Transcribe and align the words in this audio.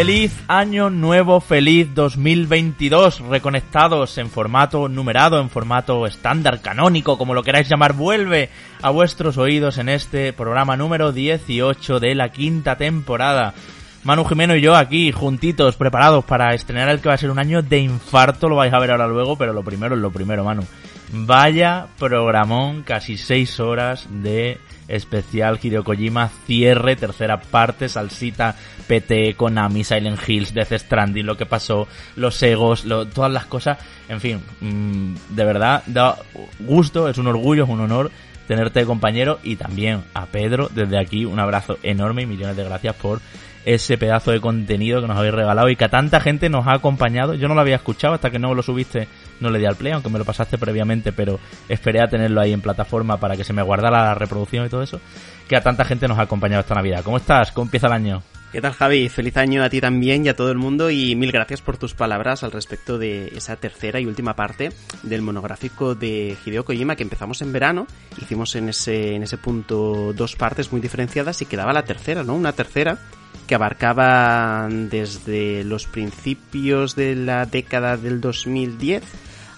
Feliz 0.00 0.32
año 0.48 0.88
nuevo, 0.88 1.42
feliz 1.42 1.94
2022, 1.94 3.20
reconectados 3.20 4.16
en 4.16 4.30
formato 4.30 4.88
numerado, 4.88 5.38
en 5.42 5.50
formato 5.50 6.06
estándar, 6.06 6.62
canónico, 6.62 7.18
como 7.18 7.34
lo 7.34 7.42
queráis 7.42 7.68
llamar, 7.68 7.92
vuelve 7.92 8.48
a 8.80 8.88
vuestros 8.88 9.36
oídos 9.36 9.76
en 9.76 9.90
este 9.90 10.32
programa 10.32 10.74
número 10.78 11.12
18 11.12 12.00
de 12.00 12.14
la 12.14 12.30
quinta 12.30 12.76
temporada. 12.76 13.52
Manu 14.02 14.24
Jimeno 14.24 14.56
y 14.56 14.62
yo 14.62 14.74
aquí 14.74 15.12
juntitos, 15.12 15.76
preparados 15.76 16.24
para 16.24 16.54
estrenar 16.54 16.88
el 16.88 17.00
que 17.00 17.10
va 17.10 17.16
a 17.16 17.18
ser 17.18 17.30
un 17.30 17.38
año 17.38 17.60
de 17.60 17.80
infarto, 17.80 18.48
lo 18.48 18.56
vais 18.56 18.72
a 18.72 18.78
ver 18.78 18.92
ahora 18.92 19.06
luego, 19.06 19.36
pero 19.36 19.52
lo 19.52 19.62
primero 19.62 19.96
es 19.96 20.00
lo 20.00 20.10
primero, 20.10 20.44
Manu. 20.44 20.62
Vaya 21.12 21.88
programón, 21.98 22.84
casi 22.84 23.18
seis 23.18 23.60
horas 23.60 24.06
de 24.08 24.60
especial 24.90 25.58
Hideo 25.62 25.84
Kojima, 25.84 26.30
cierre, 26.46 26.96
tercera 26.96 27.40
parte, 27.40 27.88
salsita, 27.88 28.56
PT, 28.86 29.34
Konami, 29.34 29.84
Silent 29.84 30.20
Hills, 30.26 30.52
Death 30.52 30.72
Stranding, 30.72 31.26
lo 31.26 31.36
que 31.36 31.46
pasó, 31.46 31.88
los 32.16 32.42
egos, 32.42 32.84
todas 33.14 33.32
las 33.32 33.46
cosas, 33.46 33.78
en 34.08 34.20
fin, 34.20 34.40
mm, 34.60 35.14
de 35.34 35.44
verdad, 35.44 35.82
da 35.86 36.16
gusto, 36.58 37.08
es 37.08 37.18
un 37.18 37.28
orgullo, 37.28 37.64
es 37.64 37.70
un 37.70 37.80
honor 37.80 38.10
tenerte 38.50 38.84
compañero 38.84 39.38
y 39.44 39.54
también 39.54 40.02
a 40.12 40.26
Pedro, 40.26 40.68
desde 40.74 40.98
aquí 40.98 41.24
un 41.24 41.38
abrazo 41.38 41.78
enorme 41.84 42.22
y 42.22 42.26
millones 42.26 42.56
de 42.56 42.64
gracias 42.64 42.96
por 42.96 43.20
ese 43.64 43.98
pedazo 43.98 44.30
de 44.30 44.40
contenido 44.40 45.00
que 45.00 45.08
nos 45.08 45.16
habéis 45.16 45.34
regalado 45.34 45.68
y 45.68 45.76
que 45.76 45.84
a 45.84 45.88
tanta 45.88 46.20
gente 46.20 46.48
nos 46.48 46.66
ha 46.66 46.74
acompañado. 46.74 47.34
Yo 47.34 47.48
no 47.48 47.54
lo 47.54 47.60
había 47.60 47.76
escuchado 47.76 48.14
hasta 48.14 48.30
que 48.30 48.38
no 48.38 48.54
lo 48.54 48.62
subiste, 48.62 49.08
no 49.40 49.50
le 49.50 49.58
di 49.58 49.66
al 49.66 49.76
play, 49.76 49.92
aunque 49.92 50.10
me 50.10 50.18
lo 50.18 50.24
pasaste 50.24 50.58
previamente, 50.58 51.12
pero 51.12 51.38
esperé 51.68 52.02
a 52.02 52.08
tenerlo 52.08 52.40
ahí 52.40 52.52
en 52.52 52.60
plataforma 52.60 53.18
para 53.18 53.36
que 53.36 53.44
se 53.44 53.52
me 53.52 53.62
guardara 53.62 54.04
la 54.04 54.14
reproducción 54.14 54.66
y 54.66 54.68
todo 54.68 54.82
eso. 54.82 55.00
Que 55.48 55.56
a 55.56 55.62
tanta 55.62 55.84
gente 55.84 56.08
nos 56.08 56.18
ha 56.18 56.22
acompañado 56.22 56.60
esta 56.60 56.74
Navidad. 56.74 57.02
¿Cómo 57.04 57.16
estás? 57.16 57.52
¿Cómo 57.52 57.66
empieza 57.66 57.88
el 57.88 57.92
año? 57.92 58.22
¿Qué 58.52 58.60
tal 58.60 58.72
Javi? 58.72 59.08
Feliz 59.08 59.36
año 59.36 59.62
a 59.62 59.70
ti 59.70 59.80
también 59.80 60.26
y 60.26 60.28
a 60.28 60.34
todo 60.34 60.50
el 60.50 60.58
mundo 60.58 60.90
y 60.90 61.14
mil 61.14 61.30
gracias 61.30 61.62
por 61.62 61.76
tus 61.76 61.94
palabras 61.94 62.42
al 62.42 62.50
respecto 62.50 62.98
de 62.98 63.28
esa 63.28 63.54
tercera 63.54 64.00
y 64.00 64.06
última 64.06 64.34
parte 64.34 64.70
del 65.04 65.22
monográfico 65.22 65.94
de 65.94 66.36
Hideo 66.44 66.64
Kojima 66.64 66.96
que 66.96 67.04
empezamos 67.04 67.42
en 67.42 67.52
verano, 67.52 67.86
hicimos 68.20 68.56
en 68.56 68.70
ese, 68.70 69.14
en 69.14 69.22
ese 69.22 69.38
punto 69.38 70.12
dos 70.14 70.34
partes 70.34 70.72
muy 70.72 70.80
diferenciadas 70.80 71.40
y 71.42 71.46
quedaba 71.46 71.72
la 71.72 71.84
tercera, 71.84 72.24
¿no? 72.24 72.34
Una 72.34 72.52
tercera 72.52 72.98
que 73.50 73.56
abarcaba 73.56 74.68
desde 74.70 75.64
los 75.64 75.86
principios 75.86 76.94
de 76.94 77.16
la 77.16 77.46
década 77.46 77.96
del 77.96 78.20
2010 78.20 79.02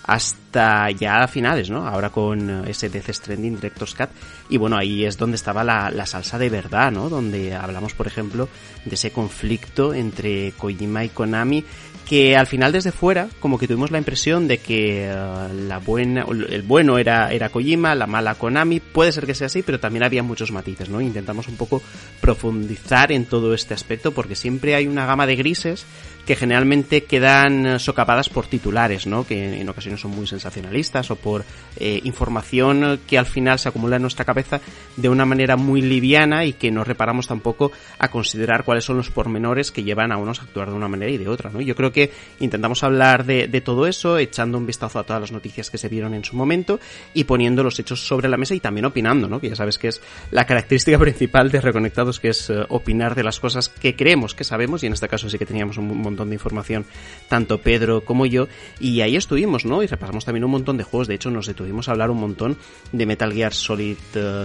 hasta 0.04 0.90
ya 0.92 1.28
finales, 1.28 1.68
¿no? 1.68 1.86
Ahora 1.86 2.08
con 2.08 2.66
ese 2.66 2.88
Death 2.88 3.10
Stranding 3.10 3.56
Director's 3.56 3.94
Cut. 3.94 4.08
Y 4.48 4.56
bueno, 4.56 4.78
ahí 4.78 5.04
es 5.04 5.18
donde 5.18 5.36
estaba 5.36 5.62
la, 5.62 5.90
la, 5.90 6.06
salsa 6.06 6.38
de 6.38 6.48
verdad, 6.48 6.90
¿no? 6.90 7.10
Donde 7.10 7.54
hablamos, 7.54 7.92
por 7.92 8.06
ejemplo, 8.06 8.48
de 8.86 8.94
ese 8.94 9.10
conflicto 9.10 9.92
entre 9.92 10.52
Kojima 10.52 11.04
y 11.04 11.10
Konami 11.10 11.62
que 12.08 12.36
al 12.36 12.46
final 12.46 12.72
desde 12.72 12.92
fuera 12.92 13.28
como 13.40 13.58
que 13.58 13.66
tuvimos 13.66 13.90
la 13.90 13.98
impresión 13.98 14.48
de 14.48 14.58
que 14.58 15.04
eh, 15.04 15.48
la 15.68 15.78
buena 15.78 16.24
el 16.28 16.62
bueno 16.62 16.98
era 16.98 17.32
era 17.32 17.48
Kojima, 17.48 17.94
la 17.94 18.06
mala 18.06 18.34
Konami, 18.34 18.80
puede 18.80 19.12
ser 19.12 19.26
que 19.26 19.34
sea 19.34 19.46
así, 19.46 19.62
pero 19.62 19.80
también 19.80 20.04
había 20.04 20.22
muchos 20.22 20.52
matices, 20.52 20.88
¿no? 20.88 21.00
Intentamos 21.00 21.48
un 21.48 21.56
poco 21.56 21.82
profundizar 22.20 23.12
en 23.12 23.26
todo 23.26 23.54
este 23.54 23.74
aspecto 23.74 24.12
porque 24.12 24.36
siempre 24.36 24.74
hay 24.74 24.86
una 24.86 25.06
gama 25.06 25.26
de 25.26 25.36
grises 25.36 25.86
que 26.26 26.36
generalmente 26.36 27.04
quedan 27.04 27.80
socapadas 27.80 28.28
por 28.28 28.46
titulares, 28.46 29.06
¿no? 29.06 29.26
Que 29.26 29.60
en 29.60 29.68
ocasiones 29.68 30.00
son 30.00 30.12
muy 30.12 30.26
sensacionalistas 30.26 31.10
o 31.10 31.16
por 31.16 31.44
eh, 31.76 32.00
información 32.04 33.00
que 33.06 33.18
al 33.18 33.26
final 33.26 33.58
se 33.58 33.68
acumula 33.68 33.96
en 33.96 34.02
nuestra 34.02 34.24
cabeza 34.24 34.60
de 34.96 35.08
una 35.08 35.24
manera 35.24 35.56
muy 35.56 35.82
liviana 35.82 36.44
y 36.44 36.52
que 36.52 36.70
no 36.70 36.84
reparamos 36.84 37.26
tampoco 37.26 37.72
a 37.98 38.08
considerar 38.08 38.64
cuáles 38.64 38.84
son 38.84 38.96
los 38.96 39.10
pormenores 39.10 39.72
que 39.72 39.82
llevan 39.82 40.12
a 40.12 40.16
unos 40.16 40.40
a 40.40 40.44
actuar 40.44 40.70
de 40.70 40.76
una 40.76 40.88
manera 40.88 41.10
y 41.10 41.18
de 41.18 41.28
otra, 41.28 41.50
¿no? 41.50 41.60
Yo 41.60 41.74
creo 41.74 41.92
que 41.92 42.12
intentamos 42.40 42.82
hablar 42.84 43.24
de, 43.24 43.48
de 43.48 43.60
todo 43.60 43.86
eso, 43.86 44.18
echando 44.18 44.58
un 44.58 44.66
vistazo 44.66 44.98
a 44.98 45.04
todas 45.04 45.20
las 45.20 45.32
noticias 45.32 45.70
que 45.70 45.78
se 45.78 45.88
vieron 45.88 46.14
en 46.14 46.24
su 46.24 46.36
momento 46.36 46.78
y 47.14 47.24
poniendo 47.24 47.64
los 47.64 47.78
hechos 47.78 48.06
sobre 48.06 48.28
la 48.28 48.36
mesa 48.36 48.54
y 48.54 48.60
también 48.60 48.84
opinando, 48.84 49.28
¿no? 49.28 49.40
Que 49.40 49.48
ya 49.48 49.56
sabes 49.56 49.78
que 49.78 49.88
es 49.88 50.00
la 50.30 50.46
característica 50.46 50.98
principal 51.00 51.50
de 51.50 51.60
Reconectados, 51.60 52.20
que 52.20 52.28
es 52.28 52.48
eh, 52.50 52.64
opinar 52.68 53.14
de 53.14 53.24
las 53.24 53.40
cosas 53.40 53.68
que 53.68 53.96
creemos 53.96 54.34
que 54.34 54.44
sabemos 54.44 54.82
y 54.82 54.86
en 54.86 54.92
este 54.92 55.08
caso 55.08 55.28
sí 55.28 55.38
que 55.38 55.46
teníamos 55.46 55.78
un 55.78 56.11
montón 56.12 56.28
de 56.30 56.36
información, 56.36 56.84
tanto 57.28 57.58
Pedro 57.58 58.02
como 58.04 58.26
yo, 58.26 58.48
y 58.78 59.00
ahí 59.00 59.16
estuvimos, 59.16 59.64
¿no? 59.64 59.82
Y 59.82 59.86
repasamos 59.86 60.24
también 60.24 60.44
un 60.44 60.50
montón 60.50 60.76
de 60.76 60.84
juegos, 60.84 61.08
de 61.08 61.14
hecho 61.14 61.30
nos 61.30 61.46
detuvimos 61.46 61.88
a 61.88 61.92
hablar 61.92 62.10
un 62.10 62.20
montón 62.20 62.56
de 62.92 63.06
Metal 63.06 63.32
Gear 63.32 63.54
Solid 63.54 63.96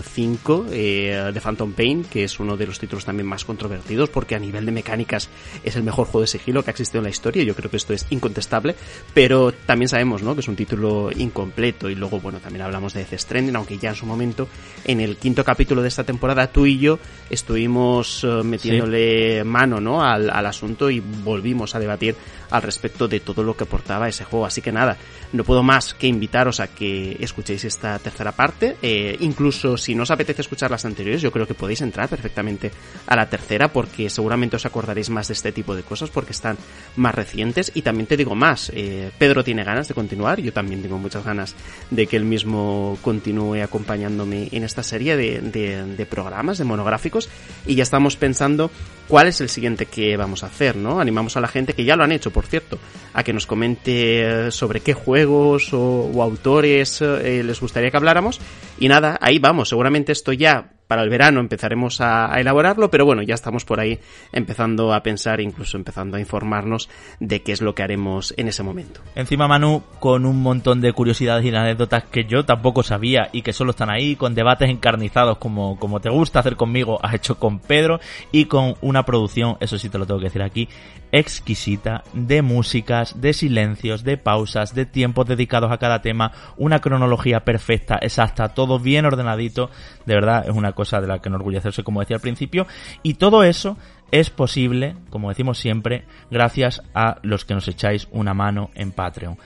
5, 0.03 0.67
eh, 0.71 1.11
eh, 1.11 1.31
de 1.33 1.41
Phantom 1.41 1.73
Pain, 1.73 2.03
que 2.03 2.23
es 2.23 2.39
uno 2.39 2.57
de 2.57 2.65
los 2.65 2.79
títulos 2.79 3.05
también 3.05 3.27
más 3.27 3.45
controvertidos, 3.45 4.09
porque 4.09 4.35
a 4.35 4.39
nivel 4.39 4.65
de 4.65 4.71
mecánicas 4.71 5.29
es 5.63 5.75
el 5.75 5.83
mejor 5.83 6.05
juego 6.07 6.21
de 6.21 6.27
sigilo 6.27 6.63
que 6.63 6.69
ha 6.69 6.71
existido 6.71 6.99
en 6.99 7.05
la 7.05 7.09
historia, 7.09 7.43
yo 7.43 7.55
creo 7.55 7.69
que 7.69 7.77
esto 7.77 7.93
es 7.93 8.05
incontestable, 8.09 8.75
pero 9.13 9.51
también 9.51 9.89
sabemos, 9.89 10.23
¿no? 10.23 10.33
Que 10.33 10.41
es 10.41 10.47
un 10.47 10.55
título 10.55 11.09
incompleto, 11.15 11.89
y 11.89 11.95
luego, 11.95 12.19
bueno, 12.19 12.39
también 12.39 12.63
hablamos 12.63 12.93
de 12.93 13.03
Death 13.03 13.19
Stranding, 13.19 13.55
aunque 13.55 13.77
ya 13.77 13.89
en 13.89 13.95
su 13.95 14.05
momento, 14.05 14.47
en 14.85 15.01
el 15.01 15.17
quinto 15.17 15.43
capítulo 15.43 15.81
de 15.81 15.89
esta 15.89 16.03
temporada, 16.03 16.47
tú 16.47 16.65
y 16.65 16.79
yo 16.79 16.99
estuvimos 17.29 18.23
eh, 18.23 18.43
metiéndole 18.43 19.43
mano, 19.43 19.81
¿no? 19.81 20.01
Al, 20.01 20.29
al 20.29 20.45
asunto 20.45 20.89
y 20.89 20.99
volvimos 20.99 21.56
a 21.65 21.79
debatir 21.79 22.15
al 22.49 22.61
respecto 22.61 23.07
de 23.07 23.19
todo 23.19 23.43
lo 23.43 23.55
que 23.55 23.63
aportaba 23.63 24.07
ese 24.07 24.23
juego. 24.23 24.45
Así 24.45 24.61
que 24.61 24.71
nada, 24.71 24.97
no 25.33 25.43
puedo 25.43 25.63
más 25.63 25.93
que 25.93 26.07
invitaros 26.07 26.59
a 26.59 26.67
que 26.67 27.17
escuchéis 27.19 27.65
esta 27.65 27.99
tercera 27.99 28.31
parte. 28.31 28.77
Eh, 28.81 29.17
incluso 29.19 29.77
si 29.77 29.95
no 29.95 30.03
os 30.03 30.11
apetece 30.11 30.41
escuchar 30.41 30.71
las 30.71 30.85
anteriores, 30.85 31.21
yo 31.21 31.31
creo 31.31 31.47
que 31.47 31.53
podéis 31.53 31.81
entrar 31.81 32.09
perfectamente 32.09 32.71
a 33.05 33.15
la 33.15 33.29
tercera 33.29 33.67
porque 33.71 34.09
seguramente 34.09 34.55
os 34.55 34.65
acordaréis 34.65 35.09
más 35.09 35.27
de 35.27 35.33
este 35.33 35.51
tipo 35.51 35.75
de 35.75 35.83
cosas 35.83 36.09
porque 36.09 36.31
están 36.31 36.57
más 36.95 37.13
recientes. 37.13 37.71
Y 37.73 37.81
también 37.81 38.07
te 38.07 38.17
digo 38.17 38.35
más, 38.35 38.71
eh, 38.73 39.11
Pedro 39.17 39.43
tiene 39.43 39.63
ganas 39.63 39.87
de 39.87 39.93
continuar, 39.93 40.39
yo 40.39 40.53
también 40.53 40.81
tengo 40.81 40.97
muchas 40.97 41.23
ganas 41.23 41.55
de 41.89 42.07
que 42.07 42.17
él 42.17 42.25
mismo 42.25 42.97
continúe 43.01 43.63
acompañándome 43.63 44.49
en 44.51 44.63
esta 44.63 44.83
serie 44.83 45.17
de, 45.17 45.41
de 45.41 46.05
programas, 46.05 46.57
de 46.57 46.63
monográficos. 46.63 47.29
Y 47.65 47.75
ya 47.75 47.83
estamos 47.83 48.15
pensando 48.15 48.71
cuál 49.07 49.27
es 49.27 49.41
el 49.41 49.49
siguiente 49.49 49.85
que 49.85 50.17
vamos 50.17 50.43
a 50.43 50.47
hacer, 50.47 50.75
¿no? 50.75 50.99
Animamos 50.99 51.37
a 51.37 51.41
la 51.41 51.47
gente 51.47 51.73
que 51.73 51.85
ya 51.85 51.95
lo 51.95 52.03
han 52.03 52.11
hecho, 52.11 52.31
por 52.31 52.45
cierto, 52.45 52.77
a 53.13 53.23
que 53.23 53.33
nos 53.33 53.47
comente 53.47 54.51
sobre 54.51 54.81
qué 54.81 54.93
juegos 55.25 55.73
o, 55.73 56.21
autores 56.21 57.01
eh, 57.01 57.41
les 57.43 57.59
gustaría 57.59 57.89
que 57.89 57.97
habláramos. 57.97 58.39
Y 58.79 58.87
nada, 58.87 59.17
ahí 59.21 59.39
vamos, 59.39 59.69
seguramente 59.69 60.11
esto 60.11 60.33
ya 60.33 60.71
para 60.87 61.03
el 61.03 61.09
verano 61.09 61.39
empezaremos 61.39 62.01
a, 62.01 62.39
elaborarlo, 62.39 62.89
pero 62.89 63.05
bueno, 63.05 63.21
ya 63.21 63.35
estamos 63.35 63.65
por 63.65 63.79
ahí 63.79 63.99
empezando 64.31 64.93
a 64.93 65.03
pensar, 65.03 65.41
incluso 65.41 65.77
empezando 65.77 66.17
a 66.17 66.19
informarnos 66.19 66.89
de 67.19 67.41
qué 67.41 67.51
es 67.51 67.61
lo 67.61 67.75
que 67.75 67.83
haremos 67.83 68.33
en 68.37 68.47
ese 68.47 68.63
momento. 68.63 69.01
Encima 69.15 69.47
Manu, 69.47 69.83
con 69.99 70.25
un 70.25 70.41
montón 70.41 70.81
de 70.81 70.93
curiosidades 70.93 71.45
y 71.45 71.49
anécdotas 71.49 72.05
que 72.05 72.25
yo 72.25 72.45
tampoco 72.45 72.83
sabía 72.83 73.29
y 73.31 73.41
que 73.41 73.53
solo 73.53 73.71
están 73.71 73.89
ahí, 73.89 74.15
con 74.15 74.35
debates 74.35 74.69
encarnizados 74.69 75.37
como, 75.37 75.77
como 75.79 75.99
te 75.99 76.09
gusta 76.09 76.39
hacer 76.39 76.55
conmigo, 76.55 76.99
has 77.03 77.13
hecho 77.15 77.39
con 77.39 77.59
Pedro, 77.59 77.99
y 78.31 78.45
con 78.45 78.75
una 78.81 79.03
producción, 79.03 79.57
eso 79.59 79.77
sí 79.77 79.89
te 79.89 79.97
lo 79.97 80.05
tengo 80.05 80.19
que 80.19 80.27
decir 80.27 80.41
aquí, 80.41 80.69
exquisita, 81.11 82.03
de 82.13 82.41
músicas, 82.41 83.21
de 83.21 83.33
silencios, 83.33 84.03
de 84.03 84.17
pausas, 84.17 84.75
de 84.75 84.85
tiempos 84.85 85.25
dedicados 85.25 85.71
a 85.71 85.77
cada 85.77 86.01
tema, 86.01 86.31
una 86.57 86.79
cronología 86.79 87.41
perfecta, 87.41 87.97
exacta, 88.01 88.49
todo 88.49 88.79
bien 88.79 89.05
ordenadito, 89.05 89.69
de 90.05 90.15
verdad 90.15 90.45
es 90.47 90.55
una 90.55 90.73
cosa 90.77 91.01
de 91.01 91.07
la 91.07 91.19
que 91.19 91.29
enorgullecerse, 91.29 91.83
como 91.83 92.01
decía 92.01 92.17
al 92.17 92.21
principio, 92.21 92.67
y 93.01 93.15
todo 93.15 93.43
eso 93.43 93.77
es 94.11 94.29
posible, 94.29 94.95
como 95.09 95.29
decimos 95.29 95.57
siempre, 95.57 96.05
gracias 96.29 96.83
a 96.93 97.17
los 97.23 97.45
que 97.45 97.55
nos 97.55 97.67
echáis 97.67 98.07
una 98.11 98.35
mano 98.35 98.69
en 98.75 98.91
Patreon. 98.91 99.37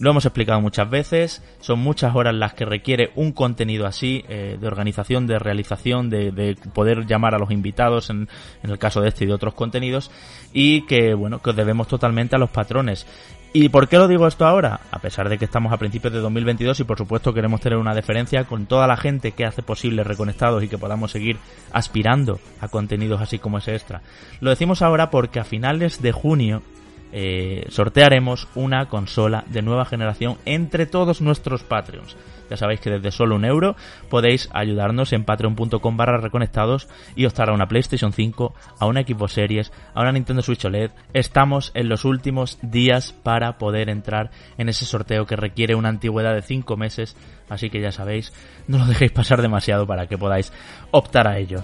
Lo 0.00 0.10
hemos 0.10 0.24
explicado 0.24 0.60
muchas 0.62 0.88
veces, 0.88 1.44
son 1.60 1.78
muchas 1.78 2.16
horas 2.16 2.34
las 2.34 2.54
que 2.54 2.64
requiere 2.64 3.12
un 3.16 3.32
contenido 3.32 3.86
así, 3.86 4.24
eh, 4.28 4.56
de 4.58 4.66
organización, 4.66 5.26
de 5.26 5.38
realización, 5.38 6.08
de, 6.08 6.56
poder 6.72 7.06
llamar 7.06 7.34
a 7.34 7.38
los 7.38 7.50
invitados 7.50 8.08
en, 8.08 8.26
en, 8.62 8.70
el 8.70 8.78
caso 8.78 9.02
de 9.02 9.10
este 9.10 9.24
y 9.24 9.26
de 9.28 9.34
otros 9.34 9.54
contenidos, 9.54 10.10
y 10.54 10.86
que, 10.86 11.12
bueno, 11.14 11.40
que 11.40 11.50
os 11.50 11.56
debemos 11.56 11.86
totalmente 11.86 12.34
a 12.34 12.38
los 12.38 12.50
patrones. 12.50 13.06
¿Y 13.52 13.68
por 13.68 13.88
qué 13.88 13.98
lo 13.98 14.06
digo 14.06 14.28
esto 14.28 14.46
ahora? 14.46 14.78
A 14.92 15.00
pesar 15.00 15.28
de 15.28 15.36
que 15.36 15.44
estamos 15.44 15.72
a 15.72 15.76
principios 15.76 16.12
de 16.12 16.20
2022 16.20 16.78
y 16.78 16.84
por 16.84 16.96
supuesto 16.96 17.34
queremos 17.34 17.60
tener 17.60 17.78
una 17.78 17.96
deferencia 17.96 18.44
con 18.44 18.66
toda 18.66 18.86
la 18.86 18.96
gente 18.96 19.32
que 19.32 19.44
hace 19.44 19.60
posible 19.60 20.04
Reconectados 20.04 20.62
y 20.62 20.68
que 20.68 20.78
podamos 20.78 21.10
seguir 21.10 21.36
aspirando 21.72 22.38
a 22.60 22.68
contenidos 22.68 23.20
así 23.20 23.40
como 23.40 23.58
ese 23.58 23.74
extra. 23.74 24.02
Lo 24.40 24.50
decimos 24.50 24.82
ahora 24.82 25.10
porque 25.10 25.40
a 25.40 25.44
finales 25.44 26.00
de 26.00 26.12
junio 26.12 26.62
eh, 27.12 27.66
sortearemos 27.68 28.48
una 28.54 28.88
consola 28.88 29.44
de 29.48 29.62
nueva 29.62 29.84
generación 29.84 30.38
entre 30.44 30.86
todos 30.86 31.20
nuestros 31.20 31.62
Patreons. 31.62 32.16
Ya 32.50 32.56
sabéis 32.56 32.80
que 32.80 32.90
desde 32.90 33.12
solo 33.12 33.36
un 33.36 33.44
euro 33.44 33.76
podéis 34.08 34.48
ayudarnos 34.52 35.12
en 35.12 35.24
patreon.com 35.24 35.96
barra 35.96 36.18
reconectados 36.18 36.88
y 37.14 37.24
optar 37.26 37.48
a 37.48 37.52
una 37.52 37.68
PlayStation 37.68 38.12
5, 38.12 38.54
a 38.80 38.86
una 38.86 39.02
Xbox 39.02 39.32
Series, 39.32 39.72
a 39.94 40.02
una 40.02 40.12
Nintendo 40.12 40.42
Switch 40.42 40.64
OLED. 40.64 40.90
Estamos 41.14 41.70
en 41.74 41.88
los 41.88 42.04
últimos 42.04 42.58
días 42.60 43.12
para 43.12 43.56
poder 43.56 43.88
entrar 43.88 44.30
en 44.58 44.68
ese 44.68 44.84
sorteo 44.84 45.26
que 45.26 45.36
requiere 45.36 45.76
una 45.76 45.90
antigüedad 45.90 46.34
de 46.34 46.42
5 46.42 46.76
meses, 46.76 47.16
así 47.48 47.70
que 47.70 47.80
ya 47.80 47.92
sabéis, 47.92 48.32
no 48.66 48.78
lo 48.78 48.86
dejéis 48.86 49.12
pasar 49.12 49.42
demasiado 49.42 49.86
para 49.86 50.08
que 50.08 50.18
podáis 50.18 50.52
optar 50.90 51.28
a 51.28 51.38
ello. 51.38 51.62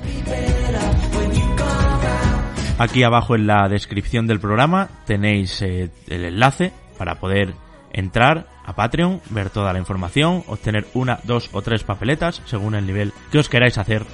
Aquí 2.78 3.02
abajo 3.02 3.34
en 3.34 3.46
la 3.46 3.68
descripción 3.70 4.26
del 4.26 4.38
programa 4.38 4.90
tenéis 5.06 5.62
eh, 5.62 5.88
el 6.08 6.24
enlace 6.24 6.72
para 6.98 7.14
poder 7.14 7.54
entrar 7.90 8.48
a 8.66 8.74
Patreon, 8.74 9.22
ver 9.30 9.48
toda 9.48 9.72
la 9.72 9.78
información, 9.78 10.44
obtener 10.46 10.86
una, 10.92 11.18
dos 11.24 11.48
o 11.52 11.62
tres 11.62 11.84
papeletas 11.84 12.42
según 12.44 12.74
el 12.74 12.86
nivel 12.86 13.14
que 13.32 13.38
os 13.38 13.48
queráis 13.48 13.78
hacer. 13.78 14.04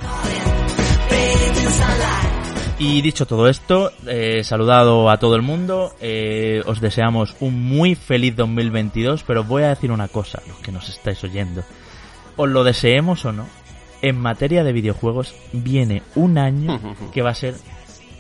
Y 2.79 3.03
dicho 3.03 3.27
todo 3.27 3.49
esto, 3.49 3.91
eh, 4.07 4.45
saludado 4.45 5.11
a 5.11 5.19
todo 5.19 5.35
el 5.35 5.43
mundo, 5.43 5.95
eh, 6.01 6.63
os 6.65 6.81
deseamos 6.81 7.35
un 7.41 7.65
muy 7.65 7.97
feliz 7.97 8.37
2022, 8.37 9.25
pero 9.25 9.41
os 9.41 9.49
voy 9.49 9.65
a 9.65 9.71
decir 9.71 9.91
una 9.91 10.07
cosa, 10.07 10.41
los 10.47 10.59
que 10.59 10.71
nos 10.71 10.89
estáis 10.89 11.23
oyendo. 11.25 11.65
Os 12.37 12.49
lo 12.49 12.63
deseemos 12.63 13.25
o 13.25 13.33
no, 13.33 13.47
en 14.03 14.19
materia 14.19 14.63
de 14.63 14.73
videojuegos 14.73 15.35
viene 15.53 16.03
un 16.15 16.39
año 16.39 16.81
que 17.13 17.23
va 17.23 17.31
a 17.31 17.35
ser 17.35 17.55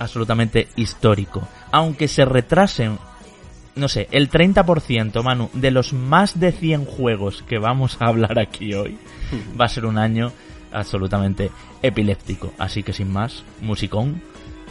absolutamente 0.02 0.69
histórico. 0.76 1.46
Aunque 1.70 2.08
se 2.08 2.25
retrasen, 2.25 2.99
no 3.75 3.88
sé, 3.88 4.08
el 4.10 4.31
30%, 4.31 5.22
Manu, 5.22 5.50
de 5.52 5.70
los 5.70 5.93
más 5.93 6.38
de 6.38 6.52
100 6.52 6.84
juegos 6.84 7.43
que 7.43 7.58
vamos 7.58 7.96
a 8.00 8.06
hablar 8.06 8.38
aquí 8.38 8.75
hoy, 8.75 8.99
va 9.60 9.66
a 9.66 9.70
ser 9.70 9.87
un 9.87 9.99
año 9.99 10.32
absolutamente 10.72 11.50
epiléptico. 11.82 12.52
Así 12.58 12.82
que 12.82 12.93
sin 12.93 13.10
más, 13.10 13.44
musicón 13.60 14.22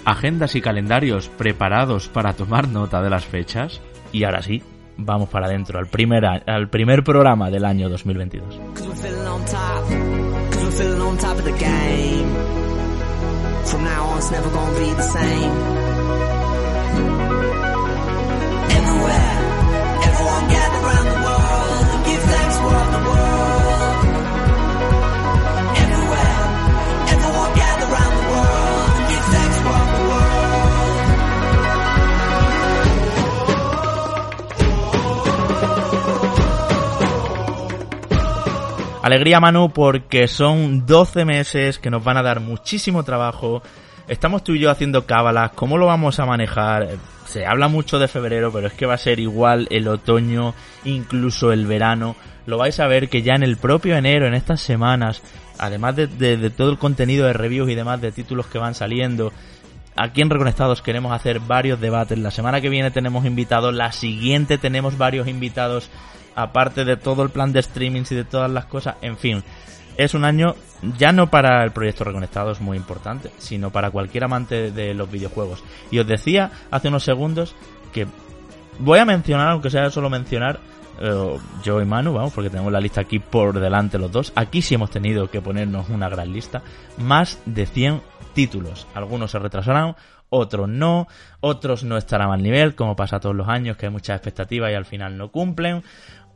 agendas 0.05 0.55
y 0.55 0.61
calendarios 0.61 1.29
preparados 1.29 2.09
para 2.09 2.33
tomar 2.33 2.67
nota 2.67 3.01
de 3.01 3.09
las 3.09 3.25
fechas. 3.25 3.81
Y 4.11 4.23
ahora 4.23 4.41
sí, 4.41 4.61
vamos 4.97 5.29
para 5.29 5.47
adentro, 5.47 5.79
al 5.79 5.87
primer, 5.87 6.25
al 6.25 6.69
primer 6.69 7.03
programa 7.03 7.49
del 7.49 7.65
año 7.65 7.89
2022. 7.89 8.59
From 13.65 13.83
now 13.83 14.05
on, 14.05 14.17
it's 14.17 14.31
never 14.31 14.49
gonna 14.49 14.79
be 14.79 14.91
the 14.93 15.01
same. 15.01 15.90
Alegría 39.01 39.39
Manu 39.39 39.71
porque 39.71 40.27
son 40.27 40.85
12 40.85 41.25
meses 41.25 41.79
que 41.79 41.89
nos 41.89 42.03
van 42.03 42.17
a 42.17 42.21
dar 42.21 42.39
muchísimo 42.39 43.03
trabajo. 43.03 43.63
Estamos 44.07 44.43
tú 44.43 44.53
y 44.53 44.59
yo 44.59 44.69
haciendo 44.69 45.07
cábalas, 45.07 45.53
¿cómo 45.55 45.79
lo 45.79 45.87
vamos 45.87 46.19
a 46.19 46.27
manejar? 46.27 46.87
Se 47.25 47.47
habla 47.47 47.67
mucho 47.67 47.97
de 47.97 48.07
febrero, 48.07 48.51
pero 48.53 48.67
es 48.67 48.73
que 48.73 48.85
va 48.85 48.93
a 48.93 48.99
ser 48.99 49.19
igual 49.19 49.67
el 49.71 49.87
otoño, 49.87 50.53
incluso 50.85 51.51
el 51.51 51.65
verano. 51.65 52.15
Lo 52.45 52.59
vais 52.59 52.79
a 52.79 52.85
ver 52.85 53.09
que 53.09 53.23
ya 53.23 53.33
en 53.33 53.41
el 53.41 53.57
propio 53.57 53.95
enero, 53.95 54.27
en 54.27 54.35
estas 54.35 54.61
semanas, 54.61 55.23
además 55.57 55.95
de, 55.95 56.51
todo 56.55 56.69
el 56.69 56.77
contenido 56.77 57.25
de 57.25 57.33
reviews 57.33 57.71
y 57.71 57.75
demás 57.75 58.01
de 58.01 58.11
títulos 58.11 58.45
que 58.45 58.59
van 58.59 58.75
saliendo, 58.75 59.33
aquí 59.95 60.21
en 60.21 60.29
Reconectados 60.29 60.83
queremos 60.83 61.11
hacer 61.11 61.39
varios 61.39 61.81
debates. 61.81 62.19
La 62.19 62.29
semana 62.29 62.61
que 62.61 62.69
viene 62.69 62.91
tenemos 62.91 63.25
invitados, 63.25 63.73
la 63.73 63.91
siguiente 63.93 64.59
tenemos 64.59 64.99
varios 64.99 65.27
invitados 65.27 65.89
aparte 66.35 66.85
de 66.85 66.97
todo 66.97 67.23
el 67.23 67.29
plan 67.29 67.53
de 67.53 67.59
streaming 67.59 68.03
y 68.09 68.15
de 68.15 68.23
todas 68.23 68.49
las 68.49 68.65
cosas, 68.65 68.95
en 69.01 69.17
fin, 69.17 69.43
es 69.97 70.13
un 70.13 70.25
año 70.25 70.55
ya 70.97 71.11
no 71.11 71.29
para 71.29 71.63
el 71.63 71.71
proyecto 71.71 72.03
Reconectado 72.03 72.51
es 72.51 72.61
muy 72.61 72.77
importante, 72.77 73.31
sino 73.37 73.69
para 73.71 73.91
cualquier 73.91 74.23
amante 74.23 74.71
de 74.71 74.93
los 74.93 75.11
videojuegos. 75.11 75.63
Y 75.91 75.99
os 75.99 76.07
decía 76.07 76.51
hace 76.71 76.87
unos 76.87 77.03
segundos 77.03 77.55
que 77.93 78.07
voy 78.79 78.99
a 78.99 79.05
mencionar, 79.05 79.49
aunque 79.49 79.69
sea 79.69 79.89
solo 79.91 80.09
mencionar, 80.09 80.59
eh, 80.99 81.37
yo 81.63 81.81
y 81.81 81.85
Manu, 81.85 82.13
vamos, 82.13 82.33
porque 82.33 82.49
tenemos 82.49 82.71
la 82.71 82.79
lista 82.79 83.01
aquí 83.01 83.19
por 83.19 83.59
delante 83.59 83.97
los 83.97 84.11
dos. 84.11 84.33
Aquí 84.35 84.61
sí 84.61 84.75
hemos 84.75 84.89
tenido 84.89 85.29
que 85.29 85.41
ponernos 85.41 85.89
una 85.89 86.09
gran 86.09 86.31
lista. 86.31 86.61
Más 86.97 87.39
de 87.45 87.65
100 87.65 88.01
títulos. 88.33 88.87
Algunos 88.93 89.31
se 89.31 89.39
retrasarán, 89.39 89.95
otros 90.29 90.69
no, 90.69 91.07
otros 91.41 91.83
no 91.83 91.97
estarán 91.97 92.31
al 92.31 92.41
nivel, 92.41 92.75
como 92.75 92.95
pasa 92.95 93.19
todos 93.19 93.35
los 93.35 93.49
años, 93.49 93.77
que 93.77 93.87
hay 93.87 93.91
muchas 93.91 94.15
expectativas 94.15 94.71
y 94.71 94.75
al 94.75 94.85
final 94.85 95.17
no 95.17 95.29
cumplen 95.29 95.83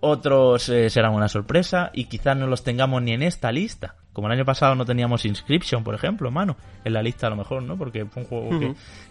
otros 0.05 0.69
eh, 0.69 0.89
serán 0.89 1.13
una 1.13 1.27
sorpresa 1.27 1.89
y 1.93 2.05
quizás 2.05 2.37
no 2.37 2.45
los 2.45 2.63
tengamos 2.63 3.01
ni 3.01 3.13
en 3.13 3.23
esta 3.23 3.51
lista. 3.51 3.95
Como 4.13 4.27
el 4.27 4.33
año 4.33 4.45
pasado 4.45 4.75
no 4.75 4.85
teníamos 4.85 5.25
Inscription, 5.25 5.83
por 5.83 5.95
ejemplo, 5.95 6.31
mano, 6.31 6.55
en 6.85 6.93
la 6.93 7.01
lista 7.01 7.27
a 7.27 7.31
lo 7.31 7.35
mejor, 7.35 7.63
¿no? 7.63 7.75
Porque 7.75 8.05
fue 8.05 8.23
un 8.23 8.29
juego 8.29 8.59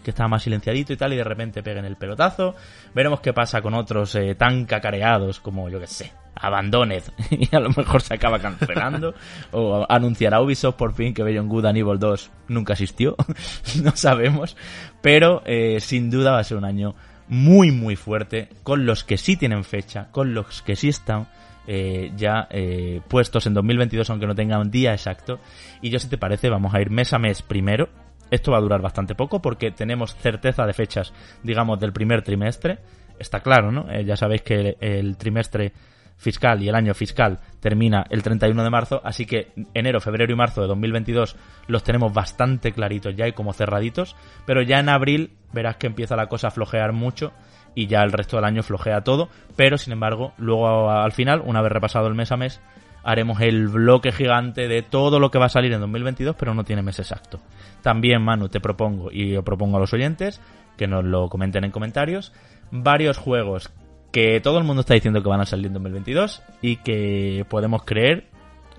que, 0.03 0.09
estaba 0.09 0.29
más 0.29 0.43
silenciadito 0.43 0.93
y 0.93 0.97
tal 0.97 1.13
y 1.13 1.17
de 1.17 1.23
repente 1.23 1.61
peguen 1.61 1.85
el 1.85 1.95
pelotazo. 1.97 2.55
Veremos 2.93 3.19
qué 3.19 3.33
pasa 3.33 3.61
con 3.61 3.73
otros 3.75 4.15
eh, 4.15 4.33
tan 4.35 4.65
cacareados 4.65 5.39
como, 5.41 5.69
yo 5.69 5.79
que 5.79 5.87
sé, 5.87 6.11
Abandoned 6.33 7.03
y 7.29 7.53
a 7.55 7.59
lo 7.59 7.69
mejor 7.69 8.01
se 8.01 8.15
acaba 8.15 8.39
cancelando 8.39 9.13
o 9.51 9.85
anunciará 9.87 10.41
Ubisoft 10.41 10.75
por 10.75 10.93
fin 10.93 11.13
que 11.13 11.23
Beyond 11.23 11.49
Good 11.49 11.65
and 11.65 11.77
Evil 11.77 11.99
2 11.99 12.31
nunca 12.47 12.73
existió, 12.73 13.15
no 13.83 13.95
sabemos, 13.95 14.57
pero 15.01 15.43
eh, 15.45 15.79
sin 15.81 16.09
duda 16.09 16.31
va 16.31 16.39
a 16.39 16.43
ser 16.43 16.57
un 16.57 16.65
año 16.65 16.95
muy 17.27 17.71
muy 17.71 17.95
fuerte 17.95 18.49
con 18.63 18.85
los 18.85 19.03
que 19.03 19.17
sí 19.17 19.35
tienen 19.37 19.63
fecha, 19.63 20.09
con 20.11 20.33
los 20.33 20.61
que 20.61 20.75
sí 20.75 20.89
están 20.89 21.27
eh, 21.67 22.11
ya 22.15 22.47
eh, 22.51 23.01
puestos 23.07 23.47
en 23.47 23.55
2022 23.55 24.09
aunque 24.09 24.27
no 24.27 24.35
tengan 24.35 24.61
un 24.61 24.71
día 24.71 24.93
exacto. 24.93 25.39
Y 25.81 25.89
yo 25.89 25.99
si 25.99 26.07
te 26.07 26.17
parece 26.17 26.49
vamos 26.49 26.73
a 26.73 26.81
ir 26.81 26.89
mes 26.89 27.13
a 27.13 27.19
mes 27.19 27.41
primero. 27.41 27.89
Esto 28.31 28.51
va 28.51 28.57
a 28.57 28.61
durar 28.61 28.81
bastante 28.81 29.13
poco 29.13 29.41
porque 29.41 29.71
tenemos 29.71 30.15
certeza 30.15 30.65
de 30.65 30.73
fechas, 30.73 31.13
digamos, 31.43 31.79
del 31.79 31.93
primer 31.93 32.23
trimestre. 32.23 32.79
Está 33.19 33.41
claro, 33.41 33.71
¿no? 33.71 33.89
Eh, 33.91 34.03
ya 34.03 34.17
sabéis 34.17 34.41
que 34.41 34.77
el 34.79 35.15
trimestre 35.15 35.71
fiscal 36.17 36.63
y 36.63 36.69
el 36.69 36.75
año 36.75 36.93
fiscal 36.93 37.39
termina 37.59 38.05
el 38.09 38.23
31 38.23 38.63
de 38.63 38.69
marzo, 38.69 39.01
así 39.03 39.25
que 39.25 39.51
enero, 39.73 39.99
febrero 39.99 40.31
y 40.31 40.35
marzo 40.35 40.61
de 40.61 40.67
2022 40.67 41.35
los 41.67 41.83
tenemos 41.83 42.13
bastante 42.13 42.71
claritos 42.71 43.15
ya 43.15 43.27
y 43.27 43.33
como 43.33 43.53
cerraditos, 43.53 44.15
pero 44.45 44.61
ya 44.61 44.79
en 44.79 44.89
abril 44.89 45.31
verás 45.53 45.77
que 45.77 45.87
empieza 45.87 46.15
la 46.15 46.27
cosa 46.27 46.47
a 46.47 46.51
flojear 46.51 46.93
mucho 46.93 47.33
y 47.75 47.87
ya 47.87 48.01
el 48.01 48.11
resto 48.11 48.37
del 48.37 48.45
año 48.45 48.63
flojea 48.63 49.01
todo, 49.01 49.29
pero 49.55 49.77
sin 49.77 49.93
embargo, 49.93 50.33
luego 50.37 50.89
al 50.89 51.11
final, 51.11 51.41
una 51.45 51.61
vez 51.61 51.71
repasado 51.71 52.07
el 52.07 52.15
mes 52.15 52.31
a 52.31 52.37
mes, 52.37 52.61
haremos 53.03 53.39
el 53.41 53.67
bloque 53.67 54.11
gigante 54.11 54.67
de 54.67 54.81
todo 54.81 55.19
lo 55.19 55.29
que 55.29 55.37
va 55.37 55.45
a 55.45 55.49
salir 55.49 55.73
en 55.73 55.81
2022, 55.81 56.35
pero 56.37 56.53
no 56.53 56.63
tiene 56.63 56.81
mes 56.81 56.99
exacto. 56.99 57.39
También, 57.81 58.23
Manu, 58.23 58.49
te 58.49 58.59
propongo, 58.59 59.11
y 59.11 59.31
yo 59.31 59.43
propongo 59.43 59.77
a 59.77 59.79
los 59.79 59.93
oyentes, 59.93 60.41
que 60.75 60.87
nos 60.87 61.03
lo 61.03 61.29
comenten 61.29 61.65
en 61.65 61.71
comentarios, 61.71 62.33
varios 62.71 63.17
juegos 63.17 63.71
que 64.11 64.39
todo 64.39 64.57
el 64.57 64.63
mundo 64.63 64.81
está 64.81 64.93
diciendo 64.93 65.21
que 65.21 65.29
van 65.29 65.41
a 65.41 65.45
salir 65.45 65.67
en 65.67 65.73
2022 65.73 66.43
y 66.61 66.77
que 66.77 67.45
podemos 67.49 67.83
creer 67.83 68.27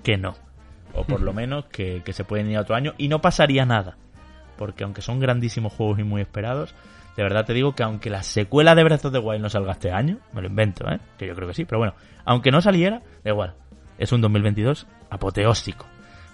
que 0.03 0.17
no. 0.17 0.35
O 0.93 1.03
por 1.03 1.21
lo 1.21 1.33
menos 1.41 1.65
que, 1.65 2.01
se 2.11 2.23
pueden 2.23 2.49
ir 2.49 2.57
a 2.57 2.61
otro 2.61 2.75
año 2.75 2.93
y 2.97 3.07
no 3.07 3.21
pasaría 3.21 3.65
nada. 3.65 3.97
Porque 4.57 4.83
aunque 4.83 5.01
son 5.01 5.19
grandísimos 5.19 5.73
juegos 5.73 5.99
y 5.99 6.03
muy 6.03 6.21
esperados, 6.21 6.73
de 7.15 7.23
verdad 7.23 7.45
te 7.45 7.53
digo 7.53 7.75
que 7.75 7.83
aunque 7.83 8.09
la 8.09 8.23
secuela 8.23 8.73
de 8.75 8.83
Breath 8.83 9.05
of 9.05 9.11
the 9.13 9.19
Wild 9.19 9.41
no 9.41 9.49
salga 9.49 9.73
este 9.73 9.91
año, 9.91 10.17
me 10.33 10.41
lo 10.41 10.47
invento, 10.47 10.89
¿eh? 10.89 10.99
que 11.17 11.27
yo 11.27 11.35
creo 11.35 11.47
que 11.47 11.53
sí, 11.53 11.65
pero 11.65 11.79
bueno, 11.79 11.93
aunque 12.25 12.51
no 12.51 12.61
saliera, 12.61 13.01
da 13.23 13.31
igual. 13.31 13.53
Es 13.97 14.11
un 14.11 14.21
2022 14.21 14.87
apoteósico. 15.09 15.85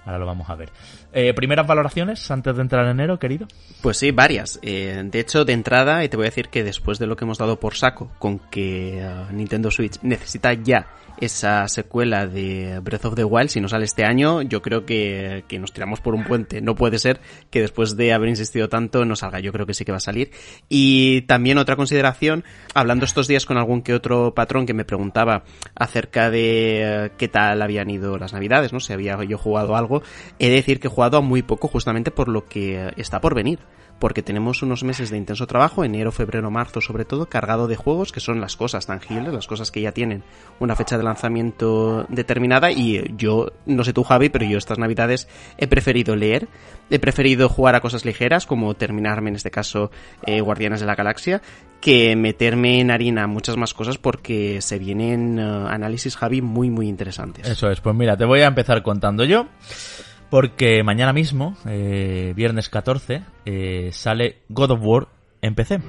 Ahora 0.05 0.19
lo 0.19 0.25
vamos 0.25 0.49
a 0.49 0.55
ver. 0.55 0.69
Eh, 1.13 1.33
¿Primeras 1.33 1.65
valoraciones 1.65 2.29
antes 2.31 2.55
de 2.55 2.61
entrar 2.61 2.85
en 2.85 2.91
enero, 2.91 3.19
querido? 3.19 3.47
Pues 3.81 3.97
sí, 3.97 4.11
varias. 4.11 4.59
Eh, 4.61 5.01
de 5.05 5.19
hecho, 5.19 5.45
de 5.45 5.53
entrada, 5.53 6.03
y 6.03 6.09
te 6.09 6.17
voy 6.17 6.25
a 6.25 6.29
decir 6.29 6.49
que 6.49 6.63
después 6.63 6.99
de 6.99 7.07
lo 7.07 7.15
que 7.15 7.25
hemos 7.25 7.37
dado 7.37 7.59
por 7.59 7.75
saco 7.75 8.11
con 8.19 8.39
que 8.39 9.05
uh, 9.05 9.33
Nintendo 9.33 9.71
Switch 9.71 9.99
necesita 10.01 10.53
ya 10.53 10.87
esa 11.17 11.67
secuela 11.67 12.27
de 12.27 12.79
Breath 12.79 13.05
of 13.05 13.15
the 13.15 13.23
Wild, 13.23 13.49
si 13.49 13.61
no 13.61 13.69
sale 13.69 13.85
este 13.85 14.03
año, 14.03 14.41
yo 14.41 14.61
creo 14.61 14.85
que, 14.85 15.45
que, 15.47 15.59
nos 15.59 15.71
tiramos 15.71 16.01
por 16.01 16.15
un 16.15 16.23
puente. 16.23 16.59
No 16.61 16.75
puede 16.75 16.99
ser 16.99 17.21
que 17.49 17.61
después 17.61 17.95
de 17.95 18.13
haber 18.13 18.29
insistido 18.29 18.67
tanto 18.67 19.05
no 19.05 19.15
salga. 19.15 19.39
Yo 19.39 19.51
creo 19.51 19.65
que 19.65 19.73
sí 19.73 19.85
que 19.85 19.91
va 19.91 19.97
a 19.97 20.01
salir. 20.01 20.31
Y 20.69 21.21
también 21.21 21.57
otra 21.57 21.75
consideración, 21.75 22.43
hablando 22.73 23.05
estos 23.05 23.27
días 23.27 23.45
con 23.45 23.57
algún 23.57 23.83
que 23.83 23.93
otro 23.93 24.33
patrón 24.33 24.65
que 24.65 24.73
me 24.73 24.85
preguntaba 24.85 25.43
acerca 25.75 26.29
de 26.29 27.11
uh, 27.11 27.17
qué 27.17 27.27
tal 27.27 27.61
habían 27.61 27.89
ido 27.89 28.17
las 28.17 28.33
navidades, 28.33 28.73
¿no? 28.73 28.79
Si 28.79 28.91
había 28.91 29.21
yo 29.23 29.37
jugado 29.37 29.75
algo, 29.75 29.92
he 30.39 30.49
de 30.49 30.55
decir 30.55 30.79
que 30.79 30.87
he 30.87 30.91
jugado 30.91 31.17
a 31.17 31.21
muy 31.21 31.43
poco 31.43 31.67
justamente 31.67 32.09
por 32.09 32.27
lo 32.27 32.45
que 32.45 32.93
está 32.97 33.21
por 33.21 33.35
venir 33.35 33.59
porque 34.03 34.21
tenemos 34.21 34.61
unos 34.61 34.83
meses 34.83 35.11
de 35.11 35.17
intenso 35.17 35.47
trabajo, 35.47 35.85
enero, 35.85 36.11
febrero, 36.11 36.51
marzo 36.51 36.81
sobre 36.81 37.05
todo, 37.05 37.29
cargado 37.29 37.69
de 37.69 37.77
juegos 37.77 38.11
que 38.11 38.19
son 38.19 38.41
las 38.41 38.57
cosas 38.57 38.85
tangibles, 38.85 39.33
las 39.33 39.47
cosas 39.47 39.71
que 39.71 39.79
ya 39.79 39.93
tienen 39.93 40.23
una 40.59 40.75
fecha 40.75 40.97
de 40.97 41.05
lanzamiento 41.05 42.05
determinada 42.09 42.69
y 42.69 43.15
yo, 43.15 43.53
no 43.65 43.85
sé 43.85 43.93
tú 43.93 44.03
Javi, 44.03 44.27
pero 44.27 44.43
yo 44.43 44.57
estas 44.57 44.77
navidades 44.77 45.29
he 45.57 45.67
preferido 45.67 46.17
leer, 46.17 46.49
he 46.89 46.99
preferido 46.99 47.47
jugar 47.47 47.75
a 47.75 47.79
cosas 47.79 48.03
ligeras 48.03 48.45
como 48.45 48.73
terminarme 48.73 49.29
en 49.29 49.37
este 49.37 49.51
caso 49.51 49.89
eh, 50.25 50.41
Guardianes 50.41 50.81
de 50.81 50.85
la 50.85 50.95
Galaxia, 50.95 51.41
que 51.79 52.17
meterme 52.17 52.81
en 52.81 52.91
harina 52.91 53.25
muchas 53.27 53.55
más 53.55 53.73
cosas 53.73 53.97
porque 53.97 54.59
se 54.59 54.79
vienen 54.79 55.39
eh, 55.39 55.43
análisis 55.69 56.17
Javi 56.17 56.41
muy 56.41 56.69
muy 56.69 56.89
interesantes. 56.89 57.47
Eso 57.47 57.71
es, 57.71 57.79
pues 57.79 57.95
mira, 57.95 58.17
te 58.17 58.25
voy 58.25 58.41
a 58.41 58.47
empezar 58.47 58.83
contando 58.83 59.23
yo. 59.23 59.47
Porque 60.33 60.81
mañana 60.81 61.13
mismo, 61.13 61.55
eh, 61.67 62.33
viernes 62.35 62.67
14, 62.67 63.21
eh, 63.45 63.89
sale 63.91 64.37
God 64.49 64.71
of 64.71 64.79
War 64.81 65.07
en 65.43 65.53
PC. 65.53 65.79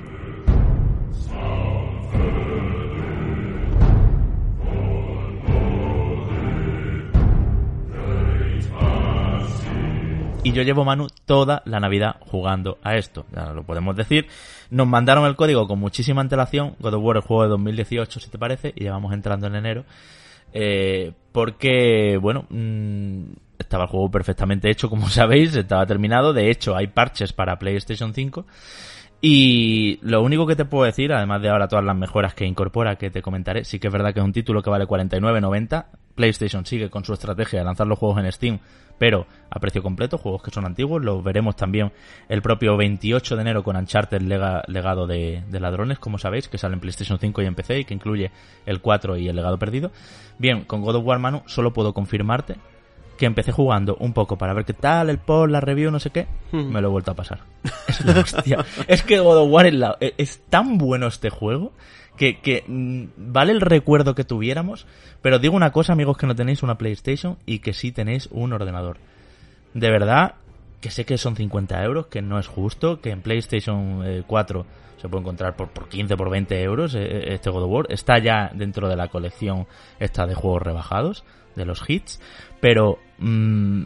Y 10.43 10.53
yo 10.53 10.61
llevo 10.61 10.85
Manu 10.85 11.07
toda 11.25 11.63
la 11.65 11.81
Navidad 11.81 12.17
jugando 12.21 12.77
a 12.83 12.97
esto, 12.97 13.25
ya 13.35 13.55
lo 13.55 13.63
podemos 13.63 13.97
decir. 13.97 14.27
Nos 14.69 14.87
mandaron 14.87 15.25
el 15.25 15.37
código 15.37 15.67
con 15.67 15.79
muchísima 15.79 16.21
antelación, 16.21 16.77
God 16.81 16.93
of 16.93 17.03
War 17.03 17.17
el 17.17 17.23
juego 17.23 17.45
de 17.45 17.49
2018 17.49 18.21
si 18.21 18.29
te 18.29 18.37
parece, 18.37 18.75
y 18.77 18.85
llevamos 18.85 19.15
entrando 19.15 19.47
en 19.47 19.55
enero. 19.55 19.87
Eh, 20.53 21.13
porque, 21.33 22.19
bueno, 22.21 22.45
mmm, 22.51 23.25
estaba 23.59 23.85
el 23.85 23.91
juego 23.91 24.11
perfectamente 24.11 24.71
hecho, 24.71 24.91
como 24.91 25.09
sabéis, 25.11 25.55
estaba 25.55 25.87
terminado. 25.87 26.33
De 26.33 26.51
hecho, 26.51 26.77
hay 26.77 26.89
parches 26.89 27.33
para 27.33 27.59
PlayStation 27.59 28.15
5. 28.15 28.47
Y 29.27 29.99
lo 30.03 30.23
único 30.23 30.47
que 30.47 30.55
te 30.55 30.67
puedo 30.67 30.85
decir, 30.85 31.11
además 31.11 31.41
de 31.41 31.49
ahora 31.49 31.67
todas 31.67 31.85
las 31.85 31.97
mejoras 31.97 32.35
que 32.35 32.45
incorpora, 32.45 32.97
que 32.97 33.11
te 33.11 33.23
comentaré, 33.23 33.65
sí 33.65 33.79
que 33.79 33.87
es 33.87 33.93
verdad 33.93 34.13
que 34.13 34.21
es 34.21 34.25
un 34.25 34.35
título 34.35 34.63
que 34.63 34.69
vale 34.69 34.87
49.90. 34.87 35.87
PlayStation 36.15 36.67
sigue 36.67 36.91
con 36.91 37.05
su 37.07 37.15
estrategia 37.15 37.61
de 37.61 37.65
lanzar 37.65 37.87
los 37.87 37.99
juegos 37.99 38.19
en 38.23 38.31
Steam, 38.31 38.59
pero 38.99 39.27
a 39.49 39.59
precio 39.61 39.83
completo, 39.83 40.19
juegos 40.19 40.43
que 40.43 40.51
son 40.51 40.67
antiguos. 40.67 41.03
Los 41.03 41.25
veremos 41.25 41.57
también 41.57 41.91
el 42.29 42.43
propio 42.43 42.77
28 42.77 43.35
de 43.35 43.41
enero 43.41 43.65
con 43.65 43.77
Uncharted 43.77 44.21
Legado 44.21 45.07
de, 45.07 45.43
de, 45.49 45.61
Ladrones, 45.61 45.99
como 45.99 46.19
sabéis, 46.19 46.49
que 46.49 46.59
sale 46.59 46.75
en 46.75 46.81
PlayStation 46.81 47.19
5 47.19 47.41
y 47.41 47.47
en 47.47 47.55
PC 47.55 47.79
y 47.79 47.85
que 47.87 47.95
incluye 47.95 48.31
el 48.67 48.83
4 48.83 49.17
y 49.17 49.29
el 49.29 49.37
Legado 49.37 49.59
Perdido. 49.59 49.91
Bien, 50.39 50.65
con 50.65 50.83
God 50.83 50.97
of 50.97 51.07
War 51.07 51.19
Manu 51.19 51.43
solo 51.47 51.73
puedo 51.73 51.95
confirmarte 51.95 52.57
que 53.17 53.27
empecé 53.27 53.53
jugando 53.53 53.97
un 54.01 54.13
poco 54.13 54.37
para 54.37 54.55
ver 54.55 54.65
qué 54.65 54.73
tal, 54.73 55.11
el 55.11 55.19
post, 55.19 55.51
la 55.51 55.61
review, 55.61 55.91
no 55.91 56.01
sé 56.01 56.11
qué, 56.11 56.27
me 56.53 56.81
lo 56.81 56.89
he 56.89 56.91
vuelto 56.91 57.11
a 57.11 57.15
pasar. 57.15 57.41
Es 57.89 58.05
la 58.05 58.21
hostia. 58.21 58.65
es 58.89 59.03
que 59.03 59.19
God 59.19 59.39
of 59.39 59.51
War 59.51 59.67
es, 59.67 59.75
la, 59.75 59.97
es 60.01 60.41
tan 60.49 60.79
bueno 60.79 61.07
este 61.07 61.31
juego 61.31 61.73
que, 62.17 62.41
que 62.41 62.65
mm, 62.67 63.05
vale 63.17 63.53
el 63.53 63.61
recuerdo 63.61 64.15
que 64.15 64.25
tuviéramos, 64.25 64.87
pero 65.23 65.39
digo 65.39 65.55
una 65.55 65.73
cosa, 65.73 65.93
amigos, 65.93 66.17
que 66.17 66.27
no 66.27 66.35
tenéis 66.35 66.63
una 66.63 66.79
PlayStation 66.79 67.39
y 67.47 67.61
que 67.61 67.73
sí 67.73 67.93
tenéis 67.93 68.29
un 68.33 68.53
ordenador. 68.53 68.99
De 69.75 69.91
verdad, 69.91 70.35
que 70.81 70.91
sé 70.91 71.05
que 71.05 71.19
son 71.19 71.37
50 71.37 71.83
euros, 71.83 72.07
que 72.07 72.23
no 72.23 72.39
es 72.39 72.47
justo, 72.47 73.01
que 73.01 73.11
en 73.11 73.23
PlayStation 73.23 74.23
4 74.27 74.67
se 75.01 75.09
puede 75.09 75.23
encontrar 75.23 75.57
por, 75.57 75.69
por 75.69 75.89
15, 75.89 76.17
por 76.17 76.31
20 76.31 76.63
euros 76.63 76.95
este 76.95 77.51
God 77.51 77.65
of 77.65 77.71
War. 77.71 77.87
Está 77.89 78.19
ya 78.19 78.51
dentro 78.55 78.89
de 78.89 78.97
la 78.97 79.09
colección 79.09 79.67
esta 79.99 80.27
de 80.27 80.35
juegos 80.35 80.63
rebajados, 80.63 81.25
de 81.57 81.65
los 81.65 81.83
hits, 81.89 82.21
pero 82.61 82.99
mmm, 83.19 83.85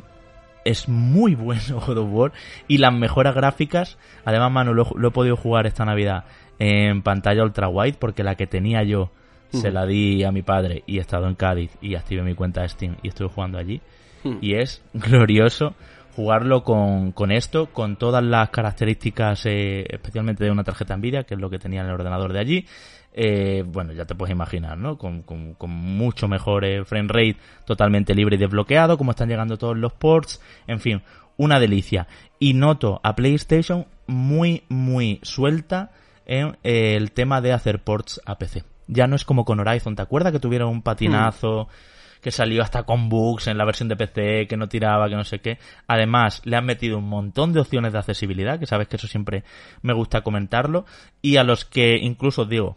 es 0.64 0.88
muy 0.88 1.34
bueno 1.36 1.80
God 1.86 1.98
of 1.98 2.08
War 2.10 2.32
y 2.66 2.78
las 2.78 2.92
mejoras 2.92 3.34
gráficas, 3.34 3.98
además 4.24 4.52
Manu 4.52 4.74
lo, 4.74 4.90
lo, 4.96 5.08
he 5.08 5.12
podido 5.12 5.36
jugar 5.36 5.66
esta 5.66 5.84
Navidad 5.84 6.24
en 6.58 7.02
pantalla 7.02 7.44
ultra 7.44 7.68
wide 7.68 7.96
porque 7.98 8.24
la 8.24 8.34
que 8.34 8.46
tenía 8.46 8.82
yo 8.82 9.02
uh 9.02 9.08
-huh. 9.52 9.60
se 9.60 9.70
la 9.70 9.86
di 9.86 10.24
a 10.24 10.32
mi 10.32 10.42
padre 10.42 10.82
y 10.86 10.98
he 10.98 11.00
estado 11.00 11.28
en 11.28 11.34
Cádiz 11.34 11.70
y 11.80 11.94
activé 11.94 12.22
mi 12.22 12.34
cuenta 12.34 12.62
de 12.62 12.68
Steam 12.68 12.96
y 13.02 13.08
estoy 13.08 13.28
jugando 13.32 13.58
allí 13.58 13.80
uh 14.24 14.30
-huh. 14.30 14.38
y 14.40 14.54
es 14.54 14.82
glorioso 14.92 15.74
jugarlo 16.18 16.64
con, 16.64 17.12
con, 17.12 17.30
esto, 17.30 17.66
con 17.66 17.94
todas 17.94 18.24
las 18.24 18.50
características, 18.50 19.46
eh, 19.46 19.86
especialmente 19.88 20.42
de 20.42 20.50
una 20.50 20.64
tarjeta 20.64 20.96
Nvidia, 20.96 21.22
que 21.22 21.34
es 21.34 21.40
lo 21.40 21.48
que 21.48 21.60
tenía 21.60 21.80
en 21.80 21.86
el 21.86 21.92
ordenador 21.92 22.32
de 22.32 22.40
allí. 22.40 22.66
Eh, 23.12 23.64
bueno, 23.66 23.92
ya 23.92 24.04
te 24.04 24.14
puedes 24.14 24.32
imaginar, 24.32 24.78
¿no? 24.78 24.96
Con, 24.96 25.22
con, 25.22 25.54
con 25.54 25.70
mucho 25.70 26.28
mejor 26.28 26.64
eh, 26.64 26.84
frame 26.84 27.08
rate, 27.08 27.36
totalmente 27.64 28.14
libre 28.14 28.36
y 28.36 28.38
desbloqueado, 28.38 28.96
como 28.96 29.10
están 29.10 29.28
llegando 29.28 29.58
todos 29.58 29.76
los 29.76 29.92
ports, 29.92 30.40
en 30.66 30.80
fin, 30.80 31.02
una 31.36 31.58
delicia. 31.58 32.06
Y 32.38 32.54
noto 32.54 33.00
a 33.02 33.16
PlayStation 33.16 33.86
muy, 34.06 34.62
muy 34.68 35.20
suelta 35.22 35.90
en 36.26 36.56
eh, 36.62 36.94
el 36.96 37.12
tema 37.12 37.40
de 37.40 37.52
hacer 37.52 37.80
ports 37.82 38.20
a 38.24 38.38
PC. 38.38 38.64
Ya 38.86 39.06
no 39.06 39.16
es 39.16 39.24
como 39.24 39.44
con 39.44 39.60
Horizon, 39.60 39.96
¿te 39.96 40.02
acuerdas 40.02 40.32
que 40.32 40.40
tuvieron 40.40 40.68
un 40.68 40.82
patinazo? 40.82 41.64
Mm 41.64 41.98
que 42.20 42.30
salió 42.30 42.62
hasta 42.62 42.82
con 42.82 43.08
bugs 43.08 43.46
en 43.46 43.58
la 43.58 43.64
versión 43.64 43.88
de 43.88 43.96
PC, 43.96 44.46
que 44.48 44.56
no 44.56 44.68
tiraba, 44.68 45.08
que 45.08 45.14
no 45.14 45.24
sé 45.24 45.40
qué. 45.40 45.58
Además, 45.86 46.42
le 46.44 46.56
han 46.56 46.66
metido 46.66 46.98
un 46.98 47.08
montón 47.08 47.52
de 47.52 47.60
opciones 47.60 47.92
de 47.92 47.98
accesibilidad, 47.98 48.58
que 48.58 48.66
sabes 48.66 48.88
que 48.88 48.96
eso 48.96 49.06
siempre 49.06 49.44
me 49.82 49.92
gusta 49.92 50.22
comentarlo, 50.22 50.84
y 51.22 51.36
a 51.36 51.44
los 51.44 51.64
que 51.64 51.96
incluso 51.96 52.44
digo, 52.44 52.76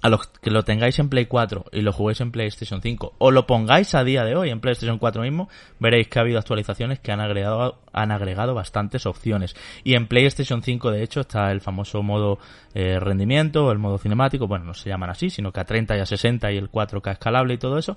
a 0.00 0.08
los 0.08 0.28
que 0.28 0.50
lo 0.50 0.62
tengáis 0.62 0.98
en 0.98 1.08
Play 1.08 1.26
4 1.26 1.66
y 1.72 1.80
lo 1.80 1.92
juguéis 1.92 2.20
en 2.20 2.30
PlayStation 2.30 2.80
5 2.80 3.14
o 3.18 3.30
lo 3.30 3.46
pongáis 3.46 3.94
a 3.94 4.04
día 4.04 4.24
de 4.24 4.36
hoy 4.36 4.50
en 4.50 4.60
PlayStation 4.60 4.98
4 4.98 5.22
mismo, 5.22 5.48
veréis 5.80 6.08
que 6.08 6.18
ha 6.18 6.22
habido 6.22 6.38
actualizaciones 6.38 7.00
que 7.00 7.10
han 7.10 7.20
agregado, 7.20 7.80
han 7.92 8.12
agregado 8.12 8.54
bastantes 8.54 9.06
opciones. 9.06 9.56
Y 9.82 9.94
en 9.94 10.06
PlayStation 10.06 10.62
5 10.62 10.90
de 10.92 11.02
hecho 11.02 11.20
está 11.20 11.50
el 11.50 11.60
famoso 11.60 12.02
modo 12.02 12.38
eh, 12.74 13.00
rendimiento, 13.00 13.72
el 13.72 13.78
modo 13.78 13.98
cinemático, 13.98 14.46
bueno, 14.46 14.64
no 14.64 14.74
se 14.74 14.88
llaman 14.88 15.10
así, 15.10 15.30
sino 15.30 15.52
que 15.52 15.60
a 15.60 15.64
30 15.64 15.96
y 15.96 16.00
a 16.00 16.06
60 16.06 16.52
y 16.52 16.56
el 16.56 16.70
4K 16.70 17.12
escalable 17.12 17.54
y 17.54 17.58
todo 17.58 17.78
eso, 17.78 17.96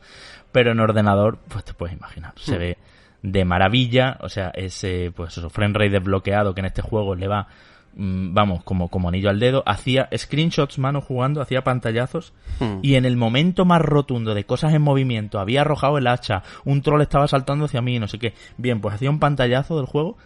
pero 0.51 0.71
en 0.71 0.79
ordenador, 0.79 1.39
pues 1.47 1.65
te 1.65 1.73
puedes 1.73 1.95
imaginar, 1.95 2.33
se 2.35 2.57
ve 2.57 2.77
de 3.21 3.45
maravilla, 3.45 4.17
o 4.21 4.29
sea, 4.29 4.51
ese, 4.55 5.11
pues 5.15 5.37
eso, 5.37 5.49
frame 5.51 5.75
rate 5.75 5.91
desbloqueado 5.91 6.55
que 6.55 6.61
en 6.61 6.65
este 6.65 6.81
juego 6.81 7.13
le 7.15 7.27
va 7.27 7.47
vamos, 7.95 8.63
como, 8.63 8.89
como 8.89 9.09
anillo 9.09 9.29
al 9.29 9.39
dedo, 9.39 9.63
hacía 9.65 10.09
screenshots 10.15 10.79
mano 10.79 11.01
jugando, 11.01 11.41
hacía 11.41 11.63
pantallazos 11.63 12.33
hmm. 12.59 12.79
y 12.81 12.95
en 12.95 13.05
el 13.05 13.17
momento 13.17 13.65
más 13.65 13.81
rotundo 13.81 14.33
de 14.33 14.45
cosas 14.45 14.73
en 14.73 14.81
movimiento, 14.81 15.39
había 15.39 15.61
arrojado 15.61 15.97
el 15.97 16.07
hacha, 16.07 16.43
un 16.63 16.81
troll 16.81 17.01
estaba 17.01 17.27
saltando 17.27 17.65
hacia 17.65 17.81
mí, 17.81 17.99
no 17.99 18.07
sé 18.07 18.19
qué. 18.19 18.33
Bien, 18.57 18.81
pues 18.81 18.95
hacía 18.95 19.09
un 19.09 19.19
pantallazo 19.19 19.77
del 19.77 19.85
juego 19.85 20.17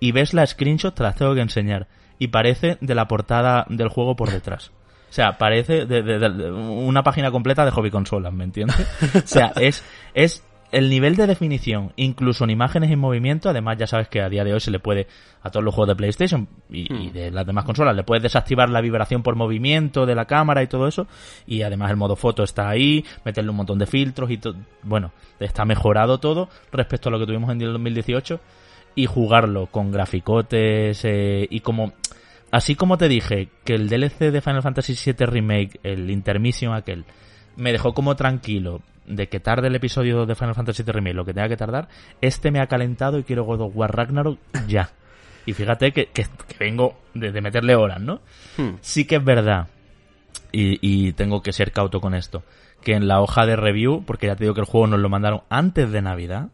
y 0.00 0.12
ves 0.12 0.34
la 0.34 0.46
screenshot, 0.46 0.94
te 0.94 1.02
las 1.02 1.16
tengo 1.16 1.34
que 1.34 1.40
enseñar. 1.40 1.86
Y 2.18 2.28
parece 2.28 2.78
de 2.80 2.94
la 2.94 3.08
portada 3.08 3.66
del 3.68 3.88
juego 3.88 4.16
por 4.16 4.30
detrás. 4.30 4.70
O 5.10 5.14
sea, 5.14 5.36
parece 5.36 5.84
de, 5.84 6.02
de, 6.02 6.18
de 6.18 6.50
una 6.50 7.02
página 7.02 7.30
completa 7.30 7.64
de 7.64 7.70
hobby 7.70 7.90
consolas, 7.90 8.32
¿me 8.32 8.44
entiendes? 8.44 8.86
o 9.14 9.26
sea, 9.26 9.52
es, 9.56 9.84
es 10.14 10.42
el 10.72 10.88
nivel 10.88 11.16
de 11.16 11.26
definición, 11.26 11.92
incluso 11.96 12.44
en 12.44 12.50
imágenes 12.50 12.90
en 12.90 12.98
movimiento, 12.98 13.50
además 13.50 13.76
ya 13.78 13.86
sabes 13.86 14.08
que 14.08 14.22
a 14.22 14.28
día 14.30 14.42
de 14.42 14.54
hoy 14.54 14.60
se 14.60 14.70
le 14.70 14.80
puede, 14.80 15.06
a 15.42 15.50
todos 15.50 15.62
los 15.62 15.74
juegos 15.74 15.88
de 15.88 15.96
PlayStation 15.96 16.48
y, 16.70 16.92
hmm. 16.92 17.00
y, 17.00 17.10
de 17.10 17.30
las 17.30 17.46
demás 17.46 17.64
consolas, 17.64 17.94
le 17.94 18.02
puedes 18.02 18.22
desactivar 18.22 18.70
la 18.70 18.80
vibración 18.80 19.22
por 19.22 19.36
movimiento 19.36 20.06
de 20.06 20.14
la 20.14 20.24
cámara 20.24 20.62
y 20.62 20.66
todo 20.66 20.88
eso, 20.88 21.06
y 21.46 21.62
además 21.62 21.90
el 21.90 21.98
modo 21.98 22.16
foto 22.16 22.42
está 22.42 22.70
ahí, 22.70 23.04
meterle 23.24 23.50
un 23.50 23.56
montón 23.56 23.78
de 23.78 23.86
filtros 23.86 24.30
y 24.30 24.38
todo, 24.38 24.56
bueno, 24.82 25.12
está 25.38 25.64
mejorado 25.66 26.18
todo 26.18 26.48
respecto 26.72 27.10
a 27.10 27.12
lo 27.12 27.18
que 27.18 27.26
tuvimos 27.26 27.50
en 27.50 27.60
el 27.60 27.72
2018, 27.72 28.40
y 28.94 29.06
jugarlo 29.06 29.66
con 29.66 29.90
graficotes 29.90 31.04
eh, 31.04 31.46
y 31.50 31.60
como... 31.60 31.92
Así 32.50 32.74
como 32.74 32.98
te 32.98 33.08
dije 33.08 33.48
que 33.64 33.74
el 33.74 33.88
DLC 33.88 34.30
de 34.30 34.42
Final 34.42 34.60
Fantasy 34.60 34.92
VII 34.92 35.24
Remake, 35.24 35.80
el 35.82 36.10
Intermission 36.10 36.74
aquel, 36.74 37.06
me 37.56 37.72
dejó 37.72 37.94
como 37.94 38.14
tranquilo 38.14 38.82
de 39.06 39.28
que 39.28 39.40
tarde 39.40 39.68
el 39.68 39.74
episodio 39.74 40.26
de 40.26 40.34
Final 40.34 40.54
Fantasy 40.54 40.82
VII 40.82 40.92
Remake 40.92 41.14
lo 41.14 41.24
que 41.24 41.34
tenga 41.34 41.48
que 41.48 41.56
tardar, 41.56 41.88
este 42.20 42.50
me 42.50 42.60
ha 42.60 42.66
calentado 42.66 43.18
y 43.18 43.24
quiero 43.24 43.44
God 43.44 43.62
of 43.62 43.72
War 43.74 43.94
Ragnarok 43.94 44.38
ya. 44.66 44.90
Y 45.44 45.54
fíjate 45.54 45.92
que, 45.92 46.06
que, 46.06 46.24
que 46.24 46.56
vengo 46.58 46.98
de, 47.14 47.32
de, 47.32 47.40
meterle 47.40 47.74
horas, 47.74 48.00
¿no? 48.00 48.20
Hmm. 48.56 48.74
Sí 48.80 49.06
que 49.06 49.16
es 49.16 49.24
verdad, 49.24 49.68
y, 50.52 50.78
y, 50.80 51.12
tengo 51.12 51.42
que 51.42 51.52
ser 51.52 51.72
cauto 51.72 52.00
con 52.00 52.14
esto, 52.14 52.44
que 52.80 52.92
en 52.92 53.08
la 53.08 53.20
hoja 53.20 53.44
de 53.44 53.56
review, 53.56 54.04
porque 54.04 54.28
ya 54.28 54.36
te 54.36 54.44
digo 54.44 54.54
que 54.54 54.60
el 54.60 54.66
juego 54.66 54.86
nos 54.86 55.00
lo 55.00 55.08
mandaron 55.08 55.42
antes 55.48 55.90
de 55.90 56.00
Navidad, 56.00 56.50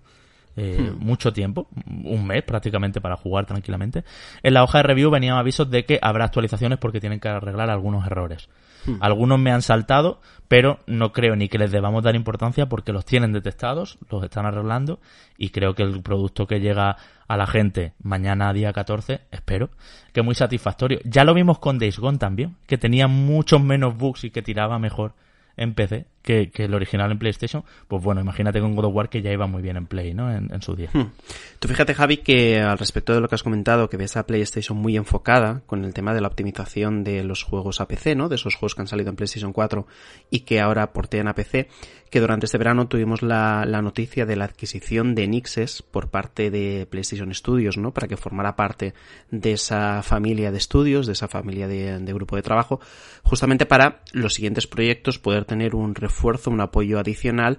eh, 0.56 0.90
hmm. 0.90 1.04
mucho 1.04 1.32
tiempo, 1.32 1.68
un 1.86 2.26
mes 2.26 2.42
prácticamente 2.42 3.00
para 3.00 3.16
jugar 3.16 3.46
tranquilamente, 3.46 4.04
en 4.42 4.54
la 4.54 4.64
hoja 4.64 4.78
de 4.78 4.84
review 4.84 5.10
venían 5.10 5.36
avisos 5.36 5.70
de 5.70 5.84
que 5.84 5.98
habrá 6.00 6.24
actualizaciones 6.24 6.78
porque 6.78 7.00
tienen 7.00 7.20
que 7.20 7.28
arreglar 7.28 7.70
algunos 7.70 8.06
errores. 8.06 8.48
Hmm. 8.88 8.98
Algunos 9.00 9.38
me 9.38 9.50
han 9.50 9.62
saltado, 9.62 10.20
pero 10.48 10.78
no 10.86 11.12
creo 11.12 11.36
ni 11.36 11.48
que 11.48 11.58
les 11.58 11.70
debamos 11.70 12.02
dar 12.02 12.16
importancia 12.16 12.66
porque 12.66 12.92
los 12.92 13.04
tienen 13.04 13.32
detectados, 13.32 13.98
los 14.10 14.24
están 14.24 14.46
arreglando 14.46 14.98
y 15.36 15.50
creo 15.50 15.74
que 15.74 15.82
el 15.82 16.02
producto 16.02 16.46
que 16.46 16.60
llega 16.60 16.96
a 17.26 17.36
la 17.36 17.46
gente 17.46 17.92
mañana 18.02 18.52
día 18.52 18.72
14, 18.72 19.20
espero, 19.30 19.70
que 20.12 20.22
muy 20.22 20.34
satisfactorio. 20.34 21.00
Ya 21.04 21.24
lo 21.24 21.34
vimos 21.34 21.58
con 21.58 21.78
Days 21.78 21.98
Gone 21.98 22.18
también, 22.18 22.56
que 22.66 22.78
tenía 22.78 23.06
muchos 23.06 23.62
menos 23.62 23.96
bugs 23.96 24.24
y 24.24 24.30
que 24.30 24.42
tiraba 24.42 24.78
mejor 24.78 25.14
en 25.56 25.74
PC 25.74 26.06
que, 26.22 26.50
el 26.56 26.74
original 26.74 27.10
en 27.10 27.18
PlayStation, 27.18 27.64
pues 27.86 28.02
bueno, 28.02 28.20
imagínate 28.20 28.60
con 28.60 28.74
God 28.74 28.86
of 28.86 28.94
War 28.94 29.08
que 29.08 29.22
ya 29.22 29.32
iba 29.32 29.46
muy 29.46 29.62
bien 29.62 29.76
en 29.76 29.86
Play, 29.86 30.14
¿no? 30.14 30.30
En, 30.30 30.52
en 30.52 30.62
su 30.62 30.74
día. 30.74 30.90
Hmm. 30.92 31.10
Tú 31.58 31.68
fíjate, 31.68 31.94
Javi, 31.94 32.18
que 32.18 32.60
al 32.60 32.78
respecto 32.78 33.14
de 33.14 33.20
lo 33.20 33.28
que 33.28 33.34
has 33.34 33.42
comentado, 33.42 33.88
que 33.88 33.96
ves 33.96 34.16
a 34.16 34.26
PlayStation 34.26 34.78
muy 34.78 34.96
enfocada 34.96 35.62
con 35.66 35.84
el 35.84 35.94
tema 35.94 36.14
de 36.14 36.20
la 36.20 36.28
optimización 36.28 37.04
de 37.04 37.24
los 37.24 37.42
juegos 37.42 37.80
a 37.80 37.88
PC, 37.88 38.14
¿no? 38.14 38.28
De 38.28 38.36
esos 38.36 38.54
juegos 38.54 38.74
que 38.74 38.82
han 38.82 38.88
salido 38.88 39.10
en 39.10 39.16
PlayStation 39.16 39.52
4 39.52 39.86
y 40.30 40.40
que 40.40 40.60
ahora 40.60 40.92
portean 40.92 41.28
a 41.28 41.34
PC, 41.34 41.68
que 42.10 42.20
durante 42.20 42.46
este 42.46 42.58
verano 42.58 42.88
tuvimos 42.88 43.22
la, 43.22 43.64
la 43.66 43.82
noticia 43.82 44.26
de 44.26 44.36
la 44.36 44.44
adquisición 44.44 45.14
de 45.14 45.26
Nixes 45.26 45.82
por 45.82 46.10
parte 46.10 46.50
de 46.50 46.86
PlayStation 46.90 47.32
Studios, 47.34 47.76
¿no? 47.76 47.92
Para 47.92 48.08
que 48.08 48.16
formara 48.16 48.56
parte 48.56 48.94
de 49.30 49.52
esa 49.52 50.02
familia 50.02 50.50
de 50.50 50.58
estudios, 50.58 51.06
de 51.06 51.12
esa 51.12 51.28
familia 51.28 51.68
de, 51.68 51.98
de 51.98 52.12
grupo 52.12 52.36
de 52.36 52.42
trabajo, 52.42 52.80
justamente 53.22 53.66
para 53.66 54.02
los 54.12 54.34
siguientes 54.34 54.66
proyectos 54.66 55.18
poder 55.18 55.44
tener 55.44 55.74
un 55.74 55.94
refuerzo, 56.08 56.50
un 56.50 56.60
apoyo 56.60 56.98
adicional 56.98 57.58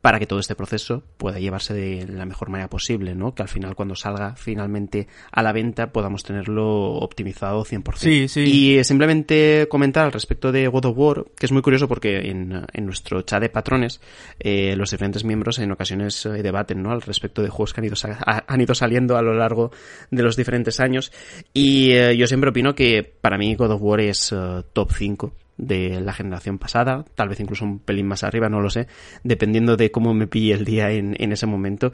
para 0.00 0.20
que 0.20 0.26
todo 0.26 0.38
este 0.38 0.54
proceso 0.54 1.02
pueda 1.16 1.40
llevarse 1.40 1.74
de 1.74 2.06
la 2.06 2.24
mejor 2.24 2.50
manera 2.50 2.70
posible, 2.70 3.14
¿no? 3.14 3.34
Que 3.34 3.42
al 3.42 3.48
final 3.48 3.74
cuando 3.74 3.96
salga 3.96 4.36
finalmente 4.36 5.08
a 5.32 5.42
la 5.42 5.52
venta 5.52 5.92
podamos 5.92 6.22
tenerlo 6.22 6.92
optimizado 6.94 7.64
100%. 7.64 7.96
Sí, 7.96 8.28
sí. 8.28 8.40
Y 8.40 8.84
simplemente 8.84 9.66
comentar 9.68 10.04
al 10.04 10.12
respecto 10.12 10.52
de 10.52 10.68
God 10.68 10.86
of 10.86 10.96
War, 10.96 11.24
que 11.36 11.46
es 11.46 11.52
muy 11.52 11.62
curioso 11.62 11.88
porque 11.88 12.30
en, 12.30 12.64
en 12.72 12.86
nuestro 12.86 13.22
chat 13.22 13.42
de 13.42 13.48
patrones 13.48 14.00
eh, 14.38 14.76
los 14.76 14.92
diferentes 14.92 15.24
miembros 15.24 15.58
en 15.58 15.72
ocasiones 15.72 16.24
eh, 16.26 16.42
debaten, 16.42 16.80
¿no? 16.80 16.92
Al 16.92 17.02
respecto 17.02 17.42
de 17.42 17.48
juegos 17.48 17.74
que 17.74 17.80
han 17.80 17.86
ido, 17.86 17.96
han 18.24 18.60
ido 18.60 18.74
saliendo 18.74 19.16
a 19.16 19.22
lo 19.22 19.34
largo 19.34 19.72
de 20.10 20.22
los 20.22 20.36
diferentes 20.36 20.78
años 20.78 21.12
y 21.52 21.90
eh, 21.90 22.16
yo 22.16 22.26
siempre 22.28 22.50
opino 22.50 22.74
que 22.74 23.02
para 23.02 23.36
mí 23.36 23.56
God 23.56 23.72
of 23.72 23.82
War 23.82 24.00
es 24.00 24.30
uh, 24.30 24.62
top 24.72 24.92
5 24.92 25.32
de 25.58 26.00
la 26.00 26.12
generación 26.12 26.58
pasada, 26.58 27.04
tal 27.14 27.28
vez 27.28 27.40
incluso 27.40 27.64
un 27.64 27.80
pelín 27.80 28.06
más 28.06 28.24
arriba, 28.24 28.48
no 28.48 28.60
lo 28.60 28.70
sé, 28.70 28.86
dependiendo 29.24 29.76
de 29.76 29.90
cómo 29.90 30.14
me 30.14 30.26
pille 30.26 30.54
el 30.54 30.64
día 30.64 30.90
en, 30.92 31.14
en 31.18 31.32
ese 31.32 31.46
momento, 31.46 31.92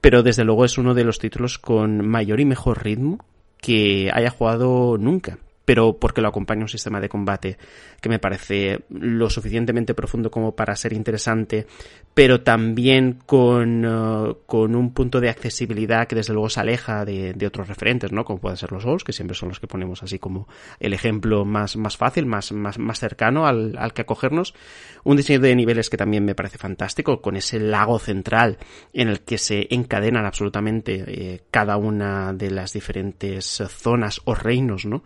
pero 0.00 0.22
desde 0.22 0.44
luego 0.44 0.64
es 0.64 0.76
uno 0.76 0.92
de 0.92 1.04
los 1.04 1.18
títulos 1.18 1.58
con 1.58 2.06
mayor 2.06 2.40
y 2.40 2.44
mejor 2.44 2.84
ritmo 2.84 3.24
que 3.58 4.10
haya 4.12 4.30
jugado 4.30 4.98
nunca 4.98 5.38
pero 5.64 5.98
porque 5.98 6.20
lo 6.20 6.28
acompaña 6.28 6.62
un 6.62 6.68
sistema 6.68 7.00
de 7.00 7.08
combate 7.08 7.58
que 8.00 8.08
me 8.08 8.18
parece 8.18 8.84
lo 8.90 9.30
suficientemente 9.30 9.94
profundo 9.94 10.30
como 10.30 10.54
para 10.54 10.76
ser 10.76 10.92
interesante, 10.92 11.66
pero 12.12 12.42
también 12.42 13.18
con, 13.26 13.84
uh, 13.84 14.36
con 14.46 14.74
un 14.74 14.92
punto 14.92 15.20
de 15.20 15.30
accesibilidad 15.30 16.06
que 16.06 16.16
desde 16.16 16.32
luego 16.32 16.48
se 16.48 16.60
aleja 16.60 17.04
de, 17.04 17.32
de, 17.32 17.46
otros 17.46 17.68
referentes, 17.68 18.12
¿no? 18.12 18.24
Como 18.24 18.40
pueden 18.40 18.56
ser 18.56 18.72
los 18.72 18.82
Souls, 18.82 19.04
que 19.04 19.12
siempre 19.12 19.34
son 19.34 19.48
los 19.48 19.58
que 19.58 19.66
ponemos 19.66 20.02
así 20.02 20.18
como 20.18 20.46
el 20.78 20.92
ejemplo 20.92 21.44
más, 21.44 21.76
más 21.76 21.96
fácil, 21.96 22.26
más, 22.26 22.52
más, 22.52 22.78
más 22.78 23.00
cercano 23.00 23.46
al, 23.46 23.76
al 23.78 23.92
que 23.92 24.02
acogernos. 24.02 24.54
Un 25.02 25.16
diseño 25.16 25.40
de 25.40 25.56
niveles 25.56 25.90
que 25.90 25.96
también 25.96 26.24
me 26.24 26.34
parece 26.34 26.58
fantástico, 26.58 27.20
con 27.20 27.36
ese 27.36 27.58
lago 27.58 27.98
central 27.98 28.58
en 28.92 29.08
el 29.08 29.20
que 29.20 29.38
se 29.38 29.66
encadenan 29.70 30.24
absolutamente 30.24 31.04
eh, 31.06 31.42
cada 31.50 31.76
una 31.76 32.32
de 32.32 32.50
las 32.50 32.72
diferentes 32.72 33.62
zonas 33.68 34.20
o 34.24 34.34
reinos, 34.34 34.86
¿no? 34.86 35.04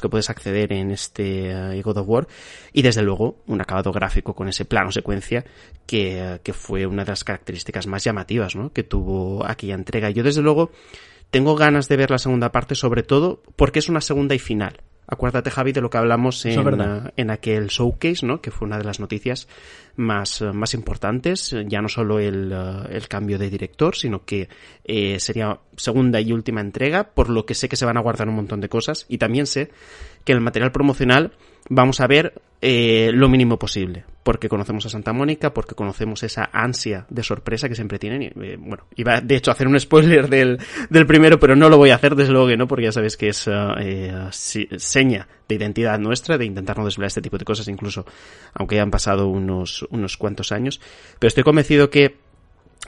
Que 0.00 0.08
puedes 0.08 0.30
acceder 0.30 0.72
en 0.72 0.90
este 0.90 1.54
uh, 1.54 1.82
God 1.82 1.98
of 1.98 2.08
War 2.08 2.28
y 2.72 2.82
desde 2.82 3.02
luego 3.02 3.42
un 3.46 3.60
acabado 3.60 3.92
gráfico 3.92 4.34
con 4.34 4.48
ese 4.48 4.64
plano 4.64 4.92
secuencia 4.92 5.44
que, 5.86 6.36
uh, 6.36 6.42
que 6.42 6.52
fue 6.52 6.86
una 6.86 7.04
de 7.04 7.12
las 7.12 7.24
características 7.24 7.86
más 7.86 8.04
llamativas 8.04 8.56
¿no? 8.56 8.72
que 8.72 8.82
tuvo 8.82 9.46
aquella 9.46 9.74
entrega. 9.74 10.10
Yo 10.10 10.22
desde 10.22 10.42
luego 10.42 10.70
tengo 11.30 11.56
ganas 11.56 11.88
de 11.88 11.96
ver 11.96 12.10
la 12.10 12.18
segunda 12.18 12.52
parte 12.52 12.74
sobre 12.74 13.02
todo 13.02 13.42
porque 13.56 13.78
es 13.78 13.88
una 13.88 14.00
segunda 14.00 14.34
y 14.34 14.38
final. 14.38 14.80
Acuérdate, 15.10 15.50
Javi, 15.50 15.72
de 15.72 15.80
lo 15.80 15.88
que 15.88 15.96
hablamos 15.96 16.44
en, 16.44 16.80
uh, 16.80 17.08
en 17.16 17.30
aquel 17.30 17.68
showcase, 17.68 18.26
¿no? 18.26 18.42
Que 18.42 18.50
fue 18.50 18.68
una 18.68 18.76
de 18.76 18.84
las 18.84 19.00
noticias 19.00 19.48
más, 19.96 20.42
uh, 20.42 20.52
más 20.52 20.74
importantes. 20.74 21.56
Ya 21.66 21.80
no 21.80 21.88
solo 21.88 22.18
el, 22.18 22.52
uh, 22.52 22.86
el 22.94 23.08
cambio 23.08 23.38
de 23.38 23.48
director, 23.48 23.96
sino 23.96 24.26
que 24.26 24.50
eh, 24.84 25.18
sería 25.18 25.60
segunda 25.76 26.20
y 26.20 26.30
última 26.30 26.60
entrega, 26.60 27.04
por 27.04 27.30
lo 27.30 27.46
que 27.46 27.54
sé 27.54 27.70
que 27.70 27.76
se 27.76 27.86
van 27.86 27.96
a 27.96 28.00
guardar 28.00 28.28
un 28.28 28.34
montón 28.34 28.60
de 28.60 28.68
cosas. 28.68 29.06
Y 29.08 29.16
también 29.16 29.46
sé 29.46 29.70
que 30.28 30.32
el 30.34 30.42
material 30.42 30.72
promocional 30.72 31.32
vamos 31.70 32.02
a 32.02 32.06
ver 32.06 32.34
eh, 32.60 33.10
lo 33.14 33.30
mínimo 33.30 33.58
posible, 33.58 34.04
porque 34.22 34.50
conocemos 34.50 34.84
a 34.84 34.90
Santa 34.90 35.14
Mónica, 35.14 35.54
porque 35.54 35.74
conocemos 35.74 36.22
esa 36.22 36.50
ansia 36.52 37.06
de 37.08 37.22
sorpresa 37.22 37.66
que 37.66 37.74
siempre 37.74 37.98
tienen. 37.98 38.24
Eh, 38.24 38.58
bueno, 38.58 38.84
iba 38.94 39.22
de 39.22 39.36
hecho 39.36 39.50
a 39.50 39.54
hacer 39.54 39.66
un 39.66 39.80
spoiler 39.80 40.28
del, 40.28 40.58
del 40.90 41.06
primero, 41.06 41.38
pero 41.40 41.56
no 41.56 41.70
lo 41.70 41.78
voy 41.78 41.88
a 41.88 41.94
hacer 41.94 42.14
desde 42.14 42.32
luego 42.32 42.48
que 42.48 42.58
no, 42.58 42.68
porque 42.68 42.84
ya 42.84 42.92
sabéis 42.92 43.16
que 43.16 43.28
es 43.28 43.48
eh, 43.48 44.28
seña 44.30 45.26
de 45.48 45.54
identidad 45.54 45.98
nuestra, 45.98 46.36
de 46.36 46.44
intentar 46.44 46.76
no 46.76 46.84
desvelar 46.84 47.06
este 47.06 47.22
tipo 47.22 47.38
de 47.38 47.46
cosas, 47.46 47.66
incluso 47.68 48.04
aunque 48.52 48.74
hayan 48.74 48.90
pasado 48.90 49.28
unos, 49.28 49.86
unos 49.88 50.18
cuantos 50.18 50.52
años. 50.52 50.78
Pero 51.18 51.28
estoy 51.28 51.42
convencido 51.42 51.88
que 51.88 52.18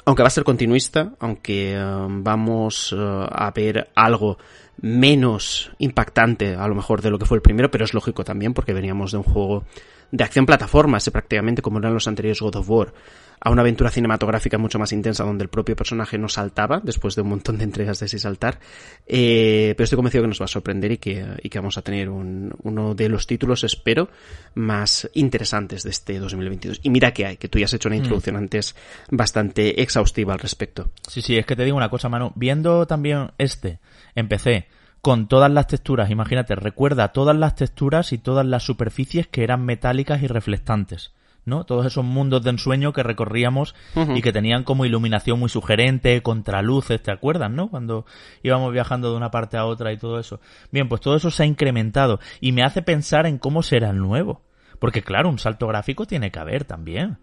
aunque 0.05 0.23
va 0.23 0.29
a 0.29 0.31
ser 0.31 0.45
continuista, 0.45 1.13
aunque 1.19 1.77
uh, 1.77 2.07
vamos 2.09 2.93
uh, 2.93 3.27
a 3.31 3.51
ver 3.55 3.91
algo 3.95 4.39
menos 4.81 5.71
impactante 5.79 6.55
a 6.55 6.67
lo 6.67 6.75
mejor 6.75 7.03
de 7.03 7.11
lo 7.11 7.19
que 7.19 7.27
fue 7.27 7.37
el 7.37 7.43
primero, 7.43 7.71
pero 7.71 7.85
es 7.85 7.95
lógico 7.95 8.25
también 8.25 8.55
porque 8.55 8.73
veníamos 8.73 9.13
de 9.13 9.19
un 9.19 9.25
juego 9.25 9.65
de 10.11 10.25
acción 10.25 10.47
plataforma, 10.47 10.99
prácticamente 11.13 11.63
como 11.63 11.79
eran 11.79 11.95
los 11.95 12.09
anteriores 12.09 12.41
God 12.41 12.57
of 12.57 12.71
War, 12.71 12.93
a 13.41 13.51
una 13.51 13.63
aventura 13.63 13.91
cinematográfica 13.91 14.59
mucho 14.59 14.79
más 14.79 14.93
intensa 14.93 15.25
donde 15.25 15.45
el 15.45 15.49
propio 15.49 15.75
personaje 15.75 16.19
no 16.19 16.29
saltaba 16.29 16.81
después 16.83 17.15
de 17.15 17.23
un 17.23 17.29
montón 17.31 17.59
de 17.59 17.65
entregas 17.65 18.01
de 18.01 18.07
ese 18.07 18.19
saltar, 18.19 18.61
eh, 19.07 19.75
pero 19.77 19.85
estoy 19.85 19.97
convencido 19.97 20.23
que 20.23 20.29
nos 20.29 20.41
va 20.41 20.45
a 20.45 20.49
sorprender 20.49 20.93
y 20.93 20.99
que, 20.99 21.27
y 21.43 21.49
que 21.49 21.59
vamos 21.59 21.79
a 21.79 21.83
tener 21.83 22.11
un, 22.11 22.55
uno 22.63 22.95
de 22.95 23.09
los 23.09 23.27
títulos, 23.27 23.65
espero, 23.65 24.11
más 24.55 25.09
interesantes 25.15 25.83
de 25.83 25.91
este 25.91 26.19
2022. 26.19 26.81
Y 26.83 26.91
mira 26.91 27.13
que 27.13 27.27
hay, 27.27 27.37
que 27.39 27.49
tú 27.49 27.59
ya 27.59 27.65
has 27.65 27.73
hecho 27.73 27.89
una 27.89 27.97
introducción 27.97 28.37
mm. 28.37 28.39
antes 28.39 28.77
bastante 29.11 29.81
exhaustiva 29.83 30.35
al 30.35 30.39
respecto. 30.39 30.91
Sí, 31.09 31.23
sí, 31.23 31.39
es 31.39 31.47
que 31.47 31.57
te 31.57 31.65
digo 31.65 31.77
una 31.77 31.89
cosa, 31.89 32.09
Manu, 32.09 32.33
viendo 32.35 32.87
también 32.87 33.31
este, 33.39 33.81
empecé 34.15 34.67
con 35.01 35.29
todas 35.29 35.51
las 35.51 35.67
texturas. 35.67 36.11
Imagínate, 36.11 36.55
recuerda 36.55 37.09
todas 37.09 37.37
las 37.37 37.55
texturas 37.55 38.13
y 38.13 38.19
todas 38.19 38.45
las 38.45 38.65
superficies 38.65 39.27
que 39.27 39.45
eran 39.45 39.65
metálicas 39.65 40.23
y 40.23 40.27
reflectantes. 40.27 41.13
¿No? 41.51 41.65
Todos 41.65 41.85
esos 41.85 42.05
mundos 42.05 42.43
de 42.43 42.51
ensueño 42.51 42.95
que 42.95 43.03
recorríamos 43.03 43.75
uh 43.95 44.01
-huh. 44.01 44.17
y 44.17 44.23
que 44.23 44.33
tenían 44.33 44.65
como 44.65 44.87
iluminación 44.87 45.39
muy 45.39 45.51
sugerente, 45.51 46.23
contraluces, 46.23 47.03
¿te 47.03 47.13
acuerdas, 47.13 47.51
no? 47.51 47.69
Cuando 47.69 48.07
íbamos 48.43 48.73
viajando 48.73 49.11
de 49.11 49.19
una 49.19 49.31
parte 49.31 49.59
a 49.59 49.67
otra 49.67 49.93
y 49.93 49.99
todo 49.99 50.19
eso. 50.19 50.41
Bien, 50.73 50.89
pues 50.89 51.03
todo 51.03 51.17
eso 51.17 51.31
se 51.31 51.43
ha 51.43 51.47
incrementado 51.47 52.21
y 52.41 52.53
me 52.53 52.63
hace 52.63 52.81
pensar 52.81 53.27
en 53.27 53.37
cómo 53.37 53.63
será 53.63 53.91
el 53.91 53.99
nuevo. 53.99 54.41
Porque 54.79 55.03
claro, 55.03 55.29
un 55.29 55.39
salto 55.39 55.67
gráfico 55.67 56.07
tiene 56.07 56.31
que 56.31 56.39
haber 56.39 56.65
también. 56.65 57.19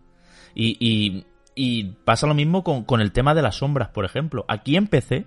Y, 0.54 0.78
y, 0.80 1.26
y 1.56 1.96
pasa 2.06 2.28
lo 2.28 2.36
mismo 2.36 2.63
con, 2.63 2.84
con 2.84 3.02
el 3.02 3.12
tema 3.12 3.34
de 3.34 3.42
las 3.42 3.56
sombras, 3.56 3.90
por 3.90 4.06
ejemplo. 4.06 4.46
Aquí 4.48 4.76
en 4.76 4.88
PC, 4.88 5.26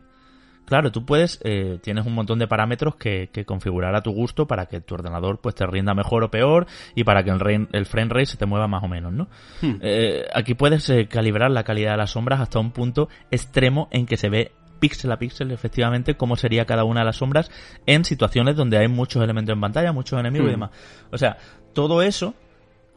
Claro, 0.71 0.93
tú 0.93 1.05
puedes, 1.05 1.41
eh, 1.43 1.81
tienes 1.83 2.07
un 2.07 2.15
montón 2.15 2.39
de 2.39 2.47
parámetros 2.47 2.95
que, 2.95 3.29
que, 3.33 3.45
configurar 3.45 3.97
a 3.97 4.03
tu 4.03 4.13
gusto 4.13 4.47
para 4.47 4.67
que 4.67 4.81
tu 4.81 4.95
ordenador 4.95 5.41
pues 5.41 5.57
te 5.57 5.67
rinda 5.67 5.95
mejor 5.95 6.23
o 6.23 6.31
peor 6.31 6.69
y 6.95 7.03
para 7.03 7.25
que 7.25 7.31
el, 7.31 7.41
re, 7.41 7.67
el 7.73 7.87
frame 7.87 8.11
rate 8.11 8.27
se 8.27 8.37
te 8.37 8.47
mueva 8.47 8.69
más 8.69 8.85
o 8.85 8.87
menos, 8.87 9.13
¿no? 9.13 9.27
Hmm. 9.61 9.81
Eh, 9.81 10.29
aquí 10.33 10.55
puedes 10.55 10.89
eh, 10.89 11.09
calibrar 11.09 11.51
la 11.51 11.65
calidad 11.65 11.91
de 11.91 11.97
las 11.97 12.13
sombras 12.13 12.39
hasta 12.39 12.61
un 12.61 12.71
punto 12.71 13.09
extremo 13.33 13.89
en 13.91 14.07
que 14.07 14.17
se 14.17 14.29
ve 14.29 14.53
píxel 14.79 15.11
a 15.11 15.19
píxel 15.19 15.51
efectivamente 15.51 16.15
cómo 16.15 16.37
sería 16.37 16.67
cada 16.67 16.85
una 16.85 17.01
de 17.01 17.07
las 17.07 17.17
sombras 17.17 17.51
en 17.87 18.05
situaciones 18.05 18.55
donde 18.55 18.79
hay 18.79 18.87
muchos 18.87 19.25
elementos 19.25 19.53
en 19.53 19.61
pantalla, 19.61 19.93
muchos 19.93 20.21
enemigos 20.21 20.47
hmm. 20.47 20.51
y 20.51 20.53
demás. 20.53 20.71
O 21.11 21.19
sea, 21.19 21.37
todo 21.73 22.01
eso, 22.01 22.37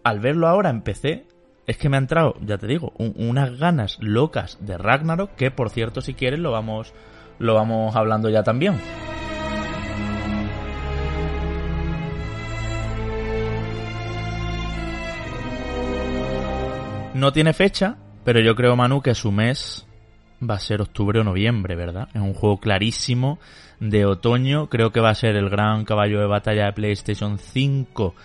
al 0.04 0.20
verlo 0.20 0.48
ahora 0.48 0.70
en 0.70 0.84
PC, 0.84 1.26
es 1.66 1.78
que 1.78 1.90
me 1.90 1.98
ha 1.98 2.00
entrado, 2.02 2.36
ya 2.40 2.60
te 2.60 2.68
digo, 2.68 2.94
un, 3.00 3.16
unas 3.18 3.58
ganas 3.58 3.98
locas 4.00 4.60
de 4.62 4.78
Ragnarok 4.78 5.34
que 5.36 5.50
por 5.50 5.72
cierto 5.72 6.02
si 6.02 6.14
quieres 6.14 6.40
lo 6.40 6.52
vamos 6.52 6.94
lo 7.40 7.56
vamos 7.56 7.96
hablando 7.96 8.30
ya 8.30 8.44
también. 8.44 8.80
No 17.14 17.32
tiene 17.32 17.54
fecha, 17.54 17.98
pero 18.24 18.40
yo 18.40 18.56
creo, 18.56 18.76
Manu, 18.76 19.02
que 19.02 19.14
su 19.14 19.32
mes 19.32 19.86
va 20.42 20.56
a 20.56 20.60
ser 20.60 20.82
octubre 20.82 21.20
o 21.20 21.24
noviembre, 21.24 21.76
¿verdad? 21.76 22.10
Es 22.14 22.22
un 22.22 22.34
juego 22.34 22.60
clarísimo 22.60 23.40
de 23.80 24.06
otoño. 24.06 24.68
Creo 24.68 24.92
que 24.92 25.00
va 25.00 25.12
a 25.12 25.16
ser 25.16 25.36
el 25.36 25.50
gran 25.50 25.86
caballo 25.86 26.20
de 26.20 26.26
batalla 26.26 26.66
de 26.66 26.74
PlayStation 26.74 27.38
5 27.38 28.16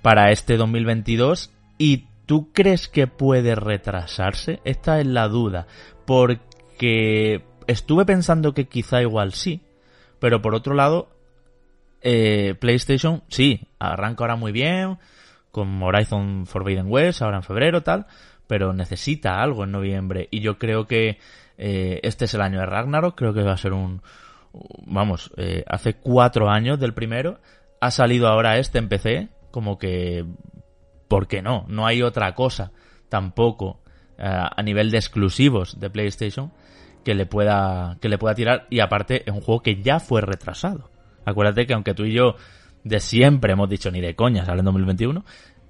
para 0.00 0.30
este 0.30 0.56
2022. 0.56 1.50
¿Y 1.78 2.06
tú 2.26 2.50
crees 2.52 2.88
que 2.88 3.06
puede 3.06 3.54
retrasarse? 3.54 4.60
Esta 4.64 4.98
es 4.98 5.06
la 5.06 5.28
duda. 5.28 5.66
Porque 6.06 7.44
estuve 7.66 8.04
pensando 8.04 8.54
que 8.54 8.68
quizá 8.68 9.02
igual 9.02 9.32
sí, 9.32 9.62
pero 10.18 10.40
por 10.40 10.54
otro 10.54 10.74
lado, 10.74 11.08
eh, 12.00 12.54
PlayStation 12.58 13.22
sí, 13.28 13.68
arranca 13.78 14.24
ahora 14.24 14.36
muy 14.36 14.52
bien, 14.52 14.98
con 15.50 15.82
Horizon 15.82 16.46
Forbidden 16.46 16.86
West, 16.88 17.22
ahora 17.22 17.38
en 17.38 17.42
febrero 17.42 17.82
tal, 17.82 18.06
pero 18.46 18.72
necesita 18.72 19.42
algo 19.42 19.64
en 19.64 19.72
noviembre 19.72 20.28
y 20.30 20.40
yo 20.40 20.58
creo 20.58 20.86
que 20.86 21.18
eh, 21.58 22.00
este 22.02 22.24
es 22.24 22.34
el 22.34 22.40
año 22.40 22.60
de 22.60 22.66
Ragnarok, 22.66 23.16
creo 23.16 23.34
que 23.34 23.42
va 23.42 23.52
a 23.52 23.56
ser 23.56 23.72
un, 23.72 24.02
vamos, 24.86 25.32
eh, 25.36 25.64
hace 25.66 25.94
cuatro 25.94 26.48
años 26.48 26.78
del 26.80 26.94
primero, 26.94 27.40
ha 27.80 27.90
salido 27.90 28.28
ahora 28.28 28.58
este 28.58 28.78
en 28.78 28.88
PC, 28.88 29.28
como 29.50 29.78
que, 29.78 30.24
¿por 31.08 31.26
qué 31.26 31.42
no? 31.42 31.66
No 31.68 31.86
hay 31.86 32.02
otra 32.02 32.34
cosa 32.34 32.72
tampoco 33.08 33.80
a 34.18 34.62
nivel 34.62 34.92
de 34.92 34.98
exclusivos 34.98 35.80
de 35.80 35.90
PlayStation 35.90 36.52
que 37.04 37.14
le 37.14 37.26
pueda 37.26 37.96
que 38.00 38.08
le 38.08 38.18
pueda 38.18 38.34
tirar 38.34 38.66
y 38.70 38.80
aparte 38.80 39.22
es 39.26 39.34
un 39.34 39.40
juego 39.40 39.62
que 39.62 39.82
ya 39.82 40.00
fue 40.00 40.20
retrasado. 40.20 40.90
Acuérdate 41.24 41.66
que 41.66 41.74
aunque 41.74 41.94
tú 41.94 42.04
y 42.04 42.12
yo 42.12 42.36
de 42.84 43.00
siempre 43.00 43.52
hemos 43.52 43.68
dicho 43.68 43.90
ni 43.90 44.00
de 44.00 44.14
coña 44.14 44.44
sale 44.44 44.60
en 44.60 44.64
2021, 44.64 45.24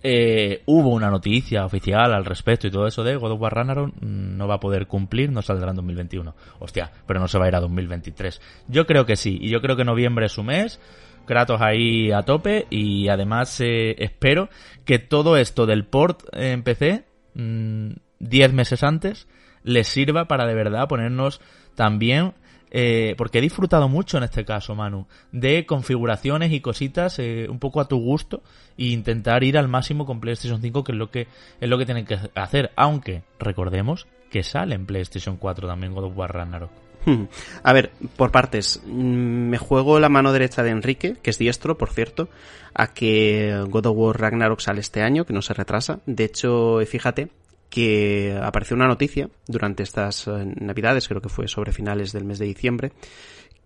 eh, 0.05 0.63
hubo 0.67 0.89
una 0.89 1.11
noticia 1.11 1.65
oficial 1.65 2.13
al 2.13 2.25
respecto 2.25 2.67
y 2.67 2.71
todo 2.71 2.87
eso 2.87 3.05
de 3.05 3.17
God 3.17 3.33
of 3.33 3.41
War 3.41 3.55
Ragnarok 3.55 3.95
no 4.01 4.49
va 4.49 4.57
a 4.57 4.61
poder 4.61 4.87
cumplir, 4.87 5.31
no 5.31 5.43
saldrá 5.43 5.71
en 5.71 5.77
2021. 5.77 6.35
Hostia, 6.59 6.91
pero 7.07 7.21
no 7.21 7.29
se 7.29 7.39
va 7.39 7.45
a 7.45 7.49
ir 7.49 7.55
a 7.55 7.61
2023. 7.61 8.41
Yo 8.69 8.87
creo 8.87 9.07
que 9.07 9.17
sí, 9.17 9.39
y 9.41 9.49
yo 9.49 9.61
creo 9.61 9.77
que 9.77 9.85
noviembre 9.85 10.27
es 10.27 10.33
su 10.33 10.43
mes, 10.43 10.81
Kratos 11.25 11.61
ahí 11.61 12.11
a 12.11 12.23
tope 12.23 12.67
y 12.69 13.09
además 13.09 13.61
eh, 13.61 13.95
espero 13.99 14.49
que 14.85 14.99
todo 14.99 15.37
esto 15.37 15.67
del 15.67 15.85
port 15.85 16.23
en 16.33 16.63
PC 16.65 17.05
mmm, 17.35 17.93
10 18.19 18.53
meses 18.53 18.83
antes 18.83 19.29
les 19.65 19.89
sirva 19.89 20.27
para 20.27 20.47
de 20.47 20.55
verdad 20.55 20.89
ponernos 20.89 21.41
también 21.75 22.35
eh, 22.75 23.15
porque 23.19 23.39
he 23.39 23.43
disfrutado 23.43 23.87
mucho 23.87 24.17
en 24.17 24.25
este 24.25 24.47
caso, 24.47 24.75
Manu, 24.75 25.07
de 25.31 25.67
configuraciones 25.67 26.53
y 26.53 26.61
cositas 26.63 27.19
eh, 27.19 27.47
un 27.51 27.59
poco 27.59 27.83
a 27.83 27.87
tu 27.87 27.99
gusto 27.99 28.43
e 28.79 28.87
intentar 28.87 29.45
ir 29.45 29.59
al 29.59 29.69
máximo 29.69 30.07
con 30.07 30.21
PlayStation 30.21 30.63
5, 30.63 30.83
que 30.83 30.93
es 30.93 30.99
lo 30.99 31.11
que 31.11 31.29
es 31.61 31.69
lo 31.69 31.77
que 31.77 31.85
tienen 31.85 32.07
que 32.07 32.19
hacer, 32.35 32.73
aunque 32.75 33.25
recordemos 33.39 34.07
que 34.31 34.43
sale 34.43 34.75
en 34.75 34.87
PlayStation 34.87 35.37
4 35.37 35.69
también 35.69 35.93
God 35.93 36.05
of 36.05 36.17
War 36.17 36.33
Ragnarok. 36.33 36.71
Hmm. 37.05 37.25
A 37.63 37.73
ver, 37.75 37.91
por 38.17 38.31
partes. 38.31 38.81
Mm, 38.87 39.51
me 39.51 39.59
juego 39.59 40.01
la 40.01 40.09
mano 40.09 40.33
derecha 40.33 40.63
de 40.63 40.71
Enrique, 40.71 41.17
que 41.21 41.29
es 41.29 41.39
diestro, 41.39 41.77
por 41.77 41.91
cierto, 41.91 42.31
a 42.73 42.95
que 42.95 43.67
God 43.69 43.87
of 43.87 43.97
War 43.99 44.19
Ragnarok 44.19 44.61
sale 44.61 44.81
este 44.81 45.03
año, 45.03 45.27
que 45.27 45.35
no 45.35 45.43
se 45.43 45.53
retrasa. 45.53 46.01
De 46.07 46.25
hecho, 46.25 46.79
fíjate 46.87 47.29
que 47.73 48.39
apareció 48.39 48.77
una 48.77 48.87
noticia 48.87 49.31
durante 49.47 49.83
estas 49.83 50.29
eh, 50.29 50.45
navidades, 50.61 51.09
creo 51.09 51.23
que 51.23 51.31
fue 51.31 51.49
sobre 51.49 51.73
finales 51.73 52.13
del 52.13 52.27
mes 52.27 52.39
de 52.39 52.45
diciembre, 52.45 52.93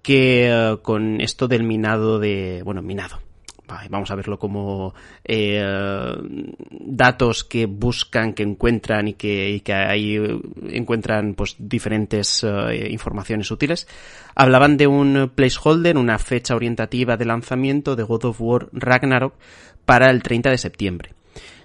que 0.01 0.47
eh, 0.49 0.77
con 0.81 1.21
esto 1.21 1.49
del 1.49 1.65
minado 1.65 2.21
de, 2.21 2.63
bueno, 2.65 2.83
minado, 2.83 3.19
vamos 3.91 4.11
a 4.13 4.15
verlo 4.15 4.39
como 4.39 4.95
eh, 5.25 5.61
datos 6.71 7.43
que 7.43 7.67
buscan, 7.67 8.33
que 8.33 8.45
encuentran 8.45 9.09
y 9.09 9.15
que, 9.15 9.51
y 9.51 9.61
que 9.61 9.75
ahí 9.75 10.17
encuentran 10.71 11.35
pues 11.35 11.57
diferentes 11.59 12.45
eh, 12.45 12.89
informaciones 12.91 13.51
útiles. 13.51 13.89
Hablaban 14.35 14.77
de 14.77 14.87
un 14.87 15.33
placeholder, 15.35 15.97
una 15.97 16.19
fecha 16.19 16.55
orientativa 16.55 17.17
de 17.17 17.25
lanzamiento 17.25 17.97
de 17.97 18.05
God 18.05 18.27
of 18.27 18.41
War 18.41 18.69
Ragnarok 18.73 19.35
para 19.85 20.11
el 20.11 20.23
30 20.23 20.51
de 20.51 20.59
septiembre. 20.59 21.11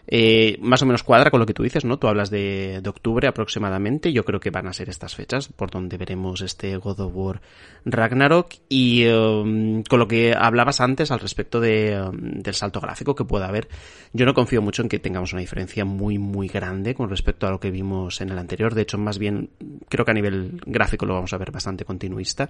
Eh, 0.07 0.57
más 0.61 0.81
o 0.81 0.85
menos 0.85 1.03
cuadra 1.03 1.31
con 1.31 1.39
lo 1.39 1.45
que 1.45 1.53
tú 1.53 1.63
dices, 1.63 1.85
¿no? 1.85 1.97
Tú 1.97 2.07
hablas 2.07 2.29
de, 2.29 2.79
de, 2.81 2.89
octubre 2.89 3.27
aproximadamente. 3.27 4.11
Yo 4.11 4.25
creo 4.25 4.39
que 4.39 4.49
van 4.49 4.67
a 4.67 4.73
ser 4.73 4.89
estas 4.89 5.15
fechas 5.15 5.47
por 5.47 5.71
donde 5.71 5.97
veremos 5.97 6.41
este 6.41 6.75
God 6.77 6.99
of 6.99 7.11
War 7.15 7.41
Ragnarok. 7.85 8.53
Y 8.69 9.07
um, 9.07 9.83
con 9.83 9.99
lo 9.99 10.07
que 10.07 10.33
hablabas 10.37 10.81
antes 10.81 11.11
al 11.11 11.19
respecto 11.19 11.59
de, 11.59 12.01
um, 12.01 12.41
del 12.41 12.53
salto 12.53 12.79
gráfico 12.79 13.15
que 13.15 13.25
pueda 13.25 13.47
haber, 13.47 13.67
yo 14.13 14.25
no 14.25 14.33
confío 14.33 14.61
mucho 14.61 14.81
en 14.81 14.89
que 14.89 14.99
tengamos 14.99 15.33
una 15.33 15.41
diferencia 15.41 15.85
muy, 15.85 16.17
muy 16.17 16.47
grande 16.47 16.95
con 16.95 17.09
respecto 17.09 17.47
a 17.47 17.51
lo 17.51 17.59
que 17.59 17.71
vimos 17.71 18.21
en 18.21 18.29
el 18.29 18.37
anterior. 18.37 18.73
De 18.73 18.81
hecho, 18.81 18.97
más 18.97 19.17
bien, 19.17 19.51
creo 19.87 20.05
que 20.05 20.11
a 20.11 20.15
nivel 20.15 20.61
gráfico 20.65 21.05
lo 21.05 21.13
vamos 21.13 21.33
a 21.33 21.37
ver 21.37 21.51
bastante 21.51 21.85
continuista. 21.85 22.49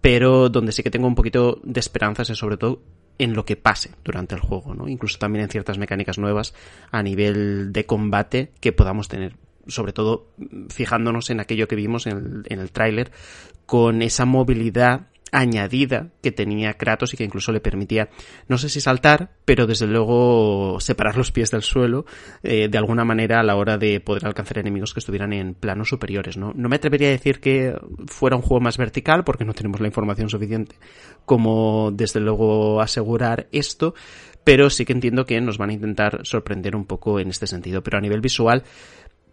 Pero 0.00 0.48
donde 0.48 0.72
sí 0.72 0.82
que 0.82 0.90
tengo 0.90 1.06
un 1.06 1.14
poquito 1.14 1.60
de 1.64 1.80
esperanzas 1.80 2.30
es 2.30 2.38
sobre 2.38 2.56
todo 2.56 2.82
en 3.20 3.34
lo 3.34 3.44
que 3.44 3.54
pase 3.54 3.90
durante 4.02 4.34
el 4.34 4.40
juego, 4.40 4.74
¿no? 4.74 4.88
Incluso 4.88 5.18
también 5.18 5.44
en 5.44 5.50
ciertas 5.50 5.76
mecánicas 5.76 6.16
nuevas 6.18 6.54
a 6.90 7.02
nivel 7.02 7.70
de 7.70 7.84
combate 7.84 8.52
que 8.60 8.72
podamos 8.72 9.08
tener. 9.08 9.36
Sobre 9.66 9.92
todo 9.92 10.28
fijándonos 10.70 11.28
en 11.28 11.38
aquello 11.38 11.68
que 11.68 11.76
vimos 11.76 12.06
en 12.06 12.16
el, 12.16 12.42
en 12.46 12.60
el 12.60 12.72
tráiler, 12.72 13.12
con 13.66 14.00
esa 14.00 14.24
movilidad 14.24 15.08
añadida 15.32 16.08
que 16.22 16.32
tenía 16.32 16.74
Kratos 16.74 17.14
y 17.14 17.16
que 17.16 17.24
incluso 17.24 17.52
le 17.52 17.60
permitía, 17.60 18.08
no 18.48 18.58
sé 18.58 18.68
si 18.68 18.80
saltar, 18.80 19.30
pero 19.44 19.66
desde 19.66 19.86
luego 19.86 20.78
separar 20.80 21.16
los 21.16 21.32
pies 21.32 21.50
del 21.50 21.62
suelo 21.62 22.06
eh, 22.42 22.68
de 22.68 22.78
alguna 22.78 23.04
manera 23.04 23.40
a 23.40 23.42
la 23.42 23.56
hora 23.56 23.78
de 23.78 24.00
poder 24.00 24.26
alcanzar 24.26 24.58
enemigos 24.58 24.94
que 24.94 25.00
estuvieran 25.00 25.32
en 25.32 25.54
planos 25.54 25.88
superiores. 25.88 26.36
¿no? 26.36 26.52
no 26.54 26.68
me 26.68 26.76
atrevería 26.76 27.08
a 27.08 27.12
decir 27.12 27.40
que 27.40 27.74
fuera 28.06 28.36
un 28.36 28.42
juego 28.42 28.60
más 28.60 28.78
vertical 28.78 29.24
porque 29.24 29.44
no 29.44 29.54
tenemos 29.54 29.80
la 29.80 29.86
información 29.86 30.28
suficiente 30.28 30.76
como 31.24 31.90
desde 31.92 32.20
luego 32.20 32.80
asegurar 32.80 33.48
esto, 33.52 33.94
pero 34.44 34.70
sí 34.70 34.84
que 34.84 34.92
entiendo 34.92 35.26
que 35.26 35.40
nos 35.40 35.58
van 35.58 35.70
a 35.70 35.74
intentar 35.74 36.20
sorprender 36.24 36.74
un 36.74 36.86
poco 36.86 37.20
en 37.20 37.28
este 37.28 37.46
sentido. 37.46 37.82
Pero 37.82 37.98
a 37.98 38.00
nivel 38.00 38.20
visual, 38.20 38.64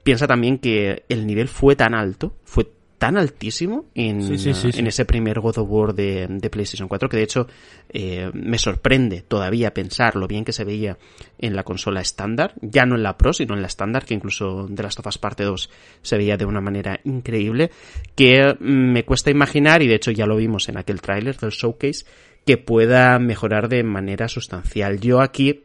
piensa 0.04 0.28
también 0.28 0.60
que 0.60 1.06
el 1.10 1.26
nivel 1.26 1.48
fue 1.48 1.76
tan 1.76 1.94
alto, 1.94 2.36
fue 2.44 2.77
tan 2.98 3.16
altísimo 3.18 3.86
en, 3.94 4.22
en 4.22 4.88
ese 4.88 5.06
primer 5.06 5.40
God 5.40 5.60
of 5.60 5.68
War 5.70 5.94
de, 5.94 6.28
de 6.28 6.50
PlayStation 6.50 6.88
4 6.88 7.10
que 7.10 7.18
de 7.18 7.24
hecho 7.24 7.48
eh, 7.90 8.32
me 8.34 8.58
sorprende 8.58 9.22
todavía 9.22 9.74
pensar 9.74 10.16
lo 10.16 10.28
bien 10.28 10.44
que 10.44 10.52
se 10.52 10.64
veía 10.64 10.98
en 11.38 11.56
la 11.56 11.64
consola 11.64 12.02
estándar, 12.02 12.54
ya 12.62 12.86
no 12.86 12.96
en 12.96 13.04
la 13.04 13.18
Pro, 13.18 13.34
sino 13.34 13.54
en 13.54 13.62
la 13.62 13.68
estándar, 13.68 14.06
que 14.06 14.16
incluso 14.16 14.68
de 14.68 14.84
las 14.84 14.96
tofas 14.96 15.18
parte 15.18 15.44
2 15.44 15.70
se 16.02 16.18
veía 16.18 16.38
de 16.38 16.46
una 16.46 16.62
manera 16.62 17.00
increíble, 17.04 17.72
que 18.16 18.56
me 18.60 19.06
cuesta 19.06 19.30
imaginar, 19.30 19.82
y 19.84 19.88
de 19.88 19.96
hecho 19.96 20.12
ya 20.12 20.26
lo 20.26 20.36
vimos 20.36 20.68
en 20.70 20.78
aquel 20.78 21.02
tráiler 21.02 21.38
del 21.38 21.52
showcase, 21.52 22.06
que 22.46 22.58
pueda 22.58 23.20
mejorar 23.20 23.70
de 23.70 23.84
manera 23.84 24.28
sustancial. 24.28 25.00
Yo 25.00 25.22
aquí 25.22 25.64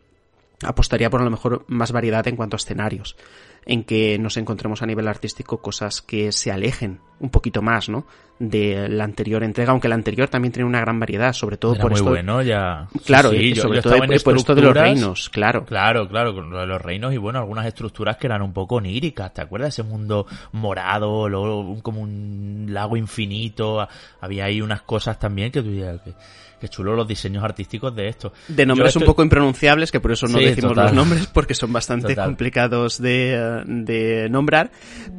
apostaría 0.63 1.11
por 1.11 1.23
a 1.23 1.25
lo 1.25 1.31
mejor 1.31 1.65
más 1.69 1.93
variedad 1.93 2.27
en 2.29 2.37
cuanto 2.37 2.57
a 2.57 2.59
escenarios 2.59 3.17
en 3.65 3.85
que 3.85 4.19
nos 4.19 4.37
encontremos 4.37 4.83
a 4.83 4.87
nivel 4.87 5.09
artístico 5.09 5.61
cosas 5.61 6.03
que 6.03 6.33
se 6.33 6.51
alejen 6.51 7.01
un 7.21 7.31
poquito 7.31 7.63
más, 7.63 7.89
¿no? 7.89 8.05
De 8.41 8.89
la 8.89 9.05
anterior 9.05 9.45
entrega, 9.45 9.71
aunque 9.71 9.89
la 9.89 9.95
anterior 9.95 10.29
también 10.29 10.51
tiene 10.51 10.69
una 10.69 10.81
gran 10.81 10.99
variedad, 10.99 11.33
sobre 11.33 11.57
todo 11.57 11.77
por 11.77 11.93
esto. 11.93 12.07
bueno, 12.07 12.43
ya. 12.43 12.89
Claro, 13.07 13.31
sí, 13.31 13.55
sobre 13.55 13.81
todo 13.81 13.97
por 14.25 14.37
esto 14.37 14.55
de 14.57 14.63
los 14.63 14.75
reinos, 14.75 15.31
claro. 15.31 15.65
Claro, 15.65 16.09
claro, 16.09 16.35
con 16.35 16.51
los 16.51 16.83
reinos 16.83 17.15
y 17.15 17.19
bueno, 17.19 17.39
algunas 17.39 17.67
estructuras 17.67 18.17
que 18.17 18.27
eran 18.27 18.43
un 18.43 18.53
poco 18.53 18.77
oníricas, 18.77 19.33
¿te 19.33 19.43
acuerdas? 19.43 19.69
Ese 19.69 19.85
mundo 19.85 20.27
morado, 20.51 21.29
luego 21.29 21.81
como 21.83 22.01
un 22.01 22.67
lago 22.71 22.97
infinito, 22.97 23.87
había 24.21 24.47
ahí 24.47 24.61
unas 24.61 24.83
cosas 24.83 25.21
también 25.21 25.53
que 25.53 25.63
tú 25.63 25.71
dirías 25.71 26.01
que 26.01 26.15
Qué 26.63 26.69
chulo 26.69 26.95
los 26.95 27.09
diseños 27.09 27.43
artísticos 27.43 27.93
de 27.93 28.07
esto. 28.07 28.33
De 28.47 28.65
nombres 28.65 28.95
un 28.95 29.03
poco 29.03 29.25
impronunciables, 29.25 29.91
que 29.91 29.99
por 29.99 30.13
eso 30.13 30.29
no 30.29 30.39
decimos 30.39 30.77
los 30.77 30.93
nombres, 30.93 31.27
porque 31.27 31.55
son 31.55 31.73
bastante 31.73 32.15
complicados 32.15 33.03
de, 33.03 33.65
de, 33.67 34.29
nombrar, 34.31 34.71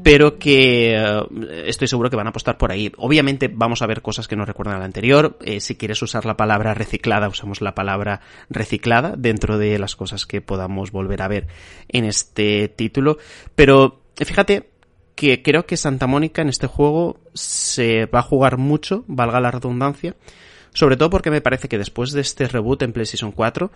pero 0.04 0.40
que 0.40 0.96
uh, 0.98 1.44
estoy 1.66 1.90
seguro 1.90 2.10
que 2.10 2.16
van 2.16 2.28
a 2.28 2.30
apostar 2.30 2.58
por 2.58 2.72
ahí. 2.72 2.94
Obviamente 2.96 3.52
vamos 3.54 3.82
a 3.82 3.88
ver 3.88 4.02
cosas 4.02 4.30
que 4.30 4.38
nos 4.38 4.48
recuerdan 4.48 4.78
al 4.78 4.84
anterior. 4.84 5.38
Eh, 5.44 5.60
si 5.60 5.76
quieres 5.76 6.02
usar 6.02 6.24
la 6.24 6.38
palabra 6.38 6.74
reciclada, 6.74 7.28
usamos 7.28 7.60
la 7.60 7.76
palabra 7.76 8.22
reciclada 8.50 9.16
dentro 9.18 9.58
de 9.58 9.78
las 9.80 9.98
cosas 9.98 10.26
que 10.26 10.40
podamos 10.40 10.94
volver 10.94 11.24
a 11.24 11.28
ver 11.28 11.48
en 11.90 12.06
este 12.06 12.70
título. 12.70 13.18
Pero 13.54 14.02
fíjate 14.16 14.70
que 15.16 15.42
creo 15.44 15.66
que 15.66 15.76
Santa 15.76 16.08
Mónica 16.08 16.42
en 16.42 16.48
este 16.48 16.68
juego 16.68 17.20
se 17.34 18.06
va 18.06 18.20
a 18.20 18.24
jugar 18.24 18.58
mucho, 18.58 19.04
valga 19.08 19.42
la 19.42 19.52
redundancia, 19.52 20.16
sobre 20.74 20.98
todo 20.98 21.10
porque 21.10 21.32
me 21.32 21.42
parece 21.42 21.68
que 21.68 21.78
después 21.78 22.12
de 22.12 22.22
este 22.22 22.48
reboot 22.48 22.82
en 22.82 22.94
PlayStation 22.94 23.32
4, 23.32 23.72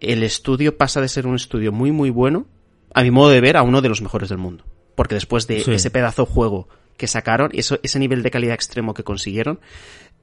el 0.00 0.22
estudio 0.22 0.76
pasa 0.76 1.00
de 1.00 1.08
ser 1.08 1.26
un 1.26 1.34
estudio 1.34 1.72
muy 1.72 1.92
muy 1.92 2.10
bueno, 2.10 2.46
a 2.94 3.02
mi 3.02 3.10
modo 3.10 3.30
de 3.30 3.40
ver, 3.40 3.56
a 3.56 3.62
uno 3.62 3.82
de 3.82 3.88
los 3.88 4.02
mejores 4.02 4.28
del 4.28 4.38
mundo. 4.38 4.64
Porque 4.94 5.14
después 5.14 5.46
de 5.46 5.58
ese 5.60 5.90
pedazo 5.90 6.24
juego 6.24 6.68
que 6.96 7.06
sacaron, 7.06 7.50
eso, 7.52 7.78
ese 7.82 7.98
nivel 7.98 8.22
de 8.22 8.30
calidad 8.30 8.54
extremo 8.54 8.94
que 8.94 9.04
consiguieron, 9.04 9.60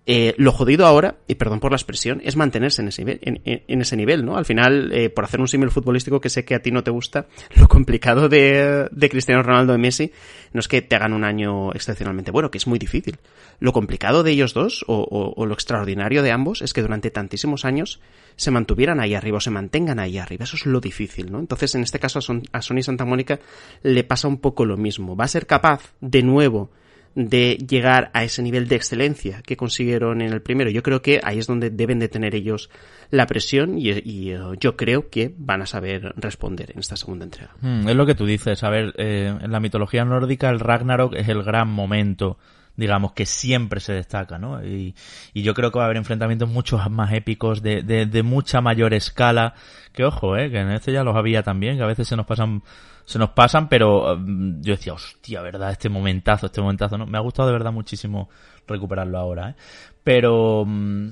eh, 0.05 0.35
lo 0.37 0.51
jodido 0.51 0.85
ahora, 0.85 1.15
y 1.27 1.35
perdón 1.35 1.61
por 1.61 1.71
la 1.71 1.77
expresión, 1.77 2.21
es 2.25 2.35
mantenerse 2.35 2.81
en 2.81 2.89
ese 2.89 3.05
nivel, 3.05 3.19
en, 3.23 3.81
ese 3.81 3.95
nivel 3.95 4.25
¿no? 4.25 4.35
Al 4.35 4.43
final, 4.43 4.91
eh, 4.91 5.09
por 5.09 5.23
hacer 5.23 5.39
un 5.39 5.47
símil 5.47 5.71
futbolístico 5.71 6.19
que 6.19 6.29
sé 6.29 6.43
que 6.43 6.55
a 6.55 6.61
ti 6.61 6.71
no 6.71 6.83
te 6.83 6.91
gusta, 6.91 7.27
lo 7.55 7.69
complicado 7.69 8.27
de, 8.27 8.89
de 8.91 9.09
Cristiano 9.09 9.43
Ronaldo 9.43 9.73
y 9.73 9.77
Messi 9.77 10.11
no 10.51 10.59
es 10.59 10.67
que 10.67 10.81
te 10.81 10.97
hagan 10.97 11.13
un 11.13 11.23
año 11.23 11.71
excepcionalmente 11.71 12.31
bueno, 12.31 12.51
que 12.51 12.57
es 12.57 12.67
muy 12.67 12.79
difícil. 12.79 13.17
Lo 13.59 13.71
complicado 13.71 14.23
de 14.23 14.31
ellos 14.31 14.53
dos, 14.53 14.83
o, 14.87 15.33
o, 15.35 15.45
lo 15.45 15.53
extraordinario 15.53 16.21
de 16.21 16.31
ambos, 16.31 16.61
es 16.61 16.73
que 16.73 16.81
durante 16.81 17.09
tantísimos 17.09 17.63
años 17.63 18.01
se 18.35 18.51
mantuvieran 18.51 18.99
ahí 18.99 19.15
arriba, 19.15 19.37
o 19.37 19.41
se 19.41 19.51
mantengan 19.51 19.99
ahí 19.99 20.17
arriba. 20.17 20.43
Eso 20.43 20.57
es 20.57 20.65
lo 20.65 20.81
difícil, 20.81 21.31
¿no? 21.31 21.39
Entonces, 21.39 21.73
en 21.75 21.81
este 21.81 21.99
caso, 21.99 22.19
a, 22.19 22.57
a 22.57 22.61
Sony 22.61 22.81
Santa 22.81 23.05
Mónica 23.05 23.39
le 23.83 24.03
pasa 24.03 24.27
un 24.27 24.37
poco 24.37 24.65
lo 24.65 24.75
mismo. 24.75 25.15
Va 25.15 25.25
a 25.25 25.29
ser 25.29 25.47
capaz, 25.47 25.93
de 26.01 26.23
nuevo, 26.23 26.71
de 27.15 27.57
llegar 27.57 28.09
a 28.13 28.23
ese 28.23 28.41
nivel 28.41 28.67
de 28.67 28.75
excelencia 28.75 29.41
que 29.43 29.55
consiguieron 29.55 30.21
en 30.21 30.33
el 30.33 30.41
primero. 30.41 30.69
Yo 30.69 30.81
creo 30.83 31.01
que 31.01 31.19
ahí 31.23 31.39
es 31.39 31.47
donde 31.47 31.69
deben 31.69 31.99
de 31.99 32.09
tener 32.09 32.33
ellos 32.35 32.69
la 33.11 33.27
presión 33.27 33.77
y, 33.77 34.33
uh, 34.33 34.55
yo 34.55 34.75
creo 34.75 35.09
que 35.09 35.33
van 35.37 35.61
a 35.61 35.65
saber 35.65 36.13
responder 36.17 36.71
en 36.71 36.79
esta 36.79 36.95
segunda 36.95 37.25
entrega. 37.25 37.51
Mm, 37.61 37.87
es 37.87 37.95
lo 37.95 38.05
que 38.05 38.15
tú 38.15 38.25
dices. 38.25 38.63
A 38.63 38.69
ver, 38.69 38.93
eh, 38.97 39.35
en 39.39 39.51
la 39.51 39.59
mitología 39.59 40.03
nórdica 40.05 40.49
el 40.49 40.59
Ragnarok 40.59 41.13
es 41.15 41.29
el 41.29 41.43
gran 41.43 41.69
momento 41.69 42.37
digamos, 42.75 43.13
que 43.13 43.27
siempre 43.27 43.79
se 43.79 43.93
destaca, 43.93 44.39
¿no? 44.39 44.65
Y, 44.65 44.95
y, 45.31 45.43
yo 45.43 45.53
creo 45.53 45.71
que 45.71 45.77
va 45.77 45.83
a 45.83 45.85
haber 45.85 45.97
enfrentamientos 45.97 46.49
mucho 46.49 46.77
más 46.89 47.13
épicos, 47.13 47.61
de, 47.61 47.83
de, 47.83 48.07
de 48.07 48.23
mucha 48.23 48.61
mayor 48.61 48.95
escala, 48.95 49.53
que 49.91 50.03
ojo, 50.03 50.35
¿eh? 50.37 50.49
Que 50.49 50.59
en 50.59 50.71
este 50.71 50.91
ya 50.91 51.03
los 51.03 51.15
había 51.15 51.43
también, 51.43 51.77
que 51.77 51.83
a 51.83 51.87
veces 51.87 52.07
se 52.07 52.15
nos 52.15 52.25
pasan 52.25 52.63
se 53.05 53.19
nos 53.19 53.31
pasan, 53.31 53.67
pero 53.69 54.15
mm, 54.17 54.61
yo 54.61 54.75
decía, 54.75 54.93
hostia, 54.93 55.41
¿verdad? 55.41 55.71
Este 55.71 55.89
momentazo, 55.89 56.47
este 56.47 56.61
momentazo, 56.61 56.97
¿no? 56.97 57.05
Me 57.05 57.17
ha 57.17 57.21
gustado 57.21 57.47
de 57.47 57.53
verdad 57.53 57.71
muchísimo 57.71 58.29
recuperarlo 58.67 59.17
ahora, 59.17 59.49
¿eh? 59.49 59.55
Pero 60.03 60.63
mm, 60.65 61.09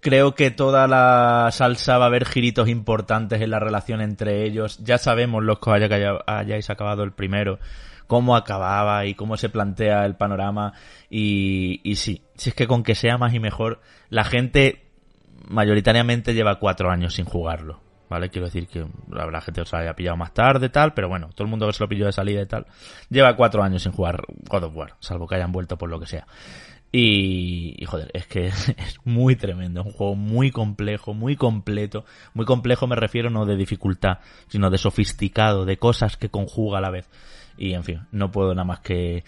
creo 0.00 0.34
que 0.34 0.50
toda 0.50 0.86
la 0.86 1.48
salsa 1.52 1.98
va 1.98 2.04
a 2.04 2.08
haber 2.08 2.24
giritos 2.24 2.68
importantes 2.68 3.40
en 3.40 3.50
la 3.50 3.60
relación 3.60 4.00
entre 4.00 4.44
ellos. 4.44 4.78
Ya 4.84 4.98
sabemos 4.98 5.42
los 5.42 5.58
que 5.58 5.70
haya, 5.70 6.18
hayáis 6.26 6.70
acabado 6.70 7.02
el 7.02 7.12
primero, 7.12 7.58
cómo 8.06 8.36
acababa 8.36 9.06
y 9.06 9.14
cómo 9.14 9.36
se 9.36 9.48
plantea 9.48 10.04
el 10.06 10.16
panorama. 10.16 10.74
Y, 11.10 11.80
y 11.82 11.96
sí, 11.96 12.22
si 12.34 12.50
es 12.50 12.54
que 12.54 12.66
con 12.66 12.82
que 12.82 12.94
sea 12.94 13.18
más 13.18 13.34
y 13.34 13.40
mejor, 13.40 13.80
la 14.10 14.24
gente 14.24 14.82
mayoritariamente 15.48 16.34
lleva 16.34 16.58
cuatro 16.58 16.90
años 16.90 17.14
sin 17.14 17.24
jugarlo 17.24 17.85
¿vale? 18.08 18.28
Quiero 18.28 18.46
decir 18.46 18.68
que 18.68 18.86
la 19.10 19.40
gente 19.40 19.64
se 19.64 19.76
lo 19.76 19.82
haya 19.82 19.94
pillado 19.94 20.16
más 20.16 20.32
tarde, 20.32 20.68
tal, 20.68 20.94
pero 20.94 21.08
bueno, 21.08 21.30
todo 21.34 21.44
el 21.44 21.50
mundo 21.50 21.66
que 21.66 21.72
se 21.72 21.82
lo 21.82 21.88
pilló 21.88 22.06
de 22.06 22.12
salida 22.12 22.42
y 22.42 22.46
tal, 22.46 22.66
lleva 23.10 23.36
cuatro 23.36 23.62
años 23.62 23.82
sin 23.82 23.92
jugar 23.92 24.22
God 24.48 24.64
of 24.64 24.76
War, 24.76 24.94
salvo 25.00 25.26
que 25.26 25.36
hayan 25.36 25.52
vuelto 25.52 25.76
por 25.76 25.88
lo 25.88 26.00
que 26.00 26.06
sea. 26.06 26.26
Y, 26.92 27.84
joder, 27.84 28.10
es 28.14 28.26
que 28.26 28.46
es 28.46 29.00
muy 29.04 29.36
tremendo, 29.36 29.80
es 29.80 29.86
un 29.86 29.92
juego 29.92 30.14
muy 30.14 30.50
complejo, 30.50 31.14
muy 31.14 31.36
completo. 31.36 32.04
Muy 32.32 32.46
complejo 32.46 32.86
me 32.86 32.96
refiero 32.96 33.28
no 33.28 33.44
de 33.44 33.56
dificultad, 33.56 34.20
sino 34.48 34.70
de 34.70 34.78
sofisticado, 34.78 35.66
de 35.66 35.76
cosas 35.76 36.16
que 36.16 36.30
conjuga 36.30 36.78
a 36.78 36.80
la 36.80 36.90
vez. 36.90 37.08
Y 37.58 37.74
en 37.74 37.84
fin, 37.84 38.06
no 38.12 38.30
puedo 38.30 38.54
nada 38.54 38.64
más 38.64 38.80
que 38.80 39.24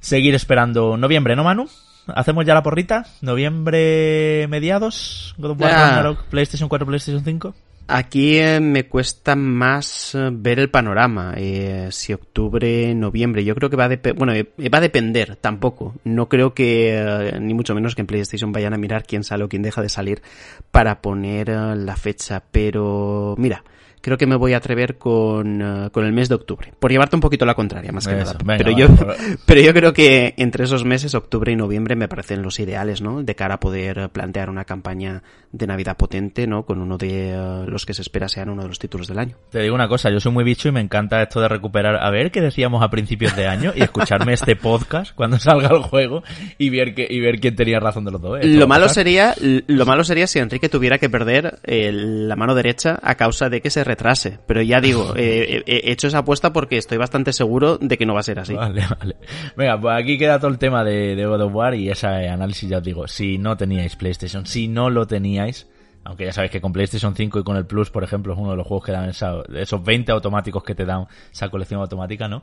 seguir 0.00 0.34
esperando 0.34 0.96
noviembre, 0.96 1.36
¿no, 1.36 1.44
Manu? 1.44 1.68
¿Hacemos 2.06 2.44
ya 2.44 2.54
la 2.54 2.62
porrita? 2.62 3.06
¿Noviembre 3.20 4.46
mediados? 4.48 5.34
¿God 5.38 5.50
of 5.50 5.60
War 5.60 5.72
ah. 5.74 6.16
PlayStation 6.30 6.68
4, 6.68 6.86
PlayStation 6.86 7.22
5? 7.22 7.54
Aquí 7.88 8.38
eh, 8.38 8.60
me 8.60 8.86
cuesta 8.86 9.36
más 9.36 10.14
eh, 10.14 10.30
ver 10.32 10.58
el 10.58 10.70
panorama. 10.70 11.34
Eh, 11.36 11.88
si 11.90 12.12
octubre, 12.12 12.94
noviembre, 12.94 13.44
yo 13.44 13.54
creo 13.54 13.70
que 13.70 13.76
va 13.76 13.84
a 13.84 14.14
bueno, 14.14 14.32
va 14.32 14.78
a 14.78 14.80
depender 14.80 15.36
tampoco. 15.36 15.94
No 16.04 16.28
creo 16.28 16.54
que 16.54 17.32
ni 17.40 17.54
mucho 17.54 17.74
menos 17.74 17.94
que 17.94 18.02
en 18.02 18.06
PlayStation 18.06 18.52
vayan 18.52 18.74
a 18.74 18.78
mirar 18.78 19.04
quién 19.04 19.24
sale 19.24 19.44
o 19.44 19.48
quién 19.48 19.62
deja 19.62 19.82
de 19.82 19.88
salir 19.88 20.22
para 20.70 21.00
poner 21.02 21.48
la 21.48 21.96
fecha. 21.96 22.42
Pero 22.50 23.34
mira, 23.36 23.64
creo 24.02 24.18
que 24.18 24.26
me 24.26 24.36
voy 24.36 24.52
a 24.52 24.58
atrever 24.58 24.98
con, 24.98 25.62
eh, 25.62 25.90
con 25.90 26.04
el 26.04 26.12
mes 26.12 26.28
de 26.28 26.34
octubre. 26.34 26.74
Por 26.78 26.90
llevarte 26.90 27.16
un 27.16 27.22
poquito 27.22 27.46
la 27.46 27.54
contraria, 27.54 27.92
más 27.92 28.06
que 28.06 28.16
nada. 28.16 28.36
pero, 28.58 28.70
yo, 28.72 28.88
pero 29.46 29.60
yo 29.60 29.72
creo 29.72 29.92
que 29.94 30.34
entre 30.36 30.64
esos 30.64 30.84
meses, 30.84 31.14
octubre 31.14 31.52
y 31.52 31.56
noviembre, 31.56 31.96
me 31.96 32.08
parecen 32.08 32.42
los 32.42 32.58
ideales, 32.60 33.00
¿no? 33.00 33.22
De 33.22 33.34
cara 33.34 33.54
a 33.54 33.60
poder 33.60 34.10
plantear 34.10 34.50
una 34.50 34.64
campaña 34.64 35.22
de 35.52 35.66
Navidad 35.66 35.96
potente, 35.96 36.46
¿no? 36.46 36.64
Con 36.64 36.80
uno 36.80 36.98
de 36.98 37.30
eh, 37.30 37.64
los 37.66 37.86
que 37.86 37.94
se 37.94 38.02
espera 38.02 38.28
sean 38.28 38.48
uno 38.48 38.62
de 38.62 38.68
los 38.68 38.78
títulos 38.78 39.06
del 39.06 39.18
año. 39.18 39.36
Te 39.50 39.60
digo 39.60 39.74
una 39.74 39.88
cosa, 39.88 40.10
yo 40.10 40.18
soy 40.18 40.32
muy 40.32 40.44
bicho 40.44 40.68
y 40.68 40.72
me 40.72 40.80
encanta 40.80 41.22
esto 41.22 41.40
de 41.40 41.48
recuperar, 41.48 41.96
a 42.02 42.10
ver 42.10 42.30
qué 42.32 42.40
decíamos 42.40 42.82
a 42.82 42.90
principios 42.90 43.36
de 43.36 43.46
año 43.46 43.72
y 43.74 43.82
escucharme 43.82 44.32
este 44.32 44.56
podcast 44.56 45.14
cuando 45.14 45.38
salga 45.38 45.68
el 45.68 45.82
juego 45.82 46.24
y 46.58 46.70
ver, 46.70 46.94
que, 46.94 47.06
y 47.08 47.20
ver 47.20 47.38
quién 47.38 47.54
tenía 47.54 47.78
razón 47.78 48.04
de 48.04 48.10
los 48.10 48.20
dos. 48.20 48.40
¿eh? 48.40 48.46
Lo 48.46 48.66
malo, 48.66 48.88
sería, 48.88 49.34
lo 49.38 49.86
malo 49.86 50.02
sería 50.02 50.26
si 50.26 50.40
Enrique 50.40 50.68
tuviera 50.68 50.98
que 50.98 51.08
perder 51.08 51.60
la 51.64 52.34
mano 52.34 52.54
derecha 52.54 52.98
a 53.02 53.14
causa 53.14 53.48
de 53.48 53.60
que 53.60 53.70
se 53.70 53.84
retrase. 53.92 54.38
Pero 54.46 54.62
ya 54.62 54.80
digo, 54.80 55.14
he 55.16 55.62
hecho 55.66 56.08
esa 56.08 56.18
apuesta 56.18 56.52
porque 56.52 56.78
estoy 56.78 56.98
bastante 56.98 57.32
seguro 57.32 57.78
de 57.78 57.96
que 57.96 58.06
no 58.06 58.14
va 58.14 58.20
a 58.20 58.24
ser 58.24 58.38
así. 58.38 58.54
Vale, 58.54 58.84
vale. 58.98 59.16
Venga, 59.56 59.80
pues 59.80 60.02
aquí 60.02 60.18
queda 60.18 60.38
todo 60.38 60.50
el 60.50 60.58
tema 60.58 60.84
de, 60.84 61.14
de 61.14 61.26
God 61.26 61.42
of 61.42 61.54
War 61.54 61.74
y 61.74 61.90
ese 61.90 62.06
análisis 62.06 62.68
ya 62.68 62.78
os 62.78 62.84
digo. 62.84 63.08
Si 63.08 63.38
no 63.38 63.56
teníais 63.56 63.96
PlayStation, 63.96 64.46
si 64.46 64.68
no 64.68 64.90
lo 64.90 65.06
teníais, 65.06 65.66
aunque 66.04 66.24
ya 66.24 66.32
sabéis 66.32 66.50
que 66.50 66.60
con 66.60 66.72
PlayStation 66.72 67.14
5 67.14 67.38
y 67.38 67.44
con 67.44 67.56
el 67.56 67.64
Plus, 67.64 67.90
por 67.90 68.02
ejemplo, 68.02 68.32
es 68.32 68.38
uno 68.38 68.50
de 68.50 68.56
los 68.56 68.66
juegos 68.66 68.84
que 68.86 68.92
dan 68.92 69.08
esos 69.08 69.84
20 69.84 70.10
automáticos 70.12 70.64
que 70.64 70.74
te 70.74 70.84
dan 70.84 71.06
esa 71.32 71.48
colección 71.48 71.80
automática, 71.80 72.28
¿no? 72.28 72.42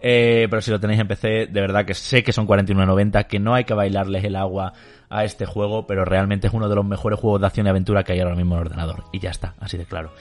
Eh, 0.00 0.46
pero 0.50 0.60
si 0.60 0.70
lo 0.70 0.78
tenéis 0.78 1.00
en 1.00 1.08
PC, 1.08 1.46
de 1.46 1.60
verdad 1.60 1.86
que 1.86 1.94
sé 1.94 2.22
que 2.22 2.32
son 2.32 2.46
49.90, 2.46 3.26
que 3.26 3.38
no 3.38 3.54
hay 3.54 3.64
que 3.64 3.74
bailarles 3.74 4.24
el 4.24 4.36
agua 4.36 4.74
a 5.08 5.24
este 5.24 5.46
juego, 5.46 5.86
pero 5.86 6.04
realmente 6.04 6.48
es 6.48 6.52
uno 6.52 6.68
de 6.68 6.74
los 6.74 6.84
mejores 6.84 7.18
juegos 7.18 7.40
de 7.40 7.46
acción 7.46 7.66
y 7.66 7.70
aventura 7.70 8.04
que 8.04 8.12
hay 8.12 8.20
ahora 8.20 8.36
mismo 8.36 8.54
en 8.54 8.60
el 8.60 8.66
ordenador. 8.66 9.04
Y 9.12 9.20
ya 9.20 9.30
está, 9.30 9.54
así 9.58 9.78
de 9.78 9.86
claro. 9.86 10.12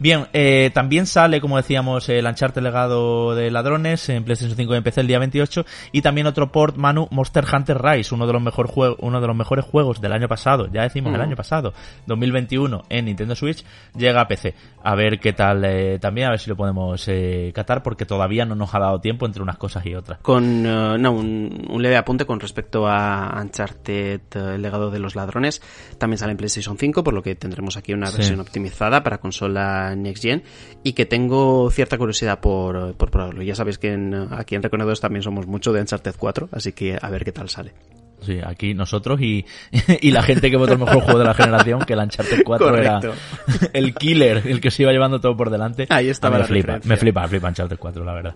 Bien, 0.00 0.26
eh, 0.32 0.70
también 0.72 1.06
sale, 1.06 1.40
como 1.40 1.56
decíamos, 1.56 2.08
el 2.08 2.24
Uncharted 2.24 2.62
Legado 2.62 3.34
de 3.34 3.50
Ladrones 3.50 4.08
en 4.08 4.22
PlayStation 4.22 4.56
5 4.56 4.74
y 4.74 4.76
en 4.76 4.82
PC 4.84 5.00
el 5.00 5.08
día 5.08 5.18
28 5.18 5.66
y 5.90 6.02
también 6.02 6.28
otro 6.28 6.52
port, 6.52 6.76
Manu, 6.76 7.08
Monster 7.10 7.44
Hunter 7.52 7.82
Rise, 7.82 8.14
uno 8.14 8.26
de 8.28 8.32
los, 8.32 8.40
mejor 8.40 8.72
uno 8.98 9.20
de 9.20 9.26
los 9.26 9.36
mejores 9.36 9.64
juegos 9.64 10.00
del 10.00 10.12
año 10.12 10.28
pasado, 10.28 10.68
ya 10.72 10.82
decimos 10.82 11.12
el 11.14 11.20
año 11.20 11.34
pasado, 11.34 11.72
2021 12.06 12.84
en 12.88 13.06
Nintendo 13.06 13.34
Switch, 13.34 13.64
llega 13.96 14.20
a 14.20 14.28
PC. 14.28 14.54
A 14.84 14.94
ver 14.94 15.18
qué 15.18 15.32
tal 15.32 15.64
eh, 15.64 15.98
también, 15.98 16.28
a 16.28 16.30
ver 16.30 16.38
si 16.38 16.48
lo 16.48 16.56
podemos 16.56 17.06
eh, 17.08 17.50
catar 17.52 17.82
porque 17.82 18.06
todavía 18.06 18.44
no 18.44 18.54
nos 18.54 18.72
ha 18.74 18.78
dado 18.78 19.00
tiempo 19.00 19.26
entre 19.26 19.42
unas 19.42 19.58
cosas 19.58 19.84
y 19.84 19.96
otras. 19.96 20.20
Con, 20.20 20.62
no, 20.62 21.10
un, 21.10 21.66
un, 21.68 21.82
leve 21.82 21.96
apunte 21.96 22.24
con 22.24 22.38
respecto 22.38 22.86
a 22.86 23.36
Uncharted, 23.40 24.20
el 24.34 24.62
legado 24.62 24.90
de 24.90 25.00
los 25.00 25.16
ladrones, 25.16 25.60
también 25.98 26.18
sale 26.18 26.32
en 26.32 26.38
PlayStation 26.38 26.78
5, 26.78 27.02
por 27.02 27.14
lo 27.14 27.22
que 27.22 27.34
tendremos 27.34 27.76
aquí 27.76 27.92
una 27.92 28.10
versión 28.10 28.38
optimizada 28.38 29.02
para 29.02 29.18
consola 29.18 29.87
Next 29.96 30.22
Gen 30.22 30.42
y 30.82 30.92
que 30.92 31.06
tengo 31.06 31.70
cierta 31.70 31.98
curiosidad 31.98 32.40
por, 32.40 32.94
por 32.96 33.10
probarlo. 33.10 33.42
Ya 33.42 33.54
sabéis 33.54 33.78
que 33.78 33.92
aquí 34.30 34.54
en 34.54 34.62
Reconedores 34.62 35.00
también 35.00 35.22
somos 35.22 35.46
mucho 35.46 35.72
de 35.72 35.80
Uncharted 35.80 36.14
4, 36.18 36.48
así 36.52 36.72
que 36.72 36.98
a 37.00 37.10
ver 37.10 37.24
qué 37.24 37.32
tal 37.32 37.48
sale. 37.48 37.72
Sí, 38.20 38.40
aquí 38.44 38.74
nosotros 38.74 39.20
y, 39.20 39.44
y 40.00 40.10
la 40.10 40.22
gente 40.22 40.50
que 40.50 40.56
votó 40.56 40.72
el 40.72 40.78
mejor 40.78 41.00
juego 41.02 41.18
de 41.20 41.24
la 41.24 41.34
generación, 41.34 41.80
que 41.80 41.92
el 41.92 42.00
Uncharted 42.00 42.42
4 42.44 42.76
era 42.76 43.00
el 43.72 43.94
killer, 43.94 44.42
el 44.46 44.60
que 44.60 44.70
se 44.70 44.82
iba 44.82 44.92
llevando 44.92 45.20
todo 45.20 45.36
por 45.36 45.50
delante. 45.50 45.86
Ahí 45.88 46.08
estaba 46.08 46.38
me 46.38 46.44
flipa, 46.44 46.80
me 46.84 46.96
flipa, 46.96 47.22
me 47.22 47.28
flipa 47.28 47.48
Uncharted 47.48 47.78
4, 47.78 48.04
la 48.04 48.12
verdad. 48.14 48.34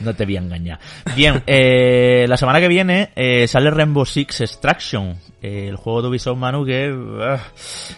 No 0.00 0.14
te 0.14 0.24
voy 0.24 0.36
a 0.36 0.40
engañar. 0.40 0.78
Bien, 1.16 1.42
eh, 1.46 2.26
la 2.28 2.36
semana 2.36 2.60
que 2.60 2.68
viene 2.68 3.10
eh, 3.16 3.46
sale 3.48 3.70
Rainbow 3.70 4.04
Six 4.04 4.42
Extraction, 4.42 5.16
el 5.42 5.76
juego 5.76 6.02
de 6.02 6.08
Ubisoft 6.08 6.38
Manu 6.38 6.64
que 6.64 6.92
uh, 6.92 7.36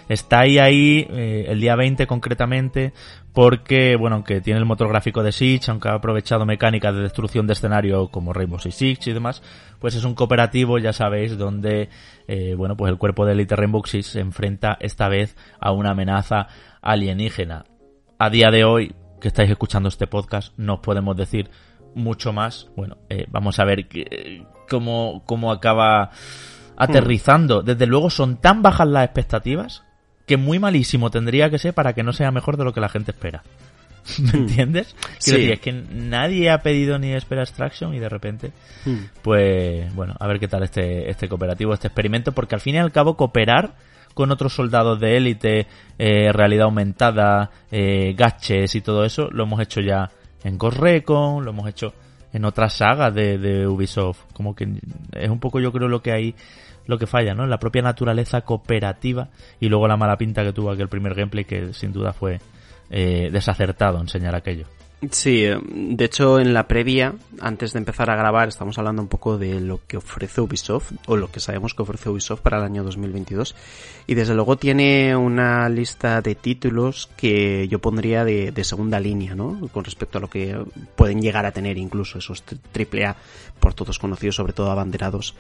está 0.09 0.41
ahí 0.41 0.59
ahí 0.59 1.07
eh, 1.11 1.47
el 1.49 1.61
día 1.61 1.77
20 1.77 2.07
concretamente 2.07 2.93
porque, 3.35 3.97
bueno, 3.97 4.15
aunque 4.15 4.41
tiene 4.41 4.61
el 4.61 4.65
motor 4.65 4.89
gráfico 4.89 5.25
de 5.25 5.33
Siege, 5.33 5.69
aunque 5.69 5.89
ha 5.89 5.95
aprovechado 5.95 6.47
mecánicas 6.47 6.95
de 6.95 7.03
destrucción 7.03 7.49
de 7.49 7.55
escenario 7.55 8.07
como 8.09 8.33
Rainbow 8.33 8.61
Six 8.61 8.75
Siege 8.77 9.11
y 9.11 9.13
demás, 9.13 9.43
pues 9.81 9.97
es 9.97 10.05
un 10.05 10.15
cooperativo, 10.15 10.79
ya 10.79 10.93
sabéis, 10.93 11.37
donde, 11.37 11.89
eh, 12.29 12.55
bueno, 12.57 12.77
pues 12.77 12.93
el 12.93 12.97
cuerpo 12.97 13.27
de 13.27 13.33
Elite 13.33 13.57
Rainbow 13.57 13.85
Six 13.85 14.07
se 14.07 14.21
enfrenta 14.21 14.79
esta 14.79 15.09
vez 15.09 15.37
a 15.59 15.73
una 15.73 15.91
amenaza 15.91 16.47
alienígena. 16.81 17.65
A 18.21 18.31
día 18.31 18.53
de 18.53 18.63
hoy, 18.65 18.95
que 19.21 19.27
estáis 19.27 19.51
escuchando 19.51 19.89
este 19.89 20.07
podcast, 20.07 20.57
no 20.57 20.75
os 20.75 20.81
podemos 20.81 21.17
decir 21.17 21.51
mucho 21.97 22.33
más. 22.33 22.71
Bueno, 22.77 22.99
eh, 23.09 23.27
vamos 23.31 23.59
a 23.59 23.65
ver 23.65 23.89
cómo, 24.69 25.25
cómo 25.27 25.51
acaba 25.51 26.13
aterrizando. 26.77 27.63
Desde 27.63 27.87
luego 27.87 28.11
son 28.11 28.37
tan 28.37 28.63
bajas 28.63 28.89
las 28.89 29.05
expectativas 29.05 29.83
que 30.27 30.37
muy 30.37 30.59
malísimo 30.59 31.11
tendría 31.11 31.51
que 31.51 31.59
ser 31.59 31.75
para 31.75 31.93
que 31.93 32.03
no 32.03 32.13
sea 32.13 32.31
mejor 32.31 32.57
de 32.57 32.65
lo 32.65 32.73
que 32.73 32.81
la 32.81 32.89
gente 32.89 33.13
espera. 33.13 33.43
¿Me 34.19 34.33
hmm. 34.33 34.37
entiendes? 34.37 34.97
Quiero 35.23 35.39
decir, 35.39 35.53
es 35.53 35.61
que 35.61 35.73
nadie 35.73 36.51
ha 36.51 36.59
pedido 36.59 36.99
ni 36.99 37.13
espera 37.13 37.43
Extraction 37.43 37.95
y 37.95 37.99
de 37.99 38.09
repente, 38.09 38.53
hmm. 38.85 38.97
pues 39.23 39.95
bueno, 39.95 40.15
a 40.19 40.27
ver 40.27 40.39
qué 40.39 40.49
tal 40.49 40.63
este, 40.63 41.11
este 41.11 41.29
cooperativo, 41.29 41.73
este 41.73 41.89
experimento, 41.89 42.33
porque 42.33 42.55
al 42.55 42.61
fin 42.61 42.75
y 42.75 42.79
al 42.79 42.93
cabo 42.93 43.17
cooperar 43.17 43.75
con 44.13 44.31
otros 44.31 44.55
soldados 44.55 45.01
de 45.01 45.17
élite, 45.17 45.67
eh, 45.99 46.33
realidad 46.33 46.67
aumentada, 46.67 47.51
eh, 47.71 48.15
gaches 48.17 48.75
y 48.75 48.81
todo 48.81 49.05
eso, 49.05 49.29
lo 49.31 49.45
hemos 49.45 49.61
hecho 49.61 49.81
ya 49.81 50.11
en 50.45 50.57
Ghost 50.57 50.79
Recon, 50.79 51.45
lo 51.45 51.51
hemos 51.51 51.69
hecho 51.69 51.95
en 52.33 52.45
otras 52.45 52.75
sagas 52.75 53.15
de, 53.15 53.39
de 53.39 53.67
Ubisoft. 53.67 54.21
Como 54.33 54.55
que 54.55 54.69
es 55.13 55.31
un 55.31 55.41
poco 55.41 55.61
yo 55.61 55.73
creo 55.73 55.89
lo 55.89 56.03
que 56.03 56.13
hay 56.13 56.35
lo 56.87 56.99
que 56.99 57.07
falla, 57.07 57.35
¿no? 57.35 57.47
La 57.47 57.59
propia 57.59 57.83
naturaleza 57.83 58.43
cooperativa 58.43 59.29
y 59.61 59.69
luego 59.69 59.89
la 59.89 59.97
mala 59.97 60.17
pinta 60.17 60.43
que 60.43 60.53
tuvo 60.53 60.71
aquel 60.71 60.89
primer 60.89 61.15
gameplay 61.15 61.45
que 61.45 61.73
sin 61.73 61.93
duda 61.93 62.13
fue 62.13 62.41
eh, 62.91 63.31
desacertado 63.33 64.01
enseñar 64.01 64.35
aquello. 64.35 64.67
Sí, 65.11 65.45
eh, 65.45 65.59
de 65.65 66.05
hecho 66.05 66.39
en 66.39 66.55
la 66.55 66.67
previa, 66.67 67.15
antes 67.41 67.73
de 67.73 67.79
empezar 67.79 68.11
a 68.11 68.17
grabar, 68.17 68.49
estamos 68.49 68.79
hablando 68.79 69.03
un 69.03 69.09
poco 69.09 69.39
de 69.39 69.61
lo 69.61 69.81
que 69.87 69.97
ofrece 69.97 70.41
Ubisoft, 70.41 70.93
o 71.07 71.17
lo 71.17 71.31
que 71.31 71.41
sabemos 71.41 71.75
que 71.75 71.83
ofrece 71.83 72.09
Ubisoft 72.09 72.41
para 72.41 72.59
el 72.59 72.65
año 72.65 72.85
2022. 72.85 73.55
Y 74.07 74.15
desde 74.15 74.35
luego 74.35 74.57
tiene 74.57 75.17
una 75.17 75.69
lista 75.69 76.21
de 76.21 76.35
títulos 76.35 77.11
que 77.17 77.69
yo 77.69 77.81
pondría 77.81 78.25
de, 78.25 78.53
de 78.53 78.65
segunda 78.65 79.01
línea, 79.01 79.35
¿no? 79.35 79.69
Con 79.73 79.85
respecto 79.85 80.19
a 80.19 80.21
lo 80.21 80.31
que 80.31 80.59
pueden 80.97 81.21
llegar 81.21 81.47
a 81.47 81.53
tener 81.53 81.77
incluso 81.77 82.19
esos 82.19 82.43
AAA, 82.75 83.17
por 83.61 83.75
todos 83.75 83.99
conocidos, 83.99 84.37
sobre 84.37 84.53
todo 84.53 84.71
abanderados 84.71 85.35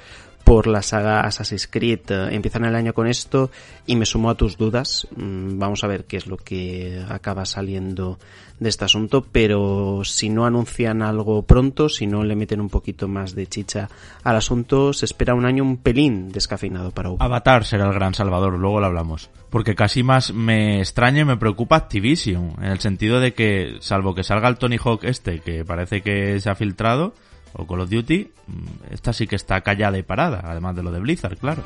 por 0.45 0.67
la 0.67 0.83
saga 0.83 1.21
Assassin's 1.23 1.67
Creed. 1.67 2.11
Eh, 2.11 2.29
empiezan 2.33 2.65
el 2.65 2.77
año 2.77 2.93
con 2.93 3.07
esto 3.07 3.51
y 3.87 3.97
me 3.97 4.07
sumo 4.07 4.31
a 4.31 4.37
tus 4.37 4.57
dudas. 4.57 5.09
Mm, 5.17 5.59
vamos 5.59 5.83
a 5.83 5.87
ver 5.87 6.05
qué 6.05 6.19
es 6.19 6.27
lo 6.27 6.37
que 6.37 7.03
acaba 7.09 7.47
saliendo 7.47 8.19
de 8.61 8.69
este 8.69 8.85
asunto, 8.85 9.27
pero 9.33 10.03
si 10.05 10.29
no 10.29 10.47
anuncian 10.47 11.03
algo 11.03 11.43
pronto, 11.43 11.89
si 11.89 12.07
no 12.07 12.23
le 12.23 12.37
meten 12.37 12.61
un 12.61 12.69
poquito 12.69 13.09
más 13.09 13.35
de 13.35 13.47
chicha 13.47 13.89
al 14.23 14.37
asunto, 14.37 14.93
se 14.93 15.07
espera 15.07 15.35
un 15.35 15.45
año 15.45 15.65
un 15.65 15.79
pelín 15.79 16.31
descafeinado 16.31 16.93
para. 16.93 17.11
Avatar 17.19 17.65
será 17.65 17.87
el 17.87 17.95
gran 17.95 18.15
salvador, 18.15 18.59
luego 18.59 18.81
lo 18.81 18.87
hablamos. 18.87 19.31
Porque 19.51 19.75
casi 19.75 20.03
más 20.03 20.33
me 20.33 20.79
extraña 20.79 21.21
y 21.21 21.25
me 21.25 21.37
preocupa 21.37 21.77
Activision, 21.77 22.55
en 22.59 22.71
el 22.71 22.81
sentido 22.81 23.21
de 23.21 23.35
que, 23.35 23.77
salvo 23.81 24.15
que 24.15 24.25
salga 24.25 24.49
el 24.49 24.57
Tony 24.57 24.77
Hawk 24.83 25.05
este, 25.05 25.41
que 25.41 25.65
parece 25.65 26.03
que 26.03 26.39
se 26.41 26.51
ha 26.51 26.55
filtrado, 26.55 27.15
o 27.55 27.67
Call 27.67 27.81
of 27.81 27.90
Duty, 27.90 28.31
mm, 28.47 28.93
esta 28.93 29.12
sí 29.12 29.27
que 29.27 29.37
está 29.37 29.61
callada 29.62 29.99
y 29.99 30.03
parada, 30.03 30.43
además 30.45 30.77
de 30.77 30.83
lo 30.83 30.93
de 30.93 31.01
Blizzard, 31.01 31.38
claro. 31.38 31.62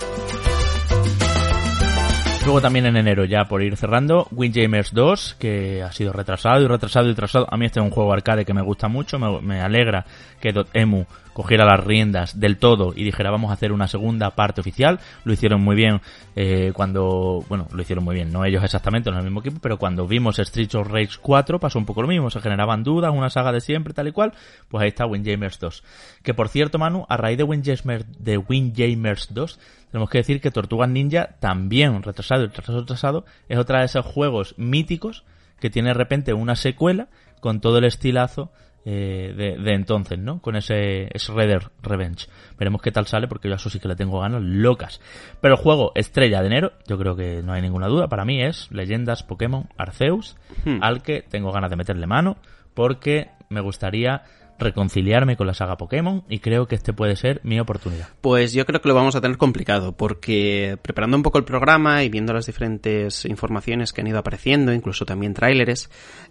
Luego 2.44 2.62
también 2.62 2.86
en 2.86 2.96
enero, 2.96 3.26
ya 3.26 3.44
por 3.44 3.62
ir 3.62 3.76
cerrando, 3.76 4.26
Windjamers 4.30 4.94
2, 4.94 5.36
que 5.38 5.82
ha 5.82 5.92
sido 5.92 6.14
retrasado 6.14 6.62
y 6.62 6.66
retrasado 6.66 7.04
y 7.04 7.10
retrasado. 7.10 7.46
A 7.50 7.58
mí 7.58 7.66
este 7.66 7.78
es 7.78 7.84
un 7.84 7.90
juego 7.90 8.10
arcade 8.10 8.46
que 8.46 8.54
me 8.54 8.62
gusta 8.62 8.88
mucho, 8.88 9.18
me, 9.18 9.60
alegra 9.60 10.06
que 10.40 10.54
Emu 10.72 11.04
cogiera 11.38 11.64
las 11.64 11.78
riendas 11.78 12.40
del 12.40 12.56
todo 12.56 12.92
y 12.96 13.04
dijera 13.04 13.30
vamos 13.30 13.50
a 13.50 13.54
hacer 13.54 13.70
una 13.70 13.86
segunda 13.86 14.32
parte 14.32 14.60
oficial. 14.60 14.98
Lo 15.22 15.32
hicieron 15.32 15.60
muy 15.60 15.76
bien 15.76 16.00
eh, 16.34 16.72
cuando, 16.74 17.44
bueno, 17.48 17.68
lo 17.70 17.80
hicieron 17.80 18.04
muy 18.04 18.16
bien, 18.16 18.32
no 18.32 18.44
ellos 18.44 18.64
exactamente, 18.64 19.08
no 19.12 19.18
el 19.18 19.22
mismo 19.22 19.38
equipo, 19.38 19.60
pero 19.62 19.78
cuando 19.78 20.08
vimos 20.08 20.38
Streets 20.38 20.74
of 20.74 20.88
Rage 20.88 21.16
4 21.22 21.60
pasó 21.60 21.78
un 21.78 21.86
poco 21.86 22.02
lo 22.02 22.08
mismo, 22.08 22.28
se 22.28 22.40
generaban 22.40 22.82
dudas, 22.82 23.14
una 23.14 23.30
saga 23.30 23.52
de 23.52 23.60
siempre, 23.60 23.94
tal 23.94 24.08
y 24.08 24.12
cual, 24.12 24.32
pues 24.66 24.82
ahí 24.82 24.88
está 24.88 25.06
Windjamers 25.06 25.60
2. 25.60 25.84
Que 26.24 26.34
por 26.34 26.48
cierto, 26.48 26.80
Manu, 26.80 27.06
a 27.08 27.16
raíz 27.16 27.38
de 27.38 27.44
Windjamers, 27.44 28.04
de 28.18 28.36
Windjamers 28.36 29.28
2, 29.32 29.60
tenemos 29.92 30.10
que 30.10 30.18
decir 30.18 30.40
que 30.40 30.50
Tortugas 30.50 30.88
Ninja 30.88 31.36
también, 31.38 32.02
retrasado 32.02 32.42
y 32.42 32.46
retrasado, 32.48 32.80
retrasado, 32.80 33.24
es 33.48 33.58
otra 33.58 33.78
de 33.78 33.84
esos 33.84 34.04
juegos 34.04 34.56
míticos 34.58 35.22
que 35.60 35.70
tiene 35.70 35.90
de 35.90 35.94
repente 35.94 36.32
una 36.32 36.56
secuela 36.56 37.06
con 37.38 37.60
todo 37.60 37.78
el 37.78 37.84
estilazo 37.84 38.50
eh, 38.90 39.34
de, 39.36 39.74
entonces, 39.74 40.18
¿no? 40.18 40.40
Con 40.40 40.56
ese 40.56 41.10
Shredder 41.14 41.70
Revenge. 41.82 42.26
Veremos 42.58 42.80
qué 42.80 42.90
tal 42.90 43.06
sale 43.06 43.28
porque 43.28 43.46
yo 43.46 43.52
a 43.52 43.56
eso 43.56 43.68
sí 43.68 43.80
que 43.80 43.88
le 43.88 43.96
tengo 43.96 44.20
ganas 44.20 44.40
locas. 44.42 45.02
Pero 45.42 45.56
el 45.56 45.60
juego 45.60 45.92
estrella 45.94 46.40
de 46.40 46.46
enero, 46.46 46.72
yo 46.86 46.96
creo 46.96 47.14
que 47.14 47.42
no 47.42 47.52
hay 47.52 47.60
ninguna 47.60 47.86
duda, 47.86 48.08
para 48.08 48.24
mí 48.24 48.42
es 48.42 48.72
Leyendas 48.72 49.24
Pokémon 49.24 49.68
Arceus, 49.76 50.38
hmm. 50.64 50.78
al 50.80 51.02
que 51.02 51.20
tengo 51.20 51.52
ganas 51.52 51.68
de 51.68 51.76
meterle 51.76 52.06
mano 52.06 52.38
porque 52.72 53.28
me 53.50 53.60
gustaría 53.60 54.22
reconciliarme 54.58 55.36
con 55.36 55.46
la 55.46 55.54
saga 55.54 55.76
Pokémon 55.76 56.24
y 56.28 56.40
creo 56.40 56.66
que 56.66 56.74
este 56.74 56.92
puede 56.92 57.16
ser 57.16 57.40
mi 57.44 57.60
oportunidad. 57.60 58.08
Pues 58.20 58.52
yo 58.52 58.66
creo 58.66 58.80
que 58.80 58.88
lo 58.88 58.94
vamos 58.94 59.14
a 59.14 59.20
tener 59.20 59.36
complicado 59.36 59.92
porque 59.92 60.78
preparando 60.82 61.16
un 61.16 61.22
poco 61.22 61.38
el 61.38 61.44
programa 61.44 62.02
y 62.02 62.08
viendo 62.08 62.32
las 62.32 62.46
diferentes 62.46 63.24
informaciones 63.24 63.92
que 63.92 64.00
han 64.00 64.06
ido 64.06 64.18
apareciendo, 64.18 64.72
incluso 64.72 65.04
también 65.06 65.34
tráileres, 65.34 65.90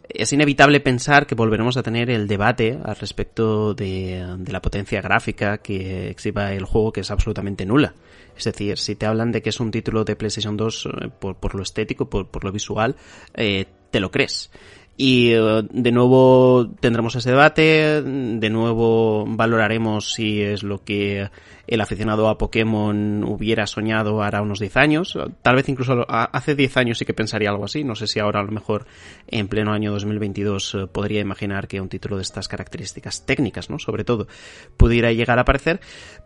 es 0.10 0.34
inevitable 0.34 0.80
pensar 0.80 1.28
que 1.28 1.36
volveremos 1.36 1.78
a 1.78 1.84
tener 1.84 2.10
el 2.10 2.28
debate 2.28 2.80
al 2.84 2.96
respecto 2.96 3.74
de, 3.74 4.38
la 4.48 4.62
potencia 4.62 5.02
gráfica 5.02 5.60
que 5.60 6.10
exhiba 6.10 6.54
el 6.54 6.66
juego 6.66 6.92
que 6.92 7.02
es 7.02 7.12
absolutamente 7.12 7.66
nula. 7.66 7.94
Es 8.38 8.44
decir, 8.44 8.78
si 8.78 8.96
te 8.96 9.06
hablan 9.06 9.32
de 9.32 9.42
que 9.42 9.50
es 9.50 9.60
un 9.60 9.72
título 9.72 10.04
de 10.04 10.16
PlayStation 10.16 10.58
2 10.58 10.86
eh, 10.86 11.10
por, 11.20 11.56
lo 11.56 11.63
estético, 11.63 12.10
por, 12.10 12.28
por 12.30 12.44
lo 12.44 12.52
visual, 12.52 12.96
eh, 13.34 13.66
te 13.90 14.00
lo 14.00 14.12
crees. 14.12 14.52
Y 15.00 15.32
eh, 15.32 15.64
de 15.70 15.92
nuevo 15.92 16.72
tendremos 16.80 17.16
ese 17.16 17.30
debate, 17.30 18.02
de 18.02 18.50
nuevo 18.50 19.26
valoraremos 19.28 20.12
si 20.14 20.42
es 20.42 20.64
lo 20.64 20.84
que 20.84 21.30
el 21.68 21.82
aficionado 21.82 22.30
a 22.30 22.40
Pokémon 22.40 23.24
hubiera 23.24 23.68
soñado 23.68 24.24
hará 24.24 24.42
unos 24.42 24.60
10 24.60 24.78
años. 24.78 25.18
Tal 25.44 25.56
vez 25.56 25.70
incluso 25.70 26.04
hace 26.10 26.56
10 26.56 26.78
años 26.78 26.98
sí 26.98 27.06
que 27.06 27.14
pensaría 27.14 27.50
algo 27.50 27.66
así. 27.66 27.84
No 27.84 27.94
sé 27.94 28.08
si 28.08 28.20
ahora 28.20 28.40
a 28.40 28.44
lo 28.44 28.52
mejor 28.52 28.88
en 29.28 29.48
pleno 29.48 29.72
año 29.72 29.92
2022 29.92 30.76
eh, 30.76 30.88
podría 30.88 31.22
imaginar 31.22 31.68
que 31.68 31.80
un 31.80 31.90
título 31.90 32.16
de 32.16 32.24
estas 32.24 32.48
características 32.48 33.26
técnicas, 33.26 33.70
¿no? 33.70 33.78
Sobre 33.78 34.04
todo, 34.04 34.28
pudiera 34.78 35.12
llegar 35.12 35.38
a 35.38 35.42
aparecer. 35.42 35.80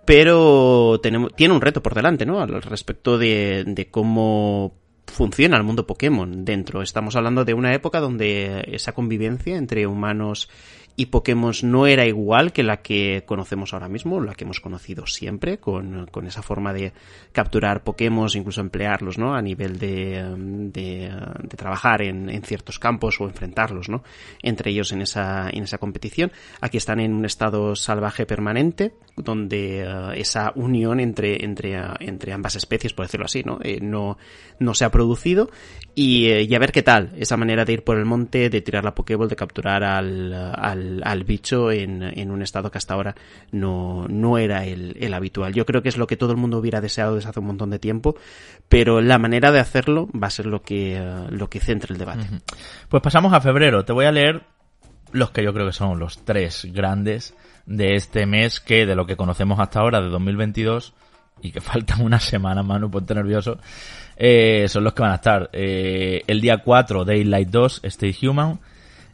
Pero 0.05 0.99
tenemos, 1.03 1.35
tiene 1.35 1.53
un 1.53 1.61
reto 1.61 1.83
por 1.83 1.93
delante, 1.93 2.25
¿no? 2.25 2.39
Al 2.39 2.61
respecto 2.61 3.17
de, 3.17 3.65
de 3.67 3.89
cómo 3.89 4.80
funciona 5.11 5.57
el 5.57 5.63
mundo 5.63 5.85
Pokémon 5.85 6.45
dentro. 6.45 6.81
Estamos 6.81 7.15
hablando 7.15 7.45
de 7.45 7.53
una 7.53 7.73
época 7.73 7.99
donde 7.99 8.63
esa 8.67 8.93
convivencia 8.93 9.57
entre 9.57 9.85
humanos 9.85 10.49
y 10.95 11.07
Pokémon 11.07 11.53
no 11.63 11.87
era 11.87 12.05
igual 12.05 12.51
que 12.51 12.63
la 12.63 12.81
que 12.81 13.23
conocemos 13.25 13.73
ahora 13.73 13.87
mismo, 13.87 14.19
la 14.21 14.35
que 14.35 14.43
hemos 14.43 14.59
conocido 14.59 15.07
siempre, 15.07 15.57
con, 15.57 16.07
con 16.07 16.27
esa 16.27 16.41
forma 16.41 16.73
de 16.73 16.93
capturar 17.31 17.83
Pokémon, 17.83 18.29
incluso 18.33 18.61
emplearlos, 18.61 19.17
¿no? 19.17 19.33
A 19.33 19.41
nivel 19.41 19.79
de, 19.79 20.23
de, 20.37 21.11
de 21.43 21.57
trabajar 21.57 22.01
en, 22.01 22.29
en, 22.29 22.43
ciertos 22.43 22.77
campos 22.79 23.19
o 23.21 23.25
enfrentarlos, 23.25 23.89
¿no? 23.89 24.03
Entre 24.41 24.71
ellos 24.71 24.91
en 24.91 25.01
esa, 25.01 25.49
en 25.49 25.63
esa 25.63 25.77
competición. 25.77 26.31
Aquí 26.59 26.77
están 26.77 26.99
en 26.99 27.13
un 27.13 27.25
estado 27.25 27.75
salvaje 27.75 28.25
permanente, 28.25 28.93
donde 29.15 29.85
uh, 29.87 30.11
esa 30.11 30.51
unión 30.55 30.99
entre, 30.99 31.43
entre, 31.43 31.79
uh, 31.79 31.93
entre 31.99 32.33
ambas 32.33 32.55
especies, 32.55 32.93
por 32.93 33.05
decirlo 33.05 33.25
así, 33.25 33.43
¿no? 33.43 33.59
Eh, 33.63 33.79
no, 33.81 34.17
no 34.59 34.73
se 34.73 34.85
ha 34.85 34.91
producido 34.91 35.49
y, 35.93 36.27
eh, 36.27 36.43
y, 36.43 36.55
a 36.55 36.59
ver 36.59 36.71
qué 36.71 36.83
tal 36.83 37.11
esa 37.17 37.35
manera 37.37 37.65
de 37.65 37.73
ir 37.73 37.83
por 37.83 37.97
el 37.97 38.05
monte, 38.05 38.49
de 38.49 38.61
tirar 38.61 38.83
la 38.83 38.95
Pokéball, 38.95 39.27
de 39.27 39.35
capturar 39.35 39.83
al, 39.83 40.33
al, 40.33 41.01
al 41.03 41.23
bicho 41.23 41.71
en, 41.71 42.01
en, 42.03 42.31
un 42.31 42.41
estado 42.41 42.71
que 42.71 42.77
hasta 42.77 42.93
ahora 42.93 43.15
no, 43.51 44.07
no 44.07 44.37
era 44.37 44.65
el, 44.65 44.95
el, 44.99 45.13
habitual. 45.13 45.53
Yo 45.53 45.65
creo 45.65 45.81
que 45.81 45.89
es 45.89 45.97
lo 45.97 46.07
que 46.07 46.17
todo 46.17 46.31
el 46.31 46.37
mundo 46.37 46.57
hubiera 46.57 46.79
deseado 46.79 47.15
desde 47.15 47.29
hace 47.29 47.39
un 47.39 47.47
montón 47.47 47.69
de 47.69 47.79
tiempo, 47.79 48.15
pero 48.69 49.01
la 49.01 49.17
manera 49.17 49.51
de 49.51 49.59
hacerlo 49.59 50.07
va 50.11 50.27
a 50.27 50.31
ser 50.31 50.45
lo 50.45 50.61
que, 50.61 51.01
uh, 51.01 51.29
lo 51.29 51.49
que 51.49 51.59
centre 51.59 51.93
el 51.93 51.99
debate. 51.99 52.25
Pues 52.87 53.03
pasamos 53.03 53.33
a 53.33 53.41
febrero. 53.41 53.83
Te 53.83 53.93
voy 53.93 54.05
a 54.05 54.11
leer 54.11 54.43
los 55.11 55.31
que 55.31 55.43
yo 55.43 55.53
creo 55.53 55.65
que 55.65 55.73
son 55.73 55.99
los 55.99 56.23
tres 56.23 56.67
grandes 56.71 57.35
de 57.65 57.95
este 57.95 58.25
mes 58.25 58.59
que 58.59 58.85
de 58.85 58.95
lo 58.95 59.05
que 59.05 59.17
conocemos 59.17 59.59
hasta 59.59 59.79
ahora 59.81 60.01
de 60.01 60.07
2022 60.09 60.93
y 61.41 61.51
que 61.51 61.61
faltan 61.61 62.01
una 62.01 62.19
semana, 62.19 62.63
Manu, 62.63 62.89
ponte 62.89 63.13
nervioso, 63.13 63.57
eh, 64.23 64.67
son 64.69 64.83
los 64.83 64.93
que 64.93 65.01
van 65.01 65.13
a 65.13 65.15
estar. 65.15 65.49
Eh, 65.51 66.21
el 66.27 66.41
día 66.41 66.59
4, 66.59 67.05
Daylight 67.05 67.49
2, 67.49 67.81
Stay 67.85 68.15
Human. 68.21 68.59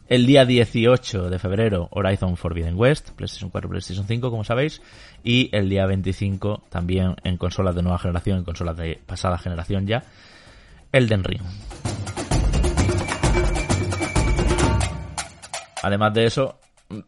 El 0.09 0.25
día 0.25 0.43
18 0.43 1.29
de 1.29 1.39
febrero, 1.39 1.87
Horizon 1.91 2.35
Forbidden 2.35 2.77
West, 2.77 3.11
PlayStation 3.11 3.49
4, 3.49 3.69
PlayStation 3.69 4.05
5, 4.05 4.29
como 4.29 4.43
sabéis. 4.43 4.81
Y 5.23 5.49
el 5.53 5.69
día 5.69 5.85
25, 5.85 6.63
también 6.69 7.15
en 7.23 7.37
consolas 7.37 7.73
de 7.73 7.83
nueva 7.83 7.99
generación, 7.99 8.39
en 8.39 8.43
consolas 8.43 8.75
de 8.75 8.99
pasada 9.05 9.37
generación 9.37 9.87
ya, 9.87 10.03
Elden 10.91 11.23
Ring. 11.23 11.41
Además 15.83 16.13
de 16.13 16.25
eso, 16.25 16.59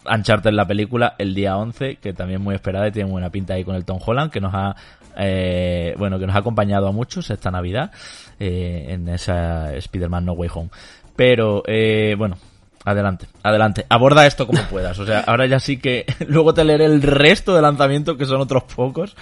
Uncharted 0.10 0.52
la 0.52 0.66
película 0.66 1.16
el 1.18 1.34
día 1.36 1.58
11, 1.58 1.98
que 1.98 2.14
también 2.14 2.42
muy 2.42 2.56
esperada 2.56 2.88
y 2.88 2.92
tiene 2.92 3.12
buena 3.12 3.30
pinta 3.30 3.56
ahí 3.56 3.66
con 3.66 3.76
el 3.76 3.84
Tom 3.84 4.00
Holland, 4.06 4.32
que 4.32 4.40
nos 4.40 4.54
ha 4.54 4.76
eh, 5.20 5.94
bueno, 5.98 6.18
que 6.18 6.26
nos 6.26 6.36
ha 6.36 6.40
acompañado 6.40 6.88
a 6.88 6.92
muchos 6.92 7.30
esta 7.30 7.52
Navidad 7.52 7.92
eh, 8.40 8.88
en 8.90 9.10
esa 9.10 9.76
Spider-Man 9.76 10.26
No 10.26 10.34
Way 10.34 10.50
Home. 10.54 10.70
Pero, 11.16 11.64
eh, 11.68 12.16
bueno, 12.18 12.38
adelante, 12.86 13.28
adelante. 13.44 13.86
Aborda 13.90 14.26
esto 14.26 14.48
como 14.48 14.62
puedas. 14.64 14.98
O 15.00 15.06
sea, 15.06 15.20
ahora 15.22 15.46
ya 15.46 15.60
sí 15.60 15.78
que 15.78 16.06
luego 16.28 16.54
te 16.54 16.64
leeré 16.64 16.86
el 16.86 17.02
resto 17.02 17.54
de 17.54 17.62
lanzamientos, 17.62 18.18
que 18.18 18.26
son 18.26 18.40
otros 18.40 18.64
pocos, 18.64 19.16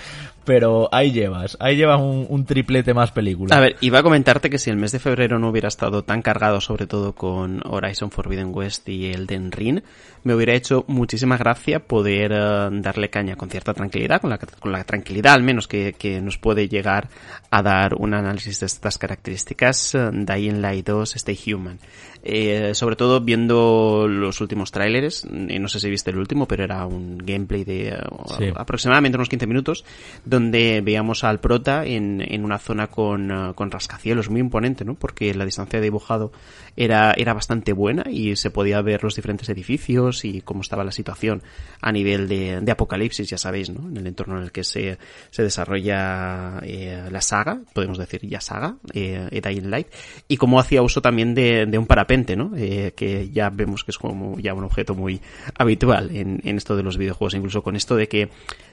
pero 0.48 0.88
ahí 0.94 1.12
llevas, 1.12 1.58
ahí 1.60 1.76
llevas 1.76 2.00
un, 2.00 2.46
triplete 2.46 2.94
más 2.94 3.12
película. 3.12 3.54
A 3.54 3.60
ver, 3.60 3.76
iba 3.82 4.00
a 4.00 4.04
comentarte 4.04 4.50
que 4.50 4.58
si 4.58 4.70
el 4.70 4.78
mes 4.78 4.94
de 4.94 5.00
febrero 5.00 5.38
no 5.40 5.50
hubiera 5.50 5.68
estado 5.68 6.06
tan 6.06 6.22
cargado, 6.22 6.62
sobre 6.62 6.88
todo 6.88 7.14
con 7.14 7.60
Horizon 7.66 8.12
Forbidden 8.12 8.56
West 8.56 8.88
y 8.88 9.12
Elden 9.12 9.52
Ring, 9.52 9.82
me 10.24 10.34
hubiera 10.34 10.54
hecho 10.54 10.86
muchísima 10.88 11.36
gracia 11.36 11.80
poder 11.80 12.32
eh, 12.32 12.70
darle 12.72 13.10
caña 13.10 13.36
con 13.36 13.50
cierta 13.50 13.74
tranquilidad, 13.74 14.22
con 14.22 14.30
la, 14.30 14.38
con 14.38 14.72
la 14.72 14.86
tranquilidad 14.86 15.34
al 15.34 15.44
menos 15.44 15.68
que, 15.68 15.92
que, 15.92 16.22
nos 16.22 16.38
puede 16.38 16.70
llegar 16.70 17.10
a 17.52 17.62
dar 17.62 17.96
un 17.96 18.14
análisis 18.14 18.62
de 18.62 18.68
estas 18.68 18.98
características, 18.98 19.96
uh, 19.96 20.12
Dying 20.14 20.62
Light 20.62 20.88
2, 20.88 21.16
Stay 21.18 21.38
Human. 21.54 21.78
Eh, 22.24 22.74
sobre 22.74 22.96
todo 22.96 23.22
viendo 23.22 24.08
los 24.10 24.42
últimos 24.42 24.72
tráileres, 24.72 25.26
no 25.30 25.68
sé 25.70 25.80
si 25.80 25.90
viste 25.90 26.12
el 26.12 26.18
último, 26.18 26.46
pero 26.48 26.64
era 26.64 26.86
un 26.86 27.18
gameplay 27.18 27.64
de 27.64 27.98
uh, 28.12 28.54
aproximadamente 28.56 29.18
unos 29.18 29.30
15 29.30 29.48
minutos, 29.48 29.86
donde 30.26 30.37
veíamos 30.40 31.24
al 31.24 31.40
prota 31.40 31.86
en, 31.86 32.22
en 32.22 32.46
una 32.46 32.58
zona 32.58 32.88
con, 32.88 33.32
uh, 33.32 33.54
con 33.54 33.72
rascacielos 33.72 34.30
muy 34.30 34.42
imponente, 34.42 34.86
¿no? 34.86 34.96
Porque 34.96 35.34
la 35.34 35.46
distancia 35.46 35.80
de 35.80 35.86
dibujado 35.86 36.32
era, 36.76 37.14
era 37.18 37.34
bastante 37.34 37.74
buena 37.74 38.04
y 38.10 38.36
se 38.36 38.52
podía 38.52 38.82
ver 38.82 39.04
los 39.04 39.16
diferentes 39.16 39.50
edificios 39.50 40.24
y 40.24 40.42
cómo 40.42 40.62
estaba 40.62 40.84
la 40.84 40.92
situación 40.92 41.42
a 41.82 41.92
nivel 41.92 42.28
de, 42.28 42.62
de 42.62 42.72
apocalipsis, 42.72 43.30
ya 43.30 43.38
sabéis, 43.38 43.70
¿no? 43.70 43.90
En 43.90 43.98
el 43.98 44.08
entorno 44.08 44.38
en 44.38 44.44
el 44.44 44.52
que 44.52 44.64
se, 44.64 44.98
se 45.30 45.44
desarrolla 45.44 46.60
eh, 46.64 47.10
la 47.12 47.22
saga, 47.22 47.60
podemos 47.74 47.98
decir 47.98 48.28
ya 48.28 48.42
saga, 48.42 48.78
eh, 48.94 49.42
Dying 49.44 49.70
Light, 49.70 49.88
y 50.28 50.38
cómo 50.38 50.60
hacía 50.60 50.82
uso 50.82 51.02
también 51.02 51.34
de, 51.34 51.66
de 51.66 51.78
un 51.78 51.88
parapente, 51.88 52.36
¿no? 52.36 52.52
Eh, 52.56 52.94
que 52.96 53.30
ya 53.30 53.50
vemos 53.50 53.84
que 53.84 53.92
es 53.92 53.98
como 53.98 54.38
ya 54.40 54.54
un 54.54 54.64
objeto 54.64 54.94
muy 54.94 55.22
habitual 55.58 56.16
en, 56.16 56.42
en 56.44 56.58
esto 56.58 56.76
de 56.76 56.84
los 56.84 56.98
videojuegos, 56.98 57.34
incluso 57.34 57.64
con 57.64 57.76
esto 57.76 57.96
de 57.96 58.08
que 58.08 58.30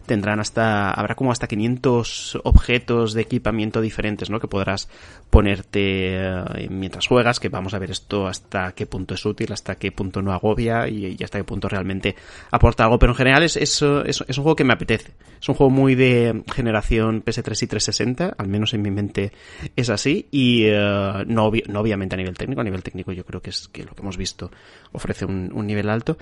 tendrán 0.06 0.40
hasta, 0.40 0.90
habrá 0.90 1.14
como 1.14 1.32
hasta 1.32 1.46
500 1.46 2.40
objetos 2.44 3.14
de 3.14 3.22
equipamiento 3.22 3.80
diferentes, 3.80 4.30
¿no? 4.30 4.40
Que 4.40 4.48
podrás 4.48 4.88
ponerte 5.30 6.16
eh, 6.16 6.68
mientras 6.70 7.06
juegas, 7.06 7.40
que 7.40 7.48
vamos 7.48 7.74
a 7.74 7.78
ver 7.78 7.90
esto 7.90 8.26
hasta 8.26 8.72
qué 8.72 8.86
punto 8.86 9.14
es 9.14 9.24
útil, 9.24 9.52
hasta 9.52 9.76
qué 9.76 9.92
punto 9.92 10.22
no 10.22 10.32
agobia 10.32 10.88
y, 10.88 11.16
hasta 11.22 11.38
qué 11.38 11.44
punto 11.44 11.68
realmente 11.68 12.14
aporta 12.50 12.84
algo. 12.84 12.98
Pero 12.98 13.12
en 13.12 13.16
general 13.16 13.42
es, 13.42 13.56
es, 13.56 13.82
es, 13.82 14.20
un 14.20 14.44
juego 14.44 14.56
que 14.56 14.64
me 14.64 14.72
apetece. 14.74 15.12
Es 15.40 15.48
un 15.48 15.54
juego 15.54 15.70
muy 15.70 15.94
de 15.94 16.42
generación 16.54 17.24
PS3 17.24 17.64
y 17.64 17.66
360, 17.66 18.34
al 18.36 18.48
menos 18.48 18.74
en 18.74 18.82
mi 18.82 18.90
mente 18.90 19.32
es 19.76 19.90
así, 19.90 20.28
y 20.30 20.68
uh, 20.70 21.24
no, 21.26 21.50
no 21.68 21.80
obviamente 21.80 22.14
a 22.14 22.18
nivel 22.18 22.36
técnico, 22.36 22.60
a 22.60 22.64
nivel 22.64 22.82
técnico 22.82 23.12
yo 23.12 23.24
creo 23.24 23.42
que 23.42 23.50
es 23.50 23.68
que 23.68 23.84
lo 23.84 23.92
que 23.92 24.02
hemos 24.02 24.16
visto 24.16 24.50
ofrece 24.92 25.26
un, 25.26 25.50
un 25.52 25.66
nivel 25.66 25.90
alto, 25.90 26.16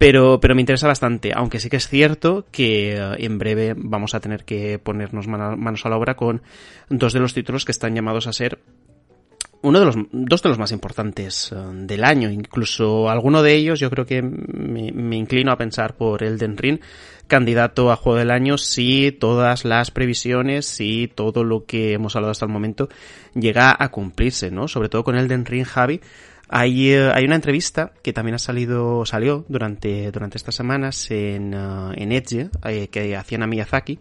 pero, 0.00 0.40
pero 0.40 0.54
me 0.54 0.62
interesa 0.62 0.86
bastante, 0.86 1.32
aunque 1.34 1.60
sí 1.60 1.68
que 1.68 1.76
es 1.76 1.86
cierto 1.86 2.46
que 2.50 2.98
uh, 2.98 3.22
en 3.22 3.36
breve 3.36 3.74
vamos 3.76 4.14
a 4.14 4.20
tener 4.20 4.46
que 4.46 4.78
ponernos 4.78 5.28
manos 5.28 5.84
a 5.84 5.90
la 5.90 5.98
obra 5.98 6.16
con 6.16 6.40
dos 6.88 7.12
de 7.12 7.20
los 7.20 7.34
títulos 7.34 7.66
que 7.66 7.72
están 7.72 7.94
llamados 7.94 8.26
a 8.26 8.32
ser 8.32 8.60
uno 9.60 9.78
de 9.78 9.84
los 9.84 9.96
dos 10.10 10.42
de 10.42 10.48
los 10.48 10.58
más 10.58 10.72
importantes 10.72 11.52
eh, 11.52 11.56
del 11.82 12.04
año, 12.04 12.30
incluso 12.30 13.10
alguno 13.10 13.42
de 13.42 13.54
ellos 13.54 13.78
yo 13.78 13.90
creo 13.90 14.06
que 14.06 14.22
me, 14.22 14.90
me, 14.90 15.16
inclino 15.16 15.52
a 15.52 15.58
pensar 15.58 15.98
por 15.98 16.22
Elden 16.22 16.56
Ring, 16.56 16.80
candidato 17.26 17.92
a 17.92 17.96
juego 17.96 18.20
del 18.20 18.30
año 18.30 18.56
si 18.56 19.12
todas 19.12 19.66
las 19.66 19.90
previsiones, 19.90 20.64
si 20.64 21.12
todo 21.14 21.44
lo 21.44 21.66
que 21.66 21.92
hemos 21.92 22.16
hablado 22.16 22.32
hasta 22.32 22.46
el 22.46 22.52
momento 22.52 22.88
llega 23.34 23.76
a 23.78 23.90
cumplirse, 23.90 24.50
¿no? 24.50 24.66
Sobre 24.66 24.88
todo 24.88 25.04
con 25.04 25.16
Elden 25.16 25.44
Ring, 25.44 25.66
Javi, 25.66 26.00
hay, 26.52 26.90
eh, 26.90 27.12
hay 27.14 27.24
una 27.24 27.36
entrevista 27.36 27.92
que 28.02 28.12
también 28.12 28.34
ha 28.34 28.38
salido, 28.40 29.06
salió 29.06 29.44
durante, 29.48 30.10
durante 30.10 30.36
estas 30.36 30.56
semanas 30.56 31.08
en, 31.12 31.54
uh, 31.54 31.92
en 31.94 32.10
Edge, 32.10 32.50
eh, 32.64 32.88
que 32.88 33.16
hacían 33.16 33.44
a 33.44 33.46
Miyazaki, 33.46 34.00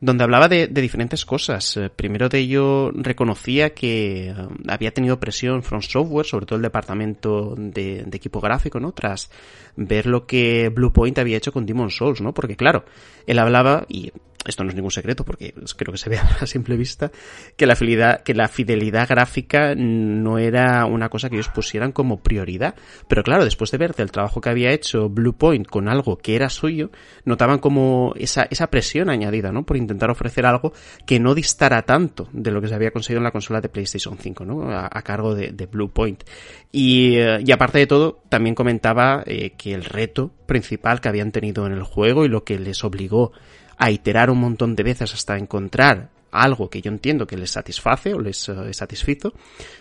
donde 0.00 0.24
hablaba 0.24 0.48
de, 0.48 0.66
de 0.66 0.80
diferentes 0.80 1.26
cosas. 1.26 1.76
Eh, 1.76 1.90
primero 1.94 2.30
de 2.30 2.38
ello 2.38 2.90
reconocía 2.92 3.74
que 3.74 4.34
había 4.66 4.94
tenido 4.94 5.20
presión 5.20 5.62
From 5.62 5.82
Software, 5.82 6.24
sobre 6.24 6.46
todo 6.46 6.56
el 6.56 6.62
departamento 6.62 7.54
de, 7.54 8.04
de, 8.06 8.16
equipo 8.16 8.40
gráfico, 8.40 8.80
¿no? 8.80 8.92
Tras 8.92 9.30
ver 9.76 10.06
lo 10.06 10.26
que 10.26 10.70
Bluepoint 10.70 11.18
había 11.18 11.36
hecho 11.36 11.52
con 11.52 11.66
Demon 11.66 11.90
Souls, 11.90 12.22
¿no? 12.22 12.32
Porque 12.32 12.56
claro, 12.56 12.86
él 13.26 13.38
hablaba, 13.38 13.84
y 13.90 14.10
esto 14.46 14.64
no 14.64 14.70
es 14.70 14.76
ningún 14.76 14.90
secreto 14.90 15.24
porque 15.24 15.54
creo 15.76 15.92
que 15.92 15.98
se 15.98 16.08
ve 16.08 16.18
a 16.40 16.46
simple 16.46 16.76
vista, 16.76 17.10
que 17.56 17.66
la 17.66 17.76
fidelidad, 17.76 18.22
que 18.22 18.34
la 18.34 18.48
fidelidad 18.48 19.08
gráfica 19.08 19.74
no 19.76 20.38
era 20.38 20.86
una 20.86 21.08
cosa 21.08 21.28
que 21.28 21.36
ellos 21.36 21.48
pusieran 21.48 21.92
como 21.92 22.20
prioridad. 22.20 22.74
Pero 23.08 23.22
claro, 23.22 23.44
después 23.44 23.70
de 23.70 23.78
ver 23.78 23.94
el 23.98 24.10
trabajo 24.10 24.40
que 24.40 24.48
había 24.48 24.72
hecho 24.72 25.08
Bluepoint 25.08 25.66
con 25.66 25.88
algo 25.88 26.16
que 26.16 26.36
era 26.36 26.48
suyo, 26.48 26.90
notaban 27.24 27.58
como 27.58 28.14
esa, 28.16 28.46
esa 28.50 28.68
presión 28.68 29.10
añadida, 29.10 29.52
¿no? 29.52 29.64
Por 29.64 29.76
intentar 29.76 30.10
ofrecer 30.10 30.46
algo 30.46 30.72
que 31.06 31.20
no 31.20 31.34
distara 31.34 31.82
tanto 31.82 32.28
de 32.32 32.50
lo 32.50 32.60
que 32.60 32.68
se 32.68 32.74
había 32.74 32.92
conseguido 32.92 33.18
en 33.18 33.24
la 33.24 33.32
consola 33.32 33.60
de 33.60 33.68
PlayStation 33.68 34.16
5, 34.18 34.44
¿no? 34.44 34.70
A, 34.70 35.02
cargo 35.02 35.34
de, 35.34 35.52
de 35.52 35.66
Bluepoint. 35.66 36.24
Y, 36.72 37.16
eh, 37.16 37.42
y 37.44 37.52
aparte 37.52 37.78
de 37.78 37.86
todo, 37.86 38.22
también 38.28 38.54
comentaba 38.54 39.22
eh, 39.26 39.52
que 39.56 39.74
el 39.74 39.84
reto 39.84 40.30
principal 40.46 41.00
que 41.00 41.08
habían 41.08 41.32
tenido 41.32 41.66
en 41.66 41.72
el 41.72 41.82
juego 41.82 42.24
y 42.24 42.28
lo 42.28 42.44
que 42.44 42.58
les 42.58 42.84
obligó 42.84 43.32
a 43.80 43.90
iterar 43.90 44.30
un 44.30 44.38
montón 44.38 44.76
de 44.76 44.82
veces 44.82 45.14
hasta 45.14 45.38
encontrar 45.38 46.10
algo 46.30 46.68
que 46.68 46.82
yo 46.82 46.92
entiendo 46.92 47.26
que 47.26 47.38
les 47.38 47.50
satisface 47.50 48.14
o 48.14 48.20
les 48.20 48.48
uh, 48.48 48.72
satisfizo, 48.72 49.32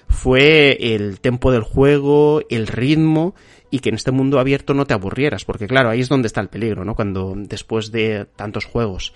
fue 0.08 0.96
el 0.96 1.20
tempo 1.20 1.52
del 1.52 1.64
juego, 1.64 2.42
el 2.50 2.66
ritmo 2.66 3.36
y 3.70 3.80
que 3.80 3.90
en 3.90 3.96
este 3.96 4.12
mundo 4.12 4.40
abierto 4.40 4.74
no 4.74 4.86
te 4.86 4.94
aburrieras, 4.94 5.44
porque 5.44 5.68
claro, 5.68 5.90
ahí 5.90 6.00
es 6.00 6.10
donde 6.10 6.28
está 6.28 6.40
el 6.40 6.48
peligro, 6.48 6.86
¿no? 6.86 6.96
Cuando 6.96 7.34
después 7.36 7.92
de 7.92 8.26
tantos 8.38 8.66
juegos 8.66 9.14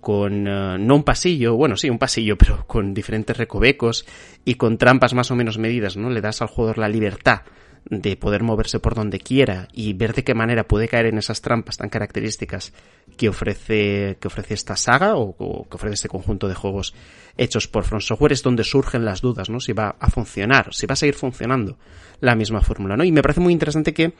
con 0.00 0.48
uh, 0.48 0.78
no 0.78 0.96
un 0.96 1.04
pasillo, 1.04 1.54
bueno, 1.54 1.76
sí, 1.76 1.88
un 1.88 1.98
pasillo, 1.98 2.36
pero 2.38 2.66
con 2.66 2.92
diferentes 2.92 3.36
recovecos 3.36 4.04
y 4.44 4.56
con 4.56 4.78
trampas 4.78 5.14
más 5.14 5.30
o 5.30 5.36
menos 5.36 5.58
medidas, 5.58 5.96
¿no? 5.96 6.10
Le 6.10 6.20
das 6.20 6.42
al 6.42 6.48
jugador 6.48 6.78
la 6.78 6.88
libertad 6.88 7.42
de 7.90 8.16
poder 8.16 8.42
moverse 8.42 8.80
por 8.80 8.94
donde 8.94 9.18
quiera 9.18 9.68
y 9.72 9.92
ver 9.92 10.14
de 10.14 10.24
qué 10.24 10.34
manera 10.34 10.64
puede 10.64 10.88
caer 10.88 11.06
en 11.06 11.18
esas 11.18 11.42
trampas 11.42 11.76
tan 11.76 11.90
características 11.90 12.72
que 13.16 13.28
ofrece, 13.28 14.16
que 14.20 14.28
ofrece 14.28 14.54
esta 14.54 14.76
saga 14.76 15.16
o, 15.16 15.66
que 15.68 15.76
ofrece 15.76 15.94
este 15.94 16.08
conjunto 16.08 16.48
de 16.48 16.54
juegos 16.54 16.94
hechos 17.36 17.68
por 17.68 17.84
From 17.84 18.00
Software 18.00 18.32
es 18.32 18.42
donde 18.42 18.64
surgen 18.64 19.04
las 19.04 19.20
dudas, 19.20 19.50
¿no? 19.50 19.60
Si 19.60 19.72
va 19.72 19.96
a 19.98 20.10
funcionar, 20.10 20.72
si 20.72 20.86
va 20.86 20.94
a 20.94 20.96
seguir 20.96 21.14
funcionando 21.14 21.76
la 22.20 22.34
misma 22.34 22.62
fórmula, 22.62 22.96
¿no? 22.96 23.04
Y 23.04 23.12
me 23.12 23.22
parece 23.22 23.40
muy 23.40 23.52
interesante 23.52 23.92
que 23.92 24.14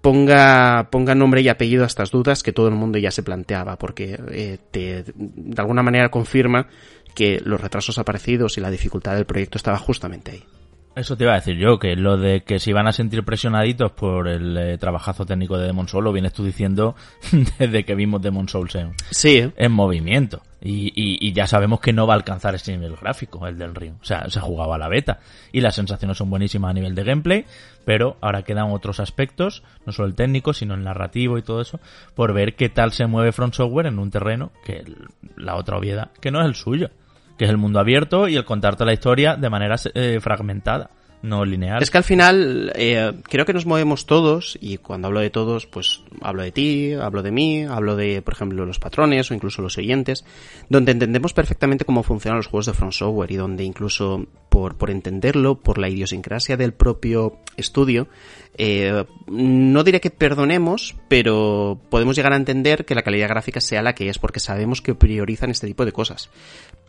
ponga, 0.00 0.88
ponga 0.90 1.14
nombre 1.14 1.42
y 1.42 1.48
apellido 1.48 1.84
a 1.84 1.88
estas 1.88 2.10
dudas 2.10 2.42
que 2.42 2.52
todo 2.52 2.68
el 2.68 2.74
mundo 2.74 2.98
ya 2.98 3.10
se 3.10 3.22
planteaba, 3.22 3.76
porque 3.76 4.18
eh, 4.30 4.58
te, 4.70 5.04
de 5.14 5.60
alguna 5.60 5.82
manera 5.82 6.10
confirma 6.10 6.68
que 7.14 7.40
los 7.44 7.60
retrasos 7.60 7.98
aparecidos 7.98 8.56
y 8.56 8.62
la 8.62 8.70
dificultad 8.70 9.14
del 9.14 9.26
proyecto 9.26 9.58
estaba 9.58 9.78
justamente 9.78 10.30
ahí. 10.30 10.44
Eso 10.94 11.16
te 11.16 11.24
iba 11.24 11.32
a 11.32 11.36
decir 11.36 11.56
yo, 11.56 11.78
que 11.78 11.96
lo 11.96 12.18
de 12.18 12.42
que 12.42 12.58
se 12.58 12.68
iban 12.68 12.86
a 12.86 12.92
sentir 12.92 13.24
presionaditos 13.24 13.92
por 13.92 14.28
el 14.28 14.56
eh, 14.58 14.76
trabajazo 14.76 15.24
técnico 15.24 15.56
de 15.56 15.66
Demon 15.66 15.88
Soul 15.88 16.04
lo 16.04 16.12
vienes 16.12 16.34
tú 16.34 16.44
diciendo 16.44 16.94
desde 17.58 17.84
que 17.84 17.94
vimos 17.94 18.20
Demon 18.20 18.48
Souls 18.48 18.74
en, 18.74 18.92
sí, 19.10 19.38
¿eh? 19.38 19.52
en 19.56 19.72
movimiento. 19.72 20.42
Y, 20.64 20.92
y, 20.94 21.18
y, 21.26 21.32
ya 21.32 21.48
sabemos 21.48 21.80
que 21.80 21.92
no 21.92 22.06
va 22.06 22.14
a 22.14 22.16
alcanzar 22.16 22.54
ese 22.54 22.70
nivel 22.76 22.94
gráfico, 22.94 23.48
el 23.48 23.58
del 23.58 23.74
Ring. 23.74 23.94
O 24.00 24.04
sea, 24.04 24.30
se 24.30 24.38
jugaba 24.38 24.76
a 24.76 24.78
la 24.78 24.88
beta. 24.88 25.18
Y 25.50 25.60
las 25.60 25.74
sensaciones 25.74 26.16
son 26.16 26.30
buenísimas 26.30 26.70
a 26.70 26.74
nivel 26.74 26.94
de 26.94 27.02
gameplay, 27.02 27.46
pero 27.84 28.16
ahora 28.20 28.42
quedan 28.42 28.70
otros 28.70 29.00
aspectos, 29.00 29.64
no 29.86 29.92
solo 29.92 30.06
el 30.06 30.14
técnico, 30.14 30.52
sino 30.52 30.74
el 30.74 30.84
narrativo 30.84 31.36
y 31.36 31.42
todo 31.42 31.62
eso, 31.62 31.80
por 32.14 32.32
ver 32.32 32.54
qué 32.54 32.68
tal 32.68 32.92
se 32.92 33.06
mueve 33.06 33.32
Front 33.32 33.54
Software 33.54 33.86
en 33.86 33.98
un 33.98 34.12
terreno 34.12 34.52
que 34.64 34.76
el, 34.76 35.08
la 35.36 35.56
otra 35.56 35.78
obviedad, 35.78 36.12
que 36.20 36.30
no 36.30 36.40
es 36.40 36.46
el 36.46 36.54
suyo 36.54 36.90
que 37.36 37.44
es 37.44 37.50
el 37.50 37.58
mundo 37.58 37.80
abierto 37.80 38.28
y 38.28 38.36
el 38.36 38.44
contarte 38.44 38.84
la 38.84 38.92
historia 38.92 39.36
de 39.36 39.50
manera 39.50 39.76
eh, 39.94 40.18
fragmentada, 40.20 40.90
no 41.22 41.44
lineal. 41.44 41.82
Es 41.82 41.90
que 41.90 41.98
al 41.98 42.04
final 42.04 42.72
eh, 42.74 43.12
creo 43.24 43.46
que 43.46 43.52
nos 43.52 43.64
movemos 43.64 44.06
todos 44.06 44.58
y 44.60 44.78
cuando 44.78 45.08
hablo 45.08 45.20
de 45.20 45.30
todos, 45.30 45.66
pues 45.66 46.02
hablo 46.20 46.42
de 46.42 46.52
ti, 46.52 46.92
hablo 46.94 47.22
de 47.22 47.30
mí, 47.30 47.64
hablo 47.64 47.96
de, 47.96 48.22
por 48.22 48.34
ejemplo, 48.34 48.66
los 48.66 48.78
patrones 48.78 49.30
o 49.30 49.34
incluso 49.34 49.62
los 49.62 49.78
oyentes, 49.78 50.24
donde 50.68 50.92
entendemos 50.92 51.32
perfectamente 51.32 51.84
cómo 51.84 52.02
funcionan 52.02 52.38
los 52.38 52.48
juegos 52.48 52.66
de 52.66 52.74
Front 52.74 52.92
Software 52.92 53.30
y 53.30 53.36
donde 53.36 53.64
incluso 53.64 54.26
por, 54.48 54.76
por 54.76 54.90
entenderlo, 54.90 55.60
por 55.60 55.78
la 55.78 55.88
idiosincrasia 55.88 56.56
del 56.56 56.74
propio 56.74 57.38
estudio, 57.56 58.08
eh, 58.58 59.04
no 59.28 59.82
diré 59.82 60.00
que 60.00 60.10
perdonemos, 60.10 60.94
pero 61.08 61.80
podemos 61.88 62.16
llegar 62.16 62.32
a 62.34 62.36
entender 62.36 62.84
que 62.84 62.94
la 62.94 63.02
calidad 63.02 63.28
gráfica 63.28 63.60
sea 63.60 63.80
la 63.80 63.94
que 63.94 64.08
es 64.08 64.18
porque 64.18 64.40
sabemos 64.40 64.82
que 64.82 64.94
priorizan 64.94 65.50
este 65.50 65.66
tipo 65.66 65.84
de 65.86 65.92
cosas. 65.92 66.28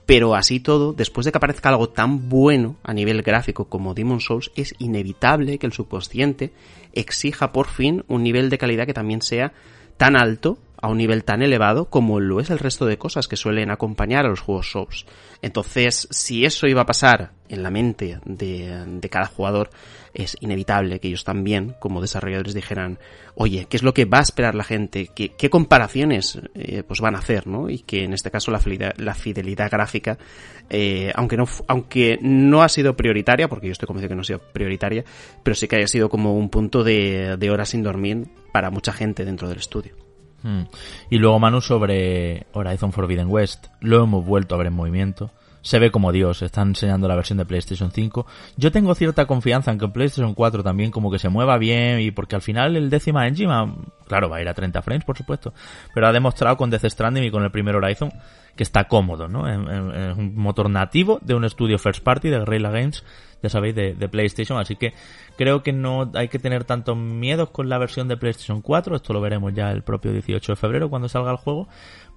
Pero 0.06 0.36
así 0.36 0.60
todo, 0.60 0.94
después 0.94 1.26
de 1.26 1.32
que 1.32 1.38
aparezca 1.38 1.70
algo 1.70 1.90
tan 1.90 2.28
bueno 2.28 2.76
a 2.84 2.94
nivel 2.94 3.22
gráfico 3.22 3.66
como 3.66 3.94
Demon 3.94 4.20
Souls, 4.20 4.52
es 4.56 4.76
inevitable 4.80 5.58
que 5.58 5.66
el 5.66 5.74
subconsciente 5.74 6.52
exija 6.92 7.52
por 7.54 7.68
fin 7.68 8.04
un 8.08 8.24
nivel 8.24 8.50
de 8.50 8.58
calidad 8.58 8.86
que 8.86 8.94
también 8.94 9.22
sea 9.22 9.54
tan 9.98 10.18
alto 10.18 10.58
a 10.84 10.90
un 10.90 10.98
nivel 10.98 11.24
tan 11.24 11.42
elevado 11.42 11.86
como 11.86 12.20
lo 12.20 12.42
es 12.42 12.50
el 12.50 12.60
resto 12.60 12.86
de 12.86 12.98
cosas 12.98 13.30
que 13.30 13.38
suelen 13.38 13.72
acompañar 13.72 14.26
a 14.26 14.30
los 14.30 14.42
juegos 14.42 14.70
Souls. 14.70 15.06
Entonces, 15.42 16.10
si 16.12 16.44
eso 16.44 16.68
iba 16.68 16.82
a 16.82 16.86
pasar 16.86 17.32
en 17.48 17.64
la 17.64 17.70
mente 17.70 18.20
de, 18.26 18.84
de, 18.86 19.10
cada 19.10 19.28
jugador, 19.28 19.70
es 20.14 20.38
inevitable 20.42 21.00
que 21.00 21.08
ellos 21.08 21.24
también, 21.24 21.76
como 21.80 22.02
desarrolladores, 22.02 22.54
dijeran, 22.54 23.00
oye, 23.36 23.66
¿qué 23.70 23.78
es 23.78 23.84
lo 23.84 23.94
que 23.94 24.06
va 24.06 24.20
a 24.20 24.22
esperar 24.22 24.56
la 24.56 24.64
gente? 24.64 25.08
¿Qué, 25.08 25.50
comparaciones 25.50 26.40
eh, 26.56 26.84
pues 26.88 27.02
van 27.02 27.16
a 27.16 27.20
hacer? 27.20 27.48
¿no? 27.48 27.70
Y 27.70 27.80
que 27.80 28.04
en 28.04 28.14
este 28.14 28.32
caso 28.32 28.52
la 28.52 28.60
fidelidad, 28.60 28.94
la 28.98 29.16
fidelidad 29.16 29.72
gráfica, 29.72 30.18
eh, 30.70 31.12
aunque, 31.16 31.38
no, 31.38 31.46
aunque 31.68 32.20
no 32.22 32.64
ha 32.64 32.70
sido 32.70 32.96
prioritaria, 32.96 33.48
porque 33.48 33.68
yo 33.68 33.72
estoy 33.72 33.88
convencido 33.88 34.10
que 34.10 34.16
no 34.16 34.22
ha 34.22 34.26
sido 34.26 34.40
prioritaria, 34.40 35.04
pero 35.44 35.56
sí 35.56 35.68
que 35.68 35.78
haya 35.78 35.88
sido 35.88 36.10
como 36.10 36.38
un 36.38 36.50
punto 36.50 36.84
de, 36.84 37.38
de 37.38 37.52
horas 37.52 37.70
sin 37.70 37.84
dormir 37.84 38.28
para 38.52 38.70
mucha 38.70 38.94
gente 38.94 39.26
dentro 39.26 39.50
del 39.50 39.58
estudio. 39.58 39.96
Hmm. 40.44 40.64
Y 41.10 41.18
luego 41.18 41.40
Manu 41.40 41.62
sobre 41.62 42.46
Horizon 42.52 42.92
Forbidden 42.92 43.30
West. 43.30 43.68
Lo 43.80 44.04
hemos 44.04 44.26
vuelto 44.26 44.56
a 44.56 44.58
ver 44.58 44.68
en 44.68 44.74
movimiento. 44.74 45.32
Se 45.64 45.80
ve 45.80 45.92
como 45.92 46.12
Dios, 46.12 46.42
están 46.42 46.70
enseñando 46.70 47.08
la 47.08 47.16
versión 47.16 47.38
de 47.38 47.46
PlayStation 47.46 47.90
5. 47.90 48.28
Yo 48.58 48.72
tengo 48.72 48.94
cierta 48.96 49.26
confianza 49.26 49.72
en 49.72 49.80
que 49.80 49.86
en 49.86 49.94
PlayStation 49.94 50.34
4 50.34 50.62
también 50.62 50.92
como 50.92 51.10
que 51.10 51.20
se 51.20 51.30
mueva 51.30 51.58
bien 51.58 52.02
y 52.02 52.12
porque 52.12 52.36
al 52.36 52.42
final 52.42 52.76
el 52.76 52.90
décima 52.90 53.28
engine, 53.28 53.74
claro, 54.06 54.30
va 54.30 54.38
a 54.38 54.42
ir 54.42 54.50
a 54.50 54.54
30 54.54 54.82
frames 54.82 55.06
por 55.06 55.18
supuesto, 55.18 55.54
pero 55.94 56.08
ha 56.08 56.12
demostrado 56.12 56.58
con 56.58 56.70
Death 56.70 56.86
Stranding 56.86 57.24
y 57.24 57.32
con 57.32 57.44
el 57.44 57.52
primer 57.52 57.78
Horizon 57.78 58.12
que 58.56 58.64
está 58.64 58.88
cómodo, 58.88 59.28
¿no? 59.28 59.48
Es, 59.48 60.18
un 60.18 60.36
motor 60.36 60.70
nativo 60.70 61.20
de 61.22 61.34
un 61.34 61.46
estudio 61.46 61.80
first 61.80 62.04
party 62.04 62.30
de 62.30 62.40
Guerrilla 62.40 62.70
Games, 62.70 63.04
ya 63.42 63.50
sabéis, 63.50 63.74
de, 63.74 63.94
de, 63.94 64.10
PlayStation, 64.10 64.60
así 64.60 64.76
que 64.76 64.94
creo 65.38 65.64
que 65.64 65.74
no 65.74 66.12
hay 66.14 66.28
que 66.28 66.40
tener 66.40 66.64
tantos 66.64 66.96
miedos 66.96 67.50
con 67.50 67.68
la 67.68 67.78
versión 67.78 68.08
de 68.08 68.18
PlayStation 68.18 68.62
4, 68.62 68.98
esto 68.98 69.14
lo 69.14 69.22
veremos 69.22 69.54
ya 69.54 69.72
el 69.72 69.82
propio 69.82 70.12
18 70.12 70.52
de 70.52 70.56
febrero 70.56 70.90
cuando 70.90 71.10
salga 71.10 71.32
el 71.32 71.38
juego, 71.38 71.68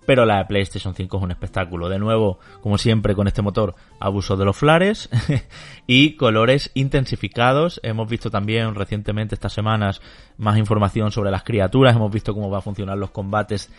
pero 0.07 0.25
la 0.25 0.39
de 0.39 0.45
PlayStation 0.47 0.95
5 0.95 1.17
es 1.17 1.23
un 1.23 1.31
espectáculo. 1.31 1.89
De 1.89 1.99
nuevo, 1.99 2.39
como 2.63 2.79
siempre 2.79 3.15
con 3.15 3.27
este 3.27 3.43
motor, 3.43 3.75
abuso 3.99 4.37
de 4.37 4.45
los 4.45 4.57
flares 4.57 5.11
y 5.87 6.13
colores 6.13 6.71
intensificados. 6.75 7.81
Hemos 7.83 8.09
visto 8.09 8.31
también 8.31 8.75
recientemente 8.75 9.35
estas 9.35 9.53
semanas 9.53 10.01
más 10.39 10.57
información 10.59 11.13
sobre 11.13 11.31
las 11.31 11.43
criaturas, 11.43 11.97
hemos 11.97 12.13
visto 12.13 12.33
cómo 12.33 12.51
va 12.51 12.59
a 12.59 12.63
funcionar 12.63 12.97
los 12.97 13.11
combates 13.11 13.71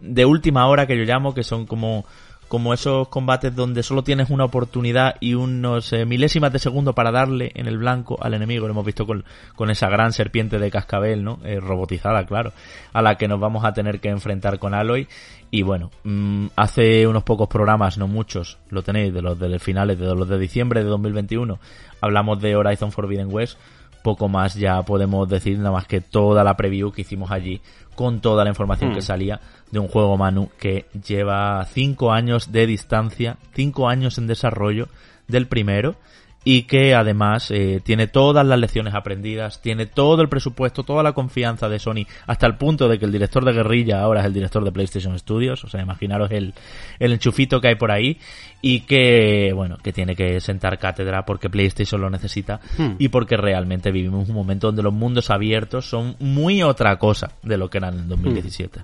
de 0.00 0.24
última 0.24 0.66
hora 0.66 0.86
que 0.86 0.96
yo 0.96 1.04
llamo, 1.04 1.34
que 1.34 1.42
son 1.42 1.66
como 1.66 2.04
como 2.50 2.74
esos 2.74 3.06
combates 3.06 3.54
donde 3.54 3.84
solo 3.84 4.02
tienes 4.02 4.28
una 4.28 4.44
oportunidad 4.44 5.14
y 5.20 5.34
unos 5.34 5.92
eh, 5.92 6.04
milésimas 6.04 6.52
de 6.52 6.58
segundo 6.58 6.96
para 6.96 7.12
darle 7.12 7.52
en 7.54 7.68
el 7.68 7.78
blanco 7.78 8.18
al 8.20 8.34
enemigo. 8.34 8.66
Lo 8.66 8.72
hemos 8.72 8.84
visto 8.84 9.06
con, 9.06 9.24
con 9.54 9.70
esa 9.70 9.88
gran 9.88 10.12
serpiente 10.12 10.58
de 10.58 10.68
cascabel, 10.68 11.22
¿no? 11.22 11.38
Eh, 11.44 11.60
robotizada, 11.60 12.26
claro, 12.26 12.52
a 12.92 13.02
la 13.02 13.14
que 13.14 13.28
nos 13.28 13.38
vamos 13.38 13.64
a 13.64 13.72
tener 13.72 14.00
que 14.00 14.08
enfrentar 14.08 14.58
con 14.58 14.74
Aloy. 14.74 15.06
Y 15.50 15.62
bueno, 15.62 15.90
mmm, 16.04 16.46
hace 16.56 17.06
unos 17.06 17.24
pocos 17.24 17.48
programas, 17.48 17.98
no 17.98 18.06
muchos, 18.06 18.58
lo 18.70 18.82
tenéis, 18.82 19.12
de 19.12 19.22
los 19.22 19.38
de 19.38 19.58
finales, 19.58 19.98
de 19.98 20.14
los 20.14 20.28
de 20.28 20.38
diciembre 20.38 20.84
de 20.84 20.88
2021, 20.88 21.58
hablamos 22.00 22.40
de 22.40 22.54
Horizon 22.56 22.92
Forbidden 22.92 23.32
West 23.32 23.58
poco 24.02 24.28
más 24.28 24.54
ya 24.54 24.82
podemos 24.82 25.28
decir, 25.28 25.58
nada 25.58 25.72
más 25.72 25.86
que 25.86 26.00
toda 26.00 26.44
la 26.44 26.56
preview 26.56 26.92
que 26.92 27.02
hicimos 27.02 27.30
allí 27.30 27.60
con 27.94 28.20
toda 28.20 28.44
la 28.44 28.50
información 28.50 28.92
mm. 28.92 28.94
que 28.94 29.02
salía 29.02 29.40
de 29.70 29.78
un 29.78 29.88
juego 29.88 30.16
Manu 30.16 30.50
que 30.58 30.86
lleva 31.06 31.64
cinco 31.66 32.12
años 32.12 32.52
de 32.52 32.66
distancia, 32.66 33.36
cinco 33.54 33.88
años 33.88 34.18
en 34.18 34.26
desarrollo 34.26 34.88
del 35.28 35.46
primero 35.46 35.96
y 36.44 36.62
que 36.62 36.94
además 36.94 37.50
eh, 37.50 37.80
tiene 37.84 38.06
todas 38.06 38.46
las 38.46 38.58
lecciones 38.58 38.94
aprendidas, 38.94 39.60
tiene 39.60 39.86
todo 39.86 40.22
el 40.22 40.28
presupuesto, 40.28 40.82
toda 40.82 41.02
la 41.02 41.12
confianza 41.12 41.68
de 41.68 41.78
Sony, 41.78 42.06
hasta 42.26 42.46
el 42.46 42.56
punto 42.56 42.88
de 42.88 42.98
que 42.98 43.04
el 43.04 43.12
director 43.12 43.44
de 43.44 43.52
guerrilla 43.52 44.00
ahora 44.00 44.20
es 44.20 44.26
el 44.26 44.32
director 44.32 44.64
de 44.64 44.72
PlayStation 44.72 45.18
Studios, 45.18 45.62
o 45.64 45.68
sea, 45.68 45.82
imaginaros 45.82 46.30
el, 46.30 46.54
el 46.98 47.12
enchufito 47.12 47.60
que 47.60 47.68
hay 47.68 47.74
por 47.74 47.90
ahí 47.90 48.18
y 48.62 48.80
que, 48.80 49.52
bueno, 49.54 49.76
que 49.82 49.92
tiene 49.92 50.16
que 50.16 50.40
sentar 50.40 50.78
cátedra 50.78 51.24
porque 51.24 51.50
PlayStation 51.50 52.00
lo 52.00 52.10
necesita 52.10 52.60
Hmm. 52.76 52.96
y 52.98 53.08
porque 53.08 53.36
realmente 53.36 53.90
vivimos 53.90 54.28
un 54.28 54.34
momento 54.34 54.68
donde 54.68 54.82
los 54.82 54.92
mundos 54.92 55.30
abiertos 55.30 55.88
son 55.88 56.16
muy 56.18 56.62
otra 56.62 56.96
cosa 56.98 57.32
de 57.42 57.56
lo 57.56 57.68
que 57.68 57.78
eran 57.78 57.98
en 57.98 58.08
2017. 58.08 58.80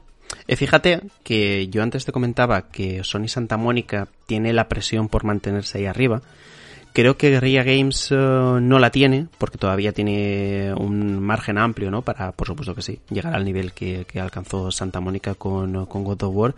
Eh, 0.49 0.57
fíjate 0.57 1.03
que 1.23 1.69
yo 1.69 1.83
antes 1.83 2.05
te 2.05 2.13
comentaba 2.13 2.69
que 2.69 3.03
Sony 3.05 3.29
Santa 3.29 3.57
Mónica 3.57 4.09
tiene 4.27 4.53
la 4.53 4.69
presión 4.69 5.09
por 5.09 5.25
mantenerse 5.25 5.79
ahí 5.79 5.87
arriba. 5.87 6.23
Creo 6.97 7.19
que 7.19 7.29
Guerrilla 7.29 7.63
Games 7.63 8.09
eh, 8.11 8.15
no 8.17 8.79
la 8.79 8.91
tiene, 8.91 9.27
porque 9.37 9.59
todavía 9.59 9.93
tiene 9.93 10.73
un 10.73 11.21
margen 11.21 11.59
amplio, 11.59 11.91
¿no? 11.91 12.01
Para, 12.01 12.33
por 12.33 12.47
supuesto 12.47 12.75
que 12.75 12.81
sí, 12.81 13.01
llegar 13.11 13.37
al 13.37 13.45
nivel 13.45 13.75
que, 13.75 14.07
alcanzó 14.19 14.71
Santa 14.71 14.99
Mónica 14.99 15.35
con, 15.35 15.85
con 15.85 16.05
God 16.05 16.23
of 16.23 16.35
War. 16.35 16.55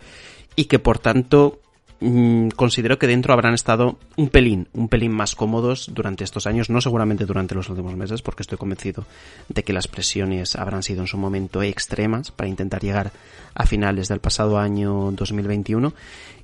Y 0.55 0.63
que 0.63 0.79
por 0.79 0.97
tanto, 0.97 1.59
mm, 1.99 2.51
considero 2.55 2.97
que 2.97 3.07
dentro 3.07 3.33
habrán 3.33 3.53
estado 3.53 3.97
un 4.15 4.29
pelín, 4.29 4.69
un 4.71 4.87
pelín 4.87 5.11
más 5.11 5.35
cómodos 5.35 5.91
durante 5.93 6.23
estos 6.23 6.47
años, 6.47 6.69
no 6.69 6.79
seguramente 6.79 7.25
durante 7.25 7.53
los 7.53 7.67
últimos 7.67 7.97
meses, 7.97 8.21
porque 8.21 8.43
estoy 8.43 8.57
convencido 8.57 9.03
de 9.49 9.63
que 9.65 9.73
las 9.73 9.89
presiones 9.89 10.55
habrán 10.55 10.83
sido 10.83 11.01
en 11.01 11.07
su 11.07 11.17
momento 11.17 11.61
extremas 11.63 12.31
para 12.31 12.47
intentar 12.47 12.81
llegar 12.81 13.11
a 13.55 13.65
finales 13.65 14.07
del 14.07 14.21
pasado 14.21 14.57
año 14.57 15.11
2021 15.11 15.93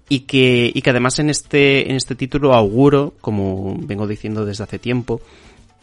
y 0.07 0.21
que, 0.21 0.71
y 0.73 0.81
que 0.81 0.89
además 0.89 1.19
en 1.19 1.29
este, 1.29 1.89
en 1.89 1.95
este 1.95 2.15
título 2.15 2.53
auguro, 2.53 3.13
como 3.21 3.75
vengo 3.79 4.07
diciendo 4.07 4.45
desde 4.45 4.63
hace 4.63 4.79
tiempo, 4.79 5.21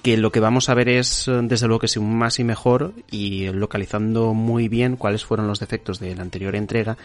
que 0.02 0.16
lo 0.16 0.32
que 0.32 0.40
vamos 0.40 0.68
a 0.68 0.74
ver 0.74 0.88
es, 0.88 1.30
desde 1.42 1.66
luego 1.66 1.80
que 1.80 1.88
sí, 1.88 1.98
un 1.98 2.16
más 2.16 2.40
y 2.40 2.44
mejor 2.44 2.92
y 3.10 3.48
localizando 3.50 4.34
muy 4.34 4.68
bien 4.68 4.96
cuáles 4.96 5.24
fueron 5.24 5.46
los 5.46 5.60
defectos 5.60 6.00
de 6.00 6.14
la 6.16 6.22
anterior 6.22 6.56
entrega 6.56 6.96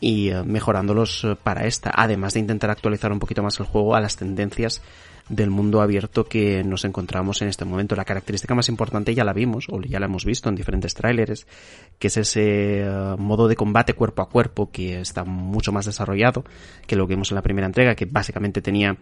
y 0.00 0.28
eh, 0.28 0.42
mejorándolos 0.44 1.26
para 1.42 1.66
esta, 1.66 1.90
además 1.94 2.34
de 2.34 2.40
intentar 2.40 2.70
actualizar 2.70 3.10
un 3.10 3.18
poquito 3.18 3.42
más 3.42 3.58
el 3.58 3.66
juego 3.66 3.96
a 3.96 4.00
las 4.00 4.16
tendencias 4.16 4.82
del 5.28 5.50
mundo 5.50 5.80
abierto 5.80 6.24
que 6.24 6.62
nos 6.64 6.84
encontramos 6.84 7.40
en 7.42 7.48
este 7.48 7.64
momento. 7.64 7.96
La 7.96 8.04
característica 8.04 8.54
más 8.54 8.68
importante 8.68 9.14
ya 9.14 9.24
la 9.24 9.32
vimos, 9.32 9.66
o 9.70 9.80
ya 9.80 9.98
la 9.98 10.06
hemos 10.06 10.24
visto 10.24 10.48
en 10.48 10.54
diferentes 10.54 10.94
tráileres, 10.94 11.46
que 11.98 12.08
es 12.08 12.16
ese 12.16 12.82
eh, 12.82 13.14
modo 13.18 13.48
de 13.48 13.56
combate 13.56 13.94
cuerpo 13.94 14.22
a 14.22 14.28
cuerpo 14.28 14.70
que 14.70 15.00
está 15.00 15.24
mucho 15.24 15.72
más 15.72 15.86
desarrollado 15.86 16.44
que 16.86 16.96
lo 16.96 17.06
que 17.06 17.14
vimos 17.14 17.30
en 17.30 17.36
la 17.36 17.42
primera 17.42 17.66
entrega, 17.66 17.94
que 17.94 18.06
básicamente 18.06 18.60
tenía 18.60 18.96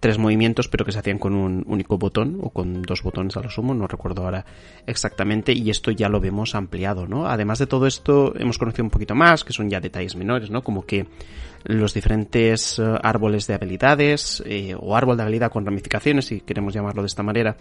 tres 0.00 0.18
movimientos, 0.18 0.68
pero 0.68 0.84
que 0.84 0.92
se 0.92 0.98
hacían 0.98 1.18
con 1.18 1.34
un 1.34 1.64
único 1.66 1.98
botón 1.98 2.38
o 2.40 2.50
con 2.50 2.82
dos 2.82 3.02
botones 3.02 3.36
a 3.36 3.40
lo 3.40 3.50
sumo, 3.50 3.74
no 3.74 3.86
recuerdo 3.86 4.24
ahora 4.24 4.44
exactamente, 4.86 5.52
y 5.52 5.70
esto 5.70 5.90
ya 5.90 6.08
lo 6.08 6.20
vemos 6.20 6.54
ampliado, 6.54 7.06
¿no? 7.06 7.26
Además 7.26 7.58
de 7.58 7.66
todo 7.66 7.86
esto, 7.86 8.32
hemos 8.36 8.58
conocido 8.58 8.84
un 8.84 8.90
poquito 8.90 9.14
más, 9.14 9.44
que 9.44 9.52
son 9.52 9.68
ya 9.68 9.80
detalles 9.80 10.14
menores, 10.14 10.50
¿no? 10.50 10.62
Como 10.62 10.86
que 10.86 11.06
los 11.64 11.94
diferentes 11.94 12.78
eh, 12.78 12.82
árboles 13.02 13.46
de 13.46 13.54
habilidades, 13.54 14.42
eh, 14.46 14.74
o 14.78 14.96
árbol 14.96 15.16
de 15.16 15.22
habilidad 15.22 15.50
con 15.50 15.64
ramificaciones, 15.64 16.26
si 16.26 16.40
queremos 16.40 16.74
llamarlo 16.74 17.02
de 17.02 17.08
esta 17.08 17.22
manera, 17.22 17.56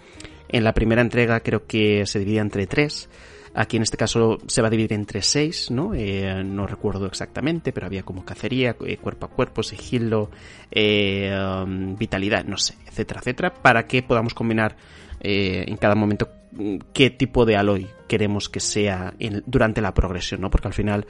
en 0.50 0.64
la 0.64 0.74
primera 0.74 1.02
entrega 1.02 1.40
creo 1.42 1.66
que 1.66 2.06
se 2.06 2.20
dividía 2.20 2.42
entre 2.42 2.68
tres, 2.68 3.10
Aquí 3.54 3.78
en 3.78 3.82
este 3.82 3.98
caso 3.98 4.38
se 4.46 4.62
va 4.62 4.68
a 4.68 4.70
dividir 4.70 4.94
entre 4.94 5.24
seis, 5.24 5.72
¿no? 5.72 5.96
Eh, 5.96 6.44
no 6.44 6.68
recuerdo 6.68 7.08
exactamente, 7.08 7.74
pero 7.74 7.88
había 7.88 8.04
como 8.04 8.24
cacería, 8.24 8.76
cuerpo 8.76 9.26
a 9.26 9.30
cuerpo, 9.30 9.64
sigilo, 9.64 10.30
um, 10.76 11.96
vitalidad, 11.96 12.46
no 12.46 12.58
sé, 12.58 12.76
etcétera, 12.86 13.20
etcétera, 13.20 13.54
para 13.56 13.88
que 13.88 14.04
podamos 14.04 14.36
combinar 14.36 14.78
en 15.20 15.76
cada 15.78 15.96
momento 15.96 16.30
mm, 16.52 16.78
qué 16.94 17.10
tipo 17.10 17.46
de 17.46 17.56
Aloy 17.56 17.88
queremos 18.08 18.48
que 18.48 18.60
sea 18.60 19.16
durante 19.48 19.82
la 19.82 19.94
progresión, 19.94 20.42
¿no? 20.42 20.52
Porque 20.52 20.68
al 20.68 20.76
final, 20.76 21.08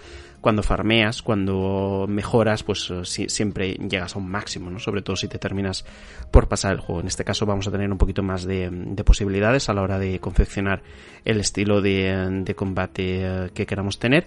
cuando 0.47 0.63
farmeas, 0.63 1.21
cuando 1.21 2.05
mejoras, 2.07 2.63
pues 2.63 2.89
eh, 2.89 3.01
si- 3.03 3.27
siempre 3.27 3.73
llegas 3.73 4.15
a 4.15 4.19
un 4.19 4.29
máximo, 4.29 4.69
¿no? 4.69 4.79
Sobre 4.79 5.01
todo 5.01 5.17
si 5.17 5.27
te 5.27 5.37
terminas 5.39 5.83
por 6.31 6.47
pasar 6.47 6.71
el 6.71 6.79
juego. 6.79 7.01
En 7.01 7.07
este 7.07 7.25
caso 7.25 7.45
vamos 7.45 7.67
a 7.67 7.71
tener 7.71 7.91
un 7.91 7.97
poquito 7.97 8.23
más 8.23 8.45
de, 8.45 8.69
de 8.71 9.03
posibilidades 9.03 9.67
a 9.67 9.73
la 9.73 9.81
hora 9.81 9.99
de 9.99 10.19
confeccionar 10.19 10.83
el 11.25 11.41
estilo 11.41 11.81
de, 11.81 12.53
combate 12.55 13.25
eh, 13.25 13.49
que 13.53 13.65
queramos 13.65 13.99
tener. 13.99 14.25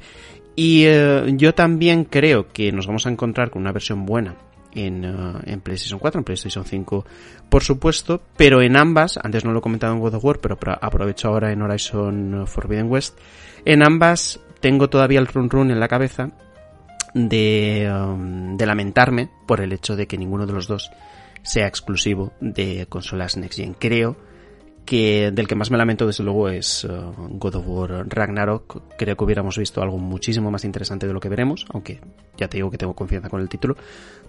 Y 0.57 0.83
eh, 0.85 1.25
yo 1.39 1.55
también 1.55 2.05
creo 2.05 2.49
que 2.53 2.71
nos 2.71 2.87
vamos 2.87 3.07
a 3.07 3.11
encontrar 3.11 3.49
con 3.49 3.63
una 3.63 3.73
versión 3.73 4.05
buena 4.05 4.35
en, 4.75 5.61
PlayStation 5.63 5.99
4, 5.99 6.19
en 6.21 6.25
PlayStation 6.25 6.67
5, 6.67 7.07
por 7.49 7.63
supuesto, 7.65 8.21
pero 8.37 8.61
en 8.61 8.77
ambas, 8.77 9.19
antes 9.23 9.43
no 9.47 9.53
lo 9.53 9.61
he 9.61 9.63
comentado 9.63 9.95
en 9.95 10.01
God 10.01 10.17
of 10.17 10.25
War, 10.25 10.39
pero 10.39 10.59
pro- 10.59 10.79
aprovecho 10.83 11.29
ahora 11.29 11.51
en 11.51 11.63
Horizon 11.63 12.45
Forbidden 12.47 12.91
West, 12.91 13.19
en 13.65 13.83
ambas 13.83 14.39
tengo 14.61 14.89
todavía 14.89 15.21
el 15.21 15.27
run 15.27 15.51
run 15.51 15.71
en 15.71 15.81
la 15.81 15.89
cabeza 15.89 16.31
de, 17.15 17.91
um, 17.93 18.57
de 18.57 18.67
lamentarme 18.67 19.31
por 19.47 19.61
el 19.61 19.73
hecho 19.73 19.97
de 19.97 20.07
que 20.07 20.19
ninguno 20.19 20.47
de 20.47 20.53
los 20.53 20.69
dos 20.69 20.91
sea 21.43 21.67
exclusivo 21.67 22.33
de 22.41 22.87
consolas 22.89 23.37
Next 23.37 23.59
Gen. 23.59 23.75
Creo 23.75 24.17
que 24.85 25.31
del 25.33 25.47
que 25.47 25.55
más 25.55 25.71
me 25.71 25.79
lamento 25.79 26.07
desde 26.07 26.25
luego 26.25 26.49
es 26.49 26.85
uh, 26.85 27.13
God 27.17 27.55
of 27.57 27.67
War 27.67 28.09
Ragnarok. 28.09 28.83
Creo 28.97 29.17
que 29.17 29.25
hubiéramos 29.25 29.59
visto 29.59 29.83
algo 29.83 29.99
muchísimo 29.99 30.51
más 30.51 30.65
interesante 30.65 31.07
de 31.07 31.13
lo 31.13 31.21
que 31.21 31.29
veremos, 31.29 31.67
aunque 31.73 32.01
ya 32.37 32.49
te 32.49 32.59
digo 32.59 32.71
que 32.71 32.79
tengo 32.79 32.95
confianza 32.95 33.29
con 33.29 33.41
el 33.41 33.49
título, 33.49 33.77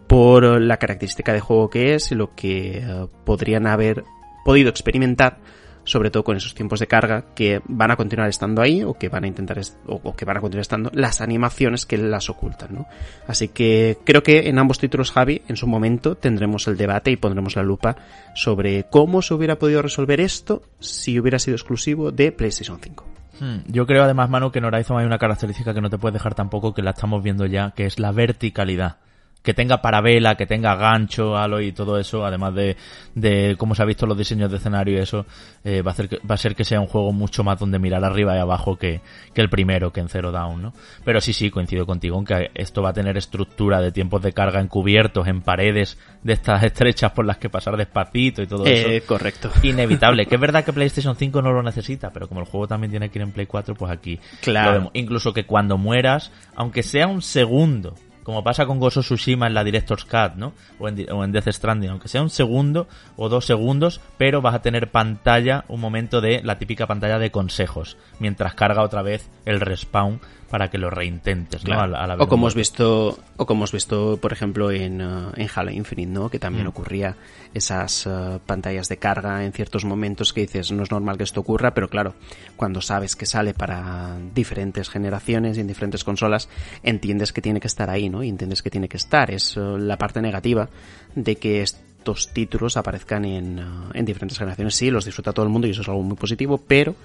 por 0.08 0.44
la 0.62 0.78
característica 0.78 1.34
de 1.34 1.40
juego 1.40 1.70
que 1.70 1.96
es 1.96 2.12
y 2.12 2.16
lo 2.16 2.36
que 2.36 2.84
uh, 2.86 3.08
podrían 3.26 3.68
haber 3.68 4.04
podido 4.44 4.70
experimentar 4.70 5.40
sobre 5.84 6.12
todo 6.12 6.24
con 6.24 6.38
esos 6.38 6.54
tiempos 6.54 6.80
de 6.80 6.88
carga 6.88 7.26
que 7.36 7.62
van 7.68 7.92
a 7.92 7.96
continuar 7.96 8.30
estando 8.30 8.62
ahí 8.62 8.84
o 8.84 8.94
que 8.94 9.10
van 9.10 9.24
a 9.24 9.28
intentar 9.28 9.60
o 9.88 10.16
que 10.16 10.26
van 10.26 10.38
a 10.38 10.42
continuar 10.42 10.62
estando 10.62 10.92
las 10.94 11.22
animaciones 11.22 11.86
que 11.86 11.98
las 11.98 12.30
ocultan, 12.30 12.74
¿no? 12.74 12.86
Así 13.28 13.48
que 13.48 13.98
creo 14.04 14.24
que 14.24 14.50
en 14.50 14.60
ambos 14.60 14.80
títulos 14.80 15.12
Javi 15.12 15.42
en 15.48 15.58
su 15.58 15.68
momento 15.68 16.16
tendremos 16.16 16.68
el 16.68 16.78
debate 16.78 17.12
y 17.12 17.18
pondremos 17.18 17.56
la 17.56 17.64
lupa 17.64 17.96
sobre 18.36 18.86
cómo 18.90 19.22
se 19.22 19.34
hubiera 19.34 19.58
podido 19.58 19.82
resolver 19.82 20.22
esto 20.22 20.64
si 20.80 21.20
hubiera 21.20 21.40
sido 21.40 21.56
exclusivo 21.56 22.12
de 22.12 22.32
PlayStation 22.32 22.80
5. 22.82 23.06
Hmm, 23.40 23.58
Yo 23.68 23.88
creo 23.88 24.04
además, 24.04 24.30
Manu, 24.30 24.52
que 24.52 24.60
en 24.60 24.66
Horizon 24.66 25.00
hay 25.00 25.06
una 25.06 25.18
característica 25.18 25.74
que 25.74 25.82
no 25.82 25.90
te 25.90 25.98
puedes 25.98 26.14
dejar 26.14 26.36
tampoco, 26.36 26.74
que 26.74 26.84
la 26.84 26.92
estamos 26.92 27.24
viendo 27.24 27.46
ya, 27.48 27.72
que 27.72 27.86
es 27.86 27.98
la 28.00 28.12
verticalidad. 28.12 28.98
Que 29.44 29.56
tenga 29.56 29.82
parabela, 29.82 30.36
que 30.36 30.46
tenga 30.46 30.76
gancho, 30.76 31.36
halo 31.36 31.62
y 31.62 31.72
todo 31.72 31.98
eso, 31.98 32.24
además 32.24 32.54
de, 32.54 32.78
de 33.16 33.56
cómo 33.58 33.74
se 33.74 33.82
ha 33.82 33.86
visto 33.86 34.06
los 34.06 34.16
diseños 34.18 34.52
de 34.52 34.58
escenario 34.58 34.98
y 34.98 35.02
eso, 35.02 35.26
eh, 35.64 35.82
va, 35.82 35.90
a 35.90 35.94
hacer 35.94 36.10
que, 36.10 36.18
va 36.20 36.36
a 36.36 36.38
ser 36.38 36.56
que 36.56 36.64
sea 36.64 36.80
un 36.80 36.86
juego 36.86 37.12
mucho 37.12 37.44
más 37.44 37.58
donde 37.60 37.80
mirar 37.80 38.04
arriba 38.06 38.36
y 38.36 38.40
abajo 38.40 38.78
que, 38.78 39.02
que 39.34 39.42
el 39.42 39.50
primero, 39.50 39.92
que 39.92 40.00
en 40.00 40.10
Zero 40.10 40.32
Down, 40.32 40.62
¿no? 40.62 40.74
Pero 41.04 41.20
sí, 41.22 41.34
sí, 41.34 41.50
coincido 41.50 41.88
contigo 41.88 42.20
en 42.20 42.26
que 42.26 42.52
esto 42.54 42.84
va 42.84 42.90
a 42.90 42.94
tener 42.94 43.18
estructura 43.18 43.82
de 43.82 43.92
tiempos 43.92 44.22
de 44.22 44.32
carga 44.32 44.62
encubiertos, 44.62 45.28
en 45.28 45.42
paredes 45.42 45.98
de 46.22 46.34
estas 46.34 46.62
estrechas 46.64 47.12
por 47.12 47.26
las 47.26 47.38
que 47.38 47.50
pasar 47.50 47.76
despacito 47.78 48.44
y 48.44 48.48
todo 48.48 48.66
eso 48.68 48.90
Eh, 48.90 49.02
correcto. 49.02 49.50
inevitable. 49.64 50.28
Que 50.28 50.36
es 50.36 50.42
verdad 50.42 50.64
que 50.64 50.72
PlayStation 50.72 51.16
5 51.16 51.42
no 51.42 51.52
lo 51.52 51.64
necesita, 51.64 52.12
pero 52.12 52.28
como 52.28 52.42
el 52.42 52.46
juego 52.46 52.68
también 52.68 52.92
tiene 52.92 53.10
que 53.10 53.18
ir 53.18 53.24
en 53.24 53.32
Play 53.32 53.48
4, 53.48 53.74
pues 53.74 53.92
aquí 53.92 54.20
Claro. 54.42 54.68
lo 54.70 54.78
vemos. 54.78 54.92
Incluso 54.94 55.34
que 55.34 55.46
cuando 55.48 55.80
mueras, 55.80 56.32
aunque 56.56 56.84
sea 56.84 57.08
un 57.08 57.24
segundo, 57.24 57.96
como 58.24 58.44
pasa 58.44 58.66
con 58.66 58.80
Gozo 58.80 59.02
Tsushima 59.02 59.48
en 59.48 59.54
la 59.54 59.64
Director's 59.64 60.06
Cut, 60.06 60.36
¿no? 60.36 60.54
O 60.80 60.88
en, 60.88 61.12
o 61.12 61.24
en 61.24 61.32
Death 61.32 61.50
Stranding, 61.50 61.90
aunque 61.90 62.08
sea 62.08 62.22
un 62.22 62.30
segundo 62.30 62.88
o 63.16 63.30
dos 63.30 63.46
segundos, 63.46 64.02
pero 64.18 64.42
vas 64.42 64.56
a 64.56 64.62
tener 64.62 64.92
pantalla, 64.92 65.66
un 65.68 65.82
momento 65.82 66.22
de 66.22 66.42
la 66.44 66.60
típica 66.60 66.88
pantalla 66.88 67.20
de 67.20 67.32
consejos, 67.32 67.98
mientras 68.20 68.54
carga 68.54 68.84
otra 68.84 69.02
vez 69.02 69.30
el 69.46 69.60
respawn 69.60 70.20
para 70.52 70.70
que 70.70 70.78
lo 70.78 70.90
reintentes, 70.90 71.64
¿no? 71.66 71.74
Claro. 71.74 72.22
O 72.22 72.28
como 72.28 72.44
hemos 72.44 72.56
visto 72.56 73.18
o 73.38 73.46
como 73.46 73.62
hemos 73.62 73.72
visto 73.72 74.18
por 74.22 74.34
ejemplo 74.34 74.70
en, 74.70 75.02
uh, 75.02 75.32
en 75.36 75.48
Halo 75.56 75.72
Infinite 75.72 76.12
no 76.12 76.30
que 76.30 76.38
también 76.40 76.66
Mm. 76.66 76.70
ocurría 76.70 77.16
esas 77.54 78.06
uh, 78.06 78.40
pantallas 78.46 78.90
de 78.90 78.98
carga 78.98 79.46
en 79.46 79.54
ciertos 79.54 79.86
momentos 79.86 80.34
que 80.34 80.42
dices 80.42 80.72
no 80.72 80.84
es 80.84 80.92
normal 80.92 81.18
que 81.18 81.24
esto 81.24 81.40
ocurra 81.40 81.74
pero 81.74 81.88
claro 81.90 82.14
cuando 82.58 82.82
sabes 82.82 83.16
que 83.16 83.26
sale 83.26 83.54
para 83.54 84.18
diferentes 84.36 84.90
generaciones 84.90 85.58
y 85.58 85.62
en 85.62 85.68
diferentes 85.68 86.04
consolas 86.04 86.50
entiendes 86.84 87.32
que 87.32 87.42
tiene 87.42 87.62
que 87.62 87.68
estar 87.68 87.90
ahí 87.90 88.10
no 88.10 88.22
y 88.22 88.30
entiendes 88.30 88.62
que 88.62 88.70
tiene 88.70 88.90
que 88.90 88.98
estar 88.98 89.32
es 89.32 89.56
uh, 89.56 89.78
la 89.78 89.98
parte 89.98 90.22
negativa 90.22 90.68
de 91.16 91.38
que 91.38 91.62
estos 91.62 92.34
títulos 92.34 92.78
aparezcan 92.78 93.24
en, 93.26 93.60
uh, 93.60 93.90
en 93.94 94.04
diferentes 94.06 94.38
generaciones 94.38 94.76
sí 94.76 94.92
los 94.92 95.06
disfruta 95.06 95.32
todo 95.32 95.46
el 95.46 95.52
mundo 95.52 95.68
y 95.68 95.72
eso 95.72 95.82
es 95.82 95.88
algo 95.88 96.04
muy 96.04 96.18
positivo 96.18 96.58
pero 96.58 96.96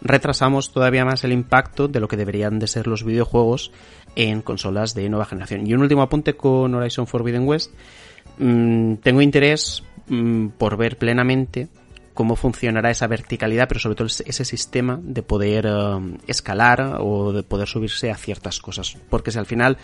retrasamos 0.00 0.72
todavía 0.72 1.04
más 1.04 1.24
el 1.24 1.32
impacto 1.32 1.88
de 1.88 2.00
lo 2.00 2.08
que 2.08 2.16
deberían 2.16 2.58
de 2.58 2.66
ser 2.66 2.86
los 2.86 3.04
videojuegos 3.04 3.72
en 4.14 4.42
consolas 4.42 4.94
de 4.94 5.08
nueva 5.08 5.26
generación. 5.26 5.66
Y 5.66 5.74
un 5.74 5.82
último 5.82 6.02
apunte 6.02 6.34
con 6.34 6.74
Horizon 6.74 7.06
Forbidden 7.06 7.46
West. 7.46 7.72
Mm, 8.38 8.94
tengo 8.96 9.22
interés 9.22 9.82
mm, 10.08 10.48
por 10.58 10.76
ver 10.76 10.98
plenamente 10.98 11.68
cómo 12.14 12.34
funcionará 12.34 12.90
esa 12.90 13.06
verticalidad, 13.06 13.68
pero 13.68 13.78
sobre 13.78 13.94
todo 13.94 14.06
ese 14.06 14.44
sistema 14.44 14.98
de 15.02 15.22
poder 15.22 15.66
eh, 15.68 16.16
escalar 16.26 16.96
o 17.00 17.32
de 17.32 17.42
poder 17.42 17.68
subirse 17.68 18.10
a 18.10 18.16
ciertas 18.16 18.58
cosas. 18.58 18.96
Porque 19.10 19.30
si 19.30 19.38
al 19.38 19.46
final 19.46 19.76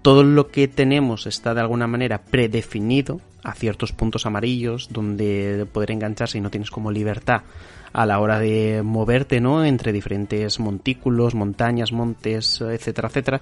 todo 0.00 0.24
lo 0.24 0.48
que 0.48 0.66
tenemos 0.66 1.26
está 1.26 1.54
de 1.54 1.60
alguna 1.60 1.86
manera 1.86 2.22
predefinido 2.22 3.20
a 3.44 3.54
ciertos 3.54 3.92
puntos 3.92 4.24
amarillos 4.26 4.88
donde 4.90 5.66
poder 5.70 5.90
engancharse 5.90 6.38
y 6.38 6.40
no 6.40 6.50
tienes 6.50 6.70
como 6.70 6.90
libertad 6.90 7.42
a 7.94 8.06
la 8.06 8.18
hora 8.18 8.40
de 8.40 8.82
moverte, 8.82 9.40
¿no? 9.40 9.64
Entre 9.64 9.92
diferentes 9.92 10.58
montículos, 10.58 11.34
montañas, 11.34 11.92
montes, 11.92 12.60
etcétera, 12.60 13.08
etcétera, 13.08 13.40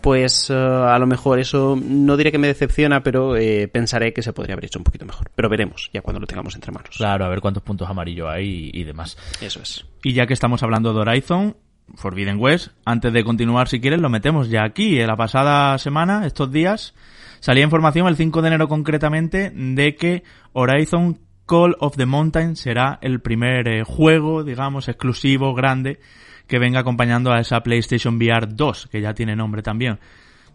pues 0.00 0.50
eh, 0.50 0.54
a 0.54 0.98
lo 0.98 1.06
mejor 1.06 1.40
eso 1.40 1.76
no 1.82 2.16
diré 2.16 2.30
que 2.30 2.38
me 2.38 2.46
decepciona, 2.46 3.02
pero 3.02 3.34
eh, 3.36 3.66
pensaré 3.66 4.12
que 4.12 4.22
se 4.22 4.34
podría 4.34 4.52
haber 4.52 4.66
hecho 4.66 4.78
un 4.78 4.84
poquito 4.84 5.06
mejor. 5.06 5.30
Pero 5.34 5.48
veremos 5.48 5.90
ya 5.92 6.02
cuando 6.02 6.20
lo 6.20 6.26
tengamos 6.26 6.54
entre 6.54 6.70
manos. 6.70 6.96
Claro, 6.96 7.24
a 7.24 7.28
ver 7.28 7.40
cuántos 7.40 7.62
puntos 7.62 7.88
amarillos 7.88 8.28
hay 8.30 8.70
y, 8.72 8.84
demás. 8.84 9.16
Eso 9.40 9.62
es. 9.62 9.86
Y 10.02 10.12
ya 10.12 10.26
que 10.26 10.34
estamos 10.34 10.62
hablando 10.62 10.92
de 10.92 11.00
Horizon, 11.00 11.56
Forbidden 11.94 12.38
West, 12.38 12.68
antes 12.84 13.10
de 13.10 13.24
continuar, 13.24 13.68
si 13.68 13.80
quieres, 13.80 14.00
lo 14.00 14.10
metemos 14.10 14.50
ya 14.50 14.64
aquí. 14.64 15.00
En 15.00 15.06
la 15.06 15.16
pasada 15.16 15.78
semana, 15.78 16.26
estos 16.26 16.52
días, 16.52 16.94
salía 17.40 17.64
información 17.64 18.06
el 18.06 18.16
5 18.16 18.42
de 18.42 18.48
enero 18.48 18.68
concretamente 18.68 19.50
de 19.50 19.96
que 19.96 20.24
Horizon 20.52 21.23
Call 21.46 21.76
of 21.78 21.96
the 21.96 22.06
Mountain 22.06 22.56
será 22.56 22.98
el 23.02 23.20
primer 23.20 23.68
eh, 23.68 23.84
juego, 23.84 24.44
digamos, 24.44 24.88
exclusivo, 24.88 25.54
grande, 25.54 26.00
que 26.46 26.58
venga 26.58 26.80
acompañando 26.80 27.32
a 27.32 27.40
esa 27.40 27.60
PlayStation 27.62 28.16
VR 28.16 28.48
2, 28.48 28.88
que 28.90 29.00
ya 29.00 29.14
tiene 29.14 29.36
nombre 29.36 29.62
también. 29.62 29.98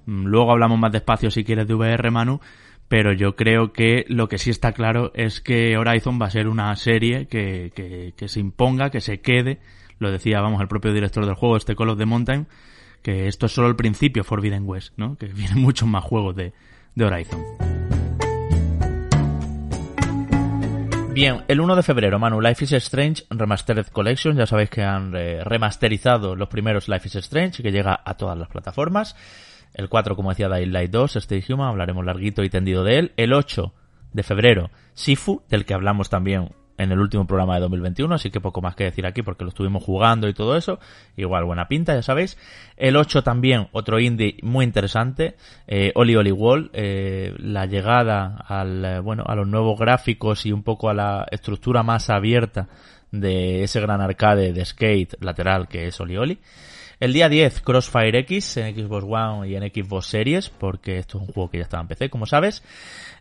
Mm, 0.05 0.25
luego 0.25 0.51
hablamos 0.51 0.79
más 0.79 0.91
despacio 0.91 1.29
si 1.29 1.43
quieres 1.43 1.67
de 1.67 1.75
VR, 1.75 2.09
Manu, 2.09 2.39
pero 2.87 3.13
yo 3.13 3.35
creo 3.35 3.71
que 3.71 4.05
lo 4.07 4.27
que 4.27 4.39
sí 4.39 4.49
está 4.49 4.71
claro 4.71 5.11
es 5.13 5.41
que 5.41 5.77
Horizon 5.77 6.19
va 6.19 6.25
a 6.25 6.31
ser 6.31 6.47
una 6.47 6.75
serie 6.75 7.27
que, 7.27 7.71
que, 8.15 8.27
se 8.27 8.39
imponga, 8.39 8.89
que 8.89 9.01
se 9.01 9.21
quede. 9.21 9.59
Lo 9.99 10.11
decía, 10.11 10.41
vamos, 10.41 10.59
el 10.61 10.67
propio 10.67 10.91
director 10.91 11.25
del 11.25 11.35
juego, 11.35 11.55
este 11.55 11.75
Call 11.75 11.89
of 11.89 11.99
the 11.99 12.05
Mountain, 12.07 12.47
que 13.03 13.27
esto 13.27 13.45
es 13.45 13.51
solo 13.51 13.67
el 13.67 13.75
principio 13.75 14.23
Forbidden 14.23 14.67
West, 14.67 14.93
¿no? 14.97 15.17
Que 15.17 15.27
vienen 15.33 15.59
muchos 15.59 15.87
más 15.87 16.03
juegos 16.03 16.35
de, 16.35 16.53
de 16.95 17.05
Horizon. 17.05 17.98
Bien, 21.11 21.43
el 21.47 21.59
1 21.59 21.75
de 21.75 21.83
febrero, 21.83 22.19
Manu, 22.19 22.39
Life 22.39 22.63
is 22.63 22.71
Strange 22.73 23.23
Remastered 23.29 23.87
Collection. 23.87 24.37
Ya 24.37 24.45
sabéis 24.45 24.69
que 24.69 24.83
han 24.83 25.13
eh, 25.15 25.43
remasterizado 25.43 26.35
los 26.35 26.49
primeros 26.49 26.87
Life 26.87 27.07
is 27.07 27.15
Strange, 27.15 27.63
que 27.63 27.71
llega 27.71 27.99
a 28.05 28.13
todas 28.15 28.37
las 28.37 28.47
plataformas. 28.47 29.15
El 29.73 29.89
4, 29.89 30.15
como 30.15 30.29
decía, 30.29 30.47
Dying 30.49 30.71
Light 30.71 30.91
2, 30.91 31.15
Stay 31.17 31.43
Human, 31.49 31.69
hablaremos 31.69 32.05
larguito 32.05 32.43
y 32.43 32.49
tendido 32.49 32.83
de 32.83 32.99
él. 32.99 33.11
El 33.17 33.33
8 33.33 33.73
de 34.13 34.23
febrero, 34.23 34.69
Sifu, 34.93 35.41
del 35.49 35.65
que 35.65 35.73
hablamos 35.73 36.09
también 36.09 36.51
en 36.79 36.93
el 36.93 36.99
último 36.99 37.27
programa 37.27 37.55
de 37.55 37.61
2021, 37.61 38.15
así 38.15 38.31
que 38.31 38.39
poco 38.39 38.61
más 38.61 38.73
que 38.73 38.85
decir 38.85 39.05
aquí 39.05 39.21
porque 39.21 39.43
lo 39.43 39.49
estuvimos 39.49 39.83
jugando 39.83 40.29
y 40.29 40.33
todo 40.33 40.55
eso. 40.55 40.79
Igual 41.17 41.43
buena 41.43 41.67
pinta, 41.67 41.93
ya 41.93 42.01
sabéis. 42.01 42.37
El 42.77 42.95
8 42.95 43.21
también, 43.21 43.67
otro 43.73 43.99
indie 43.99 44.37
muy 44.43 44.63
interesante, 44.63 45.35
eh, 45.67 45.91
Oli 45.95 46.15
Oli 46.15 46.31
Wall, 46.31 46.71
eh, 46.73 47.33
la 47.37 47.65
llegada 47.65 48.45
al, 48.47 48.85
eh, 48.85 48.99
bueno, 49.01 49.25
a 49.27 49.35
los 49.35 49.45
nuevos 49.45 49.77
gráficos 49.77 50.45
y 50.45 50.53
un 50.53 50.63
poco 50.63 50.89
a 50.89 50.93
la 50.93 51.27
estructura 51.29 51.83
más 51.83 52.09
abierta 52.09 52.69
de 53.11 53.63
ese 53.63 53.81
gran 53.81 53.99
arcade 53.99 54.53
de 54.53 54.63
skate 54.63 55.15
lateral 55.19 55.67
que 55.67 55.87
es 55.87 55.99
Oli 55.99 56.15
Oli. 56.15 56.39
El 57.01 57.11
día 57.11 57.27
10, 57.27 57.61
Crossfire 57.61 58.19
X 58.19 58.57
en 58.57 58.75
Xbox 58.75 59.05
One 59.07 59.49
y 59.49 59.55
en 59.55 59.63
Xbox 59.63 60.05
Series, 60.05 60.49
porque 60.49 60.97
esto 60.97 61.17
es 61.17 61.27
un 61.27 61.33
juego 61.33 61.49
que 61.49 61.57
ya 61.57 61.63
estaba 61.63 61.81
en 61.81 61.87
PC, 61.87 62.09
como 62.09 62.25
sabes. 62.25 62.63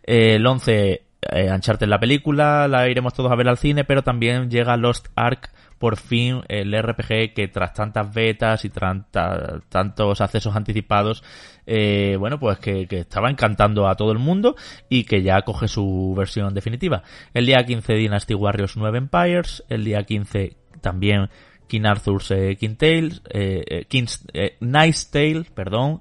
el 0.04 0.44
11, 0.46 1.02
eh, 1.22 1.48
en 1.50 1.90
la 1.90 1.98
película, 1.98 2.68
la 2.68 2.88
iremos 2.88 3.12
todos 3.12 3.32
a 3.32 3.34
ver 3.34 3.48
al 3.48 3.58
cine, 3.58 3.84
pero 3.84 4.02
también 4.02 4.50
llega 4.50 4.76
Lost 4.76 5.08
Ark, 5.16 5.50
por 5.78 5.96
fin, 5.96 6.42
el 6.48 6.76
RPG 6.76 7.34
que 7.34 7.48
tras 7.52 7.72
tantas 7.72 8.12
betas 8.12 8.64
y 8.64 8.70
tantos 8.70 10.20
accesos 10.20 10.56
anticipados, 10.56 11.22
eh, 11.66 12.16
bueno, 12.18 12.38
pues 12.38 12.58
que, 12.58 12.86
estaba 12.90 13.30
encantando 13.30 13.88
a 13.88 13.94
todo 13.94 14.12
el 14.12 14.18
mundo 14.18 14.56
y 14.88 15.04
que 15.04 15.22
ya 15.22 15.42
coge 15.42 15.68
su 15.68 16.14
versión 16.16 16.52
definitiva. 16.54 17.02
El 17.32 17.46
día 17.46 17.64
15 17.64 17.94
Dynasty 17.94 18.34
Warriors 18.34 18.76
9 18.76 18.98
Empires, 18.98 19.64
el 19.68 19.84
día 19.84 20.02
15 20.02 20.56
también 20.80 21.30
King 21.68 21.84
Arthur's 21.84 22.30
eh, 22.30 22.56
King 22.58 22.76
Tales, 22.76 23.22
eh, 23.30 23.84
King's, 23.88 24.24
Nice 24.60 25.06
Tale, 25.12 25.44
perdón, 25.54 26.00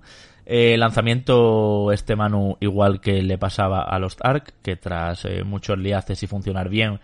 eh, 0.50 0.78
lanzamiento 0.78 1.92
este 1.92 2.16
Manu 2.16 2.56
igual 2.62 3.02
que 3.02 3.22
le 3.22 3.38
pasaba 3.38 3.82
a 3.84 4.00
Lost 4.00 4.22
Ark, 4.24 4.54
que 4.62 4.78
tras 4.78 5.26
eh, 5.26 5.44
muchos 5.44 5.78
liaces 5.78 6.24
y 6.24 6.28
funcionar 6.28 6.70
bien, 6.70 7.02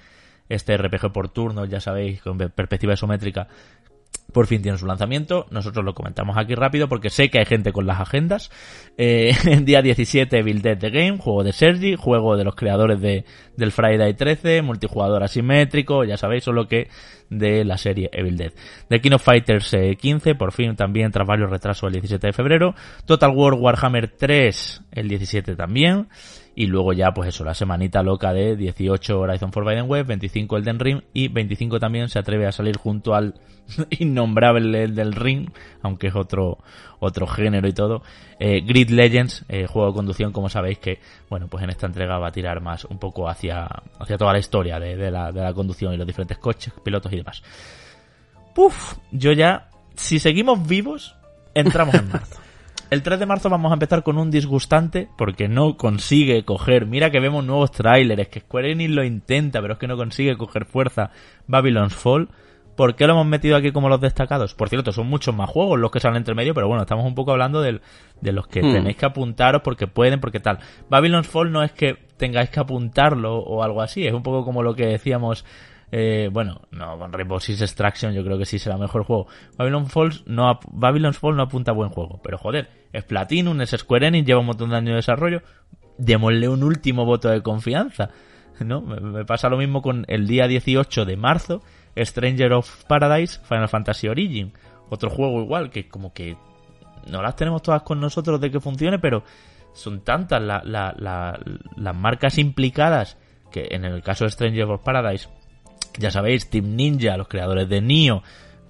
este 0.48 0.78
RPG 0.78 1.12
por 1.12 1.28
turno, 1.28 1.66
ya 1.66 1.82
sabéis, 1.82 2.22
con 2.22 2.38
perspectiva 2.38 2.94
isométrica, 2.94 3.50
por 4.34 4.48
fin 4.48 4.62
tiene 4.62 4.78
su 4.78 4.86
lanzamiento. 4.86 5.46
Nosotros 5.52 5.86
lo 5.86 5.94
comentamos 5.94 6.38
aquí 6.38 6.56
rápido 6.56 6.90
porque 6.90 7.10
sé 7.10 7.30
que 7.30 7.40
hay 7.40 7.46
gente 7.46 7.72
con 7.72 7.86
las 7.86 8.02
agendas. 8.02 8.52
Eh, 8.98 9.34
en 9.46 9.64
día 9.64 9.82
17, 9.82 10.40
Evil 10.40 10.62
Dead 10.62 10.78
The 10.78 10.90
Game, 10.90 11.18
juego 11.20 11.44
de 11.44 11.54
Sergi, 11.54 11.96
juego 11.96 12.36
de 12.36 12.44
los 12.44 12.56
creadores 12.56 13.00
de, 13.00 13.24
del 13.56 13.72
Friday 13.72 14.14
13, 14.16 14.62
multijugador 14.64 15.24
asimétrico, 15.24 16.04
ya 16.04 16.18
sabéis, 16.18 16.44
solo 16.44 16.68
que 16.68 16.90
de 17.30 17.64
la 17.64 17.78
serie 17.78 18.10
Evil 18.12 18.38
Dead. 18.38 18.52
The 18.90 19.00
King 19.00 19.14
of 19.14 19.24
Fighters 19.24 19.76
15, 20.00 20.30
eh, 20.30 20.36
por 20.36 20.52
fin 20.52 20.76
también 20.76 21.12
tras 21.12 21.28
varios 21.28 21.50
retrasos 21.50 21.88
el 21.88 21.94
17 21.94 22.28
de 22.28 22.34
febrero. 22.34 22.76
Total 23.06 23.32
War 23.34 23.54
Warhammer 23.54 24.10
3 24.10 24.82
el 24.92 25.08
17 25.08 25.56
también. 25.56 26.08
Y 26.56 26.68
luego 26.68 26.94
ya, 26.94 27.12
pues 27.12 27.30
eso, 27.30 27.44
la 27.44 27.56
semanita 27.56 28.04
loca 28.04 28.32
de 28.32 28.56
18 28.56 29.20
Horizon 29.20 29.52
Forbidden 29.52 29.88
Web, 29.88 30.06
25 30.06 30.58
Elden 30.58 30.80
Ring 30.80 31.02
y 31.14 31.28
25 31.28 31.80
también 31.80 32.10
se 32.10 32.20
atreve 32.20 32.46
a 32.46 32.52
salir 32.52 32.78
junto 32.78 33.16
al 33.16 33.34
innombrable 33.90 34.88
del 34.88 35.14
Ring, 35.14 35.50
aunque 35.82 36.08
es 36.08 36.16
otro, 36.16 36.60
otro 37.00 37.26
género 37.26 37.68
y 37.68 37.74
todo. 37.74 38.04
Eh, 38.40 38.62
Grid 38.62 38.90
Legends, 38.90 39.46
eh, 39.50 39.66
juego 39.66 39.90
de 39.90 39.96
conducción, 39.96 40.32
como 40.32 40.48
sabéis 40.48 40.78
que, 40.78 41.00
bueno, 41.28 41.48
pues 41.48 41.64
en 41.64 41.72
esta 41.72 41.88
entrega 41.88 42.20
va 42.20 42.28
a 42.28 42.32
tirar 42.32 42.62
más 42.62 42.86
un 42.86 43.00
poco 43.00 43.28
hacia, 43.28 43.68
hacia 44.00 44.18
toda 44.18 44.34
la 44.34 44.40
historia 44.40 44.80
de, 44.80 44.96
de, 44.96 45.10
la, 45.10 45.32
de 45.32 45.42
la 45.42 45.54
conducción 45.54 45.94
y 45.94 45.98
los 45.98 46.06
diferentes 46.06 46.38
coches, 46.38 46.72
pilotos 46.84 47.12
y 47.14 47.18
demás. 47.18 47.42
Puf, 48.54 48.98
yo 49.12 49.32
ya, 49.32 49.70
si 49.96 50.20
seguimos 50.20 50.68
vivos, 50.68 51.16
entramos 51.56 51.96
en 51.96 52.10
marzo. 52.10 52.43
El 52.90 53.02
3 53.02 53.20
de 53.20 53.26
marzo 53.26 53.50
vamos 53.50 53.72
a 53.72 53.74
empezar 53.74 54.04
con 54.04 54.18
un 54.18 54.30
disgustante 54.30 55.08
porque 55.18 55.48
no 55.48 55.78
consigue 55.78 56.46
coger. 56.46 56.86
Mira 56.86 57.10
que 57.10 57.20
vemos 57.20 57.44
nuevos 57.44 57.72
tráileres, 57.72 58.28
que 58.28 58.42
Square 58.42 58.72
Enix 58.72 58.92
lo 58.92 59.04
intenta, 59.04 59.62
pero 59.62 59.74
es 59.74 59.80
que 59.80 59.88
no 59.88 59.98
consigue 59.98 60.38
coger 60.38 60.66
fuerza. 60.66 61.12
Babylon's 61.48 61.96
Fall. 61.96 62.30
¿Por 62.76 62.96
qué 62.96 63.06
lo 63.06 63.14
hemos 63.14 63.28
metido 63.28 63.56
aquí 63.56 63.72
como 63.72 63.88
los 63.88 64.02
destacados? 64.02 64.56
Por 64.56 64.68
cierto, 64.70 64.92
son 64.92 65.08
muchos 65.08 65.36
más 65.36 65.50
juegos 65.50 65.80
los 65.80 65.92
que 65.92 66.00
salen 66.00 66.18
entre 66.18 66.34
medio, 66.34 66.56
pero 66.56 66.68
bueno, 66.68 66.82
estamos 66.82 67.06
un 67.06 67.14
poco 67.14 67.32
hablando 67.32 67.62
de 67.62 67.80
los 68.22 68.48
que 68.48 68.64
hmm. 68.64 68.74
tenéis 68.74 68.98
que 68.98 69.06
apuntaros 69.06 69.62
porque 69.64 69.86
pueden, 69.86 70.20
porque 70.20 70.40
tal. 70.40 70.58
Babylon's 70.90 71.28
Fall 71.28 71.52
no 71.52 71.62
es 71.62 71.72
que 71.72 71.98
tengáis 72.18 72.50
que 72.50 72.60
apuntarlo 72.60 73.38
o 73.38 73.64
algo 73.64 73.82
así, 73.82 74.08
es 74.08 74.14
un 74.14 74.24
poco 74.24 74.44
como 74.44 74.64
lo 74.64 74.74
que 74.74 74.88
decíamos 74.88 75.46
eh, 75.96 76.30
bueno, 76.32 76.60
no, 76.72 76.98
con 76.98 77.14
Rainbow 77.14 77.40
Six 77.40 77.62
Extraction 77.62 78.14
yo 78.14 78.24
creo 78.24 78.40
que 78.40 78.48
sí 78.48 78.58
será 78.58 78.78
mejor 78.78 79.04
juego. 79.04 79.28
Babylon 79.60 79.86
Falls 79.86 80.24
no, 80.26 80.60
Babylon's 80.72 81.20
Fall 81.20 81.36
no 81.36 81.44
apunta 81.44 81.70
a 81.70 81.76
buen 81.76 81.92
juego, 81.92 82.20
pero 82.24 82.40
joder, 82.40 82.68
es 82.92 83.04
Platinum, 83.04 83.62
es 83.62 83.76
Square 83.78 84.08
Enix, 84.08 84.26
lleva 84.26 84.40
un 84.40 84.48
montón 84.48 84.72
de 84.72 84.78
años 84.78 84.90
de 84.90 84.96
desarrollo, 84.96 85.44
démosle 86.00 86.50
un 86.50 86.64
último 86.64 87.06
voto 87.06 87.30
de 87.30 87.44
confianza, 87.44 88.10
¿no? 88.60 88.82
Me, 88.82 89.24
pasa 89.24 89.50
lo 89.50 89.58
mismo 89.58 89.84
con 89.84 90.04
el 90.08 90.26
día 90.26 90.48
18 90.48 91.06
de 91.06 91.16
marzo, 91.16 91.62
Stranger 91.96 92.54
of 92.54 92.86
Paradise, 92.86 93.40
Final 93.44 93.70
Fantasy 93.70 94.08
Origin, 94.08 94.52
otro 94.90 95.12
juego 95.12 95.44
igual, 95.44 95.70
que 95.70 95.90
como 95.90 96.12
que 96.12 96.36
no 97.06 97.22
las 97.22 97.36
tenemos 97.36 97.62
todas 97.62 97.84
con 97.84 98.00
nosotros 98.00 98.42
de 98.42 98.50
que 98.50 98.60
funcione, 98.60 98.98
pero 98.98 99.24
son 99.74 100.04
tantas 100.04 100.42
las 100.42 101.96
marcas 101.96 102.40
implicadas 102.40 103.20
que 103.52 103.68
en 103.70 103.86
el 103.86 104.02
caso 104.02 104.24
de 104.24 104.32
Stranger 104.32 104.64
of 104.64 104.82
Paradise 104.82 105.30
ya 105.98 106.12
sabéis, 106.12 106.50
Team 106.50 106.76
Ninja, 106.76 107.18
los 107.18 107.28
creadores 107.28 107.70
de 107.70 107.82
Nioh, 107.82 108.24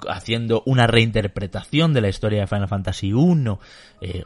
haciendo 0.07 0.63
una 0.65 0.88
reinterpretación 0.88 1.93
de 1.93 2.01
la 2.01 2.09
historia 2.09 2.41
de 2.41 2.47
Final 2.47 2.67
Fantasy 2.67 3.13
1. 3.13 3.59
Eh, 4.01 4.24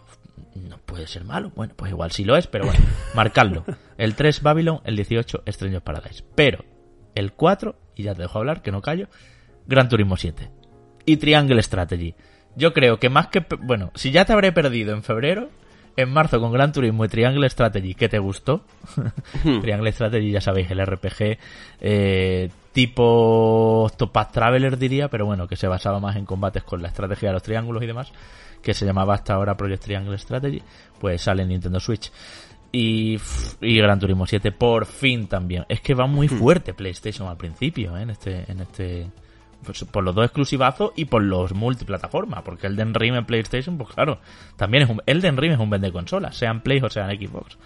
no 0.55 0.77
puede 0.79 1.07
ser 1.07 1.23
malo. 1.23 1.51
Bueno, 1.55 1.73
pues 1.75 1.91
igual 1.91 2.11
sí 2.11 2.23
lo 2.23 2.35
es, 2.35 2.47
pero 2.47 2.65
bueno, 2.65 2.83
marcadlo. 3.15 3.63
El 3.97 4.15
3 4.15 4.41
Babylon, 4.41 4.81
el 4.83 4.95
18 4.95 5.43
Strange 5.45 5.81
Paradise. 5.81 6.23
Pero 6.35 6.65
el 7.15 7.33
4, 7.33 7.75
y 7.95 8.03
ya 8.03 8.15
te 8.15 8.23
dejo 8.23 8.39
hablar, 8.39 8.61
que 8.61 8.71
no 8.71 8.81
callo, 8.81 9.07
Gran 9.65 9.89
Turismo 9.89 10.17
7. 10.17 10.49
Y 11.05 11.17
Triangle 11.17 11.61
Strategy. 11.61 12.15
Yo 12.55 12.73
creo 12.73 12.99
que 12.99 13.09
más 13.09 13.27
que... 13.27 13.45
Bueno, 13.61 13.91
si 13.95 14.11
ya 14.11 14.25
te 14.25 14.33
habré 14.33 14.51
perdido 14.51 14.93
en 14.93 15.03
febrero, 15.03 15.49
en 15.95 16.09
marzo 16.09 16.39
con 16.39 16.51
Gran 16.51 16.71
Turismo 16.71 17.05
y 17.05 17.07
Triangle 17.07 17.49
Strategy, 17.49 17.93
¿qué 17.95 18.09
te 18.09 18.19
gustó? 18.19 18.65
Triangle 19.61 19.91
Strategy, 19.91 20.31
ya 20.31 20.41
sabéis, 20.41 20.69
el 20.71 20.85
RPG 20.85 21.37
eh, 21.81 22.49
tipo 22.77 23.85
Octopath 23.85 24.31
Traveler 24.31 24.77
diría, 24.77 25.07
pero 25.07 25.25
bueno, 25.25 25.47
que 25.47 25.55
se 25.55 25.67
basaba 25.67 25.99
más 25.99 26.15
en 26.15 26.25
combates 26.25 26.61
con 26.61 26.79
la 26.79 26.89
estrategia 26.89 27.29
de 27.29 27.33
los 27.33 27.41
triángulos 27.41 27.81
y 27.81 27.87
demás, 27.87 28.13
que 28.61 28.75
se 28.75 28.85
llamaba 28.85 29.15
hasta 29.15 29.33
ahora 29.33 29.57
Project 29.57 29.85
Triangle 29.85 30.15
Strategy, 30.15 30.61
pues 30.99 31.23
sale 31.23 31.41
en 31.41 31.49
Nintendo 31.49 31.79
Switch. 31.79 32.11
Y, 32.71 33.17
y 33.61 33.77
Gran 33.77 33.99
Turismo 33.99 34.27
7 34.27 34.51
por 34.51 34.85
fin 34.85 35.25
también. 35.25 35.65
Es 35.69 35.81
que 35.81 35.95
va 35.95 36.05
muy 36.05 36.27
Hmm. 36.27 36.37
fuerte 36.37 36.75
PlayStation 36.75 37.27
al 37.27 37.37
principio, 37.37 37.97
¿eh? 37.97 38.03
En 38.03 38.11
este, 38.11 38.45
en 38.47 38.59
este, 38.59 39.07
pues, 39.65 39.83
por 39.85 40.03
los 40.03 40.13
dos 40.13 40.25
exclusivazos 40.25 40.91
y 40.95 41.05
por 41.05 41.23
los 41.23 41.55
multiplataformas. 41.55 42.43
Porque 42.43 42.67
Elden 42.67 42.93
Ring 42.93 43.15
en 43.15 43.25
PlayStation, 43.25 43.75
pues 43.79 43.89
claro, 43.89 44.19
también 44.55 44.83
es 44.83 44.89
un, 44.91 45.01
Elden 45.07 45.37
Ring 45.37 45.53
es 45.53 45.59
un 45.59 45.71
vende 45.71 45.91
consolas, 45.91 46.37
sean 46.37 46.61
Play 46.61 46.79
o 46.83 46.91
sean 46.91 47.09
Xbox. 47.09 47.57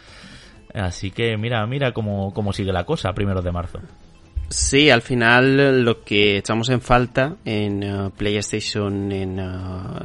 Así 0.73 1.11
que 1.11 1.35
mira, 1.35 1.67
mira 1.67 1.91
cómo, 1.91 2.33
cómo 2.33 2.53
sigue 2.53 2.71
la 2.71 2.85
cosa, 2.85 3.11
primero 3.11 3.41
de 3.41 3.51
marzo. 3.51 3.81
Sí, 4.51 4.89
al 4.89 5.01
final 5.01 5.85
lo 5.85 6.03
que 6.03 6.37
echamos 6.37 6.67
en 6.67 6.81
falta 6.81 7.37
en 7.45 7.83
eh, 7.83 8.09
PlayStation 8.17 9.09
en 9.09 9.39
eh, 9.39 9.43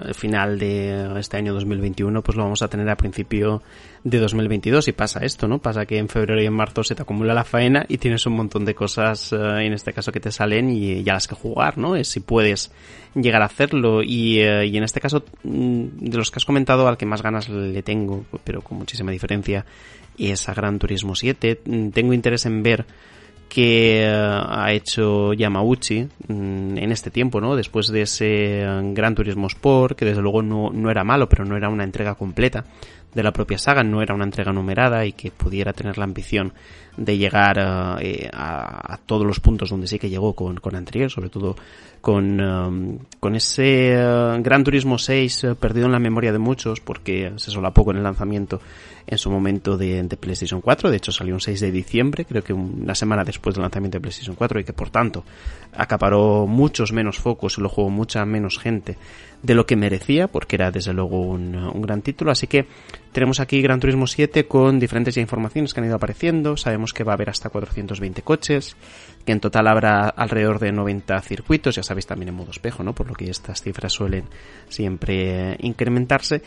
el 0.07 0.15
final 0.15 0.57
de 0.57 1.19
este 1.19 1.37
año 1.37 1.53
2021, 1.53 2.23
pues 2.23 2.37
lo 2.37 2.45
vamos 2.45 2.63
a 2.63 2.69
tener 2.69 2.89
a 2.89 2.97
principio 2.97 3.61
de 4.05 4.21
2022 4.21 4.87
y 4.87 4.93
pasa 4.93 5.25
esto, 5.25 5.49
¿no? 5.49 5.59
Pasa 5.59 5.85
que 5.85 5.99
en 5.99 6.09
febrero 6.09 6.41
y 6.41 6.47
en 6.47 6.53
marzo 6.53 6.85
se 6.85 6.95
te 6.95 7.03
acumula 7.03 7.35
la 7.35 7.43
faena 7.43 7.87
y 7.89 7.99
tienes 7.99 8.25
un 8.27 8.35
montón 8.35 8.65
de 8.65 8.73
cosas, 8.73 9.33
eh, 9.33 9.37
en 9.65 9.73
este 9.73 9.93
caso, 9.93 10.13
que 10.13 10.21
te 10.21 10.31
salen 10.31 10.71
y 10.71 11.03
ya 11.03 11.15
las 11.15 11.27
que 11.27 11.35
jugar, 11.35 11.77
¿no? 11.77 11.97
Es 11.97 12.07
si 12.07 12.21
puedes 12.21 12.71
llegar 13.17 13.43
a 13.43 13.47
hacerlo 13.47 14.05
y, 14.05 14.39
eh, 14.39 14.65
y 14.67 14.77
en 14.77 14.85
este 14.85 15.01
caso, 15.01 15.25
mm, 15.43 15.87
de 15.99 16.19
los 16.19 16.31
que 16.31 16.39
has 16.39 16.45
comentado, 16.45 16.87
al 16.87 16.97
que 16.97 17.05
más 17.05 17.21
ganas 17.21 17.49
le 17.49 17.83
tengo, 17.83 18.25
pero 18.45 18.63
con 18.63 18.79
muchísima 18.79 19.11
diferencia, 19.11 19.67
es 20.17 20.49
a 20.49 20.55
Gran 20.55 20.79
Turismo 20.79 21.17
7. 21.17 21.63
Mm, 21.65 21.89
Tengo 21.89 22.13
interés 22.13 22.47
en 22.47 22.63
ver 22.63 22.87
que 23.49 24.03
eh, 24.03 24.07
ha 24.09 24.73
hecho 24.73 25.33
Yamauchi 25.33 26.09
mm, 26.29 26.79
en 26.79 26.93
este 26.93 27.11
tiempo, 27.11 27.41
¿no? 27.41 27.57
Después 27.57 27.89
de 27.89 28.03
ese 28.03 28.63
eh, 28.63 28.81
Gran 28.93 29.15
Turismo 29.15 29.47
Sport, 29.47 29.97
que 29.97 30.05
desde 30.05 30.23
luego 30.23 30.43
no, 30.43 30.71
no 30.71 30.91
era 30.91 31.05
malo, 31.05 31.29
pero 31.29 31.45
no 31.45 31.57
era 31.57 31.69
una 31.69 31.85
entrega 31.85 32.15
completa 32.15 32.65
de 33.15 33.23
la 33.23 33.33
propia 33.33 33.57
saga, 33.57 33.83
no 33.83 34.03
era 34.03 34.15
una 34.15 34.25
entrega 34.25 34.53
numerada 34.53 35.07
y 35.07 35.13
que 35.13 35.31
pudiera 35.31 35.73
tener 35.73 35.97
la 35.97 36.05
ambición 36.05 36.53
de 36.99 37.17
llegar 37.17 37.99
eh, 38.01 38.29
a, 38.33 38.95
a 38.95 38.97
todos 38.99 39.27
los 39.27 39.41
puntos 39.41 39.71
donde 39.71 39.87
sí 39.87 39.99
que 39.99 40.11
llegó 40.11 40.35
con, 40.35 40.57
con 40.59 40.77
anterior, 40.77 41.11
sobre 41.11 41.31
todo 41.31 41.57
con, 42.07 43.01
con 43.19 43.35
ese 43.35 43.97
Gran 44.41 44.63
Turismo 44.63 44.97
6 44.97 45.43
eh, 45.43 45.55
perdido 45.57 45.87
en 45.87 45.93
la 45.93 45.99
memoria 45.99 46.31
de 46.31 46.39
muchos 46.39 46.81
porque 46.81 47.33
se 47.35 47.51
solapó 47.51 47.85
con 47.85 47.97
el 47.97 48.05
lanzamiento 48.05 48.61
en 49.07 49.19
su 49.19 49.31
momento 49.31 49.77
de, 49.77 50.05
PlayStation 50.21 50.61
4, 50.61 50.91
de 50.91 50.97
hecho 50.97 51.13
salió 51.13 51.35
un 51.35 51.41
6 51.41 51.61
de 51.61 51.71
diciembre, 51.71 52.25
creo 52.25 52.43
que 52.43 52.53
una 52.53 52.95
semana 52.95 53.25
después 53.25 53.55
del 53.55 53.63
lanzamiento 53.63 53.99
de 53.99 54.03
PlayStation 54.03 54.35
4 54.35 54.61
y 54.61 54.65
que 54.65 54.73
por 54.73 54.91
tanto 54.91 55.25
acaparó 55.73 56.47
muchos 56.47 56.93
menos 56.93 57.19
focos 57.19 57.59
y 57.59 57.61
lo 57.61 57.69
jugó 57.69 57.91
mucha 57.91 58.25
menos 58.25 58.59
gente 58.59 58.97
de 59.43 59.55
lo 59.55 59.67
que 59.67 59.77
merecía, 59.77 60.29
porque 60.29 60.57
era 60.57 60.71
desde 60.71 60.93
luego 60.93 61.21
un, 61.21 61.53
gran 61.83 62.03
título. 62.03 62.31
Así 62.33 62.47
que 62.47 62.67
tenemos 63.13 63.39
aquí 63.39 63.63
Gran 63.63 63.79
Turismo 63.79 64.07
7 64.07 64.47
con 64.47 64.81
diferentes 64.81 65.17
informaciones 65.19 65.73
que 65.73 65.81
han 65.81 65.87
ido 65.87 65.97
apareciendo. 65.97 66.57
Sabemos 66.57 66.93
que 66.93 67.05
va 67.05 67.13
a 67.13 67.15
haber 67.15 67.31
hasta 67.31 67.49
420 67.49 68.23
coches, 68.23 68.77
que 69.25 69.33
en 69.33 69.41
total 69.41 69.69
habrá 69.69 70.09
alrededor 70.09 70.59
de 70.59 70.73
90 70.73 71.21
circuitos, 71.23 71.77
ya 71.77 71.83
sabéis 71.83 72.07
también 72.07 72.31
en 72.31 72.35
modo 72.35 72.51
espejo, 72.51 72.83
¿no? 72.83 72.95
Por 72.95 73.09
lo 73.09 73.15
que 73.15 73.31
estas 73.31 73.63
cifras 73.63 73.93
suelen 73.93 74.25
siempre 74.69 75.53
eh, 75.53 75.57
incrementarse. 75.61 76.43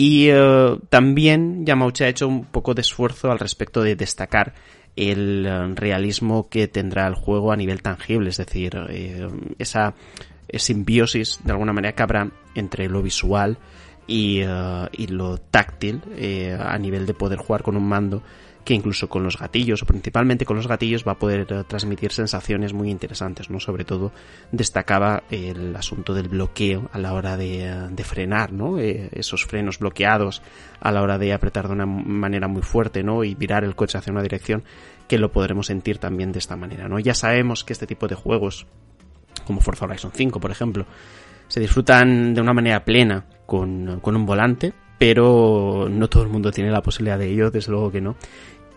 Y 0.00 0.28
eh, 0.30 0.78
también 0.90 1.66
Yamauchi 1.66 2.04
ha 2.04 2.08
hecho 2.08 2.28
un 2.28 2.44
poco 2.44 2.72
de 2.72 2.82
esfuerzo 2.82 3.32
al 3.32 3.40
respecto 3.40 3.82
de 3.82 3.96
destacar 3.96 4.54
el 4.94 5.44
eh, 5.44 5.74
realismo 5.74 6.48
que 6.48 6.68
tendrá 6.68 7.08
el 7.08 7.16
juego 7.16 7.50
a 7.50 7.56
nivel 7.56 7.82
tangible, 7.82 8.30
es 8.30 8.36
decir, 8.36 8.78
eh, 8.90 9.28
esa 9.58 9.94
simbiosis 10.54 11.40
de 11.42 11.50
alguna 11.50 11.72
manera 11.72 11.96
que 11.96 12.02
habrá 12.04 12.30
entre 12.54 12.88
lo 12.88 13.02
visual 13.02 13.58
y, 14.06 14.40
y 14.92 15.06
lo 15.08 15.38
táctil 15.38 16.00
eh, 16.16 16.56
a 16.58 16.78
nivel 16.78 17.04
de 17.04 17.14
poder 17.14 17.40
jugar 17.40 17.64
con 17.64 17.76
un 17.76 17.88
mando 17.88 18.22
que 18.68 18.74
incluso 18.74 19.08
con 19.08 19.22
los 19.22 19.38
gatillos 19.38 19.82
o 19.82 19.86
principalmente 19.86 20.44
con 20.44 20.54
los 20.58 20.68
gatillos 20.68 21.02
va 21.02 21.12
a 21.12 21.18
poder 21.18 21.50
uh, 21.50 21.64
transmitir 21.64 22.12
sensaciones 22.12 22.74
muy 22.74 22.90
interesantes, 22.90 23.48
¿no? 23.48 23.60
Sobre 23.60 23.86
todo 23.86 24.12
destacaba 24.52 25.22
el 25.30 25.74
asunto 25.74 26.12
del 26.12 26.28
bloqueo 26.28 26.90
a 26.92 26.98
la 26.98 27.14
hora 27.14 27.38
de, 27.38 27.88
de 27.90 28.04
frenar, 28.04 28.52
¿no? 28.52 28.78
Eh, 28.78 29.08
esos 29.12 29.46
frenos 29.46 29.78
bloqueados 29.78 30.42
a 30.80 30.92
la 30.92 31.00
hora 31.00 31.16
de 31.16 31.32
apretar 31.32 31.66
de 31.66 31.72
una 31.72 31.86
manera 31.86 32.46
muy 32.46 32.60
fuerte, 32.60 33.02
¿no? 33.02 33.24
Y 33.24 33.34
virar 33.34 33.64
el 33.64 33.74
coche 33.74 33.96
hacia 33.96 34.12
una 34.12 34.20
dirección 34.20 34.62
que 35.08 35.16
lo 35.16 35.32
podremos 35.32 35.68
sentir 35.68 35.96
también 35.96 36.30
de 36.30 36.40
esta 36.40 36.54
manera, 36.54 36.88
¿no? 36.88 36.98
Ya 36.98 37.14
sabemos 37.14 37.64
que 37.64 37.72
este 37.72 37.86
tipo 37.86 38.06
de 38.06 38.16
juegos 38.16 38.66
como 39.46 39.62
Forza 39.62 39.86
Horizon 39.86 40.12
5, 40.14 40.40
por 40.40 40.50
ejemplo, 40.50 40.84
se 41.46 41.58
disfrutan 41.58 42.34
de 42.34 42.42
una 42.42 42.52
manera 42.52 42.84
plena 42.84 43.24
con, 43.46 44.00
con, 44.00 44.14
un 44.14 44.26
volante, 44.26 44.74
pero 44.98 45.88
no 45.90 46.08
todo 46.08 46.24
el 46.24 46.28
mundo 46.28 46.50
tiene 46.50 46.70
la 46.70 46.82
posibilidad 46.82 47.18
de 47.18 47.30
ello, 47.30 47.50
desde 47.50 47.72
luego 47.72 47.90
que 47.90 48.02
no. 48.02 48.16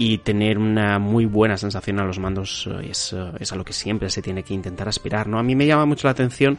Y 0.04 0.18
tener 0.18 0.58
una 0.58 0.98
muy 0.98 1.26
buena 1.26 1.58
sensación 1.58 2.00
a 2.00 2.06
los 2.06 2.18
mandos 2.18 2.68
es, 2.82 3.16
es 3.40 3.52
a 3.52 3.56
lo 3.56 3.64
que 3.64 3.72
siempre 3.74 4.10
se 4.10 4.24
tiene 4.24 4.42
que 4.42 4.56
intentar 4.56 4.88
aspirar, 4.88 5.28
¿no? 5.28 5.38
A 5.38 5.44
mí 5.44 5.56
me 5.56 5.68
llama 5.68 5.86
mucho 5.86 6.08
la 6.08 6.14
atención 6.14 6.58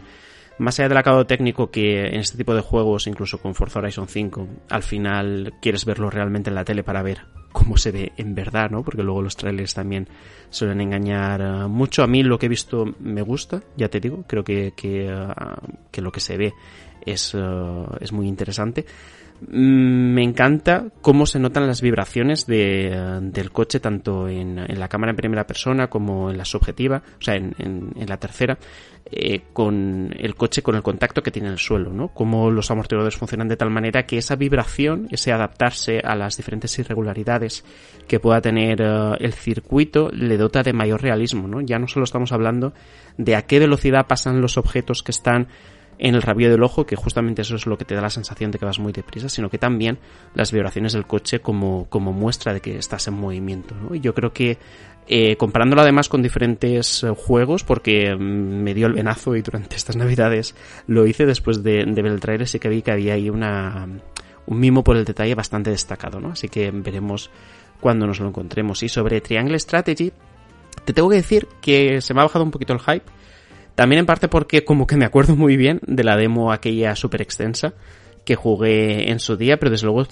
más 0.59 0.79
allá 0.79 0.89
del 0.89 0.99
acabado 0.99 1.27
técnico 1.27 1.71
que 1.71 2.07
en 2.07 2.21
este 2.21 2.39
tipo 2.39 2.55
de 2.55 2.61
juegos, 2.61 3.09
incluso 3.09 3.39
con 3.39 3.57
Forza 3.57 3.81
Horizon 3.81 4.07
5, 4.07 4.49
al 4.69 4.83
final 4.85 5.55
quieres 5.61 5.85
verlo 5.85 6.09
realmente 6.09 6.51
en 6.51 6.55
la 6.55 6.65
tele 6.65 6.85
para 6.85 7.03
ver 7.03 7.23
cómo 7.51 7.77
se 7.77 7.91
ve 7.91 8.13
en 8.17 8.35
verdad, 8.35 8.71
¿no? 8.71 8.85
Porque 8.85 9.03
luego 9.03 9.23
los 9.23 9.37
trailers 9.37 9.75
también 9.75 10.09
suelen 10.51 10.81
engañar 10.81 11.41
uh, 11.41 11.69
mucho. 11.69 12.03
A 12.03 12.07
mí 12.07 12.23
lo 12.23 12.39
que 12.39 12.47
he 12.47 12.49
visto 12.49 12.95
me 13.01 13.23
gusta, 13.23 13.63
ya 13.77 13.89
te 13.89 13.99
digo, 13.99 14.25
creo 14.27 14.45
que, 14.45 14.73
que, 14.77 15.13
que 15.91 16.01
lo 16.01 16.13
que 16.13 16.21
se 16.21 16.37
ve 16.37 16.55
es, 17.05 17.37
es 18.01 18.13
muy 18.13 18.29
interesante. 18.29 18.87
Mm, 19.49 20.15
me 20.15 20.23
encanta 20.23 20.87
cómo 21.01 21.27
se 21.27 21.41
notan 21.41 21.67
las 21.67 21.81
vibraciones 21.81 22.47
de, 22.47 23.21
del 23.23 23.51
coche 23.51 23.81
tanto 23.81 24.29
en, 24.29 24.57
la 24.79 24.89
cámara 24.89 25.11
en 25.11 25.17
primera 25.17 25.47
persona 25.47 25.89
como 25.89 26.31
en 26.31 26.39
la 26.39 26.45
subjetiva, 26.45 27.03
o 27.19 27.23
sea, 27.23 27.35
en, 27.35 27.93
la 28.07 28.19
tercera, 28.19 28.59
eh, 29.11 29.43
con 29.53 30.15
el 30.17 30.37
coche 30.37 30.63
con 30.63 30.77
el 30.77 30.83
contacto 30.83 31.23
que 31.23 31.33
tiene 31.33 31.49
en 31.49 31.55
el 31.55 31.59
suelo, 31.59 31.93
¿no? 31.93 32.09
Cómo 32.09 32.51
los 32.51 32.71
amortiguadores 32.71 33.17
funcionan 33.17 33.49
de 33.49 33.57
tal 33.57 33.71
manera 33.71 34.07
que 34.07 34.19
esa 34.19 34.37
vibración, 34.37 35.09
ese 35.11 35.33
adaptarse 35.33 36.01
a 36.05 36.15
las 36.15 36.37
diferentes 36.37 36.79
irregularidades 36.79 37.65
que 38.07 38.21
pueda 38.21 38.41
tener 38.41 38.81
uh, 38.81 39.15
el 39.19 39.33
circuito, 39.33 40.09
le 40.13 40.37
dota 40.37 40.63
de 40.63 40.73
mayor 40.73 41.03
realismo, 41.03 41.49
¿no? 41.49 41.61
Ya 41.61 41.79
no 41.79 41.89
solo 41.89 42.05
estamos 42.05 42.33
hablando 42.33 42.75
de 43.19 43.35
a 43.35 43.43
qué 43.43 43.59
velocidad 43.59 44.07
pasan 44.07 44.41
los 44.41 44.57
objetos 44.57 45.03
que 45.03 45.11
están 45.11 45.49
en 46.03 46.17
el 46.17 46.23
rabillo 46.23 46.51
del 46.51 46.65
ojo, 46.65 46.85
que 46.85 46.97
justamente 46.97 47.43
eso 47.43 47.55
es 47.55 47.65
lo 47.65 47.79
que 47.79 47.85
te 47.85 47.95
da 47.95 48.01
la 48.01 48.11
sensación 48.11 48.51
de 48.51 48.59
que 48.59 48.65
vas 48.65 48.81
muy 48.81 48.93
deprisa, 48.93 49.29
sino 49.29 49.49
que 49.49 49.57
también 49.57 49.99
las 50.35 50.51
vibraciones 50.51 50.95
del 50.95 51.07
coche 51.07 51.39
como, 51.39 51.87
como 51.89 52.13
muestra 52.13 52.53
de 52.53 52.61
que 52.61 52.77
estás 52.77 53.07
en 53.07 53.15
movimiento. 53.15 53.77
Y 53.95 54.01
yo 54.01 54.13
creo 54.13 54.33
que 54.33 54.59
eh, 55.07 55.37
comparándolo 55.37 55.81
además 55.81 56.09
con 56.09 56.21
diferentes 56.21 57.05
eh, 57.05 57.11
juegos, 57.17 57.63
porque 57.63 58.17
me 58.17 58.75
dio 58.75 58.89
el 58.89 58.95
venazo 58.95 59.37
y 59.37 59.43
durante 59.43 59.77
estas 59.77 59.95
navidades 59.95 60.57
lo 60.89 61.07
hice 61.07 61.25
después 61.25 61.63
de, 61.63 61.85
de 61.87 62.03
ver 62.03 62.11
el 62.11 62.19
trailer, 62.19 62.49
sí 62.49 62.59
que 62.59 62.69
vi 62.69 62.83
que 62.83 62.91
había 62.91 63.15
ahí 63.15 63.31
una, 63.31 63.87
un 64.47 64.59
mimo 64.59 64.83
por 64.83 64.97
el 64.97 65.05
detalle 65.05 65.37
bastante 65.37 65.71
destacado, 65.71 66.19
¿no? 66.19 66.31
Así 66.33 66.49
que 66.49 66.73
veremos 66.73 67.31
cuando 67.81 68.09
nos 68.09 68.19
lo 68.19 68.27
encontremos. 68.27 68.83
Y 68.83 68.89
sobre 68.89 69.21
Triangle 69.21 69.57
Strategy, 69.57 70.13
te 70.85 70.93
tengo 70.93 71.09
que 71.09 71.17
decir 71.17 71.47
que 71.61 72.01
se 72.01 72.13
me 72.13 72.23
ha 72.23 72.25
bajado 72.25 72.45
un 72.45 72.51
poquito 72.51 72.73
el 72.73 72.81
hype 72.81 73.05
también 73.75 74.01
en 74.01 74.07
parte 74.07 74.29
porque 74.29 74.65
como 74.65 74.87
que 74.87 74.97
me 74.97 75.05
acuerdo 75.05 75.37
muy 75.37 75.57
bien 75.57 75.81
de 75.87 76.05
la 76.05 76.17
demo 76.17 76.53
aquella 76.53 76.95
súper 76.97 77.23
extensa 77.23 77.75
que 78.25 78.37
jugué 78.37 79.11
en 79.11 79.19
su 79.19 79.37
día, 79.37 79.57
pero 79.57 79.71
desde 79.71 79.87
luego 79.87 80.07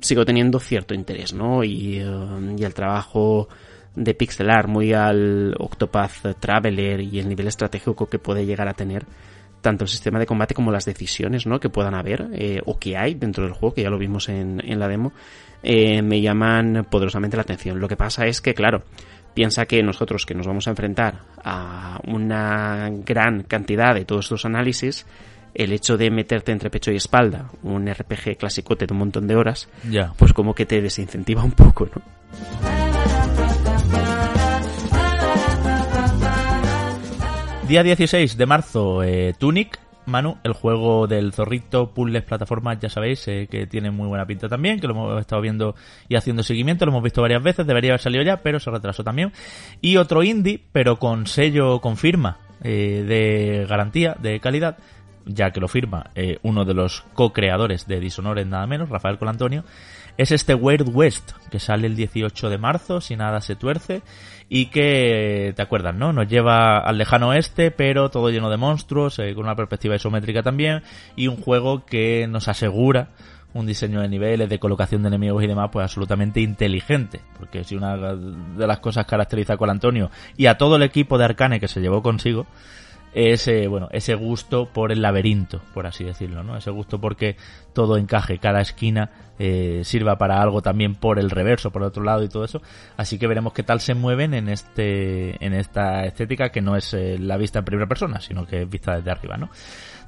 sigo 0.00 0.24
teniendo 0.24 0.58
cierto 0.58 0.94
interés, 0.94 1.32
¿no? 1.32 1.62
Y, 1.62 2.02
uh, 2.02 2.56
y 2.58 2.64
el 2.64 2.74
trabajo 2.74 3.48
de 3.94 4.14
pixelar 4.14 4.66
muy 4.66 4.92
al 4.92 5.54
Octopath 5.58 6.40
Traveler 6.40 7.00
y 7.00 7.20
el 7.20 7.28
nivel 7.28 7.46
estratégico 7.46 8.06
que 8.06 8.18
puede 8.18 8.44
llegar 8.44 8.68
a 8.68 8.74
tener 8.74 9.06
tanto 9.60 9.84
el 9.84 9.88
sistema 9.88 10.18
de 10.18 10.26
combate 10.26 10.54
como 10.54 10.70
las 10.70 10.84
decisiones 10.84 11.46
¿no? 11.46 11.58
que 11.58 11.70
puedan 11.70 11.94
haber 11.94 12.28
eh, 12.34 12.60
o 12.66 12.78
que 12.78 12.98
hay 12.98 13.14
dentro 13.14 13.44
del 13.44 13.54
juego, 13.54 13.74
que 13.74 13.82
ya 13.82 13.88
lo 13.88 13.98
vimos 13.98 14.28
en, 14.28 14.60
en 14.62 14.78
la 14.78 14.88
demo, 14.88 15.12
eh, 15.62 16.02
me 16.02 16.20
llaman 16.20 16.86
poderosamente 16.90 17.36
la 17.36 17.42
atención. 17.42 17.80
Lo 17.80 17.88
que 17.88 17.96
pasa 17.96 18.26
es 18.26 18.42
que, 18.42 18.52
claro, 18.52 18.82
piensa 19.34 19.66
que 19.66 19.82
nosotros 19.82 20.24
que 20.24 20.34
nos 20.34 20.46
vamos 20.46 20.66
a 20.66 20.70
enfrentar 20.70 21.20
a 21.42 21.98
una 22.06 22.88
gran 22.90 23.42
cantidad 23.42 23.94
de 23.94 24.04
todos 24.04 24.26
estos 24.26 24.44
análisis, 24.44 25.06
el 25.54 25.72
hecho 25.72 25.96
de 25.96 26.10
meterte 26.10 26.52
entre 26.52 26.70
pecho 26.70 26.90
y 26.90 26.96
espalda 26.96 27.50
un 27.62 27.92
RPG 27.92 28.36
clasicote 28.38 28.86
de 28.86 28.92
un 28.92 28.98
montón 28.98 29.26
de 29.26 29.36
horas, 29.36 29.68
yeah. 29.88 30.12
pues 30.16 30.32
como 30.32 30.54
que 30.54 30.66
te 30.66 30.80
desincentiva 30.80 31.44
un 31.44 31.52
poco, 31.52 31.88
¿no? 31.94 32.02
Día 37.68 37.82
16 37.82 38.36
de 38.36 38.46
marzo, 38.46 39.02
eh, 39.02 39.34
Tunic, 39.38 39.78
Manu, 40.06 40.36
el 40.44 40.52
juego 40.52 41.06
del 41.06 41.32
zorrito, 41.32 41.92
puzzles, 41.92 42.22
plataformas, 42.22 42.78
ya 42.80 42.88
sabéis, 42.88 43.26
eh, 43.28 43.48
que 43.50 43.66
tiene 43.66 43.90
muy 43.90 44.08
buena 44.08 44.26
pinta 44.26 44.48
también, 44.48 44.80
que 44.80 44.86
lo 44.86 44.94
hemos 44.94 45.20
estado 45.20 45.42
viendo 45.42 45.74
y 46.08 46.16
haciendo 46.16 46.42
seguimiento, 46.42 46.84
lo 46.84 46.92
hemos 46.92 47.02
visto 47.02 47.22
varias 47.22 47.42
veces, 47.42 47.66
debería 47.66 47.92
haber 47.92 48.00
salido 48.00 48.22
ya, 48.22 48.42
pero 48.42 48.60
se 48.60 48.70
retrasó 48.70 49.02
también. 49.02 49.32
Y 49.80 49.96
otro 49.96 50.22
indie, 50.22 50.60
pero 50.72 50.98
con 50.98 51.26
sello, 51.26 51.80
con 51.80 51.96
firma 51.96 52.38
eh, 52.62 53.04
de 53.06 53.66
garantía, 53.66 54.16
de 54.20 54.40
calidad, 54.40 54.78
ya 55.26 55.50
que 55.50 55.60
lo 55.60 55.68
firma 55.68 56.10
eh, 56.14 56.38
uno 56.42 56.64
de 56.64 56.74
los 56.74 57.02
co-creadores 57.14 57.86
de 57.86 58.00
Dishonored 58.00 58.46
nada 58.46 58.66
menos, 58.66 58.88
Rafael 58.88 59.18
Colantonio, 59.18 59.64
es 60.16 60.30
este 60.30 60.54
Weird 60.54 60.88
West, 60.92 61.32
que 61.50 61.58
sale 61.58 61.86
el 61.86 61.96
18 61.96 62.50
de 62.50 62.58
marzo, 62.58 63.00
si 63.00 63.16
nada 63.16 63.40
se 63.40 63.56
tuerce, 63.56 64.02
y 64.48 64.66
que, 64.66 65.52
¿te 65.56 65.62
acuerdas, 65.62 65.94
no? 65.94 66.12
Nos 66.12 66.28
lleva 66.28 66.78
al 66.78 66.98
lejano 66.98 67.28
oeste, 67.28 67.70
pero 67.70 68.10
todo 68.10 68.30
lleno 68.30 68.50
de 68.50 68.56
monstruos, 68.56 69.18
eh, 69.18 69.34
con 69.34 69.44
una 69.44 69.56
perspectiva 69.56 69.96
isométrica 69.96 70.42
también, 70.42 70.82
y 71.16 71.28
un 71.28 71.36
juego 71.36 71.84
que 71.84 72.26
nos 72.28 72.48
asegura 72.48 73.08
un 73.54 73.66
diseño 73.66 74.00
de 74.00 74.08
niveles, 74.08 74.48
de 74.48 74.58
colocación 74.58 75.02
de 75.02 75.08
enemigos 75.08 75.42
y 75.42 75.46
demás, 75.46 75.70
pues 75.72 75.84
absolutamente 75.84 76.40
inteligente. 76.40 77.20
Porque 77.38 77.62
si 77.62 77.76
una 77.76 77.96
de 77.96 78.66
las 78.66 78.80
cosas 78.80 79.06
caracteriza 79.06 79.54
a 79.54 79.56
Colantonio 79.56 80.10
y 80.36 80.46
a 80.46 80.58
todo 80.58 80.76
el 80.76 80.82
equipo 80.82 81.18
de 81.18 81.24
Arcane 81.24 81.60
que 81.60 81.68
se 81.68 81.80
llevó 81.80 82.02
consigo, 82.02 82.46
ese, 83.14 83.68
bueno, 83.68 83.88
ese 83.92 84.14
gusto 84.14 84.66
por 84.66 84.90
el 84.90 85.00
laberinto, 85.00 85.62
por 85.72 85.86
así 85.86 86.04
decirlo, 86.04 86.42
¿no? 86.42 86.56
Ese 86.56 86.70
gusto 86.70 87.00
porque 87.00 87.36
todo 87.72 87.96
encaje, 87.96 88.38
cada 88.38 88.60
esquina 88.60 89.10
eh, 89.38 89.82
sirva 89.84 90.18
para 90.18 90.42
algo 90.42 90.62
también 90.62 90.96
por 90.96 91.18
el 91.18 91.30
reverso, 91.30 91.70
por 91.70 91.82
el 91.82 91.88
otro 91.88 92.02
lado 92.02 92.24
y 92.24 92.28
todo 92.28 92.44
eso. 92.44 92.60
Así 92.96 93.18
que 93.18 93.28
veremos 93.28 93.52
qué 93.52 93.62
tal 93.62 93.80
se 93.80 93.94
mueven 93.94 94.34
en 94.34 94.48
este, 94.48 95.44
en 95.44 95.54
esta 95.54 96.04
estética 96.04 96.50
que 96.50 96.60
no 96.60 96.76
es 96.76 96.92
eh, 96.94 97.16
la 97.18 97.36
vista 97.36 97.60
en 97.60 97.64
primera 97.64 97.88
persona, 97.88 98.20
sino 98.20 98.46
que 98.46 98.62
es 98.62 98.68
vista 98.68 98.96
desde 98.96 99.12
arriba, 99.12 99.36
¿no? 99.36 99.48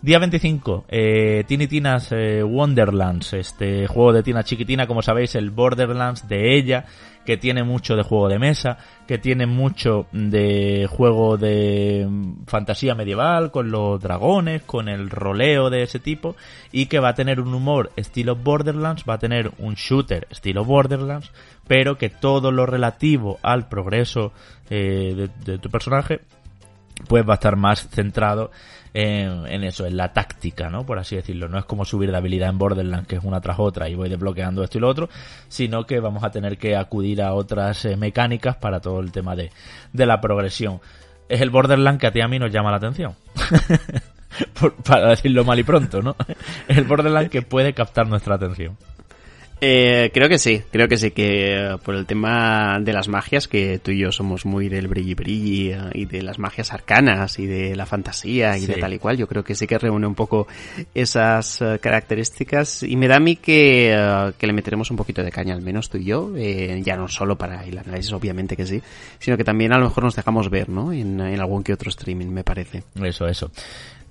Día 0.03 0.19
25, 0.19 0.85
eh, 0.89 1.45
Tiny 1.49 1.67
Tina's 1.67 2.13
eh, 2.13 2.43
Wonderlands, 2.43 3.33
este 3.33 3.87
juego 3.87 4.13
de 4.13 4.23
Tina 4.23 4.45
chiquitina, 4.45 4.87
como 4.87 5.01
sabéis, 5.01 5.35
el 5.35 5.51
Borderlands 5.51 6.29
de 6.29 6.57
ella, 6.57 6.85
que 7.25 7.39
tiene 7.39 7.65
mucho 7.65 7.97
de 7.97 8.03
juego 8.03 8.29
de 8.29 8.39
mesa, 8.39 8.77
que 9.09 9.17
tiene 9.17 9.47
mucho 9.47 10.07
de 10.13 10.87
juego 10.89 11.39
de 11.39 12.07
mm, 12.09 12.45
fantasía 12.47 12.95
medieval, 12.95 13.51
con 13.51 13.71
los 13.71 14.01
dragones, 14.01 14.63
con 14.63 14.89
el 14.89 15.09
roleo 15.09 15.71
de 15.71 15.83
ese 15.83 15.99
tipo, 15.99 16.37
y 16.73 16.87
que 16.87 17.01
va 17.01 17.09
a 17.09 17.15
tener 17.15 17.41
un 17.41 17.55
humor 17.55 17.91
estilo 17.97 18.37
Borderlands, 18.37 19.05
va 19.09 19.15
a 19.15 19.19
tener 19.19 19.53
un 19.59 19.75
shooter 19.75 20.27
estilo 20.31 20.65
Borderlands, 20.65 21.33
pero 21.67 21.97
que 21.97 22.11
todo 22.11 22.53
lo 22.53 22.67
relativo 22.67 23.39
al 23.43 23.67
progreso 23.69 24.33
eh, 24.69 25.15
de, 25.17 25.53
de 25.53 25.59
tu 25.59 25.71
personaje, 25.71 26.21
pues 27.09 27.27
va 27.29 27.35
a 27.35 27.37
estar 27.37 27.57
más 27.57 27.89
centrado 27.89 28.51
en, 28.99 29.63
eso, 29.65 29.85
en 29.85 29.97
la 29.97 30.13
táctica, 30.15 30.71
¿no? 30.71 30.87
Por 30.87 30.99
así 30.99 31.17
decirlo. 31.17 31.49
No 31.49 31.59
es 31.59 31.67
como 31.67 31.85
subir 31.85 32.11
de 32.11 32.17
habilidad 32.17 32.49
en 32.49 32.59
Borderlands, 32.59 33.07
que 33.07 33.17
es 33.17 33.25
una 33.25 33.41
tras 33.41 33.59
otra 33.59 33.89
y 33.89 33.95
voy 33.95 34.09
desbloqueando 34.09 34.65
esto 34.65 34.79
y 34.79 34.81
lo 34.81 34.89
otro, 34.89 35.11
sino 35.49 35.85
que 35.85 36.01
vamos 36.01 36.25
a 36.25 36.31
tener 36.31 36.57
que 36.57 36.77
acudir 36.77 37.21
a 37.21 37.35
otras 37.35 37.85
eh, 37.85 37.97
mecánicas 37.97 38.57
para 38.57 38.81
todo 38.81 39.01
el 39.01 39.13
tema 39.13 39.37
de, 39.37 39.51
de 39.93 40.07
la 40.07 40.21
progresión. 40.21 40.81
Es 41.29 41.43
el 41.43 41.51
Borderlands 41.51 42.01
que 42.01 42.07
a 42.07 42.13
ti 42.13 42.21
a 42.23 42.29
mí 42.29 42.39
nos 42.39 42.51
llama 42.51 42.71
la 42.71 42.79
atención. 42.79 43.15
para 44.87 45.11
decirlo 45.11 45.45
mal 45.45 45.59
y 45.59 45.63
pronto, 45.63 46.01
¿no? 46.01 46.17
El 46.69 46.85
Borderlands 46.85 47.31
que 47.31 47.43
puede 47.43 47.73
captar 47.75 48.07
nuestra 48.07 48.37
atención. 48.37 48.77
Eh, 49.61 50.11
creo 50.13 50.29
que 50.29 50.39
sí, 50.39 50.63
creo 50.71 50.87
que 50.87 50.99
sí, 50.99 51.13
que 51.13 51.55
eh, 51.55 51.77
por 51.83 51.95
el 51.95 52.05
tema 52.05 52.79
de 52.79 52.93
las 52.93 53.09
magias, 53.09 53.49
que 53.49 53.79
tú 53.79 53.91
y 53.91 53.99
yo 53.99 54.13
somos 54.13 54.45
muy 54.45 54.69
del 54.69 54.87
brilli 54.87 55.15
brilli 55.15 55.73
eh, 55.73 55.79
y 55.95 56.05
de 56.05 56.21
las 56.21 56.39
magias 56.39 56.75
arcanas 56.75 57.39
y 57.39 57.47
de 57.47 57.75
la 57.75 57.87
fantasía 57.87 58.59
y 58.59 58.67
de 58.67 58.75
tal 58.75 58.93
y 58.93 58.99
cual, 58.99 59.17
yo 59.17 59.27
creo 59.27 59.43
que 59.43 59.55
sí 59.55 59.67
que 59.67 59.79
reúne 59.79 60.07
un 60.07 60.15
poco 60.15 60.47
esas 60.95 61.63
características 61.81 62.83
y 62.83 62.97
me 62.97 63.09
da 63.09 63.17
a 63.17 63.21
mí 63.21 63.37
que, 63.37 64.33
que 64.37 64.47
le 64.47 64.53
meteremos 64.53 64.91
un 64.91 64.99
poquito 64.99 65.23
de 65.23 65.31
caña, 65.31 65.55
al 65.55 65.63
menos 65.63 65.89
tú 65.89 65.97
y 65.97 66.05
yo, 66.05 66.37
ya 66.37 66.97
no 66.97 67.09
solo 67.09 67.37
para 67.37 67.65
el 67.65 67.79
análisis, 67.79 68.13
obviamente 68.13 68.57
que 68.57 68.67
sí, 68.67 68.83
sino 69.19 69.39
que 69.39 69.45
también 69.45 69.73
a 69.73 69.79
lo 69.79 69.87
mejor 69.87 70.05
nos 70.05 70.17
dejamos 70.17 70.51
ver, 70.51 70.69
¿no? 70.69 70.93
En, 70.93 71.19
en 71.21 71.41
algún 71.41 71.63
que 71.63 71.73
otro 71.73 71.89
streaming, 71.89 72.27
me 72.27 72.45
parece. 72.45 72.83
Eso, 73.03 73.27
eso. 73.27 73.51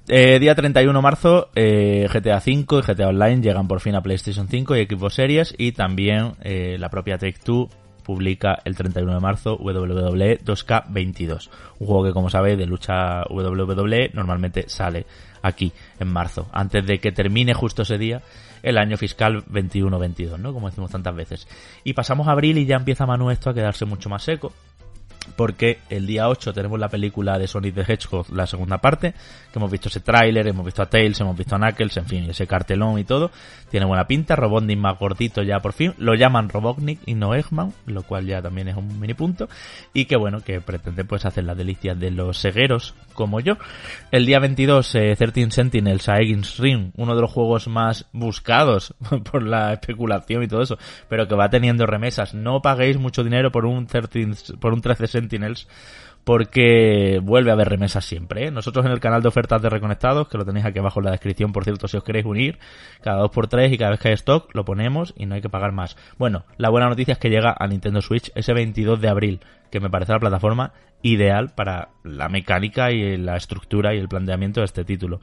Eh, 0.08 0.38
día 0.38 0.54
31 0.54 1.00
de 1.00 1.02
marzo, 1.02 1.50
eh, 1.56 2.08
GTA 2.14 2.38
V 2.38 2.52
y 2.52 2.82
GTA 2.82 3.08
Online 3.08 3.42
llegan 3.42 3.68
por 3.68 3.80
fin 3.80 3.96
a 3.96 4.02
PlayStation 4.02 4.48
5 4.48 4.76
y 4.76 4.86
Xbox 4.86 5.16
Series 5.16 5.56
y 5.58 5.72
también 5.72 6.34
eh, 6.42 6.78
la 6.78 6.90
propia 6.90 7.18
Take-Two 7.18 7.70
publica 8.04 8.60
el 8.66 8.76
31 8.76 9.16
de 9.16 9.20
marzo 9.20 9.56
WWE 9.56 10.42
2K22. 10.46 11.50
Un 11.80 11.88
juego 11.88 12.04
que, 12.04 12.14
como 12.14 12.30
sabéis, 12.30 12.56
de 12.60 12.68
lucha 12.68 13.24
WWE 13.32 14.12
normalmente 14.14 14.70
sale 14.70 15.08
aquí 15.42 15.74
en 16.00 16.10
marzo, 16.10 16.50
antes 16.54 16.86
de 16.86 17.00
que 17.00 17.12
termine 17.12 17.56
justo 17.56 17.82
ese 17.82 17.98
día 17.98 18.22
el 18.62 18.78
año 18.78 18.98
fiscal 18.98 19.44
21-22, 19.46 20.38
¿no? 20.38 20.54
Como 20.54 20.70
decimos 20.70 20.92
tantas 20.92 21.16
veces. 21.16 21.48
Y 21.84 21.94
pasamos 21.94 22.28
a 22.28 22.32
abril 22.34 22.60
y 22.60 22.68
ya 22.68 22.76
empieza 22.76 23.08
Manu 23.08 23.32
esto 23.32 23.50
a 23.50 23.56
quedarse 23.56 23.86
mucho 23.86 24.10
más 24.10 24.22
seco 24.22 24.54
porque 25.36 25.80
el 25.90 26.08
día 26.08 26.30
8 26.30 26.54
tenemos 26.54 26.80
la 26.80 26.90
película 26.90 27.38
de 27.38 27.48
Sonic 27.48 27.76
the 27.76 27.82
Hedgehog, 27.82 28.32
la 28.32 28.48
segunda 28.48 28.80
parte, 28.80 29.14
que 29.52 29.60
hemos 29.60 29.72
visto 29.72 29.90
ese 29.90 30.00
tráiler, 30.00 30.48
hemos 30.48 30.66
visto 30.66 30.82
a 30.82 30.86
Tails, 30.86 31.20
hemos 31.22 31.38
visto 31.38 31.56
a 31.56 31.60
Knuckles, 31.60 31.98
en 31.98 32.06
fin, 32.06 32.30
ese 32.30 32.48
cartelón 32.48 33.00
y 33.00 33.04
todo. 33.04 33.32
Tiene 33.70 33.86
buena 33.86 34.08
pinta, 34.08 34.36
Robotnik 34.36 34.78
más 34.78 34.98
gordito 35.00 35.44
ya 35.44 35.60
por 35.60 35.74
fin. 35.74 35.94
Lo 35.98 36.16
llaman 36.16 36.50
Robotnik 36.50 37.00
y 37.06 37.16
no 37.16 37.36
Eggman, 37.36 37.74
lo 37.86 38.04
cual 38.04 38.26
ya 38.26 38.42
también 38.42 38.68
es 38.68 38.78
un 38.78 39.00
mini 39.00 39.14
punto. 39.14 39.50
Y 39.94 40.06
que 40.06 40.18
bueno, 40.18 40.42
que 40.42 40.62
pretende 40.62 41.06
pues 41.06 41.26
hacer 41.26 41.44
las 41.44 41.58
delicias 41.58 42.00
de 42.00 42.12
los 42.12 42.42
cegueros 42.42 42.94
como 43.16 43.40
yo. 43.40 43.58
El 44.12 44.28
día 44.28 44.40
22, 44.40 44.96
eh, 44.96 45.16
13 45.18 45.50
Sentinels 45.50 46.08
Aegin's 46.08 46.58
Ring, 46.58 46.92
uno 46.96 47.16
de 47.16 47.22
los 47.22 47.32
juegos 47.32 47.68
más 47.68 48.08
buscados 48.12 48.94
por 49.32 49.42
la 49.42 49.74
especulación 49.74 50.44
y 50.44 50.48
todo 50.48 50.62
eso, 50.62 50.78
pero 51.10 51.28
que 51.28 51.36
va 51.36 51.50
teniendo 51.50 51.88
remesas. 51.88 52.36
No 52.36 52.62
paguéis 52.62 53.00
mucho 53.00 53.24
dinero 53.24 53.52
por 53.52 53.66
un 53.66 53.88
13, 53.88 54.58
por 54.60 54.74
un 54.74 54.82
13 54.82 55.08
Sentinels 55.08 55.68
porque 56.26 57.22
vuelve 57.24 57.52
a 57.52 57.54
haber 57.54 57.70
remesas 57.70 58.04
siempre. 58.04 58.48
¿eh? 58.48 58.52
Nosotros 58.52 58.86
en 58.86 58.92
el 58.92 59.00
canal 59.00 59.22
de 59.22 59.30
ofertas 59.30 59.62
de 59.62 59.70
Reconectados, 59.70 60.28
que 60.28 60.38
lo 60.38 60.44
tenéis 60.44 60.66
aquí 60.66 60.80
abajo 60.80 61.00
en 61.00 61.06
la 61.06 61.12
descripción, 61.12 61.54
por 61.54 61.64
cierto, 61.64 61.88
si 61.88 61.96
os 61.96 62.04
queréis 62.04 62.26
unir, 62.26 62.58
cada 63.02 63.24
2x3 63.24 63.72
y 63.72 63.78
cada 63.78 63.92
vez 63.92 64.00
que 64.00 64.08
hay 64.10 64.16
stock, 64.16 64.54
lo 64.54 64.66
ponemos 64.66 65.14
y 65.16 65.28
no 65.28 65.36
hay 65.36 65.42
que 65.42 65.50
pagar 65.50 65.72
más. 65.72 65.96
Bueno, 66.18 66.44
la 66.58 66.70
buena 66.70 66.90
noticia 66.90 67.14
es 67.14 67.20
que 67.20 67.30
llega 67.30 67.56
a 67.58 67.68
Nintendo 67.68 68.02
Switch 68.02 68.32
ese 68.34 68.54
22 68.54 69.00
de 69.00 69.08
abril, 69.08 69.40
que 69.70 69.80
me 69.80 69.92
parece 69.92 70.14
la 70.14 70.20
plataforma 70.20 70.74
ideal 71.04 71.54
para 71.54 71.90
la 72.04 72.28
mecánica 72.30 72.92
y 72.92 73.18
la 73.18 73.38
estructura 73.38 73.94
y 73.94 74.00
el 74.00 74.10
planteamiento 74.10 74.62
de 74.62 74.66
este 74.66 74.84
título. 74.84 75.22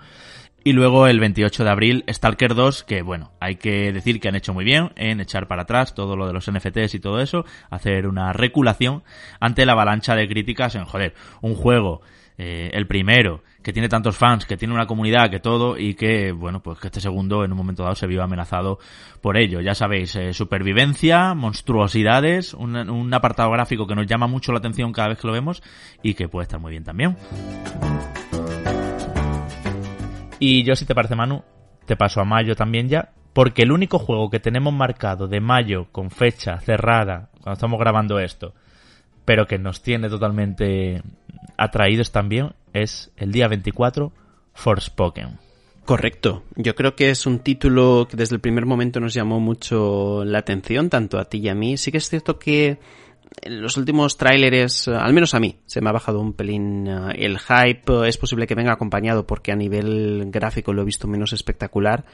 Y 0.65 0.73
luego 0.73 1.09
el 1.09 1.19
28 1.19 1.65
de 1.65 1.71
abril, 1.71 2.05
Stalker 2.09 2.55
2, 2.55 2.85
que 2.85 3.03
bueno, 3.03 3.33
hay 3.41 3.57
que 3.57 3.93
decir 3.93 4.21
que 4.21 4.29
han 4.29 4.37
hecho 4.37 4.55
muy 4.55 4.65
bien 4.65 4.91
en 4.95 5.21
echar 5.21 5.49
para 5.49 5.63
atrás 5.63 5.95
todo 5.95 6.17
lo 6.17 6.27
de 6.27 6.33
los 6.33 6.51
NFTs 6.51 6.95
y 6.95 7.01
todo 7.01 7.21
eso, 7.21 7.45
hacer 7.71 8.07
una 8.07 8.33
reculación 8.33 9.03
ante 9.41 9.67
la 9.67 9.73
avalancha 9.73 10.15
de 10.15 10.29
críticas 10.29 10.77
en, 10.77 10.85
joder, 10.85 11.15
un 11.41 11.57
juego, 11.57 12.03
eh, 12.39 12.71
el 12.75 12.87
primero, 12.87 13.43
que 13.63 13.73
tiene 13.73 13.89
tantos 13.89 14.17
fans, 14.17 14.47
que 14.47 14.57
tiene 14.57 14.73
una 14.73 14.87
comunidad, 14.87 15.31
que 15.31 15.41
todo, 15.41 15.77
y 15.77 15.95
que, 15.95 16.31
bueno, 16.31 16.63
pues 16.63 16.79
que 16.79 16.89
este 16.89 17.01
segundo 17.01 17.45
en 17.45 17.51
un 17.51 17.59
momento 17.59 17.83
dado 17.83 17.97
se 17.97 18.07
vio 18.07 18.23
amenazado 18.23 18.79
por 19.21 19.37
ello. 19.37 19.61
Ya 19.61 19.75
sabéis, 19.75 20.15
eh, 20.17 20.33
supervivencia, 20.33 21.35
monstruosidades, 21.35 22.55
un, 22.55 22.77
un 22.77 23.15
apartado 23.15 23.51
gráfico 23.51 23.87
que 23.87 23.97
nos 23.97 24.07
llama 24.07 24.29
mucho 24.29 24.53
la 24.53 24.59
atención 24.59 24.93
cada 24.93 25.09
vez 25.09 25.19
que 25.19 25.27
lo 25.27 25.33
vemos 25.33 25.63
y 26.03 26.15
que 26.15 26.29
puede 26.29 26.45
estar 26.45 26.61
muy 26.61 26.71
bien 26.71 26.85
también. 26.85 27.17
Y 30.45 30.65
yo, 30.65 30.75
si 30.75 30.85
te 30.85 30.95
parece, 30.97 31.15
Manu, 31.15 31.45
te 31.87 31.95
paso 31.95 32.21
a 32.21 32.25
mayo 32.25 32.57
también 32.57 32.89
ya, 32.89 33.13
porque 33.33 33.63
el 33.63 33.71
único 33.71 34.01
juego 34.01 34.29
que 34.29 34.41
tenemos 34.41 34.75
marcado 34.75 35.29
de 35.29 35.41
mayo 35.41 35.87
con 35.93 36.11
fecha 36.11 36.59
cerrada, 36.59 37.31
cuando 37.35 37.53
estamos 37.53 37.79
grabando 37.79 38.19
esto, 38.19 38.53
pero 39.25 39.47
que 39.47 39.57
nos 39.59 39.83
tiene 39.83 40.09
totalmente 40.09 41.01
atraídos 41.57 42.11
también, 42.11 42.55
es 42.73 43.13
el 43.17 43.31
día 43.31 43.47
24, 43.47 44.13
Forspoken. 44.53 45.39
Correcto. 45.85 46.43
Yo 46.57 46.75
creo 46.75 46.97
que 46.97 47.11
es 47.11 47.25
un 47.25 47.39
título 47.39 48.09
que 48.11 48.17
desde 48.17 48.35
el 48.35 48.41
primer 48.41 48.67
momento 48.67 48.99
nos 48.99 49.15
llamó 49.15 49.39
mucho 49.39 50.25
la 50.25 50.39
atención, 50.39 50.91
tanto 50.91 51.21
a 51.21 51.27
ti 51.27 51.39
y 51.39 51.51
a 51.51 51.55
mí. 51.55 51.77
Sí 51.77 51.93
que 51.93 51.99
es 51.99 52.09
cierto 52.09 52.41
que 52.41 52.81
los 53.47 53.77
últimos 53.77 54.17
tráileres, 54.17 54.89
eh, 54.89 54.95
al 54.95 55.13
menos 55.13 55.35
a 55.35 55.41
mí, 55.41 55.57
se 55.67 55.81
me 55.81 55.91
ha 55.91 55.93
bajado 55.93 56.21
un 56.21 56.33
pelín 56.33 56.87
eh, 56.87 57.15
el 57.17 57.39
hype. 57.39 58.09
Es 58.09 58.19
posible 58.19 58.47
que 58.47 58.55
venga 58.55 58.73
acompañado 58.73 59.27
porque 59.27 59.53
a 59.53 59.57
nivel 59.57 60.25
gráfico 60.27 60.73
lo 60.73 60.83
he 60.83 60.85
visto 60.85 61.09
menos 61.09 61.33
espectacular 61.33 62.05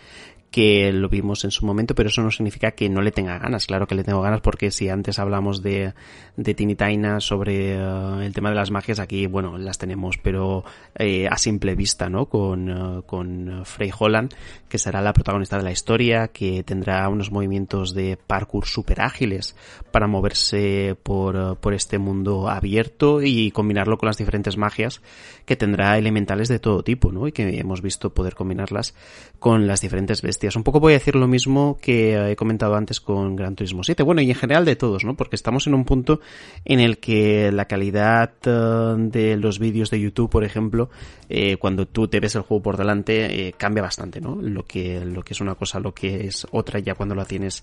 que 0.51 0.92
lo 0.92 1.09
vimos 1.09 1.44
en 1.44 1.51
su 1.51 1.66
momento, 1.66 1.94
pero 1.94 2.09
eso 2.09 2.22
no 2.22 2.30
significa 2.30 2.70
que 2.70 2.88
no 2.88 3.03
le 3.03 3.11
tenga 3.11 3.38
ganas. 3.38 3.66
Claro 3.66 3.86
que 3.86 3.94
le 3.94 4.05
tengo 4.05 4.22
ganas 4.22 4.40
porque 4.40 4.70
si 4.70 4.88
antes 4.88 5.18
hablamos 5.18 5.62
de, 5.62 5.92
de 6.36 6.55
Tinitaina 6.55 7.20
sobre 7.20 7.74
eh, 7.74 8.26
el 8.26 8.32
tema 8.32 8.49
de 8.49 8.57
las 8.57 8.70
magias, 8.70 8.99
aquí, 8.99 9.26
bueno, 9.26 9.59
las 9.59 9.76
tenemos, 9.76 10.16
pero 10.16 10.64
eh, 10.94 11.28
a 11.28 11.36
simple 11.36 11.74
vista, 11.74 12.09
¿no? 12.09 12.26
Con, 12.26 12.70
uh, 12.70 13.03
con 13.03 13.62
Frey 13.64 13.90
Holland, 13.96 14.34
que 14.68 14.78
será 14.78 15.03
la 15.03 15.12
protagonista 15.12 15.59
de 15.59 15.64
la 15.64 15.72
historia, 15.72 16.28
que 16.28 16.62
tendrá 16.62 17.07
unos 17.09 17.30
movimientos 17.30 17.94
de 17.94 18.16
parkour 18.16 18.66
super 18.66 19.03
ágiles 19.03 19.55
para 19.90 20.07
moverse 20.07 20.96
por, 21.03 21.36
uh, 21.36 21.57
por 21.57 21.74
este 21.74 21.99
mundo 21.99 22.49
abierto 22.49 23.20
y 23.22 23.51
combinarlo 23.51 23.99
con 23.99 24.07
las 24.07 24.16
diferentes 24.16 24.57
magias 24.57 25.03
que 25.44 25.57
tendrá 25.57 25.99
elementales 25.99 26.49
de 26.49 26.59
todo 26.59 26.82
tipo, 26.82 27.12
¿no? 27.12 27.28
Y 27.28 27.32
que 27.32 27.59
hemos 27.59 27.82
visto 27.82 28.14
poder 28.14 28.34
combinarlas 28.34 28.94
con 29.38 29.66
las 29.66 29.82
diferentes 29.82 30.22
bestias 30.22 30.38
Un 30.57 30.62
poco 30.62 30.80
voy 30.80 30.93
a 30.93 30.99
decir 30.99 31.16
lo 31.16 31.26
mismo 31.26 31.78
que 31.80 32.30
he 32.30 32.36
comentado 32.36 32.74
antes 32.76 33.01
con 33.01 33.34
Gran 33.36 33.57
Turismo 33.57 33.82
7. 33.82 34.03
Bueno, 34.03 34.20
y 34.20 34.30
en 34.30 34.36
general 34.36 34.64
de 34.64 34.76
todos, 34.76 35.05
¿no? 35.05 35.16
Porque 35.16 35.36
estamos 35.36 35.66
en 35.66 35.74
un 35.74 35.84
punto 35.84 36.20
en 36.64 36.80
el 36.80 36.99
que 36.99 37.51
la 37.53 37.64
calidad 37.64 38.32
eh, 38.45 38.95
de 38.99 39.36
los 39.36 39.59
vídeos 39.59 39.91
de 39.91 40.01
YouTube, 40.01 40.30
por 40.30 40.45
ejemplo, 40.45 40.91
eh, 41.28 41.57
cuando 41.57 41.86
tú 41.86 42.09
te 42.09 42.20
ves 42.20 42.36
el 42.36 42.43
juego 42.43 42.62
por 42.62 42.76
delante, 42.76 43.49
eh, 43.49 43.55
cambia 43.57 43.82
bastante, 43.82 44.20
¿no? 44.20 44.36
Lo 44.41 44.64
que, 44.64 45.05
lo 45.05 45.22
que 45.22 45.34
es 45.34 45.41
una 45.41 45.55
cosa, 45.57 45.80
lo 45.80 45.93
que 45.93 46.26
es 46.26 46.47
otra 46.53 46.78
ya 46.78 46.95
cuando 46.95 47.14
la 47.14 47.24
tienes 47.24 47.62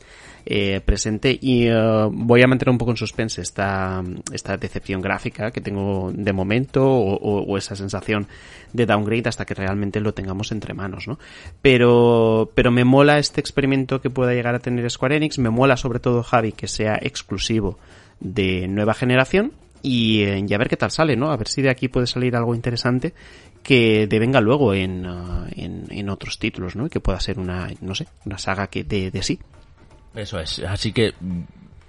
presente. 0.86 1.38
Y 1.41 1.67
voy 2.11 2.43
a 2.43 2.47
mantener 2.47 2.71
un 2.71 2.78
poco 2.78 2.91
en 2.91 2.97
suspense 2.97 3.41
esta, 3.41 4.03
esta 4.32 4.57
decepción 4.57 5.01
gráfica 5.01 5.51
que 5.51 5.61
tengo 5.61 6.11
de 6.13 6.34
momento 6.34 6.86
o, 6.86 7.57
esa 7.57 7.76
sensación 7.76 8.28
de 8.73 8.86
downgrade 8.86 9.30
hasta 9.30 9.45
que 9.45 9.53
realmente 9.53 9.99
lo 9.99 10.13
tengamos 10.13 10.51
entre 10.51 10.73
manos, 10.73 11.07
¿no? 11.07 11.17
Pero 11.61 12.51
me 12.72 12.84
mola 12.86 13.20
este 13.20 13.41
experimento 13.41 14.01
que 14.01 14.09
pueda 14.09 14.34
llegar 14.34 14.55
a 14.55 14.59
tener 14.59 14.89
Square 14.89 15.18
Enix, 15.18 15.39
me 15.39 15.49
mola 15.49 15.78
sobre 15.78 15.99
todo 15.99 16.24
Javi 16.24 16.51
que 16.51 16.68
sea 16.68 16.97
exclusivo 17.01 17.78
de 18.20 18.68
nueva 18.68 18.93
generación 18.93 19.51
y, 19.82 20.24
eh, 20.24 20.45
a 20.53 20.57
ver 20.57 20.70
qué 20.70 20.78
tal 20.78 20.91
sale, 20.91 21.16
¿no? 21.16 21.32
A 21.32 21.38
ver 21.38 21.47
si 21.47 21.61
de 21.61 21.70
aquí 21.70 21.88
puede 21.88 22.07
salir 22.07 22.36
algo 22.36 22.55
interesante 22.55 23.13
que 23.61 24.07
devenga 24.07 24.41
luego 24.41 24.74
en, 24.74 25.05
uh, 25.07 25.45
en, 25.55 26.09
otros 26.09 26.38
títulos, 26.38 26.76
¿no? 26.76 26.86
Y 26.86 26.89
que 26.89 26.99
pueda 26.99 27.20
ser 27.20 27.39
una, 27.39 27.68
no 27.82 27.95
sé, 27.95 28.07
una 28.26 28.38
saga 28.38 28.68
que 28.68 28.84
de 28.84 29.24
sí. 29.24 29.39
Eso 30.13 30.39
es, 30.39 30.59
así 30.59 30.93
que 30.93 31.13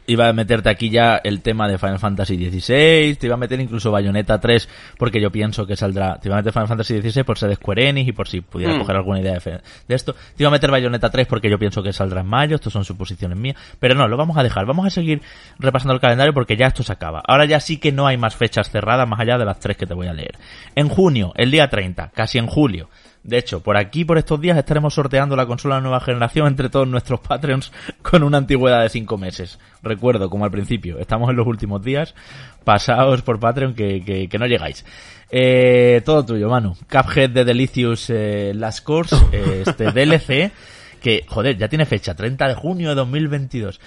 iba 0.07 0.29
a 0.29 0.33
meterte 0.33 0.69
aquí 0.69 0.91
ya 0.91 1.21
el 1.23 1.41
tema 1.43 1.69
de 1.69 1.79
Final 1.79 1.99
Fantasy 1.99 2.37
XVI, 2.37 3.17
te 3.17 3.27
iba 3.27 3.35
a 3.35 3.39
meter 3.39 3.61
incluso 3.61 3.91
Bayonetta 3.91 4.41
3 4.41 4.69
porque 4.99 5.21
yo 5.21 5.31
pienso 5.31 5.67
que 5.67 5.77
saldrá, 5.77 6.19
te 6.19 6.29
iba 6.29 6.37
a 6.37 6.41
meter 6.41 6.53
Final 6.53 6.69
Fantasy 6.69 7.01
XVI 7.01 7.25
por 7.25 7.39
ser 7.39 7.49
de 7.49 7.57
Square 7.57 7.89
Enix 7.89 8.09
y 8.09 8.13
por 8.13 8.29
si 8.29 8.41
pudiera 8.41 8.75
mm. 8.75 8.79
coger 8.79 8.97
alguna 8.97 9.21
idea 9.21 9.39
de, 9.39 9.95
esto, 9.95 10.15
te 10.15 10.43
iba 10.43 10.49
a 10.49 10.53
meter 10.53 10.71
Bayonetta 10.71 11.11
3 11.11 11.27
porque 11.27 11.51
yo 11.51 11.59
pienso 11.59 11.83
que 11.83 11.93
saldrá 11.93 12.21
en 12.21 12.27
mayo, 12.27 12.57
estos 12.57 12.73
son 12.73 12.85
suposiciones 12.85 13.39
mías, 13.39 13.57
pero 13.79 13.95
no, 13.95 14.09
lo 14.09 14.17
vamos 14.17 14.37
a 14.37 14.43
dejar, 14.43 14.67
vamos 14.67 14.87
a 14.87 14.91
seguir 14.91 15.23
repasando 15.59 15.95
el 15.95 16.01
calendario 16.01 16.33
porque 16.33 16.57
ya 16.57 16.67
esto 16.67 16.83
se 16.83 16.93
acaba. 16.93 17.23
Ahora 17.27 17.45
ya 17.45 17.61
sí 17.61 17.79
que 17.79 17.93
no 17.93 18.07
hay 18.07 18.17
más 18.17 18.37
fechas 18.37 18.71
cerradas 18.71 19.09
más 19.09 19.21
allá 19.21 19.39
de 19.39 19.45
las 19.45 19.61
tres 19.61 19.77
que 19.77 19.87
te 19.87 19.95
voy 19.95 20.07
a 20.07 20.13
leer. 20.13 20.37
En 20.75 20.89
junio, 20.89 21.33
el 21.37 21.51
día 21.51 21.69
30, 21.69 22.11
casi 22.15 22.39
en 22.39 22.47
julio, 22.47 22.89
de 23.27 23.39
hecho, 23.39 23.61
por 23.61 23.77
aquí, 23.77 24.05
por 24.05 24.19
estos 24.19 24.41
días, 24.41 24.57
estaremos 24.57 24.95
sorteando 24.95 25.35
la 25.35 25.47
consola 25.47 25.77
de 25.77 25.83
nueva 25.83 25.99
generación 25.99 26.47
entre 26.47 26.69
todos 26.69 26.87
nuestros 26.87 27.19
Patreons 27.21 27.73
con 28.03 28.23
una 28.23 28.39
antigüedad 28.39 28.83
de 28.83 28.89
5 28.89 29.19
meses. 29.19 29.59
Recuerdo, 29.83 30.31
como 30.31 30.45
al 30.45 30.53
principio, 30.53 30.99
estamos 31.01 31.29
en 31.31 31.37
los 31.37 31.47
últimos 31.47 31.83
días. 31.83 32.15
Pasaos 32.63 33.23
por 33.23 33.41
Patreon 33.41 33.75
que, 33.75 34.29
que, 34.31 34.39
no 34.39 34.47
llegáis. 34.47 34.85
Eh, 35.31 36.03
todo 36.05 36.25
tuyo, 36.25 36.49
Manu. 36.49 36.77
Cuphead 36.89 37.31
de 37.31 37.45
Delicious 37.45 38.11
eh, 38.11 38.53
Last 38.55 38.85
Course, 38.85 39.17
eh, 39.33 39.65
este 39.67 39.91
DLC, 39.91 40.53
que, 41.01 41.25
joder, 41.27 41.59
ya 41.59 41.69
tiene 41.69 41.85
fecha, 41.85 42.15
30 42.15 42.47
de 42.47 42.55
junio 42.55 42.91
de 42.91 42.95
2022 42.95 43.81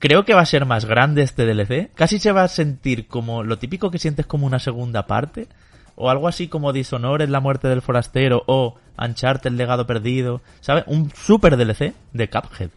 creo 0.00 0.26
que 0.26 0.34
va 0.34 0.42
a 0.42 0.46
ser 0.46 0.66
más 0.66 0.84
grande 0.84 1.22
este 1.22 1.46
DLC. 1.46 1.90
Casi 1.94 2.18
se 2.18 2.30
va 2.30 2.42
a 2.42 2.48
sentir 2.48 3.06
como 3.06 3.42
lo 3.42 3.56
típico 3.56 3.90
que 3.90 3.98
sientes 3.98 4.26
como 4.26 4.46
una 4.46 4.58
segunda 4.58 5.06
parte 5.06 5.48
o 5.96 6.10
algo 6.10 6.28
así 6.28 6.48
como 6.48 6.72
Dishonored, 6.72 7.28
la 7.28 7.40
muerte 7.40 7.68
del 7.68 7.82
forastero, 7.82 8.42
o 8.46 8.76
Uncharted, 8.98 9.50
el 9.50 9.56
legado 9.56 9.86
perdido, 9.86 10.40
¿sabes? 10.60 10.84
Un 10.86 11.10
super 11.10 11.56
DLC 11.56 11.94
de 12.12 12.28
Cuphead. 12.28 12.70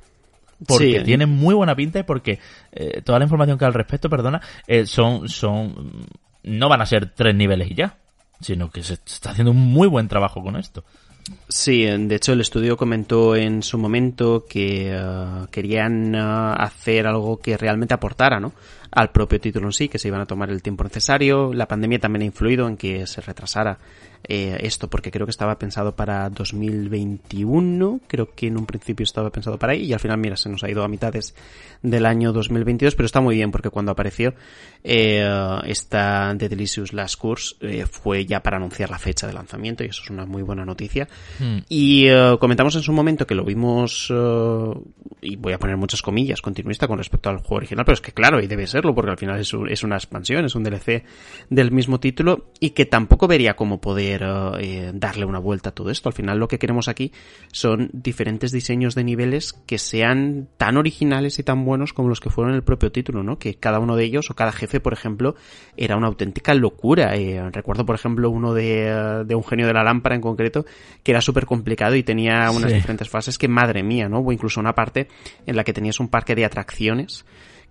Porque 0.66 1.02
tiene 1.02 1.28
muy 1.28 1.54
buena 1.54 1.76
pinta 1.76 2.00
y 2.00 2.04
porque 2.04 2.40
eh, 2.72 3.02
toda 3.04 3.20
la 3.20 3.26
información 3.26 3.58
que 3.58 3.66
hay 3.66 3.68
al 3.68 3.76
respecto, 3.76 4.10
perdona, 4.10 4.42
eh, 4.66 4.88
son, 4.88 5.30
son, 5.30 6.08
no 6.44 6.70
van 6.70 6.82
a 6.82 6.86
ser 6.88 7.12
tres 7.14 7.36
niveles 7.36 7.70
y 7.70 7.76
ya, 7.76 7.98
sino 8.42 8.72
que 8.72 8.82
se 8.82 8.96
está 8.96 9.32
haciendo 9.32 9.52
un 9.52 9.58
muy 9.58 9.88
buen 9.88 10.08
trabajo 10.08 10.42
con 10.42 10.56
esto. 10.56 10.84
Sí, 11.50 11.84
de 11.86 12.16
hecho 12.16 12.34
el 12.34 12.42
estudio 12.42 12.78
comentó 12.78 13.36
en 13.36 13.62
su 13.64 13.78
momento 13.78 14.46
que 14.48 14.92
eh, 14.94 15.46
querían 15.52 16.16
hacer 16.16 17.08
algo 17.08 17.40
que 17.40 17.58
realmente 17.58 17.94
aportara, 17.94 18.40
¿no? 18.40 18.54
al 18.92 19.12
propio 19.12 19.40
título 19.40 19.68
en 19.68 19.74
sí, 19.74 19.90
que 19.90 20.00
se 20.00 20.08
iban 20.08 20.22
a 20.22 20.26
tomar 20.26 20.50
el 20.50 20.62
tiempo 20.62 20.84
necesario. 20.84 21.54
La 21.54 21.68
pandemia 21.68 22.00
también 22.00 22.24
ha 22.24 22.26
influido 22.26 22.68
en 22.68 22.78
que 22.78 23.06
se 23.08 23.22
retrasara 23.22 23.78
eh, 24.24 24.58
esto, 24.62 24.90
porque 24.90 25.12
creo 25.12 25.26
que 25.26 25.32
estaba 25.32 25.58
pensado 25.58 25.96
para 25.96 26.30
2021, 26.30 28.02
creo 28.08 28.34
que 28.34 28.48
en 28.48 28.58
un 28.58 28.66
principio 28.66 29.04
estaba 29.04 29.30
pensado 29.30 29.58
para 29.58 29.74
ahí, 29.74 29.84
y 29.84 29.94
al 29.94 30.00
final, 30.00 30.18
mira, 30.18 30.36
se 30.36 30.50
nos 30.50 30.64
ha 30.64 30.70
ido 30.70 30.84
a 30.84 30.88
mitades 30.88 31.36
del 31.82 32.06
año 32.06 32.34
2022, 32.34 32.96
pero 32.96 33.06
está 33.06 33.22
muy 33.22 33.36
bien, 33.36 33.52
porque 33.52 33.70
cuando 33.70 33.92
apareció 33.92 34.34
eh, 34.84 35.28
esta 35.66 36.36
The 36.38 36.50
Delicious 36.50 36.94
Last 36.94 37.18
Course 37.18 37.56
eh, 37.62 37.86
fue 37.86 38.26
ya 38.26 38.42
para 38.42 38.58
anunciar 38.58 38.90
la 38.90 39.00
fecha 39.00 39.28
de 39.28 39.34
lanzamiento, 39.34 39.84
y 39.84 39.88
eso 39.88 40.02
es 40.04 40.10
una 40.10 40.26
muy 40.26 40.42
buena 40.42 40.66
noticia. 40.66 41.08
Hmm. 41.40 41.60
Y 41.70 42.08
comentamos 42.40 42.76
en 42.76 42.82
su 42.82 42.94
momento 42.94 43.28
que 43.28 43.36
lo 43.36 43.44
vimos, 43.44 44.12
y 45.22 45.36
voy 45.36 45.54
a 45.54 45.60
poner 45.60 45.78
muchas 45.78 46.02
comillas, 46.02 46.42
continuista 46.42 46.88
con 46.88 46.98
respecto 46.98 47.30
al 47.30 47.38
juego 47.38 47.58
original, 47.58 47.86
pero 47.86 47.94
es 47.94 48.02
que 48.02 48.12
claro, 48.12 48.42
y 48.42 48.48
debe 48.48 48.68
ser 48.68 48.84
porque 48.94 49.12
al 49.12 49.18
final 49.18 49.40
es, 49.40 49.84
una 49.84 49.96
expansión, 49.96 50.46
es 50.46 50.56
un 50.56 50.64
DLC 50.64 51.04
del 51.50 51.72
mismo 51.72 52.00
título 52.00 52.48
y 52.60 52.72
que 52.72 52.86
tampoco 52.86 53.28
vería 53.28 53.56
cómo 53.56 53.80
poder 53.80 54.07
eh, 54.16 54.92
darle 54.94 55.26
una 55.26 55.40
vuelta 55.40 55.70
a 55.70 55.72
todo 55.72 55.90
esto. 55.90 56.10
Al 56.10 56.14
final 56.14 56.40
lo 56.40 56.48
que 56.48 56.60
queremos 56.60 56.88
aquí 56.88 57.12
son 57.52 57.90
diferentes 57.94 58.52
diseños 58.52 58.96
de 58.96 59.04
niveles 59.04 59.54
que 59.66 59.78
sean 59.78 60.48
tan 60.58 60.78
originales 60.78 61.40
y 61.40 61.44
tan 61.44 61.66
buenos 61.66 61.94
como 61.94 62.10
los 62.10 62.20
que 62.20 62.30
fueron 62.30 62.52
en 62.52 62.58
el 62.58 62.64
propio 62.64 62.92
título, 62.92 63.24
¿no? 63.24 63.40
Que 63.40 63.56
cada 63.56 63.80
uno 63.80 63.96
de 63.96 64.06
ellos 64.06 64.30
o 64.30 64.36
cada 64.36 64.52
jefe, 64.52 64.80
por 64.80 64.94
ejemplo, 64.94 65.36
era 65.76 65.98
una 65.98 66.08
auténtica 66.08 66.54
locura. 66.54 67.16
Eh, 67.16 67.50
recuerdo, 67.52 67.86
por 67.86 67.96
ejemplo, 67.96 68.30
uno 68.30 68.54
de, 68.54 69.26
un 69.36 69.44
genio 69.44 69.68
de 69.68 69.74
la 69.74 69.84
lámpara 69.84 70.16
en 70.16 70.22
concreto 70.22 70.66
que 71.04 71.12
era 71.12 71.22
súper 71.22 71.46
complicado 71.46 71.96
y 71.96 72.04
tenía 72.04 72.50
unas 72.52 72.72
diferentes 72.72 73.10
fases 73.10 73.38
que 73.38 73.48
madre 73.48 73.84
mía, 73.84 74.10
¿no? 74.10 74.20
O 74.20 74.32
incluso 74.32 74.60
una 74.60 74.74
parte 74.74 75.08
en 75.46 75.56
la 75.56 75.64
que 75.64 75.74
tenías 75.74 76.00
un 76.00 76.08
parque 76.08 76.36
de 76.36 76.46
atracciones 76.46 77.26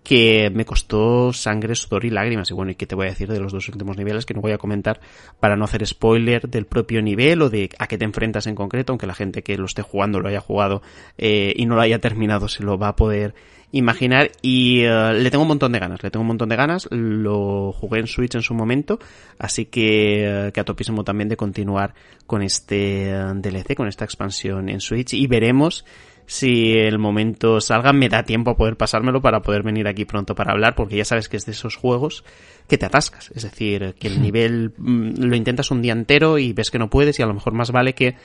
que 0.07 0.53
me 0.55 0.65
costó 0.65 1.33
sangre, 1.33 1.75
sudor 1.75 2.05
y 2.05 2.11
lágrimas. 2.11 2.49
Y 2.53 2.55
bueno, 2.55 2.71
¿y 2.71 2.77
qué 2.77 2.87
te 2.87 2.95
voy 2.95 3.09
a 3.09 3.11
decir 3.11 3.29
de 3.29 3.41
los 3.41 3.53
dos 3.53 3.69
últimos 3.69 3.97
niveles 3.97 4.25
que 4.25 4.35
no 4.35 4.41
voy 4.41 4.53
a 4.53 4.59
comentar 4.59 5.01
para 5.41 5.57
no 5.57 5.65
hacer 5.65 5.85
spoiler 5.85 6.49
del 6.49 6.65
propio 6.65 7.03
nivel 7.03 7.43
o 7.43 7.51
de 7.51 7.71
a 7.81 7.89
qué 7.89 7.99
te 7.99 8.05
enfrentas 8.05 8.47
en 8.47 8.55
concreto, 8.55 8.93
aunque 8.93 9.09
la 9.09 9.17
gente 9.17 9.43
que 9.43 9.59
lo 9.59 9.67
esté 9.67 9.83
jugando 9.83 10.21
lo 10.21 10.29
haya 10.29 10.39
jugado 10.39 10.81
eh, 11.19 11.53
y 11.57 11.67
no 11.67 11.75
lo 11.75 11.81
haya 11.81 11.99
terminado 11.99 12.47
se 12.47 12.63
lo 12.63 12.79
va 12.79 12.89
a 12.89 12.95
poder 12.95 13.35
imaginar 13.73 14.31
y 14.43 14.83
eh, 14.83 15.13
le 15.13 15.29
tengo 15.29 15.43
un 15.43 15.49
montón 15.49 15.73
de 15.73 15.81
ganas, 15.81 16.01
le 16.05 16.11
tengo 16.13 16.21
un 16.21 16.29
montón 16.29 16.51
de 16.51 16.57
ganas, 16.57 16.87
lo 16.93 17.73
jugué 17.73 17.99
en 17.99 18.07
Switch 18.07 18.37
en 18.37 18.43
su 18.43 18.55
momento, 18.55 19.01
así 19.41 19.65
que, 19.65 20.47
eh, 20.47 20.53
que 20.53 20.61
a 20.61 20.65
topísimo 20.65 21.03
también 21.03 21.29
de 21.29 21.37
continuar 21.37 21.95
con 22.29 22.43
este 22.43 23.13
DLC, 23.35 23.75
con 23.75 23.89
esta 23.89 24.05
expansión 24.05 24.69
en 24.69 24.81
Switch. 24.81 25.15
Y 25.15 25.27
veremos 25.27 25.85
si 26.27 26.73
el 26.73 26.99
momento 26.99 27.61
salga, 27.61 27.93
me 27.93 28.09
da 28.09 28.25
tiempo 28.25 28.51
a 28.51 28.57
poder 28.57 28.77
pasármelo 28.77 29.23
para 29.23 29.43
poder 29.43 29.63
venir 29.63 29.87
aquí 29.89 30.05
pronto 30.05 30.35
para 30.35 30.53
hablar, 30.53 30.75
porque 30.75 30.97
ya 30.97 31.05
sabes 31.05 31.29
que 31.29 31.37
es 31.37 31.47
de 31.47 31.53
esos 31.53 31.77
juegos 31.77 32.25
que 32.69 32.79
te 32.79 32.87
atascas. 32.87 33.31
Es 33.35 33.45
decir, 33.45 33.95
que 33.99 34.09
el 34.09 34.21
nivel 34.21 34.73
mm, 34.77 35.23
lo 35.23 35.37
intentas 35.37 35.71
un 35.71 35.83
día 35.83 35.93
entero 35.93 36.39
y 36.39 36.53
ves 36.53 36.71
que 36.71 36.79
no 36.79 36.91
puedes 36.91 37.19
y 37.19 37.23
a 37.23 37.27
lo 37.27 37.35
mejor 37.35 37.53
más 37.53 37.71
vale 37.71 37.95
que 37.95 38.17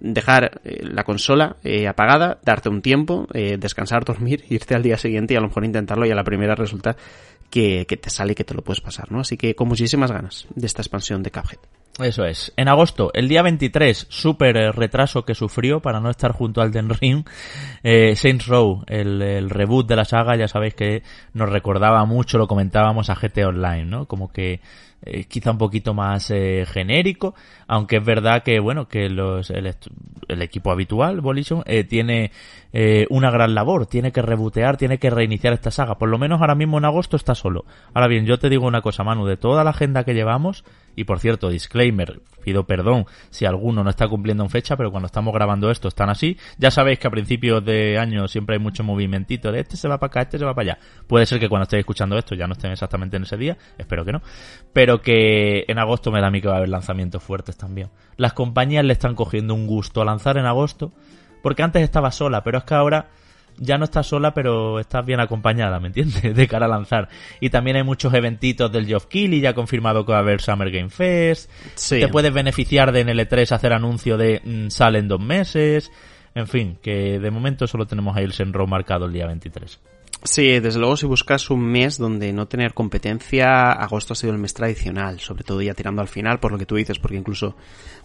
dejar 0.00 0.60
eh, 0.64 0.80
la 0.82 1.04
consola 1.04 1.56
eh, 1.62 1.86
apagada, 1.86 2.38
darte 2.42 2.70
un 2.70 2.82
tiempo, 2.82 3.28
eh, 3.34 3.56
descansar, 3.58 4.04
dormir, 4.06 4.44
irte 4.48 4.74
al 4.74 4.82
día 4.82 4.96
siguiente 4.96 5.34
y 5.34 5.36
a 5.36 5.40
lo 5.40 5.48
mejor 5.48 5.64
intentarlo 5.64 6.06
y 6.06 6.10
a 6.10 6.14
la 6.14 6.24
primera 6.24 6.54
resulta 6.54 6.96
que, 7.50 7.84
te 7.84 8.10
sale 8.10 8.32
y 8.32 8.34
que 8.34 8.44
te 8.44 8.54
lo 8.54 8.62
puedes 8.62 8.80
pasar, 8.80 9.10
¿no? 9.10 9.20
Así 9.20 9.36
que 9.36 9.54
con 9.54 9.68
muchísimas 9.68 10.10
ganas 10.10 10.46
de 10.54 10.66
esta 10.66 10.82
expansión 10.82 11.22
de 11.22 11.30
Cuphead. 11.30 11.58
Eso 11.98 12.24
es. 12.24 12.52
En 12.56 12.68
agosto, 12.68 13.10
el 13.12 13.28
día 13.28 13.42
23, 13.42 14.06
súper 14.08 14.56
eh, 14.56 14.72
retraso 14.72 15.24
que 15.24 15.34
sufrió 15.34 15.80
para 15.80 16.00
no 16.00 16.08
estar 16.08 16.32
junto 16.32 16.62
al 16.62 16.70
Den 16.70 16.88
Ring, 16.88 17.26
eh, 17.82 18.16
Saints 18.16 18.46
Row, 18.46 18.84
el, 18.86 19.50
reboot 19.50 19.86
de 19.86 19.96
la 19.96 20.04
saga, 20.04 20.36
ya 20.36 20.48
sabéis 20.48 20.74
que 20.74 21.02
nos 21.34 21.50
recordaba 21.50 22.04
mucho, 22.06 22.38
lo 22.38 22.46
comentábamos 22.46 23.10
a 23.10 23.16
GT 23.16 23.44
Online, 23.44 23.84
¿no? 23.84 24.06
Como 24.06 24.32
que 24.32 24.60
eh, 25.02 25.24
quizá 25.24 25.52
un 25.52 25.58
poquito 25.58 25.94
más 25.94 26.30
eh, 26.30 26.66
genérico, 26.66 27.34
aunque 27.66 27.96
es 27.96 28.04
verdad 28.04 28.42
que, 28.42 28.60
bueno, 28.60 28.86
que 28.86 29.08
los, 29.08 29.48
el, 29.48 29.74
el 30.28 30.42
equipo 30.42 30.70
habitual, 30.70 31.22
Volition, 31.22 31.62
eh, 31.64 31.84
tiene 31.84 32.32
eh, 32.72 33.06
una 33.10 33.30
gran 33.30 33.54
labor, 33.54 33.86
tiene 33.86 34.12
que 34.12 34.22
rebotear, 34.22 34.76
tiene 34.76 34.98
que 34.98 35.10
reiniciar 35.10 35.52
esta 35.52 35.70
saga, 35.70 35.98
por 35.98 36.08
lo 36.08 36.18
menos 36.18 36.40
ahora 36.40 36.54
mismo 36.54 36.78
en 36.78 36.84
agosto 36.84 37.16
está 37.16 37.34
solo. 37.34 37.64
Ahora 37.94 38.08
bien, 38.08 38.26
yo 38.26 38.38
te 38.38 38.48
digo 38.48 38.66
una 38.66 38.82
cosa, 38.82 39.04
Manu, 39.04 39.26
de 39.26 39.36
toda 39.36 39.64
la 39.64 39.70
agenda 39.70 40.04
que 40.04 40.14
llevamos, 40.14 40.64
y 40.96 41.04
por 41.04 41.20
cierto, 41.20 41.48
disclaimer, 41.48 42.20
pido 42.42 42.64
perdón 42.64 43.06
si 43.30 43.44
alguno 43.44 43.84
no 43.84 43.90
está 43.90 44.08
cumpliendo 44.08 44.42
en 44.42 44.50
fecha, 44.50 44.76
pero 44.76 44.90
cuando 44.90 45.06
estamos 45.06 45.32
grabando 45.32 45.70
esto 45.70 45.88
están 45.88 46.10
así. 46.10 46.36
Ya 46.58 46.70
sabéis 46.70 46.98
que 46.98 47.06
a 47.06 47.10
principios 47.10 47.64
de 47.64 47.98
año 47.98 48.26
siempre 48.28 48.56
hay 48.56 48.62
mucho 48.62 48.82
movimiento 48.82 49.20
de 49.52 49.60
este 49.60 49.76
se 49.76 49.88
va 49.88 49.98
para 49.98 50.08
acá, 50.08 50.22
este 50.22 50.38
se 50.38 50.44
va 50.44 50.54
para 50.54 50.72
allá. 50.72 50.78
Puede 51.06 51.26
ser 51.26 51.38
que 51.38 51.48
cuando 51.48 51.64
estéis 51.64 51.80
escuchando 51.80 52.18
esto 52.18 52.34
ya 52.34 52.46
no 52.46 52.52
estén 52.52 52.72
exactamente 52.72 53.16
en 53.16 53.22
ese 53.22 53.36
día, 53.36 53.56
espero 53.78 54.04
que 54.04 54.12
no. 54.12 54.22
Pero 54.72 55.00
que 55.00 55.64
en 55.68 55.78
agosto 55.78 56.10
me 56.10 56.20
da 56.20 56.28
a 56.28 56.30
mí 56.30 56.40
que 56.40 56.48
va 56.48 56.54
a 56.54 56.56
haber 56.58 56.68
lanzamientos 56.68 57.22
fuertes 57.22 57.56
también. 57.56 57.90
Las 58.16 58.32
compañías 58.32 58.84
le 58.84 58.92
están 58.92 59.14
cogiendo 59.14 59.54
un 59.54 59.66
gusto 59.66 60.02
a 60.02 60.04
lanzar 60.04 60.36
en 60.36 60.46
agosto, 60.46 60.92
porque 61.42 61.62
antes 61.62 61.82
estaba 61.82 62.10
sola, 62.10 62.42
pero 62.42 62.58
es 62.58 62.64
que 62.64 62.74
ahora 62.74 63.08
ya 63.60 63.78
no 63.78 63.84
estás 63.84 64.06
sola, 64.06 64.32
pero 64.32 64.80
estás 64.80 65.04
bien 65.04 65.20
acompañada, 65.20 65.78
¿me 65.78 65.88
entiendes? 65.88 66.22
De 66.34 66.48
cara 66.48 66.66
a 66.66 66.68
lanzar. 66.68 67.08
Y 67.40 67.50
también 67.50 67.76
hay 67.76 67.82
muchos 67.82 68.12
eventitos 68.14 68.72
del 68.72 68.86
Geoff 68.86 69.06
Keighley, 69.06 69.40
ya 69.40 69.54
confirmado 69.54 70.04
que 70.04 70.12
va 70.12 70.18
a 70.18 70.22
haber 70.22 70.40
Summer 70.40 70.70
Game 70.70 70.90
Fest. 70.90 71.50
Te 71.88 72.08
puedes 72.08 72.32
beneficiar 72.32 72.90
de 72.92 73.00
en 73.00 73.08
L3 73.08 73.52
hacer 73.52 73.72
anuncio 73.72 74.16
de 74.16 74.40
mm, 74.42 74.70
sale 74.70 74.98
en 74.98 75.08
dos 75.08 75.20
meses. 75.20 75.90
En 76.34 76.46
fin, 76.46 76.78
que 76.80 77.18
de 77.18 77.30
momento 77.30 77.66
solo 77.66 77.86
tenemos 77.86 78.16
ahí 78.16 78.24
el 78.24 78.32
Senro 78.32 78.66
marcado 78.66 79.06
el 79.06 79.12
día 79.12 79.26
23. 79.26 79.78
Sí, 80.22 80.60
desde 80.60 80.78
luego 80.78 80.98
si 80.98 81.06
buscas 81.06 81.48
un 81.48 81.62
mes 81.62 81.96
donde 81.96 82.30
no 82.34 82.46
tener 82.46 82.74
competencia, 82.74 83.72
agosto 83.72 84.12
ha 84.12 84.16
sido 84.16 84.34
el 84.34 84.38
mes 84.38 84.52
tradicional, 84.52 85.18
sobre 85.18 85.44
todo 85.44 85.62
ya 85.62 85.72
tirando 85.72 86.02
al 86.02 86.08
final 86.08 86.40
por 86.40 86.52
lo 86.52 86.58
que 86.58 86.66
tú 86.66 86.76
dices, 86.76 86.98
porque 86.98 87.16
incluso 87.16 87.56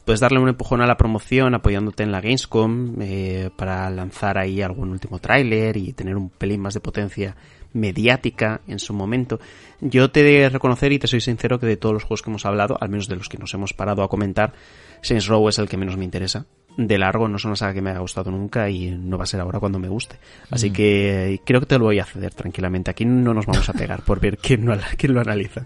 puedes 0.06 0.22
darle 0.22 0.40
un 0.40 0.48
empujón 0.48 0.82
a 0.82 0.88
la 0.88 0.96
promoción 0.96 1.54
apoyándote 1.56 2.04
en 2.04 2.14
la 2.14 2.22
Gamescom 2.22 3.02
eh, 3.02 3.50
para 3.58 3.90
lanzar 3.90 4.38
ahí 4.38 4.62
algún 4.62 4.92
último 4.92 5.20
tráiler 5.20 5.76
y 5.76 5.92
tener 5.92 6.16
un 6.16 6.30
pelín 6.30 6.62
más 6.62 6.74
de 6.74 6.80
potencia 6.80 7.36
mediática 7.74 8.62
en 8.66 8.80
su 8.80 8.94
momento. 8.94 9.42
Yo 9.82 10.10
te 10.10 10.24
de 10.24 10.48
reconocer 10.48 10.94
y 10.94 11.00
te 11.00 11.08
soy 11.08 11.20
sincero 11.20 11.60
que 11.60 11.68
de 11.68 11.76
todos 11.76 11.92
los 11.92 12.04
juegos 12.04 12.22
que 12.22 12.30
hemos 12.30 12.46
hablado, 12.46 12.78
al 12.80 12.88
menos 12.88 13.10
de 13.10 13.18
los 13.18 13.28
que 13.28 13.38
nos 13.38 13.54
hemos 13.54 13.74
parado 13.74 14.04
a 14.04 14.08
comentar, 14.08 14.54
Saints 15.02 15.28
Row 15.28 15.50
es 15.50 15.60
el 15.60 15.68
que 15.68 15.76
menos 15.76 15.98
me 15.98 16.06
interesa. 16.06 16.46
De 16.78 16.98
largo 16.98 17.28
no 17.28 17.38
es 17.38 17.46
una 17.46 17.56
saga 17.56 17.74
que 17.74 17.82
me 17.82 17.92
haya 17.92 18.00
gustado 18.00 18.32
nunca 18.32 18.70
y 18.70 18.92
no 18.92 19.18
va 19.18 19.24
a 19.24 19.28
ser 19.28 19.40
ahora 19.40 19.60
cuando 19.60 19.80
me 19.80 19.88
guste. 19.88 20.18
Así 20.52 20.70
mm. 20.70 20.74
que 20.74 21.42
creo 21.46 21.62
que 21.62 21.68
te 21.68 21.78
lo 21.78 21.86
voy 21.86 22.00
a 22.00 22.06
ceder 22.06 22.34
tranquilamente. 22.34 22.92
Aquí 22.92 23.06
no 23.06 23.34
nos 23.34 23.46
vamos 23.46 23.68
a 23.70 23.74
pegar 23.74 24.02
por 24.02 24.20
ver 24.20 24.38
quién, 24.38 24.70
quién 24.98 25.14
lo 25.14 25.22
analiza. 25.22 25.66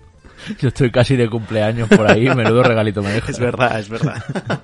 Yo 0.59 0.69
estoy 0.69 0.91
casi 0.91 1.15
de 1.15 1.29
cumpleaños 1.29 1.89
por 1.89 2.09
ahí, 2.09 2.29
menudo 2.35 2.63
regalito 2.63 3.01
me 3.01 3.11
dejo. 3.11 3.31
Es 3.31 3.39
verdad, 3.39 3.79
es 3.79 3.89
verdad. 3.89 4.23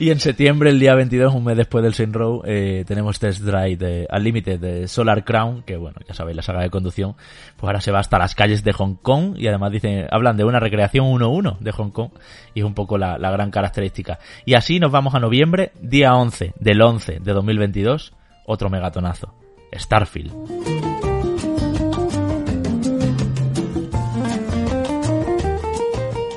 y 0.00 0.10
en 0.10 0.18
septiembre, 0.18 0.70
el 0.70 0.80
día 0.80 0.94
22, 0.94 1.34
un 1.34 1.44
mes 1.44 1.58
después 1.58 1.84
del 1.84 1.92
Saint 1.92 2.16
Row, 2.16 2.42
eh, 2.46 2.84
tenemos 2.86 3.18
Test 3.18 3.42
Drive 3.42 3.76
de 3.76 4.08
Unlimited 4.10 4.58
de 4.58 4.88
Solar 4.88 5.24
Crown, 5.26 5.62
que 5.62 5.76
bueno, 5.76 5.98
ya 6.08 6.14
sabéis, 6.14 6.36
la 6.36 6.42
saga 6.42 6.62
de 6.62 6.70
conducción, 6.70 7.16
pues 7.56 7.68
ahora 7.68 7.82
se 7.82 7.92
va 7.92 7.98
hasta 7.98 8.18
las 8.18 8.34
calles 8.34 8.64
de 8.64 8.72
Hong 8.72 8.94
Kong 8.94 9.34
y 9.36 9.46
además 9.46 9.72
dicen, 9.72 10.06
hablan 10.10 10.38
de 10.38 10.44
una 10.44 10.58
recreación 10.58 11.04
1-1 11.04 11.58
de 11.58 11.72
Hong 11.72 11.90
Kong 11.90 12.12
y 12.54 12.60
es 12.60 12.64
un 12.64 12.72
poco 12.72 12.96
la, 12.96 13.18
la 13.18 13.30
gran 13.30 13.50
característica. 13.50 14.18
Y 14.46 14.54
así 14.54 14.80
nos 14.80 14.90
vamos 14.90 15.14
a 15.14 15.20
noviembre, 15.20 15.72
día 15.82 16.14
11 16.14 16.54
del 16.58 16.80
11 16.80 17.20
de 17.20 17.32
2022, 17.34 18.14
otro 18.46 18.70
megatonazo, 18.70 19.34
Starfield. 19.70 20.32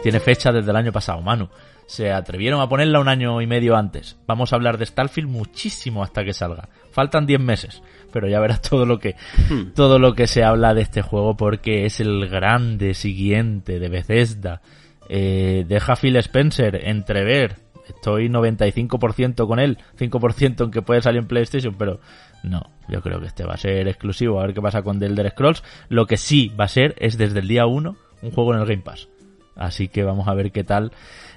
Tiene 0.03 0.19
fecha 0.19 0.51
desde 0.51 0.69
el 0.69 0.75
año 0.75 0.91
pasado, 0.91 1.21
Manu. 1.21 1.47
Se 1.87 2.11
atrevieron 2.11 2.61
a 2.61 2.69
ponerla 2.69 2.99
un 2.99 3.07
año 3.07 3.41
y 3.41 3.47
medio 3.47 3.75
antes. 3.75 4.17
Vamos 4.27 4.51
a 4.51 4.55
hablar 4.55 4.77
de 4.77 4.85
Starfield 4.85 5.29
muchísimo 5.29 6.03
hasta 6.03 6.23
que 6.23 6.33
salga. 6.33 6.69
Faltan 6.91 7.25
10 7.25 7.39
meses, 7.39 7.83
pero 8.11 8.27
ya 8.27 8.39
verás 8.39 8.61
todo 8.61 8.85
lo 8.85 8.99
que 8.99 9.15
hmm. 9.49 9.73
todo 9.75 9.99
lo 9.99 10.13
que 10.13 10.27
se 10.27 10.43
habla 10.43 10.73
de 10.73 10.81
este 10.81 11.01
juego 11.01 11.35
porque 11.35 11.85
es 11.85 11.99
el 11.99 12.27
grande 12.29 12.93
siguiente 12.93 13.79
de 13.79 13.89
Bethesda. 13.89 14.61
Eh, 15.09 15.65
deja 15.67 15.95
Phil 15.95 16.15
Spencer 16.17 16.87
entrever. 16.87 17.57
Estoy 17.87 18.29
95% 18.29 19.45
con 19.45 19.59
él, 19.59 19.77
5% 19.97 20.63
en 20.63 20.71
que 20.71 20.81
puede 20.81 21.01
salir 21.01 21.19
en 21.19 21.27
PlayStation, 21.27 21.75
pero 21.77 21.99
no, 22.41 22.71
yo 22.87 23.01
creo 23.01 23.19
que 23.19 23.27
este 23.27 23.43
va 23.43 23.55
a 23.55 23.57
ser 23.57 23.87
exclusivo. 23.89 24.39
A 24.39 24.45
ver 24.45 24.53
qué 24.53 24.61
pasa 24.61 24.83
con 24.83 24.99
The 24.99 25.07
Elder 25.07 25.31
Scrolls. 25.31 25.63
Lo 25.89 26.05
que 26.05 26.15
sí 26.15 26.51
va 26.57 26.65
a 26.65 26.69
ser 26.69 26.95
es 26.99 27.17
desde 27.17 27.39
el 27.39 27.47
día 27.47 27.65
1 27.65 27.95
un 28.21 28.31
juego 28.31 28.53
en 28.53 28.61
el 28.61 28.65
Game 28.65 28.83
Pass. 28.83 29.09
Así 29.55 29.87
que 29.87 30.03
vamos 30.03 30.27
a 30.27 30.33
ver 30.33 30.51
qué 30.51 30.63
tal 30.63 30.91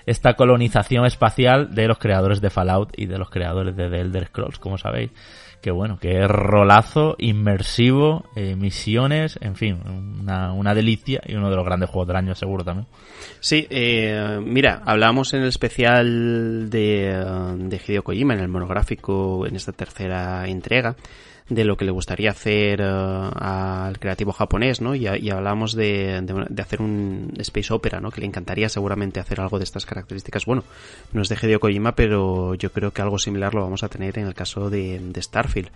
esta 0.07 0.35
colonización 0.35 1.05
espacial 1.05 1.75
de 1.75 1.89
los 1.89 1.99
creadores 1.99 2.41
de 2.41 2.51
Fallout 2.51 2.93
y 2.97 3.07
de 3.07 3.19
los 3.19 3.29
creadores 3.29 3.77
de 3.77 3.91
The 3.91 4.01
Elder 4.01 4.27
Scrolls, 4.29 4.59
como 4.59 4.79
sabéis. 4.79 5.11
Que 5.61 5.73
bueno, 5.73 5.99
que 5.99 6.29
rolazo, 6.29 7.17
inmersivo, 7.19 8.25
eh, 8.37 8.55
misiones, 8.55 9.37
en 9.41 9.57
fin, 9.57 9.81
una, 10.21 10.75
delicia 10.75 11.21
y 11.27 11.35
uno 11.35 11.51
de 11.51 11.57
los 11.57 11.65
grandes 11.65 11.91
juegos 11.91 12.07
del 12.07 12.17
año 12.17 12.35
seguro 12.37 12.63
también. 12.63 12.87
Sí, 13.41 13.67
eh, 13.69 14.39
mira, 14.45 14.83
hablábamos 14.85 15.35
en 15.35 15.43
el 15.43 15.49
especial 15.49 16.71
de, 16.71 17.57
de 17.59 17.81
Hideo 17.85 18.05
Kojima, 18.05 18.35
en 18.35 18.41
el 18.41 18.49
monográfico, 18.49 19.45
en 19.45 19.57
esta 19.57 19.73
tercera 19.73 20.47
entrega, 20.47 20.95
de 21.49 21.65
lo 21.65 21.77
que 21.77 21.85
le 21.85 21.93
gustaría 21.93 22.31
hacer 22.31 22.81
eh, 22.81 22.85
al 22.85 23.99
creativo 23.99 24.33
japonés, 24.33 24.81
¿no? 24.81 24.95
Y, 24.95 25.07
hablamos 25.07 25.75
de, 25.75 26.21
de, 26.23 26.63
hacer 26.63 26.83
un 26.83 27.33
space 27.39 27.73
opera, 27.73 28.01
¿no? 28.01 28.11
Que 28.11 28.21
le 28.21 28.27
encantaría 28.27 28.69
seguramente 28.69 29.21
hacer 29.21 29.41
algo 29.41 29.59
de 29.59 29.65
estas 29.65 29.87
características. 29.87 30.45
Bueno, 30.45 30.65
no 31.13 31.23
es 31.23 31.29
de 31.29 31.37
Hideo 31.41 31.61
Kojima, 31.61 31.95
pero 31.95 32.55
yo 32.55 32.73
creo 32.73 32.93
que 32.93 33.03
algo 33.03 33.19
similar 33.19 33.55
lo 33.55 33.63
vamos 33.63 33.85
a 33.85 33.89
tener 33.89 34.19
en 34.19 34.27
el 34.27 34.35
caso 34.35 34.71
de, 34.71 34.99
de 34.99 35.23
Starfield, 35.23 35.71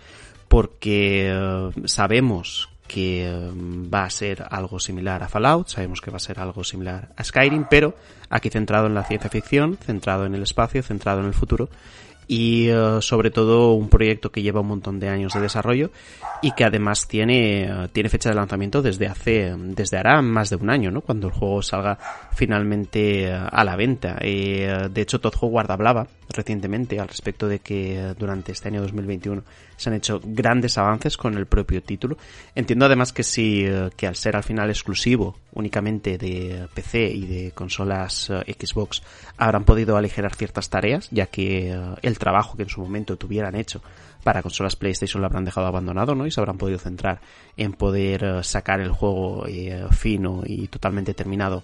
porque 0.48 1.30
eh, 1.32 1.70
sabemos 1.84 2.68
que 2.88 3.28
eh, 3.28 3.50
va 3.94 4.02
a 4.02 4.10
ser 4.10 4.44
algo 4.50 4.80
similar 4.80 5.22
a 5.22 5.28
Fallout, 5.28 5.68
sabemos 5.68 6.00
que 6.00 6.10
va 6.10 6.16
a 6.16 6.20
ser 6.20 6.40
algo 6.40 6.64
similar 6.64 7.10
a 7.16 7.22
Skyrim, 7.22 7.66
pero 7.70 7.94
aquí 8.28 8.50
centrado 8.50 8.88
en 8.88 8.94
la 8.94 9.04
ciencia 9.04 9.30
ficción, 9.30 9.76
centrado 9.76 10.26
en 10.26 10.34
el 10.34 10.42
espacio, 10.42 10.82
centrado 10.82 11.20
en 11.20 11.26
el 11.26 11.34
futuro 11.34 11.68
y 12.30 12.68
eh, 12.68 12.98
sobre 13.00 13.32
todo 13.32 13.72
un 13.72 13.88
proyecto 13.88 14.30
que 14.30 14.40
lleva 14.40 14.60
un 14.60 14.68
montón 14.68 15.00
de 15.00 15.08
años 15.08 15.32
de 15.34 15.40
desarrollo 15.40 15.90
y 16.40 16.52
que 16.52 16.64
además 16.64 17.08
tiene, 17.08 17.64
eh, 17.64 17.88
tiene 17.92 18.08
fecha 18.08 18.28
de 18.28 18.36
lanzamiento 18.36 18.82
desde 18.82 19.08
hace, 19.08 19.52
desde 19.58 19.96
hará 19.96 20.22
más 20.22 20.48
de 20.48 20.54
un 20.54 20.70
año, 20.70 20.92
¿no? 20.92 21.00
Cuando 21.00 21.26
el 21.26 21.32
juego 21.32 21.60
salga 21.60 21.98
finalmente 22.32 23.24
eh, 23.24 23.32
a 23.32 23.64
la 23.64 23.74
venta. 23.74 24.14
de 24.14 24.90
hecho, 24.94 25.20
Todd 25.20 25.34
Howard 25.40 25.72
hablaba 25.72 26.06
recientemente 26.32 27.00
al 27.00 27.08
respecto 27.08 27.48
de 27.48 27.58
que 27.58 28.14
durante 28.18 28.52
este 28.52 28.68
año 28.68 28.82
2021 28.82 29.42
se 29.76 29.90
han 29.90 29.96
hecho 29.96 30.20
grandes 30.22 30.78
avances 30.78 31.16
con 31.16 31.36
el 31.36 31.46
propio 31.46 31.82
título. 31.82 32.16
Entiendo 32.54 32.86
además 32.86 33.12
que 33.12 33.22
si, 33.22 33.64
que 33.96 34.06
al 34.06 34.16
ser 34.16 34.36
al 34.36 34.42
final 34.42 34.70
exclusivo 34.70 35.36
únicamente 35.52 36.18
de 36.18 36.68
PC 36.74 37.10
y 37.10 37.26
de 37.26 37.52
consolas 37.52 38.26
Xbox 38.26 39.02
habrán 39.36 39.64
podido 39.64 39.96
aligerar 39.96 40.34
ciertas 40.34 40.70
tareas, 40.70 41.08
ya 41.10 41.26
que 41.26 41.76
el 42.02 42.18
trabajo 42.18 42.56
que 42.56 42.64
en 42.64 42.68
su 42.68 42.80
momento 42.80 43.16
tuvieran 43.16 43.54
hecho 43.54 43.82
para 44.22 44.42
consolas 44.42 44.76
PlayStation 44.76 45.20
lo 45.20 45.26
habrán 45.26 45.44
dejado 45.44 45.66
abandonado, 45.66 46.14
¿no? 46.14 46.26
Y 46.26 46.30
se 46.30 46.40
habrán 46.40 46.58
podido 46.58 46.78
centrar 46.78 47.20
en 47.56 47.72
poder 47.72 48.24
eh, 48.24 48.42
sacar 48.42 48.80
el 48.80 48.90
juego 48.90 49.46
eh, 49.46 49.86
fino 49.90 50.42
y 50.44 50.68
totalmente 50.68 51.14
terminado 51.14 51.62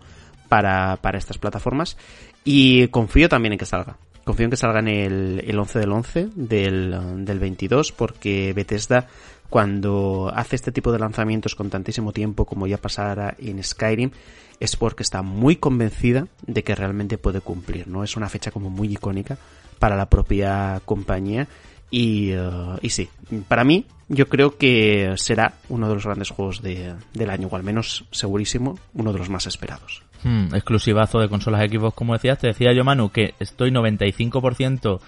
para, 0.48 0.96
para 0.96 1.18
estas 1.18 1.38
plataformas. 1.38 1.96
Y 2.44 2.88
confío 2.88 3.28
también 3.28 3.52
en 3.52 3.58
que 3.58 3.66
salga. 3.66 3.98
Confío 4.26 4.46
en 4.46 4.50
que 4.50 4.56
salga 4.56 4.80
en 4.80 4.88
el, 4.88 5.44
el 5.46 5.56
11 5.56 5.78
del 5.78 5.92
11 5.92 6.28
del, 6.34 7.24
del 7.24 7.38
22 7.38 7.92
porque 7.92 8.52
Bethesda 8.52 9.06
cuando 9.48 10.32
hace 10.34 10.56
este 10.56 10.72
tipo 10.72 10.90
de 10.90 10.98
lanzamientos 10.98 11.54
con 11.54 11.70
tantísimo 11.70 12.12
tiempo 12.12 12.44
como 12.44 12.66
ya 12.66 12.76
pasara 12.76 13.36
en 13.38 13.62
Skyrim 13.62 14.10
es 14.58 14.74
porque 14.74 15.04
está 15.04 15.22
muy 15.22 15.54
convencida 15.54 16.26
de 16.44 16.64
que 16.64 16.74
realmente 16.74 17.18
puede 17.18 17.40
cumplir, 17.40 17.86
¿no? 17.86 18.02
Es 18.02 18.16
una 18.16 18.28
fecha 18.28 18.50
como 18.50 18.68
muy 18.68 18.92
icónica 18.92 19.38
para 19.78 19.94
la 19.94 20.10
propia 20.10 20.82
compañía. 20.84 21.46
Y, 21.88 22.32
eh, 22.32 22.50
y 22.82 22.90
sí, 22.90 23.08
para 23.46 23.62
mí 23.62 23.86
yo 24.08 24.28
creo 24.28 24.56
que 24.56 25.14
será 25.18 25.54
uno 25.68 25.88
de 25.88 25.94
los 25.94 26.04
grandes 26.04 26.30
juegos 26.30 26.62
de, 26.62 26.94
del 27.14 27.30
año, 27.30 27.46
o 27.48 27.54
al 27.54 27.62
menos 27.62 28.06
segurísimo 28.10 28.76
uno 28.94 29.12
de 29.12 29.20
los 29.20 29.30
más 29.30 29.46
esperados. 29.46 30.02
Hmm, 30.22 30.54
exclusivazo 30.54 31.20
de 31.20 31.28
consolas 31.28 31.68
Xbox, 31.70 31.94
como 31.94 32.14
decías. 32.14 32.38
Te 32.38 32.48
decía 32.48 32.72
yo, 32.72 32.84
Manu, 32.84 33.10
que 33.10 33.34
estoy 33.38 33.70
95% 33.70 35.00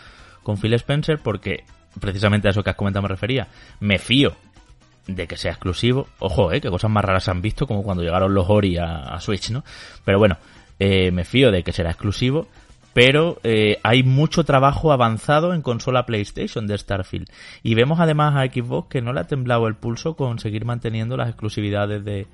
con 0.42 0.56
Phil 0.56 0.74
Spencer 0.74 1.18
porque 1.18 1.64
precisamente 2.00 2.48
a 2.48 2.50
eso 2.52 2.62
que 2.62 2.70
has 2.70 2.76
comentado 2.76 3.02
me 3.02 3.08
refería. 3.08 3.48
Me 3.80 3.98
fío 3.98 4.34
de 5.06 5.26
que 5.26 5.36
sea 5.36 5.52
exclusivo. 5.52 6.08
Ojo, 6.18 6.52
eh, 6.52 6.60
que 6.60 6.70
cosas 6.70 6.90
más 6.90 7.04
raras 7.04 7.28
han 7.28 7.42
visto, 7.42 7.66
como 7.66 7.82
cuando 7.82 8.02
llegaron 8.02 8.34
los 8.34 8.48
Ori 8.48 8.76
a, 8.76 9.18
Switch, 9.20 9.50
¿no? 9.50 9.64
Pero 10.04 10.18
bueno, 10.18 10.36
eh, 10.78 11.10
me 11.10 11.24
fío 11.24 11.50
de 11.50 11.62
que 11.62 11.72
será 11.72 11.90
exclusivo 11.90 12.48
pero 12.98 13.38
eh, 13.44 13.78
hay 13.84 14.02
mucho 14.02 14.42
trabajo 14.42 14.90
avanzado 14.90 15.54
en 15.54 15.62
consola 15.62 16.04
PlayStation 16.04 16.66
de 16.66 16.76
Starfield. 16.76 17.28
Y 17.62 17.76
vemos 17.76 18.00
además 18.00 18.34
a 18.34 18.52
Xbox 18.52 18.88
que 18.88 19.02
no 19.02 19.12
le 19.12 19.20
ha 19.20 19.28
temblado 19.28 19.68
el 19.68 19.76
pulso 19.76 20.16
con 20.16 20.40
seguir 20.40 20.64
manteniendo 20.64 21.16
las 21.16 21.28
exclusividades 21.28 22.04
de, 22.04 22.26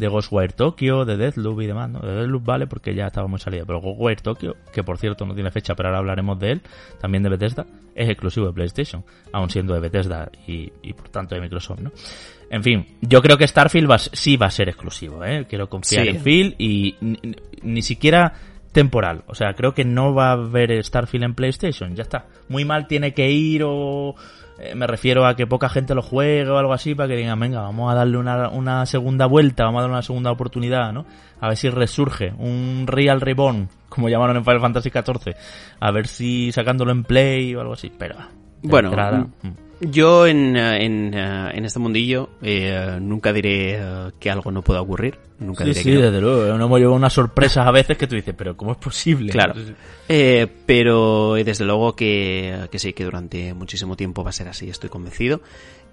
de 0.00 0.08
Ghostwire 0.08 0.54
Tokyo, 0.54 1.04
de 1.04 1.18
Deathloop 1.18 1.60
y 1.60 1.66
demás, 1.66 1.90
¿no? 1.90 2.00
De 2.00 2.14
Deathloop 2.14 2.44
vale 2.44 2.66
porque 2.66 2.94
ya 2.94 3.06
estaba 3.06 3.28
muy 3.28 3.38
salida, 3.38 3.64
pero 3.66 3.80
Ghostwire 3.80 4.22
Tokyo, 4.22 4.56
que 4.72 4.82
por 4.82 4.96
cierto 4.96 5.26
no 5.26 5.34
tiene 5.34 5.50
fecha, 5.50 5.74
pero 5.74 5.90
ahora 5.90 5.98
hablaremos 5.98 6.38
de 6.40 6.52
él, 6.52 6.62
también 6.98 7.22
de 7.22 7.28
Bethesda, 7.28 7.66
es 7.94 8.08
exclusivo 8.08 8.46
de 8.46 8.52
PlayStation, 8.54 9.04
aun 9.32 9.50
siendo 9.50 9.74
de 9.74 9.80
Bethesda 9.80 10.30
y, 10.46 10.72
y 10.82 10.94
por 10.94 11.10
tanto 11.10 11.34
de 11.34 11.42
Microsoft, 11.42 11.80
¿no? 11.80 11.92
En 12.48 12.64
fin, 12.64 12.86
yo 13.02 13.20
creo 13.20 13.36
que 13.36 13.46
Starfield 13.46 13.90
va, 13.90 13.98
sí 13.98 14.36
va 14.36 14.46
a 14.46 14.50
ser 14.50 14.70
exclusivo, 14.70 15.22
¿eh? 15.22 15.46
Quiero 15.48 15.68
confiar 15.68 16.08
en 16.08 16.20
Phil 16.20 16.56
y 16.58 16.96
ni 17.62 17.82
siquiera 17.82 18.32
temporal. 18.72 19.24
O 19.26 19.34
sea, 19.34 19.52
creo 19.54 19.74
que 19.74 19.84
no 19.84 20.14
va 20.14 20.30
a 20.30 20.32
haber 20.32 20.82
Starfield 20.82 21.24
en 21.24 21.34
PlayStation, 21.34 21.94
ya 21.94 22.02
está. 22.02 22.26
Muy 22.48 22.64
mal 22.64 22.86
tiene 22.86 23.12
que 23.12 23.30
ir 23.30 23.62
o 23.64 24.14
eh, 24.60 24.74
me 24.74 24.86
refiero 24.86 25.26
a 25.26 25.34
que 25.34 25.46
poca 25.46 25.68
gente 25.68 25.94
lo 25.94 26.02
juegue 26.02 26.48
o 26.50 26.58
algo 26.58 26.72
así 26.72 26.94
para 26.94 27.08
que 27.08 27.16
digan, 27.16 27.40
venga, 27.40 27.62
vamos 27.62 27.90
a 27.90 27.94
darle 27.94 28.18
una, 28.18 28.50
una 28.50 28.84
segunda 28.84 29.26
vuelta, 29.26 29.64
vamos 29.64 29.78
a 29.78 29.82
darle 29.82 29.94
una 29.94 30.02
segunda 30.02 30.30
oportunidad, 30.30 30.92
¿no? 30.92 31.06
A 31.40 31.48
ver 31.48 31.56
si 31.56 31.70
resurge 31.70 32.32
un 32.38 32.84
Real 32.86 33.20
Reborn, 33.20 33.68
como 33.88 34.08
llamaron 34.08 34.36
en 34.36 34.44
Final 34.44 34.60
Fantasy 34.60 34.90
XIV. 34.90 35.34
A 35.80 35.90
ver 35.90 36.06
si 36.06 36.52
sacándolo 36.52 36.92
en 36.92 37.04
Play 37.04 37.54
o 37.54 37.60
algo 37.60 37.72
así, 37.72 37.90
pero... 37.96 38.16
Bueno, 38.62 38.90
mm, 38.90 39.46
mm. 39.46 39.69
Yo 39.80 40.26
en, 40.26 40.56
en, 40.56 41.14
en 41.14 41.64
este 41.64 41.78
mundillo 41.78 42.30
eh, 42.42 42.98
nunca 43.00 43.32
diré 43.32 43.80
que 44.18 44.30
algo 44.30 44.50
no 44.52 44.62
pueda 44.62 44.82
ocurrir. 44.82 45.18
Nunca 45.38 45.64
sí, 45.64 45.70
diré 45.70 45.82
sí, 45.82 45.90
que 45.90 45.94
no. 45.96 46.02
desde 46.02 46.20
luego. 46.20 46.58
Nos 46.58 46.66
hemos 46.66 46.78
llevado 46.78 46.96
unas 46.96 47.12
sorpresas 47.14 47.66
a 47.66 47.70
veces 47.70 47.96
que 47.96 48.06
tú 48.06 48.14
dices, 48.14 48.34
pero 48.36 48.56
¿cómo 48.56 48.72
es 48.72 48.78
posible? 48.78 49.32
Claro. 49.32 49.54
Eh, 50.06 50.46
pero 50.66 51.36
eh, 51.36 51.44
desde 51.44 51.64
luego 51.64 51.96
que, 51.96 52.68
que 52.70 52.78
sí, 52.78 52.92
que 52.92 53.04
durante 53.04 53.54
muchísimo 53.54 53.96
tiempo 53.96 54.22
va 54.22 54.30
a 54.30 54.34
ser 54.34 54.48
así, 54.48 54.68
estoy 54.68 54.90
convencido. 54.90 55.40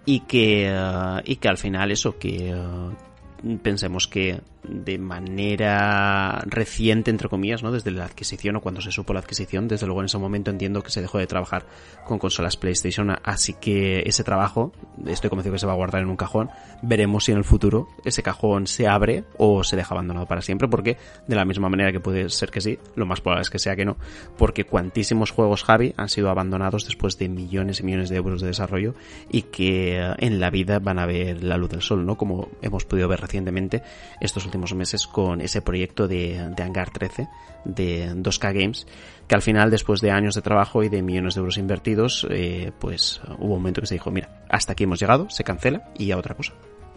Y 0.06 0.22
que, 0.22 0.68
eh, 0.70 1.22
y 1.26 1.38
que 1.38 1.48
al 1.48 1.58
final 1.58 1.92
eso, 1.92 2.18
que 2.18 2.50
eh, 2.52 3.58
pensemos 3.64 4.08
que 4.08 4.42
de 4.70 4.98
manera 4.98 6.42
reciente, 6.46 7.12
entre 7.12 7.30
comillas, 7.30 7.64
¿no? 7.64 7.72
Desde 7.72 7.92
la 7.92 8.06
adquisición 8.06 8.56
o 8.56 8.62
cuando 8.62 8.82
se 8.82 8.92
supo 8.92 9.14
la 9.14 9.20
adquisición, 9.20 9.68
desde 9.68 9.86
luego 9.86 10.02
en 10.02 10.06
ese 10.06 10.18
momento 10.18 10.52
entiendo 10.52 10.84
que 10.84 10.92
se 10.92 11.02
dejó 11.02 11.18
de 11.18 11.28
trabajar 11.28 11.66
con 12.06 12.20
consolas 12.20 12.58
PlayStation, 12.58 13.16
así 13.24 13.54
que 13.54 14.04
ese 14.06 14.24
trabajo, 14.24 14.72
estoy 15.06 15.30
convencido 15.30 15.54
que 15.54 15.60
se 15.60 15.68
va 15.68 15.74
a 15.74 15.78
guardar 15.78 16.02
en 16.02 16.10
un 16.10 16.18
cajón, 16.18 16.50
veremos 16.82 17.26
si 17.26 17.32
en 17.32 17.38
el 17.38 17.44
futuro 17.44 17.88
ese 18.06 18.24
cajón 18.24 18.68
se 18.68 18.88
abre 18.88 19.24
o 19.38 19.64
se 19.64 19.76
deja 19.76 19.94
abandonado 19.94 20.26
para 20.26 20.42
siempre, 20.42 20.68
porque 20.68 20.98
de 21.28 21.36
la 21.36 21.46
misma 21.46 21.70
manera 21.70 21.92
que 21.92 22.00
puede 22.00 22.30
ser 22.30 22.52
que 22.52 22.62
sí, 22.62 22.80
lo 22.96 23.06
más 23.06 23.22
probable 23.22 23.42
es 23.44 23.50
que 23.50 23.60
sea 23.60 23.76
que 23.76 23.86
no, 23.86 23.98
porque 24.38 24.66
cuantísimos 24.66 25.32
juegos 25.32 25.64
Javi 25.64 25.94
han 25.98 26.10
sido 26.10 26.30
abandonados 26.30 26.86
después 26.86 27.18
de 27.18 27.30
millones 27.30 27.80
y 27.80 27.84
millones 27.84 28.10
de 28.10 28.18
euros 28.18 28.42
de 28.42 28.48
desarrollo 28.48 28.96
y 29.30 29.44
que 29.44 29.98
en 30.18 30.40
la 30.40 30.50
vida 30.50 30.80
van 30.80 31.00
a 31.00 31.06
ver 31.06 31.44
la 31.44 31.58
luz 31.58 31.70
del 31.70 31.82
sol, 31.82 32.06
¿no? 32.06 32.18
Como 32.18 32.50
hemos 32.62 32.86
podido 32.86 33.08
ver 33.08 33.22
recientemente 33.22 33.84
estos 34.20 34.46
últimos 34.46 34.57
meses 34.58 35.08
con 35.08 35.42
ese 35.42 35.62
proyecto 35.62 36.08
de, 36.08 36.50
de 36.56 36.64
Hangar 36.64 36.90
13 36.90 37.28
de 37.66 38.12
2K 38.16 38.54
Games, 38.54 38.88
que 39.28 39.36
al 39.36 39.42
final, 39.42 39.70
después 39.70 40.02
de 40.02 40.12
años 40.12 40.36
de 40.36 40.42
trabajo 40.42 40.84
y 40.84 40.90
de 40.90 41.02
millones 41.02 41.36
de 41.36 41.40
euros 41.40 41.58
invertidos, 41.58 42.26
eh, 42.30 42.72
pues 42.80 43.22
hubo 43.40 43.56
un 43.56 43.60
momento 43.60 43.82
que 43.82 43.88
se 43.88 43.96
dijo, 43.96 44.12
mira, 44.12 44.30
hasta 44.50 44.72
aquí 44.72 44.86
hemos 44.86 45.00
llegado, 45.00 45.30
se 45.30 45.44
cancela 45.44 45.84
y 45.98 46.12
a 46.12 46.18
otra 46.18 46.36
cosa. 46.36 46.54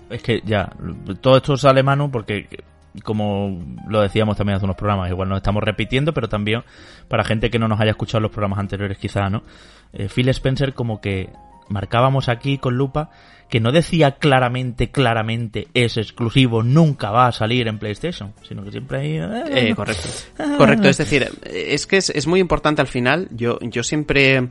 Es 0.08 0.22
que 0.22 0.40
ya, 0.44 0.72
todo 1.20 1.36
esto 1.36 1.56
sale 1.56 1.82
mano 1.82 2.10
porque 2.10 2.48
como 3.04 3.76
lo 3.86 4.00
decíamos 4.00 4.36
también 4.36 4.56
hace 4.56 4.64
unos 4.64 4.76
programas, 4.76 5.10
igual 5.10 5.28
nos 5.28 5.36
estamos 5.38 5.62
repitiendo, 5.62 6.12
pero 6.12 6.28
también 6.28 6.64
para 7.08 7.24
gente 7.24 7.50
que 7.50 7.58
no 7.58 7.68
nos 7.68 7.80
haya 7.80 7.92
escuchado 7.92 8.20
los 8.20 8.32
programas 8.32 8.58
anteriores 8.58 8.98
quizá, 8.98 9.30
¿no? 9.30 9.42
Eh, 9.92 10.08
Phil 10.08 10.28
Spencer 10.30 10.74
como 10.74 11.00
que 11.00 11.30
marcábamos 11.70 12.28
aquí 12.28 12.58
con 12.58 12.76
lupa 12.76 13.10
que 13.48 13.58
no 13.58 13.72
decía 13.72 14.12
claramente, 14.12 14.90
claramente 14.90 15.68
es 15.74 15.96
exclusivo, 15.96 16.62
nunca 16.62 17.10
va 17.10 17.26
a 17.26 17.32
salir 17.32 17.66
en 17.66 17.78
PlayStation, 17.78 18.32
sino 18.46 18.62
que 18.62 18.70
siempre 18.70 18.98
hay... 18.98 19.16
Eh, 19.16 19.74
correcto. 19.74 20.08
Correcto, 20.56 20.88
es 20.88 20.98
decir, 20.98 21.28
es 21.44 21.86
que 21.88 21.96
es, 21.96 22.10
es 22.10 22.28
muy 22.28 22.38
importante 22.38 22.80
al 22.80 22.86
final, 22.86 23.28
yo, 23.32 23.58
yo 23.60 23.82
siempre 23.82 24.50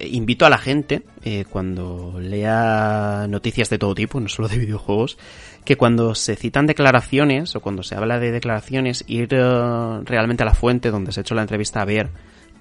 invito 0.00 0.46
a 0.46 0.50
la 0.50 0.58
gente, 0.58 1.02
eh, 1.22 1.44
cuando 1.48 2.18
lea 2.20 3.26
noticias 3.28 3.70
de 3.70 3.78
todo 3.78 3.94
tipo, 3.94 4.18
no 4.20 4.28
solo 4.28 4.48
de 4.48 4.58
videojuegos, 4.58 5.18
que 5.64 5.76
cuando 5.76 6.14
se 6.14 6.36
citan 6.36 6.66
declaraciones 6.66 7.54
o 7.56 7.60
cuando 7.60 7.82
se 7.82 7.94
habla 7.94 8.18
de 8.18 8.32
declaraciones, 8.32 9.04
ir 9.06 9.34
uh, 9.34 10.02
realmente 10.04 10.42
a 10.42 10.46
la 10.46 10.54
fuente 10.54 10.90
donde 10.90 11.12
se 11.12 11.20
ha 11.20 11.22
hecho 11.22 11.34
la 11.34 11.42
entrevista 11.42 11.80
a 11.80 11.84
ver 11.84 12.10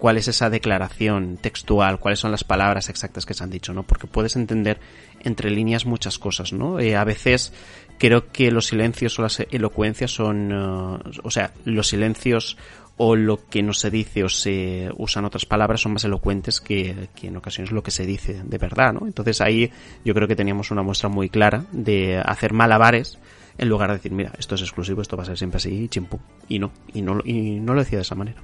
cuál 0.03 0.17
es 0.17 0.27
esa 0.27 0.49
declaración 0.49 1.37
textual, 1.37 1.97
cuáles 1.97 2.19
son 2.19 2.31
las 2.31 2.43
palabras 2.43 2.89
exactas 2.89 3.25
que 3.25 3.33
se 3.33 3.41
han 3.41 3.49
dicho, 3.49 3.73
¿no? 3.73 3.83
Porque 3.83 4.05
puedes 4.05 4.35
entender 4.35 4.81
entre 5.21 5.49
líneas 5.49 5.85
muchas 5.85 6.19
cosas, 6.19 6.51
¿no? 6.51 6.77
Eh, 6.81 6.97
a 6.97 7.05
veces 7.05 7.53
creo 7.99 8.29
que 8.29 8.51
los 8.51 8.65
silencios 8.65 9.17
o 9.17 9.21
las 9.21 9.39
elocuencias 9.49 10.11
son, 10.11 10.51
uh, 10.51 10.99
o 11.23 11.31
sea, 11.31 11.53
los 11.63 11.87
silencios 11.87 12.57
o 12.97 13.15
lo 13.15 13.47
que 13.47 13.63
no 13.63 13.71
se 13.71 13.89
dice 13.91 14.25
o 14.25 14.29
se 14.29 14.89
usan 14.97 15.23
otras 15.23 15.45
palabras 15.45 15.79
son 15.79 15.93
más 15.93 16.03
elocuentes 16.03 16.59
que, 16.59 17.07
que, 17.15 17.27
en 17.27 17.37
ocasiones 17.37 17.71
lo 17.71 17.81
que 17.81 17.91
se 17.91 18.05
dice 18.05 18.41
de 18.43 18.57
verdad, 18.57 18.91
¿no? 18.91 19.07
Entonces 19.07 19.39
ahí 19.39 19.71
yo 20.03 20.13
creo 20.13 20.27
que 20.27 20.35
teníamos 20.35 20.69
una 20.69 20.83
muestra 20.83 21.07
muy 21.07 21.29
clara 21.29 21.63
de 21.71 22.21
hacer 22.25 22.51
malabares 22.51 23.19
en 23.57 23.69
lugar 23.69 23.89
de 23.89 23.97
decir, 23.97 24.11
mira, 24.11 24.31
esto 24.37 24.55
es 24.55 24.61
exclusivo, 24.61 25.01
esto 25.01 25.15
va 25.15 25.23
a 25.23 25.25
ser 25.25 25.37
siempre 25.37 25.57
así, 25.57 25.87
chimpum. 25.87 26.19
Y 26.49 26.59
no, 26.59 26.71
y 26.93 27.01
no, 27.01 27.19
y 27.23 27.59
no 27.59 27.73
lo 27.73 27.81
decía 27.81 27.99
de 27.99 28.03
esa 28.03 28.15
manera. 28.15 28.41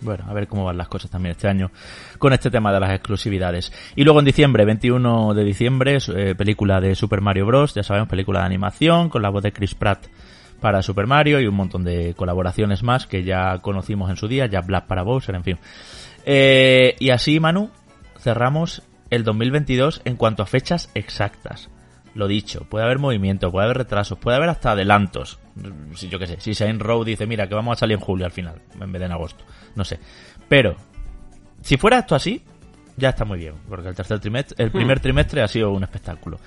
Bueno, 0.00 0.24
a 0.28 0.32
ver 0.34 0.46
cómo 0.46 0.64
van 0.64 0.76
las 0.76 0.88
cosas 0.88 1.10
también 1.10 1.32
este 1.32 1.48
año 1.48 1.70
con 2.18 2.32
este 2.32 2.50
tema 2.50 2.72
de 2.72 2.80
las 2.80 2.90
exclusividades. 2.90 3.72
Y 3.96 4.04
luego 4.04 4.18
en 4.18 4.26
diciembre, 4.26 4.64
21 4.64 5.34
de 5.34 5.44
diciembre, 5.44 5.98
eh, 6.14 6.34
película 6.36 6.80
de 6.80 6.94
Super 6.94 7.20
Mario 7.20 7.46
Bros. 7.46 7.74
Ya 7.74 7.82
sabemos, 7.82 8.08
película 8.08 8.40
de 8.40 8.46
animación 8.46 9.08
con 9.08 9.22
la 9.22 9.30
voz 9.30 9.42
de 9.42 9.52
Chris 9.52 9.74
Pratt 9.74 10.06
para 10.60 10.82
Super 10.82 11.06
Mario 11.06 11.40
y 11.40 11.46
un 11.46 11.56
montón 11.56 11.82
de 11.82 12.14
colaboraciones 12.14 12.82
más 12.82 13.06
que 13.06 13.24
ya 13.24 13.58
conocimos 13.58 14.10
en 14.10 14.16
su 14.16 14.28
día, 14.28 14.46
ya 14.46 14.60
Black 14.60 14.86
para 14.86 15.02
Bowser, 15.02 15.34
en 15.34 15.44
fin. 15.44 15.58
Eh, 16.24 16.94
y 17.00 17.10
así, 17.10 17.40
Manu, 17.40 17.70
cerramos 18.18 18.82
el 19.10 19.24
2022 19.24 20.02
en 20.04 20.16
cuanto 20.16 20.42
a 20.42 20.46
fechas 20.46 20.90
exactas. 20.94 21.68
Lo 22.14 22.28
dicho, 22.28 22.64
puede 22.68 22.84
haber 22.84 22.98
movimiento, 22.98 23.50
puede 23.50 23.64
haber 23.64 23.78
retrasos, 23.78 24.18
puede 24.18 24.36
haber 24.36 24.50
hasta 24.50 24.72
adelantos. 24.72 25.38
Si 25.94 26.08
yo 26.08 26.18
qué 26.18 26.26
sé, 26.26 26.40
si 26.40 26.54
Saint 26.54 26.80
Row 26.80 27.04
dice, 27.04 27.26
mira, 27.26 27.48
que 27.48 27.54
vamos 27.54 27.76
a 27.76 27.80
salir 27.80 27.96
en 27.96 28.00
julio 28.00 28.26
al 28.26 28.32
final, 28.32 28.60
en 28.78 28.92
vez 28.92 29.00
de 29.00 29.06
en 29.06 29.12
agosto. 29.12 29.44
No 29.74 29.84
sé. 29.84 29.98
Pero, 30.48 30.76
si 31.62 31.78
fuera 31.78 32.00
esto 32.00 32.14
así, 32.14 32.42
ya 32.96 33.10
está 33.10 33.24
muy 33.24 33.38
bien, 33.38 33.54
porque 33.68 33.88
el 33.88 33.94
tercer 33.94 34.20
trimestre, 34.20 34.62
el 34.62 34.70
primer 34.70 35.00
trimestre 35.00 35.42
ha 35.42 35.48
sido 35.48 35.72
un 35.72 35.84
espectáculo. 35.84 36.38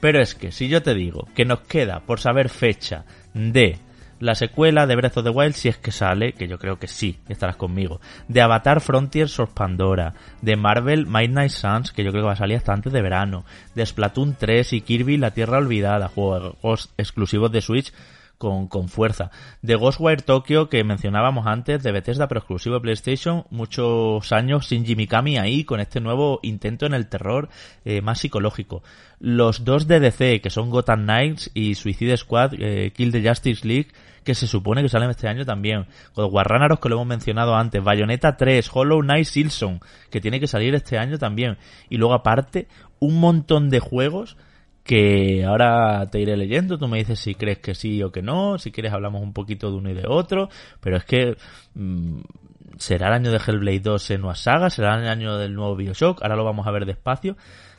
Pero 0.00 0.20
es 0.20 0.34
que 0.34 0.52
si 0.52 0.68
yo 0.68 0.82
te 0.82 0.94
digo 0.94 1.26
que 1.34 1.46
nos 1.46 1.60
queda 1.60 2.00
por 2.00 2.20
saber 2.20 2.50
fecha 2.50 3.04
de 3.32 3.78
la 4.20 4.34
secuela 4.34 4.86
de 4.86 4.96
Breath 4.96 5.18
of 5.18 5.24
the 5.24 5.30
Wild, 5.30 5.54
si 5.54 5.68
es 5.68 5.76
que 5.78 5.92
sale, 5.92 6.32
que 6.32 6.48
yo 6.48 6.58
creo 6.58 6.78
que 6.78 6.88
sí, 6.88 7.18
estarás 7.28 7.56
conmigo, 7.56 8.00
de 8.28 8.40
Avatar 8.40 8.80
Frontiers 8.80 9.38
of 9.40 9.52
Pandora, 9.52 10.14
de 10.42 10.56
Marvel 10.56 11.06
Midnight 11.06 11.50
Suns, 11.50 11.92
que 11.92 12.04
yo 12.04 12.10
creo 12.10 12.22
que 12.22 12.28
va 12.28 12.32
a 12.32 12.36
salir 12.36 12.56
hasta 12.56 12.72
antes 12.72 12.92
de 12.92 13.02
verano, 13.02 13.44
de 13.74 13.84
Splatoon 13.84 14.36
3 14.38 14.72
y 14.72 14.80
Kirby 14.80 15.16
La 15.16 15.32
Tierra 15.32 15.58
Olvidada, 15.58 16.08
juegos 16.08 16.90
exclusivos 16.96 17.52
de 17.52 17.60
Switch 17.60 17.92
con, 18.38 18.68
con 18.68 18.88
fuerza. 18.88 19.30
De 19.62 19.74
Ghostwire 19.74 20.22
Tokyo, 20.22 20.68
que 20.68 20.84
mencionábamos 20.84 21.46
antes, 21.46 21.82
de 21.82 21.92
Bethesda, 21.92 22.28
pero 22.28 22.40
exclusivo 22.40 22.76
de 22.76 22.80
PlayStation, 22.82 23.44
muchos 23.50 24.32
años 24.32 24.66
sin 24.66 24.84
Jimmy 24.84 25.06
Kami 25.06 25.38
ahí, 25.38 25.64
con 25.64 25.80
este 25.80 26.00
nuevo 26.00 26.40
intento 26.42 26.86
en 26.86 26.94
el 26.94 27.08
terror 27.08 27.48
eh, 27.84 28.00
más 28.00 28.20
psicológico. 28.20 28.82
Los 29.18 29.64
dos 29.64 29.86
de 29.86 30.00
DC, 30.00 30.40
que 30.40 30.50
son 30.50 30.70
Gotham 30.70 31.04
Knights 31.04 31.50
y 31.54 31.74
Suicide 31.74 32.16
Squad, 32.16 32.54
eh, 32.58 32.92
Kill 32.94 33.12
the 33.12 33.26
Justice 33.26 33.66
League, 33.66 33.88
que 34.26 34.34
se 34.34 34.48
supone 34.48 34.82
que 34.82 34.88
salen 34.88 35.08
este 35.08 35.28
año 35.28 35.46
también. 35.46 35.86
God 36.14 36.30
War 36.32 36.46
Ragnarok, 36.46 36.82
que 36.82 36.88
lo 36.88 36.96
hemos 36.96 37.06
mencionado 37.06 37.54
antes. 37.54 37.82
Bayonetta 37.82 38.36
3, 38.36 38.68
Hollow 38.70 39.00
Knight 39.00 39.24
Silson, 39.24 39.80
que 40.10 40.20
tiene 40.20 40.40
que 40.40 40.48
salir 40.48 40.74
este 40.74 40.98
año 40.98 41.16
también. 41.16 41.56
Y 41.88 41.96
luego 41.96 42.12
aparte, 42.12 42.66
un 42.98 43.20
montón 43.20 43.70
de 43.70 43.78
juegos 43.78 44.36
que 44.82 45.44
ahora 45.44 46.08
te 46.10 46.20
iré 46.20 46.36
leyendo, 46.36 46.76
tú 46.76 46.88
me 46.88 46.98
dices 46.98 47.20
si 47.20 47.34
crees 47.34 47.58
que 47.58 47.74
sí 47.74 48.02
o 48.02 48.10
que 48.10 48.22
no, 48.22 48.58
si 48.58 48.72
quieres 48.72 48.92
hablamos 48.92 49.22
un 49.22 49.32
poquito 49.32 49.70
de 49.70 49.76
uno 49.76 49.90
y 49.90 49.94
de 49.94 50.06
otro, 50.06 50.48
pero 50.80 50.96
es 50.96 51.04
que 51.04 51.36
mmm, 51.74 52.20
será 52.78 53.08
el 53.08 53.14
año 53.14 53.30
de 53.32 53.40
Hellblade 53.44 53.80
2 53.80 54.10
en 54.10 54.20
nueva 54.20 54.36
saga, 54.36 54.70
será 54.70 54.94
el 54.94 55.08
año 55.08 55.38
del 55.38 55.54
nuevo 55.54 55.74
Bioshock, 55.74 56.22
ahora 56.22 56.36
lo 56.36 56.44
vamos 56.44 56.66
a 56.66 56.70
ver 56.70 56.86
despacio, 56.86 57.36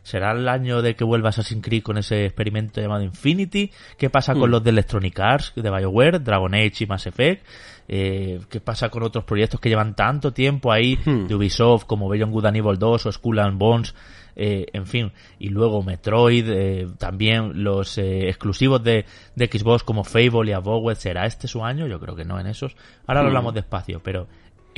será 0.08 0.32
el 0.32 0.48
año 0.48 0.82
de 0.82 0.96
que 0.96 1.04
vuelva 1.04 1.30
Assassin's 1.30 1.62
Creed 1.62 1.84
con 1.84 1.98
ese 1.98 2.24
experimento 2.24 2.80
llamado 2.80 3.04
Infinity, 3.04 3.72
qué 3.98 4.10
pasa 4.10 4.36
con 4.36 4.50
mm. 4.50 4.52
los 4.52 4.64
de 4.64 4.70
Electronic 4.70 5.20
Arts, 5.20 5.52
de 5.54 5.70
BioWare, 5.70 6.20
Dragon 6.20 6.56
Age 6.56 6.86
y 6.86 6.86
Mass 6.86 7.08
Effect, 7.08 7.46
eh, 7.90 8.40
qué 8.50 8.62
pasa 8.62 8.88
con 8.88 9.04
otros 9.04 9.26
proyectos 9.26 9.60
que 9.60 9.68
llevan 9.68 9.96
tanto 9.96 10.32
tiempo 10.32 10.72
ahí, 10.72 10.98
mm. 11.04 11.28
de 11.28 11.36
Ubisoft 11.36 11.84
como 11.84 12.08
Beyond 12.08 12.32
Good 12.32 12.46
and 12.46 12.56
Evil 12.56 12.80
2 12.80 13.06
o 13.06 13.12
Skull 13.12 13.40
and 13.40 13.58
Bones, 13.58 13.94
eh, 14.38 14.68
en 14.72 14.86
fin, 14.86 15.12
y 15.40 15.50
luego 15.50 15.84
Metroid, 15.84 16.48
eh, 16.48 16.88
también 16.98 17.64
los 17.64 17.98
eh, 17.98 18.30
exclusivos 18.30 18.82
de, 18.82 19.04
de, 19.36 19.48
Xbox 19.48 19.84
como 19.84 20.06
Fable 20.06 20.52
y 20.52 20.54
Avowed, 20.54 20.96
¿será 20.96 21.26
este 21.26 21.50
su 21.50 21.66
año? 21.66 21.86
Yo 21.88 22.00
creo 22.00 22.16
que 22.16 22.24
no 22.24 22.40
en 22.40 22.46
esos. 22.48 22.78
Ahora 23.08 23.24
lo 23.24 23.28
hablamos 23.30 23.56
despacio, 23.56 24.00
pero 24.02 24.28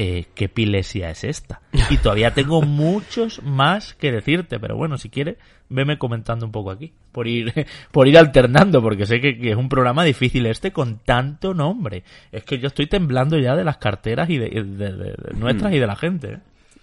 eh, 0.02 0.28
¿qué 0.34 0.48
pilesia 0.48 1.10
es 1.10 1.26
esta? 1.26 1.62
Y 1.90 1.98
todavía 1.98 2.34
tengo 2.34 2.62
muchos 2.62 3.44
más 3.44 3.94
que 3.96 4.14
decirte, 4.14 4.58
pero 4.58 4.78
bueno, 4.78 4.98
si 4.98 5.10
quieres, 5.10 5.36
veme 5.68 5.98
comentando 5.98 6.46
un 6.46 6.54
poco 6.54 6.72
aquí, 6.72 6.94
por 7.12 7.28
ir, 7.28 7.54
por 7.92 8.08
ir 8.08 8.18
alternando, 8.18 8.82
porque 8.82 9.06
sé 9.06 9.20
que, 9.20 9.38
que, 9.38 9.52
es 9.52 9.58
un 9.58 9.68
programa 9.68 10.06
difícil 10.06 10.46
este 10.46 10.72
con 10.72 11.00
tanto 11.00 11.54
nombre. 11.54 12.04
Es 12.32 12.46
que 12.46 12.60
yo 12.60 12.68
estoy 12.68 12.88
temblando 12.88 13.38
ya 13.38 13.58
de 13.58 13.66
las 13.66 13.78
carteras 13.78 14.30
y 14.30 14.38
de, 14.38 14.50
de, 14.50 14.64
de, 14.64 15.16
de 15.16 15.34
nuestras 15.36 15.74
y 15.74 15.80
de 15.80 15.88
la 15.88 15.98
gente. 15.98 16.34
¿eh? 16.34 16.40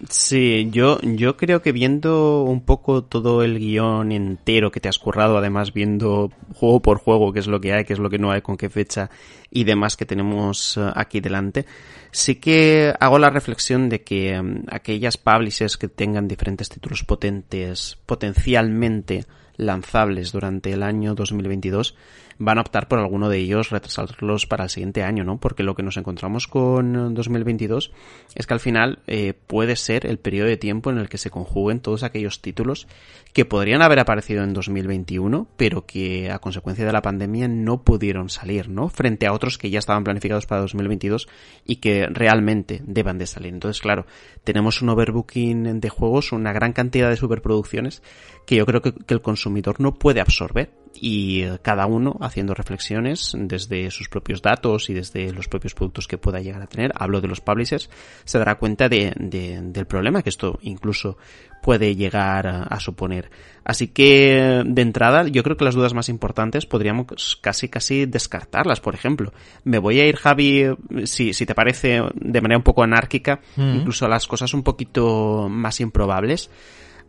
Sí, 0.09 0.69
yo, 0.71 0.99
yo 1.01 1.37
creo 1.37 1.63
que 1.63 1.71
viendo 1.71 2.43
un 2.43 2.61
poco 2.61 3.03
todo 3.03 3.41
el 3.41 3.57
guion 3.57 4.11
entero 4.11 4.69
que 4.69 4.79
te 4.79 4.87
has 4.87 4.99
currado, 4.99 5.39
además 5.39 5.73
viendo 5.73 6.31
juego 6.53 6.83
por 6.83 6.99
juego 6.99 7.33
qué 7.33 7.39
es 7.39 7.47
lo 7.47 7.59
que 7.59 7.73
hay, 7.73 7.83
qué 7.83 7.93
es 7.93 7.99
lo 7.99 8.11
que 8.11 8.19
no 8.19 8.29
hay, 8.29 8.41
con 8.41 8.57
qué 8.57 8.69
fecha 8.69 9.09
y 9.49 9.63
demás 9.63 9.97
que 9.97 10.05
tenemos 10.05 10.77
uh, 10.77 10.91
aquí 10.93 11.19
delante, 11.19 11.65
sí 12.11 12.35
que 12.35 12.93
hago 12.99 13.17
la 13.17 13.31
reflexión 13.31 13.89
de 13.89 14.03
que 14.03 14.39
um, 14.39 14.61
aquellas 14.69 15.17
publishers 15.17 15.77
que 15.77 15.87
tengan 15.87 16.27
diferentes 16.27 16.69
títulos 16.69 17.03
potentes 17.03 17.97
potencialmente 18.05 19.25
lanzables 19.55 20.31
durante 20.31 20.71
el 20.73 20.83
año 20.83 21.15
2022 21.15 21.95
van 22.39 22.57
a 22.57 22.61
optar 22.61 22.87
por 22.87 22.99
alguno 22.99 23.29
de 23.29 23.39
ellos 23.39 23.69
retrasarlos 23.69 24.45
para 24.45 24.65
el 24.65 24.69
siguiente 24.69 25.03
año, 25.03 25.23
¿no? 25.23 25.39
Porque 25.39 25.63
lo 25.63 25.75
que 25.75 25.83
nos 25.83 25.97
encontramos 25.97 26.47
con 26.47 27.13
2022 27.13 27.91
es 28.35 28.47
que 28.47 28.53
al 28.53 28.59
final 28.59 28.99
eh, 29.07 29.33
puede 29.33 29.75
ser 29.75 30.05
el 30.05 30.19
periodo 30.19 30.47
de 30.47 30.57
tiempo 30.57 30.91
en 30.91 30.97
el 30.97 31.09
que 31.09 31.17
se 31.17 31.29
conjuguen 31.29 31.79
todos 31.79 32.03
aquellos 32.03 32.41
títulos 32.41 32.87
que 33.33 33.45
podrían 33.45 33.81
haber 33.81 33.99
aparecido 33.99 34.43
en 34.43 34.53
2021, 34.53 35.47
pero 35.57 35.85
que 35.85 36.31
a 36.31 36.39
consecuencia 36.39 36.85
de 36.85 36.91
la 36.91 37.01
pandemia 37.01 37.47
no 37.47 37.83
pudieron 37.83 38.29
salir, 38.29 38.69
¿no? 38.69 38.89
Frente 38.89 39.27
a 39.27 39.33
otros 39.33 39.57
que 39.57 39.69
ya 39.69 39.79
estaban 39.79 40.03
planificados 40.03 40.45
para 40.45 40.61
2022 40.61 41.27
y 41.65 41.77
que 41.77 42.07
realmente 42.07 42.81
deban 42.85 43.17
de 43.17 43.27
salir. 43.27 43.53
Entonces, 43.53 43.81
claro, 43.81 44.05
tenemos 44.43 44.81
un 44.81 44.89
overbooking 44.89 45.79
de 45.79 45.89
juegos, 45.89 46.31
una 46.31 46.53
gran 46.53 46.73
cantidad 46.73 47.09
de 47.09 47.17
superproducciones 47.17 48.01
que 48.45 48.55
yo 48.55 48.65
creo 48.65 48.81
que, 48.81 48.93
que 48.93 49.13
el 49.13 49.21
consumidor 49.21 49.79
no 49.79 49.95
puede 49.95 50.21
absorber 50.21 50.71
y 50.95 51.41
eh, 51.41 51.59
cada 51.61 51.85
uno 51.85 52.17
haciendo 52.21 52.53
reflexiones 52.53 53.33
desde 53.35 53.91
sus 53.91 54.09
propios 54.09 54.41
datos 54.41 54.89
y 54.89 54.93
desde 54.93 55.31
los 55.31 55.47
propios 55.47 55.73
productos 55.73 56.07
que 56.07 56.17
pueda 56.17 56.39
llegar 56.39 56.61
a 56.61 56.67
tener, 56.67 56.91
hablo 56.95 57.21
de 57.21 57.27
los 57.27 57.41
publishers, 57.41 57.89
se 58.25 58.39
dará 58.39 58.55
cuenta 58.55 58.89
de, 58.89 59.13
del 59.17 59.85
problema 59.85 60.21
que 60.23 60.29
esto 60.29 60.59
incluso 60.61 61.17
puede 61.61 61.95
llegar 61.95 62.47
a, 62.47 62.79
suponer. 62.79 63.29
Así 63.65 63.89
que, 63.89 64.63
de 64.65 64.81
entrada, 64.81 65.27
yo 65.27 65.43
creo 65.43 65.57
que 65.57 65.65
las 65.65 65.75
dudas 65.75 65.93
más 65.93 66.07
importantes 66.07 66.65
podríamos 66.65 67.37
casi 67.41 67.67
casi 67.67 68.05
descartarlas. 68.05 68.79
Por 68.79 68.95
ejemplo, 68.95 69.33
me 69.63 69.79
voy 69.79 69.99
a 69.99 70.07
ir, 70.07 70.15
Javi, 70.15 70.65
si, 71.03 71.33
si 71.33 71.45
te 71.45 71.55
parece, 71.55 72.03
de 72.13 72.41
manera 72.41 72.57
un 72.57 72.63
poco 72.63 72.83
anárquica, 72.83 73.41
mm. 73.55 73.77
incluso 73.77 74.05
a 74.05 74.09
las 74.09 74.27
cosas 74.27 74.53
un 74.53 74.63
poquito 74.63 75.49
más 75.49 75.81
improbables. 75.81 76.49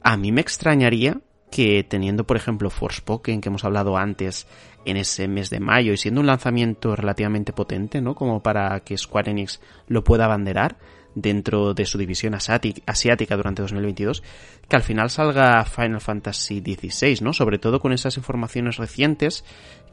A 0.02 0.16
mí 0.16 0.32
me 0.32 0.40
extrañaría 0.40 1.20
que 1.50 1.84
teniendo, 1.84 2.24
por 2.24 2.36
ejemplo, 2.36 2.70
Forspoken, 2.70 3.40
que 3.40 3.48
hemos 3.48 3.64
hablado 3.64 3.96
antes, 3.96 4.46
en 4.84 4.96
ese 4.96 5.28
mes 5.28 5.50
de 5.50 5.60
mayo 5.60 5.92
y 5.92 5.96
siendo 5.96 6.20
un 6.20 6.26
lanzamiento 6.26 6.96
relativamente 6.96 7.52
potente, 7.52 8.00
¿no? 8.00 8.14
Como 8.14 8.42
para 8.42 8.80
que 8.80 8.96
Square 8.96 9.30
Enix 9.30 9.60
lo 9.86 10.02
pueda 10.02 10.24
abanderar 10.24 10.76
dentro 11.14 11.74
de 11.74 11.84
su 11.84 11.98
división 11.98 12.34
asiática 12.34 13.36
durante 13.36 13.62
2022, 13.62 14.22
que 14.68 14.76
al 14.76 14.82
final 14.82 15.10
salga 15.10 15.64
Final 15.64 16.00
Fantasy 16.00 16.60
XVI, 16.60 17.18
¿no? 17.22 17.32
Sobre 17.32 17.58
todo 17.58 17.80
con 17.80 17.92
esas 17.92 18.16
informaciones 18.16 18.76
recientes 18.76 19.44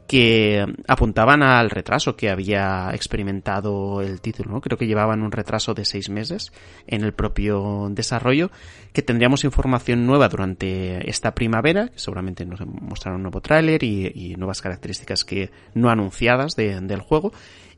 que 0.06 0.64
apuntaban 0.86 1.42
al 1.42 1.70
retraso 1.70 2.16
que 2.16 2.30
había 2.30 2.90
experimentado 2.94 4.00
el 4.00 4.20
título, 4.20 4.52
¿no? 4.52 4.60
Creo 4.60 4.78
que 4.78 4.86
llevaban 4.86 5.22
un 5.22 5.32
retraso 5.32 5.74
de 5.74 5.84
seis 5.84 6.10
meses 6.10 6.52
en 6.86 7.02
el 7.02 7.12
propio 7.12 7.88
desarrollo, 7.90 8.50
que 8.92 9.02
tendríamos 9.02 9.44
información 9.44 10.06
nueva 10.06 10.28
durante 10.28 11.08
esta 11.10 11.34
primavera, 11.34 11.88
que 11.88 11.98
seguramente 11.98 12.44
nos 12.44 12.60
mostraron 12.66 13.16
un 13.16 13.22
nuevo 13.24 13.40
tráiler 13.40 13.82
y, 13.82 14.34
nuevas 14.36 14.62
características 14.62 15.24
que 15.24 15.50
no 15.74 15.90
anunciadas 15.90 16.54
del 16.56 17.00
juego, 17.00 17.32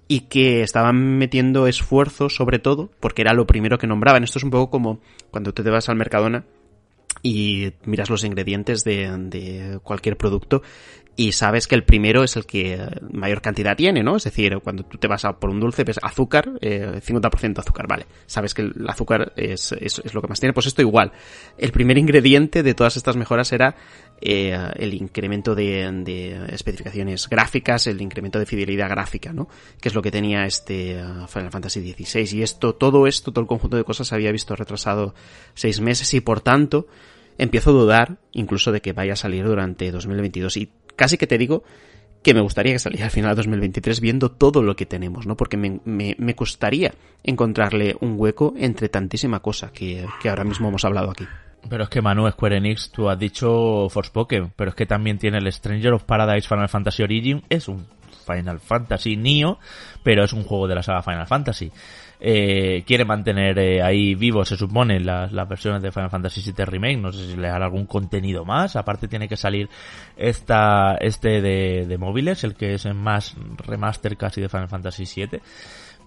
y 0.08 0.20
que 0.20 0.62
estaban 0.62 1.18
metiendo 1.18 1.66
esfuerzo 1.66 2.30
sobre 2.30 2.58
todo, 2.58 2.90
porque 2.98 3.22
era 3.22 3.34
lo 3.34 3.46
primero 3.46 3.78
que 3.78 3.86
nombraban. 3.86 4.24
Esto 4.24 4.38
es 4.38 4.44
un 4.44 4.50
poco 4.50 4.70
como 4.70 5.00
cuando 5.30 5.52
te 5.52 5.62
vas 5.62 5.88
al 5.88 5.96
Mercadona 5.96 6.44
y 7.22 7.72
miras 7.84 8.10
los 8.10 8.24
ingredientes 8.24 8.84
de, 8.84 9.10
de, 9.18 9.78
cualquier 9.82 10.16
producto 10.16 10.62
y 11.18 11.32
sabes 11.32 11.66
que 11.66 11.74
el 11.74 11.82
primero 11.82 12.22
es 12.22 12.36
el 12.36 12.46
que 12.46 12.78
mayor 13.10 13.42
cantidad 13.42 13.76
tiene, 13.76 14.04
¿no? 14.04 14.14
Es 14.14 14.22
decir, 14.22 14.56
cuando 14.62 14.84
tú 14.84 14.98
te 14.98 15.08
vas 15.08 15.24
a 15.24 15.32
por 15.40 15.50
un 15.50 15.58
dulce, 15.58 15.82
ves 15.82 15.98
azúcar, 16.00 16.52
eh, 16.60 17.00
50% 17.04 17.58
azúcar, 17.58 17.88
vale. 17.88 18.06
Sabes 18.26 18.54
que 18.54 18.62
el 18.62 18.88
azúcar 18.88 19.32
es, 19.34 19.72
es, 19.72 20.14
lo 20.14 20.22
que 20.22 20.28
más 20.28 20.38
tiene, 20.38 20.52
pues 20.52 20.66
esto 20.66 20.80
igual. 20.80 21.10
El 21.58 21.72
primer 21.72 21.98
ingrediente 21.98 22.62
de 22.62 22.72
todas 22.72 22.96
estas 22.96 23.16
mejoras 23.16 23.52
era 23.52 23.74
eh, 24.20 24.56
el 24.76 24.94
incremento 24.94 25.56
de, 25.56 25.90
de, 26.04 26.54
especificaciones 26.54 27.28
gráficas, 27.28 27.88
el 27.88 28.00
incremento 28.00 28.38
de 28.38 28.46
fidelidad 28.46 28.88
gráfica, 28.88 29.32
¿no? 29.32 29.48
Que 29.80 29.88
es 29.88 29.96
lo 29.96 30.02
que 30.02 30.12
tenía 30.12 30.44
este 30.44 31.02
uh, 31.02 31.26
Final 31.26 31.50
Fantasy 31.50 31.80
XVI. 31.94 32.38
Y 32.38 32.42
esto, 32.42 32.76
todo 32.76 33.08
esto, 33.08 33.32
todo 33.32 33.40
el 33.40 33.48
conjunto 33.48 33.76
de 33.76 33.82
cosas 33.82 34.06
se 34.06 34.14
había 34.14 34.30
visto 34.30 34.54
retrasado 34.54 35.16
seis 35.54 35.80
meses 35.80 36.14
y 36.14 36.20
por 36.20 36.42
tanto, 36.42 36.86
empiezo 37.38 37.70
a 37.70 37.72
dudar 37.72 38.18
incluso 38.32 38.72
de 38.72 38.80
que 38.80 38.92
vaya 38.92 39.14
a 39.14 39.16
salir 39.16 39.44
durante 39.44 39.90
2022 39.90 40.56
y 40.58 40.70
casi 40.98 41.16
que 41.16 41.26
te 41.26 41.38
digo 41.38 41.62
que 42.22 42.34
me 42.34 42.40
gustaría 42.40 42.72
que 42.72 42.78
saliera 42.80 43.06
al 43.06 43.10
final 43.10 43.30
de 43.30 43.36
2023 43.36 44.00
viendo 44.00 44.30
todo 44.32 44.62
lo 44.62 44.74
que 44.76 44.84
tenemos, 44.84 45.26
¿no? 45.26 45.36
Porque 45.36 45.56
me, 45.56 45.80
me, 45.84 46.16
me 46.18 46.34
costaría 46.34 46.92
encontrarle 47.22 47.96
un 48.00 48.16
hueco 48.18 48.54
entre 48.58 48.88
tantísima 48.88 49.40
cosa 49.40 49.70
que, 49.72 50.04
que, 50.20 50.28
ahora 50.28 50.44
mismo 50.44 50.68
hemos 50.68 50.84
hablado 50.84 51.10
aquí. 51.10 51.26
Pero 51.70 51.84
es 51.84 51.90
que 51.90 52.02
Manu, 52.02 52.28
Square 52.30 52.56
Enix, 52.56 52.90
tú 52.90 53.08
has 53.08 53.18
dicho 53.18 53.88
Forspoken, 53.88 54.52
pero 54.56 54.70
es 54.70 54.74
que 54.74 54.86
también 54.86 55.18
tiene 55.18 55.38
el 55.38 55.52
Stranger 55.52 55.92
of 55.92 56.04
Paradise 56.04 56.48
Final 56.48 56.68
Fantasy 56.68 57.02
Origin, 57.02 57.42
es 57.48 57.68
un 57.68 57.86
Final 58.26 58.58
Fantasy 58.60 59.16
Neo, 59.16 59.58
pero 60.02 60.24
es 60.24 60.32
un 60.32 60.42
juego 60.42 60.66
de 60.66 60.74
la 60.74 60.82
saga 60.82 61.02
Final 61.02 61.26
Fantasy 61.26 61.70
eh, 62.20 62.84
quiere 62.86 63.04
mantener 63.04 63.58
eh, 63.58 63.82
ahí 63.82 64.14
vivo, 64.14 64.44
se 64.44 64.56
supone, 64.56 65.00
las, 65.00 65.32
las, 65.32 65.48
versiones 65.48 65.82
de 65.82 65.92
Final 65.92 66.10
Fantasy 66.10 66.42
VII 66.42 66.64
Remake. 66.64 66.96
No 66.96 67.12
sé 67.12 67.30
si 67.30 67.36
le 67.36 67.48
hará 67.48 67.66
algún 67.66 67.86
contenido 67.86 68.44
más. 68.44 68.76
Aparte 68.76 69.08
tiene 69.08 69.28
que 69.28 69.36
salir 69.36 69.68
esta, 70.16 70.96
este 71.00 71.40
de, 71.40 71.86
de 71.86 71.98
móviles, 71.98 72.44
el 72.44 72.54
que 72.54 72.74
es 72.74 72.86
más 72.94 73.36
remaster 73.56 74.16
casi 74.16 74.40
de 74.40 74.48
Final 74.48 74.68
Fantasy 74.68 75.04
VII. 75.04 75.40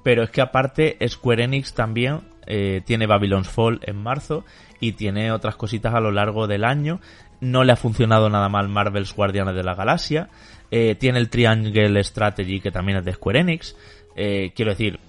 Pero 0.03 0.23
es 0.23 0.29
que 0.31 0.41
aparte 0.41 0.97
Square 1.07 1.43
Enix 1.43 1.73
también 1.73 2.21
eh, 2.47 2.81
tiene 2.85 3.05
Babylon's 3.05 3.49
Fall 3.49 3.79
en 3.83 3.97
marzo 3.97 4.43
y 4.79 4.93
tiene 4.93 5.31
otras 5.31 5.55
cositas 5.55 5.93
a 5.93 5.99
lo 5.99 6.11
largo 6.11 6.47
del 6.47 6.63
año. 6.63 6.99
No 7.39 7.63
le 7.63 7.73
ha 7.73 7.75
funcionado 7.75 8.29
nada 8.29 8.49
mal 8.49 8.69
Marvel's 8.69 9.13
Guardianes 9.13 9.55
de 9.55 9.63
la 9.63 9.75
Galaxia. 9.75 10.29
Eh, 10.71 10.95
tiene 10.95 11.19
el 11.19 11.29
Triangle 11.29 12.03
Strategy 12.03 12.59
que 12.59 12.71
también 12.71 12.99
es 12.99 13.05
de 13.05 13.13
Square 13.13 13.39
Enix. 13.39 13.75
Eh, 14.15 14.51
quiero 14.55 14.71
decir, 14.71 14.99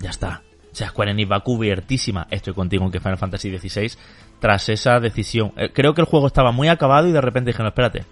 ya 0.00 0.10
está. 0.10 0.42
O 0.72 0.74
sea, 0.74 0.88
Square 0.88 1.12
Enix 1.12 1.30
va 1.30 1.40
cubiertísima. 1.40 2.26
Estoy 2.30 2.54
contigo 2.54 2.84
en 2.84 2.90
que 2.90 3.00
Final 3.00 3.18
Fantasy 3.18 3.56
XVI 3.56 3.92
tras 4.38 4.68
esa 4.68 4.98
decisión. 5.00 5.52
Eh, 5.56 5.70
creo 5.72 5.94
que 5.94 6.00
el 6.00 6.06
juego 6.06 6.26
estaba 6.26 6.52
muy 6.52 6.68
acabado 6.68 7.08
y 7.08 7.12
de 7.12 7.20
repente 7.20 7.50
dijeron, 7.50 7.68
espérate, 7.68 8.04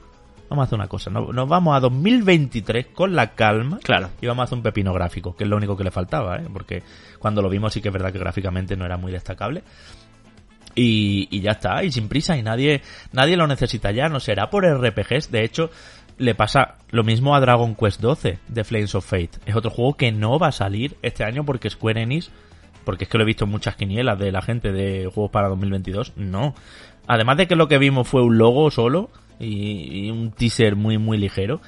vamos 0.48 0.62
a 0.62 0.66
hacer 0.66 0.78
una 0.78 0.88
cosa. 0.88 1.10
Nos, 1.10 1.48
vamos 1.48 1.76
a 1.76 1.80
2023 1.80 2.88
con 2.88 3.14
la 3.14 3.34
calma. 3.34 3.78
Claro. 3.82 4.10
Y 4.20 4.26
vamos 4.26 4.42
a 4.42 4.44
hacer 4.44 4.58
un 4.58 4.62
pepino 4.62 4.92
gráfico, 4.92 5.34
que 5.36 5.44
es 5.44 5.50
lo 5.50 5.56
único 5.56 5.76
que 5.76 5.84
le 5.84 5.90
faltaba, 5.90 6.36
¿eh? 6.36 6.46
Porque 6.52 6.82
cuando 7.18 7.42
lo 7.42 7.48
vimos 7.48 7.72
sí 7.72 7.80
que 7.80 7.88
es 7.88 7.92
verdad 7.92 8.12
que 8.12 8.18
gráficamente 8.18 8.76
no 8.76 8.84
era 8.84 8.96
muy 8.96 9.12
destacable. 9.12 9.62
Y, 10.74 11.26
y, 11.30 11.40
ya 11.40 11.52
está, 11.52 11.82
y 11.82 11.90
sin 11.90 12.08
prisa, 12.08 12.36
y 12.36 12.42
nadie, 12.42 12.82
nadie 13.10 13.36
lo 13.36 13.48
necesita 13.48 13.90
ya, 13.90 14.08
no 14.08 14.20
será 14.20 14.48
por 14.48 14.64
RPGs, 14.64 15.32
de 15.32 15.42
hecho, 15.42 15.70
le 16.18 16.34
pasa 16.34 16.76
lo 16.90 17.04
mismo 17.04 17.34
a 17.34 17.40
Dragon 17.40 17.74
Quest 17.74 18.00
12 18.00 18.38
de 18.46 18.64
Flames 18.64 18.94
of 18.94 19.06
Fate. 19.06 19.38
Es 19.46 19.54
otro 19.54 19.70
juego 19.70 19.96
que 19.96 20.12
no 20.12 20.38
va 20.38 20.48
a 20.48 20.52
salir 20.52 20.96
este 21.02 21.24
año 21.24 21.44
porque 21.44 21.70
Square 21.70 22.02
Enix, 22.02 22.30
porque 22.84 23.04
es 23.04 23.10
que 23.10 23.18
lo 23.18 23.24
he 23.24 23.26
visto 23.26 23.44
en 23.44 23.50
muchas 23.50 23.76
quinielas 23.76 24.18
de 24.18 24.32
la 24.32 24.42
gente 24.42 24.72
de 24.72 25.10
juegos 25.12 25.30
para 25.30 25.48
2022, 25.48 26.14
no. 26.16 26.54
Además 27.06 27.36
de 27.36 27.46
que 27.46 27.56
lo 27.56 27.68
que 27.68 27.78
vimos 27.78 28.08
fue 28.08 28.22
un 28.22 28.36
logo 28.36 28.70
solo 28.70 29.10
y, 29.38 30.10
un 30.10 30.32
teaser 30.32 30.76
muy 30.76 30.98
muy 30.98 31.18
ligero, 31.18 31.60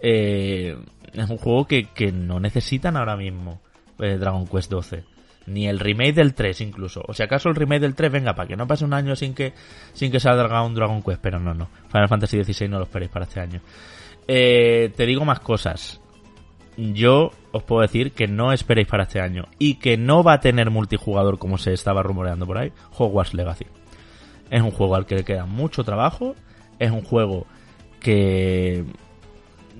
eh, 0.00 0.76
es 1.12 1.30
un 1.30 1.38
juego 1.38 1.66
que, 1.66 1.84
que 1.84 2.10
no 2.10 2.40
necesitan 2.40 2.96
ahora 2.96 3.16
mismo 3.16 3.60
eh, 3.98 4.16
Dragon 4.18 4.46
Quest 4.46 4.70
12 4.70 5.04
ni 5.48 5.66
el 5.66 5.80
remake 5.80 6.12
del 6.14 6.34
3 6.34 6.60
incluso. 6.60 7.02
O 7.06 7.14
si 7.14 7.22
acaso 7.22 7.48
el 7.48 7.54
remake 7.54 7.80
del 7.80 7.94
3 7.94 8.12
venga 8.12 8.34
para 8.34 8.46
que 8.46 8.56
no 8.56 8.66
pase 8.66 8.84
un 8.84 8.92
año 8.92 9.16
sin 9.16 9.34
que 9.34 9.54
sin 9.92 10.12
que 10.12 10.20
salga 10.20 10.62
un 10.62 10.74
Dragon 10.74 11.02
Quest, 11.02 11.20
pero 11.20 11.38
no, 11.38 11.54
no. 11.54 11.68
Final 11.90 12.08
Fantasy 12.08 12.44
XVI 12.44 12.68
no 12.68 12.78
lo 12.78 12.84
esperéis 12.84 13.10
para 13.10 13.24
este 13.24 13.40
año. 13.40 13.60
Eh, 14.28 14.92
te 14.94 15.06
digo 15.06 15.24
más 15.24 15.40
cosas. 15.40 16.00
Yo 16.76 17.32
os 17.50 17.64
puedo 17.64 17.82
decir 17.82 18.12
que 18.12 18.28
no 18.28 18.52
esperéis 18.52 18.86
para 18.86 19.04
este 19.04 19.20
año 19.20 19.46
y 19.58 19.76
que 19.76 19.96
no 19.96 20.22
va 20.22 20.34
a 20.34 20.40
tener 20.40 20.70
multijugador 20.70 21.38
como 21.38 21.58
se 21.58 21.72
estaba 21.72 22.02
rumoreando 22.02 22.46
por 22.46 22.58
ahí, 22.58 22.72
Hogwarts 22.96 23.34
Legacy. 23.34 23.66
Es 24.50 24.62
un 24.62 24.70
juego 24.70 24.94
al 24.94 25.06
que 25.06 25.16
le 25.16 25.24
queda 25.24 25.44
mucho 25.44 25.82
trabajo, 25.82 26.36
es 26.78 26.90
un 26.90 27.02
juego 27.02 27.46
que 28.00 28.84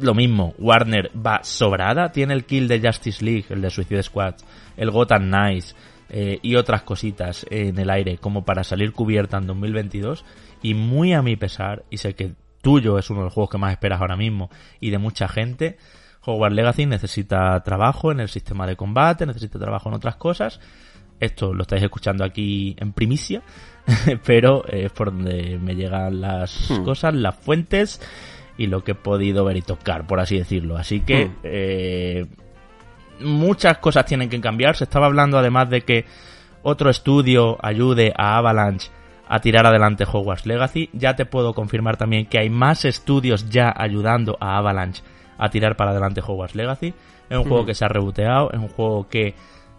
lo 0.01 0.15
mismo, 0.15 0.55
Warner 0.59 1.11
va 1.15 1.41
sobrada, 1.43 2.11
tiene 2.11 2.35
el 2.35 2.45
kill 2.45 2.69
de 2.69 2.81
Justice 2.81 3.25
League, 3.25 3.47
el 3.51 3.61
de 3.61 3.71
Suicide 3.71 4.03
Squad, 4.03 4.35
el 4.77 4.91
Gotham 4.91 5.29
Knights 5.29 5.77
eh, 6.09 6.39
y 6.43 6.57
otras 6.57 6.83
cositas 6.83 7.47
en 7.51 7.79
el 7.79 7.91
aire 7.91 8.19
como 8.19 8.45
para 8.45 8.65
salir 8.65 8.93
cubierta 8.93 9.39
en 9.39 9.47
2022 9.47 10.25
y 10.63 10.75
muy 10.75 11.13
a 11.13 11.23
mi 11.23 11.37
pesar, 11.37 11.85
y 11.91 11.99
sé 11.99 12.15
que 12.15 12.33
tuyo 12.61 12.99
es 12.99 13.11
uno 13.11 13.21
de 13.21 13.25
los 13.25 13.35
juegos 13.35 13.51
que 13.51 13.59
más 13.59 13.73
esperas 13.73 14.01
ahora 14.01 14.17
mismo 14.17 14.51
y 14.81 14.91
de 14.91 14.99
mucha 14.99 15.29
gente, 15.29 15.79
Hogwarts 16.25 16.55
Legacy 16.55 16.87
necesita 16.87 17.63
trabajo 17.63 18.13
en 18.13 18.21
el 18.21 18.29
sistema 18.29 18.67
de 18.67 18.77
combate, 18.77 19.27
necesita 19.27 19.59
trabajo 19.59 19.89
en 19.89 19.95
otras 19.95 20.17
cosas. 20.17 20.61
Esto 21.21 21.53
lo 21.53 21.63
estáis 21.63 21.83
escuchando 21.83 22.25
aquí 22.25 22.77
en 22.79 22.93
primicia, 22.93 23.43
pero 24.25 24.65
es 24.69 24.93
por 24.93 25.13
donde 25.13 25.59
me 25.61 25.75
llegan 25.75 26.21
las 26.21 26.71
hmm. 26.71 26.85
cosas, 26.85 27.15
las 27.15 27.35
fuentes 27.37 28.01
y 28.57 28.67
lo 28.67 28.85
que 28.85 28.93
he 28.93 28.95
podido 28.95 29.45
ver 29.45 29.57
y 29.57 29.63
tocar, 29.63 30.07
por 30.07 30.21
así 30.21 30.39
decirlo. 30.39 30.77
Así 30.77 31.01
que 31.01 31.27
hmm. 31.27 31.35
eh, 31.45 32.27
muchas 33.21 33.79
cosas 33.79 34.05
tienen 34.05 34.29
que 34.29 34.41
cambiar. 34.41 34.77
Se 34.77 34.85
estaba 34.85 35.07
hablando 35.07 35.39
además 35.39 35.71
de 35.71 35.83
que 35.83 36.05
otro 36.63 36.91
estudio 36.91 37.57
ayude 37.63 38.13
a 38.17 38.37
Avalanche 38.37 38.91
a 39.29 39.41
tirar 39.41 39.67
adelante 39.67 40.05
Hogwarts 40.11 40.47
Legacy. 40.47 40.91
Ya 40.93 41.15
te 41.15 41.27
puedo 41.27 41.55
confirmar 41.55 41.97
también 41.97 42.27
que 42.27 42.39
hay 42.39 42.51
más 42.51 42.85
estudios 42.85 43.49
ya 43.51 43.73
ayudando 43.77 44.37
a 44.41 44.57
Avalanche 44.57 45.03
a 45.37 45.51
tirar 45.51 45.77
para 45.77 45.91
adelante 45.91 46.23
Hogwarts 46.27 46.55
Legacy. 46.55 46.95
Es 47.29 47.37
un 47.37 47.45
juego 47.45 47.67
que 47.67 47.75
se 47.75 47.85
ha 47.85 47.89
reboteado, 47.89 48.51
es 48.53 48.59
un 48.59 48.69
juego 48.69 49.09
que 49.09 49.35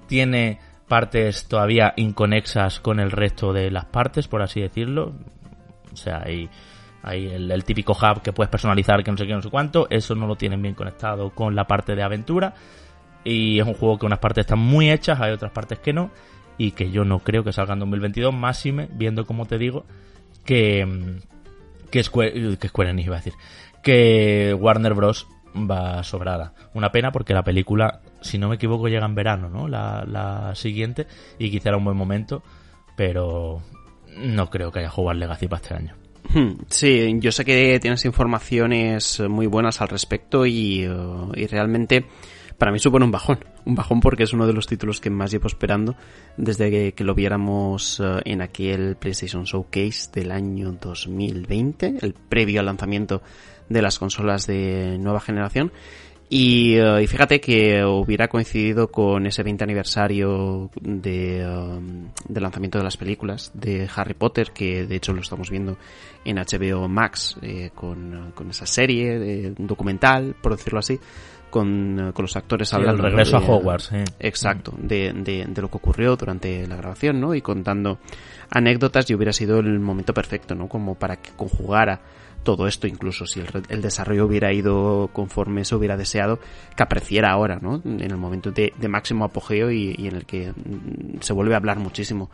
tiene 0.07 0.59
partes 0.88 1.47
todavía 1.47 1.93
inconexas 1.95 2.80
con 2.80 2.99
el 2.99 3.11
resto 3.11 3.53
de 3.53 3.71
las 3.71 3.85
partes, 3.85 4.27
por 4.27 4.41
así 4.41 4.61
decirlo. 4.61 5.13
O 5.91 5.95
sea, 5.95 6.23
hay, 6.26 6.49
hay 7.01 7.27
el, 7.27 7.63
típico 7.63 7.93
hub 7.93 8.21
que 8.21 8.34
puedes 8.34 8.49
personalizar, 8.49 9.03
que 9.03 9.11
no 9.11 9.17
sé 9.17 9.26
qué, 9.26 9.34
no 9.34 9.41
sé 9.41 9.49
cuánto. 9.49 9.88
Eso 9.89 10.15
no 10.15 10.27
lo 10.27 10.35
tienen 10.35 10.61
bien 10.61 10.76
conectado 10.76 11.31
con 11.31 11.55
la 11.55 11.65
parte 11.65 11.95
de 11.95 12.03
aventura. 12.03 12.53
Y 13.23 13.59
es 13.59 13.67
un 13.67 13.73
juego 13.73 13.97
que 13.97 14.05
unas 14.05 14.19
partes 14.19 14.43
están 14.43 14.59
muy 14.59 14.89
hechas, 14.89 15.19
hay 15.19 15.31
otras 15.31 15.51
partes 15.51 15.80
que 15.80 15.93
no. 15.93 16.11
Y 16.60 16.72
que 16.72 16.91
yo 16.91 17.06
no 17.06 17.19
creo 17.19 17.44
que 17.44 17.53
salga 17.53 17.73
en 17.73 17.80
2022, 17.80 18.31
máxime, 18.31 18.88
viendo 18.91 19.26
como 19.26 19.48
te 19.48 19.57
digo, 19.57 19.86
que, 20.45 20.86
que 21.90 22.03
Square, 22.03 22.57
que 22.57 22.68
Square 22.68 22.91
Enix 22.91 23.07
iba 23.07 23.15
a 23.15 23.19
decir, 23.19 23.34
que 23.81 24.56
Warner 24.60 24.94
Bros. 24.94 25.27
va 25.56 26.03
sobrada. 26.03 26.53
Una 26.76 26.91
pena 26.91 27.11
porque 27.11 27.34
la 27.34 27.44
película, 27.44 28.02
si 28.22 28.38
no 28.38 28.49
me 28.49 28.56
equivoco, 28.56 28.88
llega 28.88 29.06
en 29.06 29.15
verano, 29.15 29.49
¿no? 29.49 29.68
La, 29.68 30.06
la 30.06 30.53
siguiente, 30.53 31.07
y 31.40 31.49
quizá 31.49 31.69
era 31.69 31.77
un 31.77 31.86
buen 31.86 31.98
momento, 31.98 32.44
pero 32.95 33.61
no 34.18 34.49
creo 34.49 34.72
que 34.72 34.80
haya 34.80 34.91
Hogwarts 34.94 35.19
Legacy 35.19 35.48
para 35.48 35.61
este 35.61 35.73
año. 35.73 35.95
Hmm, 36.34 36.61
sí, 36.68 37.18
yo 37.19 37.31
sé 37.31 37.44
que 37.44 37.80
tienes 37.80 38.06
informaciones 38.06 39.19
muy 39.22 39.48
buenas 39.48 39.81
al 39.81 39.88
respecto 39.88 40.45
y, 40.45 40.88
uh, 40.88 41.31
y 41.34 41.48
realmente 41.48 42.06
para 42.60 42.72
mí 42.72 42.77
supone 42.77 43.06
un 43.06 43.11
bajón. 43.11 43.40
Un 43.65 43.73
bajón 43.73 44.02
porque 44.02 44.23
es 44.23 44.34
uno 44.34 44.45
de 44.45 44.53
los 44.53 44.68
títulos 44.68 44.99
que 44.99 45.10
más 45.10 45.31
llevo 45.31 45.48
esperando 45.48 45.95
desde 46.38 46.94
que, 46.94 47.03
lo 47.03 47.15
viéramos 47.15 47.99
uh, 47.99 48.19
en 48.26 48.41
aquel 48.41 48.98
PlayStation 48.98 49.45
Showcase 49.45 50.11
del 50.14 50.31
año 50.31 50.73
2020, 50.73 51.95
el 52.02 52.14
previo 52.14 52.60
al 52.60 52.68
lanzamiento 52.68 53.23
de 53.69 53.81
las 53.81 53.98
consolas 53.98 54.45
de 54.45 54.98
nueva 54.99 55.22
generación. 55.22 55.72
Y, 56.31 56.77
y, 56.77 57.07
fíjate 57.07 57.41
que 57.41 57.84
hubiera 57.84 58.27
coincidido 58.27 58.91
con 58.91 59.26
ese 59.26 59.41
20 59.41 59.64
aniversario 59.64 60.69
de, 60.80 61.44
um, 61.44 62.10
lanzamiento 62.27 62.77
de 62.77 62.84
las 62.84 62.98
películas 62.98 63.52
de 63.56 63.90
Harry 63.95 64.14
Potter, 64.14 64.52
que 64.52 64.86
de 64.86 64.95
hecho 64.95 65.11
lo 65.11 65.22
estamos 65.22 65.49
viendo 65.49 65.80
en 66.23 66.38
HBO 66.38 66.88
Max 66.88 67.36
eh, 67.41 67.72
con, 67.73 68.31
esa 68.48 68.68
serie 68.68 69.18
de, 69.18 69.56
documental, 69.57 70.36
por 70.40 70.56
decirlo 70.56 70.77
así, 70.77 70.99
con, 71.49 72.11
con 72.13 72.23
los 72.23 72.35
actores 72.35 72.73
hablando. 72.73 73.05
el 73.05 73.11
regreso 73.11 73.38
a 73.38 73.39
Hogwarts, 73.39 73.91
Exacto, 74.19 74.73
de, 74.77 75.13
de, 75.13 75.45
de, 75.47 75.61
lo 75.61 75.69
que 75.69 75.77
ocurrió 75.77 76.15
durante 76.15 76.67
la 76.67 76.76
grabación, 76.76 77.19
¿no? 77.19 77.35
Y 77.35 77.41
contando 77.41 77.99
anécdotas 78.49 79.09
y 79.09 79.15
hubiera 79.15 79.34
sido 79.34 79.59
el 79.59 79.80
momento 79.80 80.13
perfecto, 80.13 80.55
¿no? 80.55 80.67
Como 80.67 80.95
para 80.95 81.17
que 81.17 81.31
conjugara 81.31 82.01
todo 82.43 82.67
esto, 82.67 82.88
incluso 82.88 83.26
si 83.26 83.41
el, 83.41 83.47
el, 83.67 83.81
desarrollo 83.81 84.26
hubiera 84.26 84.53
ido 84.53 85.09
conforme 85.11 85.65
se 85.65 85.76
hubiera 85.76 85.97
deseado, 85.97 86.39
que 86.76 86.84
apreciara 86.84 87.31
ahora, 87.31 87.59
¿no? 87.61 87.81
En 87.84 88.01
el 88.01 88.17
momento 88.17 88.51
de, 88.51 88.73
de 88.77 88.88
máximo 88.88 89.26
apogeo 89.26 89.71
y, 89.71 89.95
y, 89.97 90.07
en 90.07 90.15
el 90.15 90.26
que 90.26 90.51
mm, 90.51 91.19
se 91.19 91.34
vuelve 91.34 91.53
a 91.53 91.57
hablar 91.57 91.80
muchísimo 91.80 92.30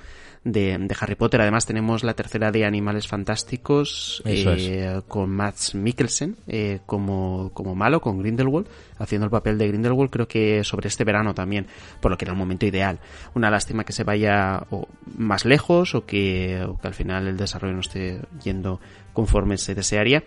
de, 0.45 0.77
de, 0.77 0.95
Harry 0.97 1.15
Potter. 1.15 1.41
Además 1.41 1.65
tenemos 1.65 2.03
la 2.03 2.13
tercera 2.13 2.51
de 2.51 2.65
Animales 2.65 3.07
Fantásticos 3.07 4.21
eh, 4.25 5.01
con 5.07 5.31
Max 5.31 5.75
Mikkelsen 5.75 6.37
eh, 6.47 6.79
como, 6.85 7.51
como 7.53 7.75
malo, 7.75 7.99
con 7.99 8.19
Grindelwald, 8.19 8.67
haciendo 8.99 9.25
el 9.25 9.31
papel 9.31 9.57
de 9.57 9.67
Grindelwald, 9.67 10.11
creo 10.11 10.27
que 10.27 10.63
sobre 10.63 10.87
este 10.87 11.03
verano 11.03 11.33
también, 11.33 11.67
por 11.99 12.11
lo 12.11 12.17
que 12.17 12.25
era 12.25 12.31
el 12.31 12.37
momento 12.37 12.65
ideal. 12.65 12.99
Una 13.33 13.49
lástima 13.49 13.83
que 13.83 13.91
se 13.91 14.03
vaya 14.03 14.63
o 14.69 14.87
más 15.17 15.43
lejos 15.43 15.95
o 15.95 16.05
que, 16.05 16.63
o 16.63 16.77
que 16.77 16.87
al 16.87 16.93
final 16.93 17.27
el 17.27 17.37
desarrollo 17.37 17.73
no 17.73 17.81
esté 17.81 18.21
yendo 18.43 18.79
conforme 19.13 19.57
se 19.57 19.73
desearía, 19.73 20.23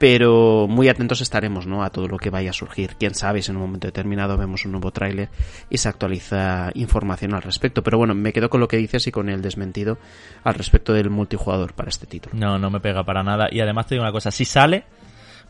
pero 0.00 0.66
muy 0.66 0.88
atentos 0.88 1.20
estaremos 1.20 1.66
¿no? 1.66 1.84
a 1.84 1.90
todo 1.90 2.08
lo 2.08 2.16
que 2.16 2.30
vaya 2.30 2.48
a 2.48 2.54
surgir. 2.54 2.96
Quién 2.98 3.14
sabe 3.14 3.42
si 3.42 3.50
en 3.50 3.58
un 3.58 3.64
momento 3.64 3.86
determinado 3.86 4.38
vemos 4.38 4.64
un 4.64 4.72
nuevo 4.72 4.92
tráiler 4.92 5.28
y 5.68 5.76
se 5.76 5.90
actualiza 5.90 6.70
información 6.72 7.34
al 7.34 7.42
respecto. 7.42 7.82
Pero 7.82 7.98
bueno, 7.98 8.14
me 8.14 8.32
quedo 8.32 8.48
con 8.48 8.60
lo 8.60 8.68
que 8.68 8.78
dices 8.78 9.06
y 9.08 9.12
con 9.12 9.28
el 9.28 9.42
desmentido 9.42 9.98
al 10.42 10.54
respecto 10.54 10.94
del 10.94 11.10
multijugador 11.10 11.74
para 11.74 11.90
este 11.90 12.06
título. 12.06 12.34
No, 12.34 12.58
no 12.58 12.70
me 12.70 12.80
pega 12.80 13.04
para 13.04 13.22
nada. 13.22 13.48
Y 13.52 13.60
además 13.60 13.88
te 13.88 13.94
digo 13.94 14.02
una 14.02 14.10
cosa, 14.10 14.30
si 14.30 14.46
sale, 14.46 14.84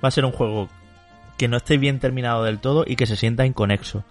va 0.03 0.09
a 0.09 0.11
ser 0.11 0.25
un 0.25 0.33
juego 0.33 0.69
que 1.39 1.47
no 1.47 1.59
esté 1.59 1.79
bien 1.79 2.01
terminado 2.01 2.43
del 2.43 2.59
todo 2.59 2.83
y 2.85 2.97
que 2.97 3.07
se 3.07 3.15
sienta 3.15 3.47
inconexo. 3.47 4.03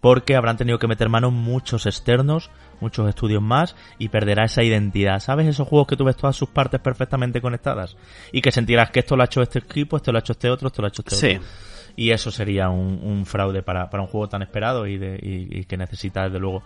Porque 0.00 0.34
habrán 0.34 0.56
tenido 0.56 0.80
que 0.80 0.88
meter 0.88 1.08
mano 1.08 1.30
muchos 1.30 1.86
externos, 1.86 2.50
muchos 2.80 3.08
estudios 3.08 3.42
más 3.42 3.76
y 3.98 4.08
perderá 4.08 4.44
esa 4.44 4.62
identidad. 4.62 5.20
¿Sabes? 5.20 5.46
Esos 5.46 5.68
juegos 5.68 5.86
que 5.88 5.96
tú 5.96 6.04
ves 6.04 6.16
todas 6.16 6.36
sus 6.36 6.48
partes 6.48 6.80
perfectamente 6.80 7.40
conectadas 7.40 7.96
y 8.32 8.40
que 8.40 8.52
sentirás 8.52 8.90
que 8.90 9.00
esto 9.00 9.16
lo 9.16 9.22
ha 9.22 9.26
hecho 9.26 9.42
este 9.42 9.58
equipo, 9.60 9.96
esto 9.96 10.12
lo 10.12 10.18
ha 10.18 10.20
hecho 10.20 10.32
este 10.32 10.50
otro, 10.50 10.68
esto 10.68 10.82
lo 10.82 10.86
ha 10.86 10.88
hecho 10.88 11.02
este 11.02 11.16
sí. 11.16 11.36
otro. 11.36 11.48
Y 11.96 12.10
eso 12.10 12.30
sería 12.30 12.68
un, 12.68 13.00
un 13.02 13.24
fraude 13.24 13.62
para, 13.62 13.88
para, 13.88 14.02
un 14.02 14.08
juego 14.08 14.28
tan 14.28 14.42
esperado 14.42 14.86
y, 14.86 14.98
de, 14.98 15.18
y, 15.20 15.60
y, 15.60 15.64
que 15.64 15.78
necesita 15.78 16.24
desde 16.24 16.38
luego 16.38 16.62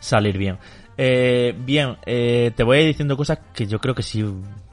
salir 0.00 0.36
bien. 0.36 0.58
Eh, 0.98 1.54
bien, 1.58 1.96
eh, 2.06 2.52
te 2.56 2.62
voy 2.62 2.78
a 2.78 2.80
ir 2.80 2.86
diciendo 2.86 3.16
cosas 3.16 3.38
que 3.52 3.66
yo 3.66 3.78
creo 3.78 3.94
que 3.94 4.02
sí, 4.02 4.24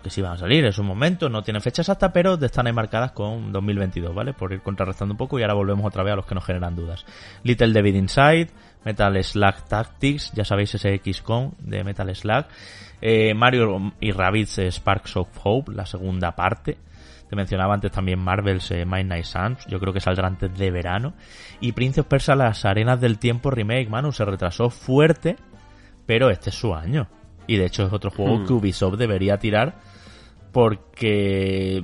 que 0.02 0.10
sí 0.10 0.22
van 0.22 0.34
a 0.34 0.38
salir 0.38 0.64
en 0.64 0.72
su 0.72 0.84
momento, 0.84 1.28
no 1.30 1.44
tienen 1.44 1.62
fecha 1.62 1.82
exacta, 1.82 2.14
pero 2.14 2.36
están 2.36 2.68
ahí 2.68 2.74
marcadas 2.74 3.12
con 3.12 3.52
2022, 3.52 4.16
¿vale? 4.16 4.34
Por 4.34 4.54
ir 4.54 4.62
contrarrestando 4.62 5.14
un 5.14 5.18
poco 5.18 5.38
y 5.38 5.42
ahora 5.42 5.54
volvemos 5.54 5.86
otra 5.86 6.04
vez 6.04 6.14
a 6.14 6.16
los 6.16 6.26
que 6.26 6.36
nos 6.36 6.46
generan 6.46 6.76
dudas. 6.76 7.06
Little 7.44 7.74
David 7.74 7.96
Inside, 7.96 8.48
Metal 8.86 9.24
Slug 9.24 9.56
Tactics, 9.68 10.32
ya 10.34 10.44
sabéis 10.44 10.76
ese 10.76 11.00
XCOM 11.04 11.52
de 11.60 11.84
Metal 11.84 12.16
Slug, 12.16 12.46
eh, 13.02 13.34
Mario 13.34 13.94
y 14.00 14.12
Rabbids 14.12 14.60
Sparks 14.60 15.18
of 15.18 15.28
Hope, 15.44 15.74
la 15.74 15.86
segunda 15.86 16.36
parte, 16.36 16.78
te 17.30 17.36
mencionaba 17.36 17.74
antes 17.74 17.92
también 17.92 18.20
Marvel's 18.20 18.72
eh, 18.72 18.86
Midnight 18.86 19.26
Suns, 19.26 19.66
yo 19.68 19.80
creo 19.80 19.94
que 19.94 20.00
saldrá 20.00 20.28
antes 20.28 20.56
de 20.58 20.72
verano, 20.72 21.14
y 21.60 21.72
Prince 21.72 22.02
of 22.02 22.08
Persia 22.08 22.36
Las 22.36 22.66
Arenas 22.66 23.00
del 23.02 23.20
Tiempo 23.20 23.50
Remake, 23.52 23.90
Manu, 23.90 24.12
se 24.12 24.26
retrasó 24.26 24.70
fuerte, 24.70 25.38
pero 26.06 26.30
este 26.30 26.50
es 26.50 26.56
su 26.56 26.74
año, 26.74 27.08
y 27.48 27.58
de 27.58 27.66
hecho 27.66 27.86
es 27.86 27.94
otro 27.94 28.12
juego 28.12 28.38
hmm. 28.38 28.46
que 28.46 28.54
Ubisoft 28.54 28.98
debería 28.98 29.38
tirar, 29.38 29.76
porque 30.52 31.84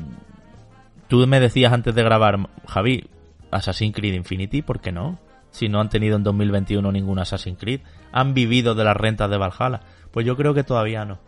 tú 1.07 1.25
me 1.25 1.39
decías 1.39 1.73
antes 1.73 1.95
de 1.95 2.03
grabar, 2.03 2.37
Javi, 2.67 3.09
Assassin's 3.51 3.95
Creed 3.95 4.13
Infinity, 4.13 4.61
¿por 4.61 4.79
qué 4.79 4.91
no? 4.91 5.19
Si 5.51 5.69
no 5.69 5.79
han 5.79 5.89
tenido 5.89 6.15
en 6.15 6.23
2021 6.23 6.91
ningún 6.91 7.19
Assassin's 7.19 7.59
Creed? 7.59 7.81
¿Han 8.11 8.33
vivido 8.33 8.75
de 8.75 8.83
las 8.83 8.95
rentas 8.95 9.29
de 9.29 9.37
Valhalla? 9.37 9.81
Pues 10.11 10.25
yo 10.25 10.35
creo 10.35 10.53
que 10.53 10.63
todavía 10.63 11.05
no. 11.05 11.19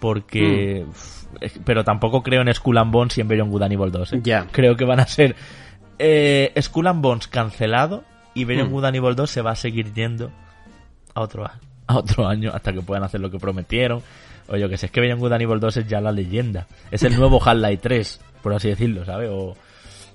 Porque... 0.00 0.84
Mm. 0.86 1.62
Pero 1.64 1.84
tampoco 1.84 2.22
creo 2.22 2.42
en 2.42 2.54
Skull 2.54 2.78
and 2.78 2.92
Bones 2.92 3.18
y 3.18 3.20
en 3.20 3.28
Beyond 3.28 3.50
Good 3.50 3.62
and 3.62 3.72
Evil 3.72 3.90
2. 3.90 4.12
¿eh? 4.12 4.20
Yeah. 4.22 4.46
Creo 4.50 4.76
que 4.76 4.84
van 4.84 5.00
a 5.00 5.06
ser 5.06 5.36
eh, 5.98 6.52
Skull 6.60 6.86
and 6.86 7.02
Bones 7.02 7.28
cancelado 7.28 8.04
y 8.34 8.44
Beyond 8.44 8.70
mm. 8.70 8.72
Good 8.72 8.84
and 8.84 8.96
Evil 8.96 9.16
2 9.16 9.30
se 9.30 9.42
va 9.42 9.50
a 9.50 9.56
seguir 9.56 9.92
yendo 9.92 10.30
a 11.14 11.20
otro, 11.20 11.44
a 11.44 11.96
otro 11.96 12.26
año 12.26 12.52
hasta 12.54 12.72
que 12.72 12.80
puedan 12.80 13.04
hacer 13.04 13.20
lo 13.20 13.30
que 13.30 13.38
prometieron. 13.38 14.02
O 14.48 14.56
yo 14.56 14.68
que 14.68 14.76
sé, 14.76 14.86
es 14.86 14.92
que 14.92 15.00
Beyond 15.00 15.20
Good 15.20 15.32
and 15.32 15.42
Evil 15.42 15.60
2 15.60 15.76
es 15.78 15.88
ya 15.88 16.00
la 16.00 16.12
leyenda. 16.12 16.66
Es 16.90 17.02
el 17.02 17.16
nuevo 17.16 17.42
Half-Life 17.44 17.78
3, 17.82 18.20
por 18.42 18.54
así 18.54 18.68
decirlo, 18.68 19.04
¿sabes? 19.04 19.28
O 19.32 19.56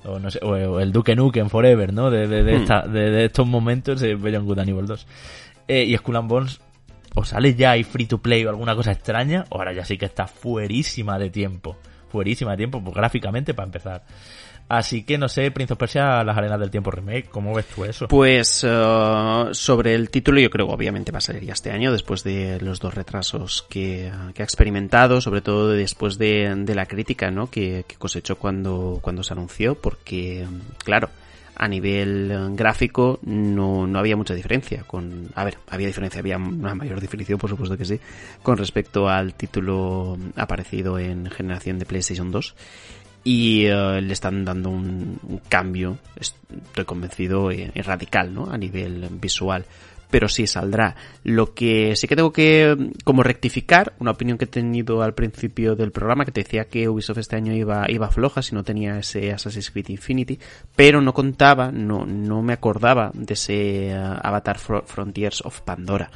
o 0.05 0.19
no 0.19 0.31
sé, 0.31 0.39
o, 0.43 0.79
el 0.79 0.91
Duke 0.91 1.15
Nukem 1.15 1.49
Forever, 1.49 1.93
¿no? 1.93 2.09
De, 2.09 2.27
de, 2.27 2.43
de, 2.43 2.57
Hmm. 2.57 2.61
esta, 2.61 2.81
de, 2.81 3.11
de 3.11 3.25
estos 3.25 3.47
momentos 3.47 3.99
de 4.01 4.15
Beyond 4.15 4.45
Good 4.45 4.59
and 4.59 4.69
Evil 4.69 4.85
2. 4.87 5.07
Eh, 5.67 5.83
y 5.83 5.97
Skull 5.97 6.15
and 6.17 6.29
Bones 6.29 6.61
o 7.15 7.25
sale 7.25 7.55
ya 7.55 7.75
y 7.77 7.83
free 7.83 8.05
to 8.05 8.19
play 8.19 8.45
o 8.45 8.49
alguna 8.49 8.75
cosa 8.75 8.91
extraña, 8.91 9.45
o 9.49 9.57
ahora 9.57 9.73
ya 9.73 9.85
sí 9.85 9.97
que 9.97 10.05
está 10.05 10.27
fuerísima 10.27 11.19
de 11.19 11.29
tiempo. 11.29 11.77
Fuerísima 12.09 12.51
de 12.51 12.57
tiempo, 12.57 12.81
pues 12.83 12.95
gráficamente 12.95 13.53
para 13.53 13.65
empezar. 13.67 14.03
Así 14.69 15.03
que 15.03 15.17
no 15.17 15.27
sé, 15.27 15.51
Prince 15.51 15.75
Persia, 15.75 16.23
las 16.23 16.37
arenas 16.37 16.59
del 16.59 16.71
tiempo 16.71 16.91
remake, 16.91 17.29
¿cómo 17.29 17.53
ves 17.53 17.65
tú 17.67 17.83
eso? 17.83 18.07
Pues 18.07 18.63
uh, 18.63 19.49
sobre 19.53 19.95
el 19.95 20.09
título 20.09 20.39
yo 20.39 20.49
creo 20.49 20.67
que 20.67 20.73
obviamente 20.73 21.11
va 21.11 21.17
a 21.17 21.21
salir 21.21 21.43
ya 21.43 21.53
este 21.53 21.71
año, 21.71 21.91
después 21.91 22.23
de 22.23 22.59
los 22.61 22.79
dos 22.79 22.93
retrasos 22.93 23.65
que, 23.69 24.11
que 24.33 24.41
ha 24.41 24.45
experimentado, 24.45 25.19
sobre 25.19 25.41
todo 25.41 25.69
después 25.69 26.17
de, 26.17 26.53
de 26.55 26.75
la 26.75 26.85
crítica 26.85 27.31
¿no? 27.31 27.49
que, 27.49 27.83
que, 27.87 27.95
cosechó 27.97 28.37
cuando, 28.37 28.99
cuando 29.01 29.23
se 29.23 29.33
anunció, 29.33 29.75
porque 29.75 30.47
claro, 30.85 31.09
a 31.61 31.67
nivel 31.67 32.55
gráfico 32.55 33.19
no, 33.21 33.85
no 33.85 33.99
había 33.99 34.15
mucha 34.15 34.33
diferencia 34.33 34.83
con 34.83 35.29
a 35.35 35.43
ver 35.43 35.59
había 35.69 35.85
diferencia 35.85 36.19
había 36.19 36.37
una 36.37 36.73
mayor 36.73 36.99
definición 36.99 37.37
por 37.37 37.51
supuesto 37.51 37.77
que 37.77 37.85
sí 37.85 37.99
con 38.41 38.57
respecto 38.57 39.07
al 39.07 39.35
título 39.35 40.17
aparecido 40.35 40.97
en 40.97 41.29
generación 41.29 41.77
de 41.77 41.85
PlayStation 41.85 42.31
2 42.31 42.55
y 43.23 43.69
uh, 43.69 44.01
le 44.01 44.13
están 44.13 44.43
dando 44.43 44.69
un, 44.69 45.19
un, 45.27 45.41
cambio, 45.49 45.97
estoy 46.15 46.85
convencido, 46.85 47.51
eh, 47.51 47.71
radical, 47.75 48.33
¿no? 48.33 48.51
A 48.51 48.57
nivel 48.57 49.07
visual. 49.11 49.65
Pero 50.09 50.27
sí 50.27 50.45
saldrá. 50.45 50.95
Lo 51.23 51.53
que 51.53 51.95
sí 51.95 52.05
que 52.05 52.17
tengo 52.17 52.33
que 52.33 52.75
como 53.05 53.23
rectificar, 53.23 53.93
una 53.99 54.11
opinión 54.11 54.37
que 54.37 54.43
he 54.43 54.47
tenido 54.47 55.01
al 55.03 55.13
principio 55.13 55.75
del 55.75 55.93
programa, 55.93 56.25
que 56.25 56.33
te 56.33 56.43
decía 56.43 56.65
que 56.65 56.89
Ubisoft 56.89 57.19
este 57.19 57.37
año 57.37 57.53
iba, 57.53 57.89
iba 57.89 58.09
floja 58.09 58.41
si 58.41 58.53
no 58.53 58.63
tenía 58.63 58.99
ese 58.99 59.31
Assassin's 59.31 59.71
Creed 59.71 59.87
Infinity, 59.87 60.37
pero 60.75 60.99
no 60.99 61.13
contaba, 61.13 61.71
no, 61.71 62.05
no 62.05 62.41
me 62.41 62.51
acordaba 62.51 63.11
de 63.13 63.35
ese 63.35 63.93
Avatar 63.93 64.57
Frontiers 64.59 65.41
of 65.45 65.61
Pandora 65.61 66.11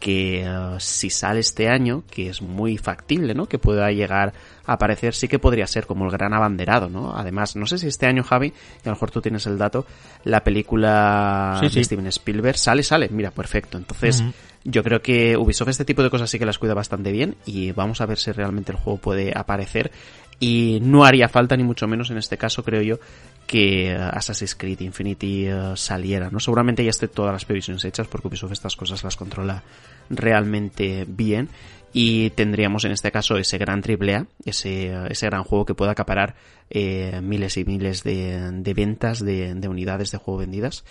que 0.00 0.42
eh, 0.44 0.76
si 0.78 1.10
sale 1.10 1.40
este 1.40 1.68
año, 1.68 2.02
que 2.10 2.30
es 2.30 2.42
muy 2.42 2.78
factible, 2.78 3.34
¿no? 3.34 3.46
Que 3.46 3.58
pueda 3.58 3.92
llegar 3.92 4.32
a 4.64 4.72
aparecer, 4.72 5.14
sí 5.14 5.28
que 5.28 5.38
podría 5.38 5.66
ser 5.66 5.86
como 5.86 6.06
el 6.06 6.10
gran 6.10 6.32
abanderado, 6.32 6.88
¿no? 6.88 7.14
Además, 7.14 7.54
no 7.54 7.66
sé 7.66 7.78
si 7.78 7.86
este 7.86 8.06
año, 8.06 8.24
Javi, 8.24 8.48
y 8.48 8.88
a 8.88 8.90
lo 8.90 8.92
mejor 8.92 9.10
tú 9.10 9.20
tienes 9.20 9.46
el 9.46 9.58
dato, 9.58 9.86
la 10.24 10.42
película 10.42 11.60
de 11.60 11.84
Steven 11.84 12.06
Spielberg 12.06 12.56
sale, 12.56 12.82
sale, 12.82 13.08
mira, 13.10 13.30
perfecto. 13.30 13.76
Entonces, 13.76 14.24
yo 14.64 14.82
creo 14.82 15.02
que 15.02 15.36
Ubisoft 15.36 15.68
este 15.68 15.84
tipo 15.84 16.02
de 16.02 16.10
cosas 16.10 16.30
sí 16.30 16.38
que 16.38 16.46
las 16.46 16.58
cuida 16.58 16.74
bastante 16.74 17.12
bien 17.12 17.36
y 17.44 17.72
vamos 17.72 18.00
a 18.00 18.06
ver 18.06 18.18
si 18.18 18.32
realmente 18.32 18.72
el 18.72 18.78
juego 18.78 18.98
puede 18.98 19.32
aparecer 19.36 19.92
y 20.40 20.78
no 20.82 21.04
haría 21.04 21.28
falta 21.28 21.56
ni 21.56 21.62
mucho 21.62 21.86
menos 21.86 22.10
en 22.10 22.16
este 22.16 22.38
caso 22.38 22.64
creo 22.64 22.80
yo 22.80 22.98
que 23.46 23.92
Assassin's 23.92 24.54
Creed 24.54 24.80
Infinity 24.80 25.46
eh, 25.46 25.72
saliera, 25.74 26.30
¿no? 26.30 26.40
Seguramente 26.40 26.84
ya 26.84 26.90
esté 26.90 27.08
todas 27.08 27.32
las 27.32 27.44
previsiones 27.44 27.84
hechas 27.84 28.06
porque 28.06 28.28
Ubisoft 28.28 28.52
estas 28.52 28.76
cosas 28.76 29.04
las 29.04 29.16
controla 29.16 29.62
realmente 30.08 31.04
bien 31.06 31.48
y 31.92 32.30
tendríamos 32.30 32.84
en 32.84 32.92
este 32.92 33.10
caso 33.10 33.36
ese 33.36 33.58
gran 33.58 33.82
triple 33.82 34.14
A, 34.14 34.26
ese, 34.44 34.92
ese 35.10 35.26
gran 35.26 35.44
juego 35.44 35.66
que 35.66 35.74
pueda 35.74 35.92
acaparar 35.92 36.36
eh, 36.70 37.20
miles 37.22 37.56
y 37.56 37.64
miles 37.64 38.02
de, 38.04 38.50
de 38.52 38.74
ventas 38.74 39.24
de, 39.24 39.54
de, 39.54 39.68
unidades 39.68 40.10
de 40.12 40.18
juego 40.18 40.38
vendidas 40.38 40.84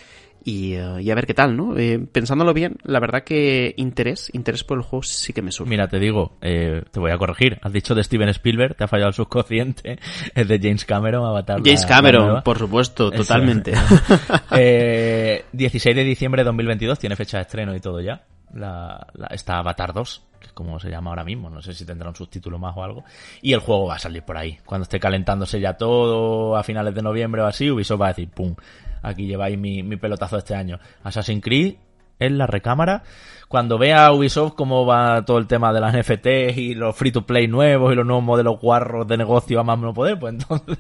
y, 0.44 0.78
uh, 0.78 1.00
y, 1.00 1.12
a 1.12 1.16
ver 1.16 1.26
qué 1.26 1.34
tal, 1.34 1.58
¿no? 1.58 1.78
Eh, 1.78 2.00
pensándolo 2.00 2.54
bien, 2.54 2.78
la 2.84 3.00
verdad 3.00 3.24
que 3.24 3.74
interés, 3.78 4.30
interés 4.34 4.64
por 4.64 4.78
el 4.78 4.84
juego 4.84 5.04
sí 5.04 5.34
que 5.34 5.42
me 5.42 5.52
surge. 5.52 5.70
Mira, 5.70 5.88
te 5.88 6.00
digo, 6.00 6.38
eh, 6.42 6.84
te 6.92 7.00
voy 7.00 7.12
a 7.12 7.18
corregir. 7.18 7.60
Has 7.62 7.74
dicho 7.74 7.94
de 7.94 8.04
Steven 8.04 8.30
Spielberg, 8.30 8.76
te 8.76 8.84
ha 8.84 8.88
fallado 8.88 9.10
el 9.10 9.14
subconsciente. 9.14 10.00
Es 10.36 10.48
de 10.48 10.60
James 10.60 10.86
Cameron, 10.86 11.26
Avatar. 11.26 11.62
James 11.64 11.86
Cameron, 11.86 12.42
por 12.44 12.58
supuesto, 12.58 13.10
Eso. 13.12 13.24
totalmente. 13.24 13.74
eh, 14.52 15.46
16 15.52 15.96
de 15.96 16.04
diciembre 16.04 16.42
de 16.42 16.46
2022, 16.46 17.00
tiene 17.00 17.16
fecha 17.16 17.38
de 17.38 17.44
estreno 17.44 17.76
y 17.76 17.80
todo 17.80 18.00
ya. 18.00 18.24
La, 18.54 19.06
la, 19.14 19.28
está 19.28 19.60
Avatar 19.60 19.94
2, 19.94 20.29
que 20.40 20.48
es 20.48 20.54
como 20.54 20.80
se 20.80 20.90
llama 20.90 21.12
ahora 21.12 21.24
mismo, 21.24 21.50
no 21.50 21.62
sé 21.62 21.74
si 21.74 21.86
tendrá 21.86 22.10
un 22.10 22.16
subtítulo 22.16 22.58
más 22.58 22.76
o 22.76 22.84
algo, 22.84 23.04
y 23.42 23.54
el 23.54 23.60
juego 23.60 23.88
va 23.88 23.96
a 23.96 24.00
salir 24.00 24.24
por 24.24 24.38
ahí. 24.38 24.58
Cuando 24.66 24.84
esté 24.84 25.00
calentándose 25.00 25.60
ya 25.60 25.74
todo, 25.74 26.56
a 26.56 26.64
finales 26.64 26.96
de 26.96 27.02
noviembre 27.02 27.42
o 27.42 27.46
así, 27.46 27.70
Ubisoft 27.70 28.02
va 28.02 28.06
a 28.06 28.10
decir, 28.10 28.30
pum, 28.30 28.56
aquí 29.02 29.28
lleváis 29.28 29.58
mi, 29.58 29.84
mi 29.84 29.98
pelotazo 29.98 30.38
este 30.38 30.56
año. 30.56 30.80
Assassin's 31.04 31.44
Creed 31.44 31.76
en 32.20 32.38
la 32.38 32.48
recámara. 32.48 33.04
Cuando 33.48 33.80
vea 33.80 34.12
Ubisoft 34.12 34.54
cómo 34.54 34.86
va 34.86 35.26
todo 35.26 35.40
el 35.40 35.48
tema 35.48 35.74
de 35.74 35.80
las 35.80 35.96
NFT 35.96 36.56
y 36.56 36.76
los 36.76 36.96
free 36.96 37.12
to 37.12 37.26
play 37.26 37.48
nuevos 37.48 37.92
y 37.92 37.96
los 37.96 38.06
nuevos 38.06 38.24
modelos 38.24 38.60
guarros 38.62 39.08
de 39.08 39.18
negocio 39.18 39.60
a 39.60 39.64
más 39.64 39.80
no 39.80 39.92
poder, 39.92 40.20
pues 40.20 40.34
entonces, 40.40 40.78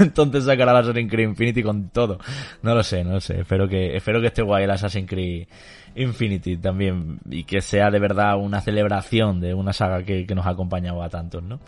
entonces 0.00 0.44
sacará 0.44 0.72
el 0.72 0.78
Assassin's 0.78 1.08
Creed 1.08 1.28
Infinity 1.28 1.62
con 1.62 1.90
todo. 1.90 2.18
No 2.62 2.74
lo 2.74 2.82
sé, 2.82 3.04
no 3.04 3.12
lo 3.12 3.20
sé. 3.20 3.42
Espero 3.42 3.68
que, 3.68 3.96
espero 3.96 4.20
que 4.20 4.26
esté 4.26 4.42
guay 4.42 4.64
el 4.64 4.70
Assassin's 4.72 5.08
Creed 5.08 5.46
Infinity 5.94 6.56
también 6.56 7.20
y 7.30 7.44
que 7.44 7.60
sea 7.60 7.88
de 7.90 8.00
verdad 8.00 8.36
una 8.36 8.60
celebración 8.60 9.40
de 9.40 9.54
una 9.54 9.72
saga 9.72 10.02
que, 10.02 10.26
que 10.26 10.34
nos 10.34 10.46
ha 10.46 10.50
acompañado 10.50 11.04
a 11.04 11.08
tantos, 11.08 11.42
¿no? 11.44 11.60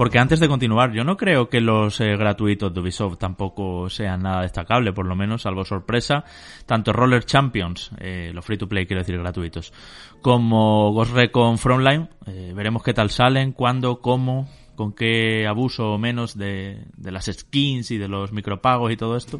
Porque 0.00 0.18
antes 0.18 0.40
de 0.40 0.48
continuar, 0.48 0.92
yo 0.94 1.04
no 1.04 1.18
creo 1.18 1.50
que 1.50 1.60
los 1.60 2.00
eh, 2.00 2.16
gratuitos 2.16 2.72
de 2.72 2.80
Ubisoft 2.80 3.18
tampoco 3.18 3.90
sean 3.90 4.22
nada 4.22 4.40
destacable, 4.40 4.94
por 4.94 5.04
lo 5.04 5.14
menos, 5.14 5.42
salvo 5.42 5.62
sorpresa, 5.62 6.24
tanto 6.64 6.94
Roller 6.94 7.22
Champions, 7.26 7.90
eh, 7.98 8.30
los 8.32 8.42
free 8.42 8.56
to 8.56 8.66
play 8.66 8.86
quiero 8.86 9.02
decir 9.02 9.18
gratuitos, 9.18 9.74
como 10.22 10.90
Ghost 10.94 11.12
Recon 11.12 11.58
Frontline, 11.58 12.08
eh, 12.26 12.54
veremos 12.56 12.82
qué 12.82 12.94
tal 12.94 13.10
salen, 13.10 13.52
cuándo, 13.52 14.00
cómo, 14.00 14.48
con 14.74 14.94
qué 14.94 15.46
abuso 15.46 15.92
o 15.92 15.98
menos 15.98 16.34
de, 16.34 16.82
de 16.96 17.12
las 17.12 17.26
skins 17.26 17.90
y 17.90 17.98
de 17.98 18.08
los 18.08 18.32
micropagos 18.32 18.90
y 18.92 18.96
todo 18.96 19.18
esto. 19.18 19.38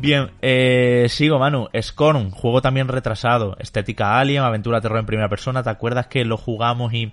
Bien, 0.00 0.30
eh, 0.42 1.06
sigo 1.08 1.40
Manu. 1.40 1.68
Scorn, 1.80 2.30
juego 2.30 2.62
también 2.62 2.86
retrasado. 2.86 3.56
Estética 3.58 4.18
Alien, 4.18 4.44
aventura 4.44 4.80
terror 4.80 5.00
en 5.00 5.06
primera 5.06 5.28
persona. 5.28 5.64
¿Te 5.64 5.70
acuerdas 5.70 6.06
que 6.06 6.24
lo 6.24 6.36
jugamos 6.36 6.94
y... 6.94 7.12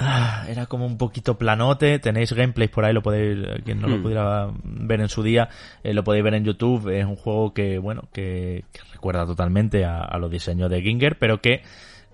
Ah, 0.00 0.44
era 0.48 0.66
como 0.66 0.84
un 0.86 0.98
poquito 0.98 1.38
planote. 1.38 2.00
Tenéis 2.00 2.32
gameplays 2.32 2.70
por 2.70 2.84
ahí, 2.84 2.92
lo 2.92 3.02
podéis, 3.02 3.46
quien 3.64 3.80
no 3.80 3.86
hmm. 3.86 3.90
lo 3.90 4.02
pudiera 4.02 4.48
ver 4.64 5.00
en 5.00 5.08
su 5.08 5.22
día, 5.22 5.48
eh, 5.82 5.92
lo 5.92 6.02
podéis 6.02 6.24
ver 6.24 6.34
en 6.34 6.44
YouTube. 6.44 6.88
Es 6.88 7.04
un 7.04 7.16
juego 7.16 7.54
que, 7.54 7.78
bueno, 7.78 8.08
que, 8.12 8.64
que 8.72 8.80
recuerda 8.92 9.24
totalmente 9.24 9.84
a, 9.84 10.02
a, 10.02 10.18
los 10.18 10.30
diseños 10.30 10.70
de 10.70 10.82
Ginger, 10.82 11.18
pero 11.18 11.40
que 11.40 11.62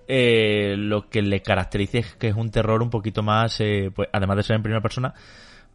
eh, 0.07 0.75
lo 0.77 1.09
que 1.09 1.23
le 1.23 1.41
caracteriza 1.41 1.97
es 1.99 2.13
que 2.15 2.27
es 2.27 2.35
un 2.35 2.51
terror 2.51 2.83
un 2.83 2.91
poquito 2.91 3.23
más, 3.23 3.59
eh, 3.59 3.91
pues, 3.93 4.07
además 4.11 4.37
de 4.37 4.43
ser 4.43 4.55
en 4.55 4.63
primera 4.63 4.81
persona, 4.81 5.13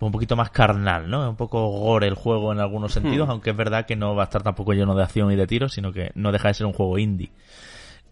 un 0.06 0.12
poquito 0.12 0.36
más 0.36 0.50
carnal, 0.50 1.10
¿no? 1.10 1.30
Un 1.30 1.36
poco 1.36 1.68
gore 1.68 2.06
el 2.06 2.14
juego 2.14 2.52
en 2.52 2.60
algunos 2.60 2.92
sentidos, 2.92 3.28
hmm. 3.28 3.30
aunque 3.30 3.50
es 3.50 3.56
verdad 3.56 3.86
que 3.86 3.96
no 3.96 4.14
va 4.14 4.22
a 4.22 4.24
estar 4.24 4.42
tampoco 4.42 4.72
lleno 4.72 4.94
de 4.94 5.02
acción 5.02 5.30
y 5.30 5.36
de 5.36 5.46
tiros, 5.46 5.72
sino 5.72 5.92
que 5.92 6.10
no 6.14 6.32
deja 6.32 6.48
de 6.48 6.54
ser 6.54 6.66
un 6.66 6.72
juego 6.72 6.98
indie. 6.98 7.30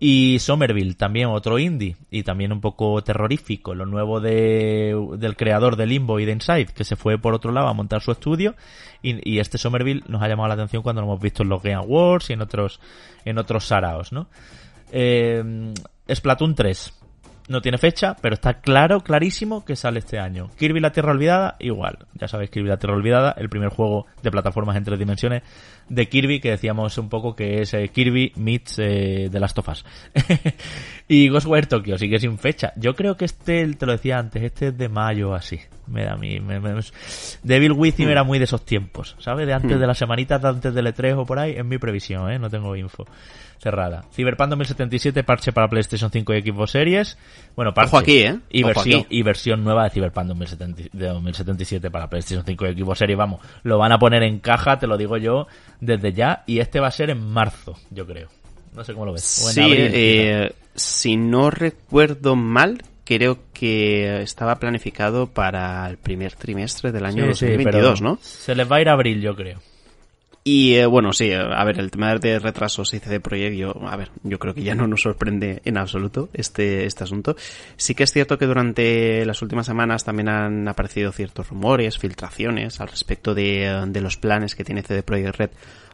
Y 0.00 0.38
Somerville, 0.38 0.94
también 0.94 1.28
otro 1.28 1.58
indie, 1.58 1.96
y 2.10 2.22
también 2.22 2.52
un 2.52 2.60
poco 2.60 3.02
terrorífico, 3.02 3.74
lo 3.74 3.84
nuevo 3.84 4.20
de, 4.20 4.94
del 5.18 5.34
creador 5.34 5.74
de 5.74 5.86
Limbo 5.86 6.20
y 6.20 6.24
de 6.24 6.32
Inside, 6.32 6.66
que 6.66 6.84
se 6.84 6.94
fue 6.94 7.18
por 7.18 7.34
otro 7.34 7.50
lado 7.50 7.66
a 7.66 7.72
montar 7.72 8.00
su 8.00 8.12
estudio, 8.12 8.54
y, 9.02 9.28
y 9.28 9.40
este 9.40 9.58
Somerville 9.58 10.04
nos 10.06 10.22
ha 10.22 10.28
llamado 10.28 10.48
la 10.48 10.54
atención 10.54 10.84
cuando 10.84 11.02
lo 11.02 11.08
hemos 11.08 11.20
visto 11.20 11.42
en 11.42 11.48
los 11.48 11.62
Game 11.62 11.74
Awards 11.74 12.30
y 12.30 12.34
en 12.34 12.42
otros, 12.42 12.80
en 13.24 13.38
otros 13.38 13.64
saraos, 13.64 14.12
¿no? 14.12 14.28
Eh, 14.92 15.74
Splatoon 16.14 16.54
3, 16.54 16.94
no 17.48 17.60
tiene 17.60 17.78
fecha, 17.78 18.14
pero 18.20 18.34
está 18.34 18.60
claro, 18.60 19.00
clarísimo 19.00 19.64
que 19.64 19.74
sale 19.74 20.00
este 20.00 20.18
año. 20.18 20.50
Kirby 20.58 20.80
la 20.80 20.92
Tierra 20.92 21.12
Olvidada, 21.12 21.56
igual. 21.58 22.06
Ya 22.14 22.28
sabéis, 22.28 22.50
Kirby 22.50 22.68
la 22.68 22.76
Tierra 22.76 22.94
Olvidada, 22.94 23.34
el 23.38 23.48
primer 23.48 23.70
juego 23.70 24.06
de 24.22 24.30
plataformas 24.30 24.76
en 24.76 24.84
tres 24.84 24.98
dimensiones 24.98 25.42
de 25.88 26.08
Kirby, 26.08 26.40
que 26.40 26.50
decíamos 26.50 26.98
un 26.98 27.08
poco 27.08 27.34
que 27.34 27.62
es 27.62 27.72
eh, 27.72 27.88
Kirby 27.88 28.32
meets 28.36 28.78
eh, 28.78 29.28
The 29.32 29.40
Last 29.40 29.58
of 29.58 29.68
Us. 29.68 29.84
y 31.08 31.28
Ghostwire 31.28 31.66
Tokyo 31.66 31.96
sigue 31.96 32.18
sin 32.18 32.38
fecha. 32.38 32.72
Yo 32.76 32.94
creo 32.94 33.16
que 33.16 33.24
este, 33.24 33.66
te 33.74 33.86
lo 33.86 33.92
decía 33.92 34.18
antes, 34.18 34.42
este 34.42 34.68
es 34.68 34.78
de 34.78 34.88
mayo 34.88 35.34
así. 35.34 35.58
Me 35.86 36.04
da 36.04 36.12
a 36.12 36.16
mí. 36.16 36.38
Me, 36.40 36.60
me, 36.60 36.80
Devil 37.42 37.72
Within 37.72 38.08
mm. 38.08 38.10
era 38.10 38.24
muy 38.24 38.38
de 38.38 38.44
esos 38.44 38.64
tiempos, 38.64 39.16
¿sabes? 39.18 39.46
De 39.46 39.54
antes 39.54 39.76
mm. 39.76 39.80
de 39.80 39.86
las 39.86 39.96
semanitas 39.96 40.42
de 40.42 40.48
antes 40.48 40.74
del 40.74 40.86
E3 40.86 41.16
o 41.16 41.24
por 41.24 41.38
ahí, 41.38 41.52
es 41.52 41.64
mi 41.64 41.78
previsión, 41.78 42.30
¿eh? 42.30 42.38
No 42.38 42.50
tengo 42.50 42.76
info 42.76 43.06
cerrada. 43.58 44.04
Cyberpunk 44.12 44.50
2077, 44.50 45.24
parche 45.24 45.52
para 45.52 45.68
PlayStation 45.68 46.10
5 46.10 46.34
y 46.34 46.42
Xbox 46.42 46.70
Series. 46.70 47.18
Bueno, 47.56 47.74
parche. 47.74 47.88
Ojo 47.88 47.98
aquí, 47.98 48.18
¿eh? 48.18 48.38
Y, 48.50 48.62
Ojo 48.62 48.74
versión, 48.74 49.00
aquí. 49.00 49.18
y 49.18 49.22
versión 49.22 49.64
nueva 49.64 49.84
de 49.84 49.90
Cyberpunk 49.90 50.26
2070, 50.28 50.82
de 50.92 51.06
2077 51.06 51.90
para 51.90 52.08
PlayStation 52.08 52.44
5 52.44 52.66
y 52.66 52.74
Xbox 52.74 52.98
Series. 52.98 53.18
Vamos, 53.18 53.40
lo 53.62 53.78
van 53.78 53.92
a 53.92 53.98
poner 53.98 54.22
en 54.22 54.38
caja, 54.38 54.78
te 54.78 54.86
lo 54.86 54.96
digo 54.96 55.16
yo, 55.16 55.46
desde 55.80 56.12
ya. 56.12 56.44
Y 56.46 56.60
este 56.60 56.80
va 56.80 56.88
a 56.88 56.92
ser 56.92 57.10
en 57.10 57.20
marzo, 57.20 57.76
yo 57.90 58.06
creo. 58.06 58.28
No 58.74 58.84
sé 58.84 58.92
cómo 58.92 59.06
lo 59.06 59.12
ves. 59.12 59.22
Sí, 59.22 59.60
abril, 59.60 59.90
eh, 59.92 60.52
si 60.74 61.16
no 61.16 61.50
recuerdo 61.50 62.36
mal, 62.36 62.82
creo 63.04 63.38
que 63.52 64.22
estaba 64.22 64.56
planificado 64.56 65.26
para 65.28 65.88
el 65.88 65.96
primer 65.96 66.34
trimestre 66.34 66.92
del 66.92 67.06
año 67.06 67.34
sí, 67.34 67.46
2022, 67.46 67.98
sí, 67.98 68.04
¿no? 68.04 68.18
Se 68.20 68.54
les 68.54 68.70
va 68.70 68.76
a 68.76 68.80
ir 68.82 68.88
a 68.88 68.92
abril, 68.92 69.20
yo 69.20 69.34
creo. 69.34 69.60
Y 70.44 70.74
eh, 70.74 70.86
bueno, 70.86 71.12
sí, 71.12 71.32
a 71.32 71.62
ver, 71.64 71.78
el 71.78 71.90
tema 71.90 72.14
de 72.14 72.38
retrasos 72.38 72.94
y 72.94 73.00
CD 73.00 73.20
Projekt, 73.20 73.56
yo, 73.56 73.74
a 73.86 73.96
ver, 73.96 74.10
yo 74.22 74.38
creo 74.38 74.54
que 74.54 74.62
ya 74.62 74.74
no 74.74 74.86
nos 74.86 75.02
sorprende 75.02 75.60
en 75.64 75.76
absoluto 75.76 76.30
este, 76.32 76.86
este 76.86 77.04
asunto. 77.04 77.36
Sí 77.76 77.94
que 77.94 78.04
es 78.04 78.12
cierto 78.12 78.38
que 78.38 78.46
durante 78.46 79.26
las 79.26 79.42
últimas 79.42 79.66
semanas 79.66 80.04
también 80.04 80.28
han 80.28 80.66
aparecido 80.66 81.12
ciertos 81.12 81.50
rumores, 81.50 81.98
filtraciones 81.98 82.80
al 82.80 82.88
respecto 82.88 83.34
de, 83.34 83.84
de 83.88 84.00
los 84.00 84.16
planes 84.16 84.54
que 84.54 84.64
tiene 84.64 84.82
CD 84.82 85.02
Projekt 85.02 85.36
Red 85.36 85.50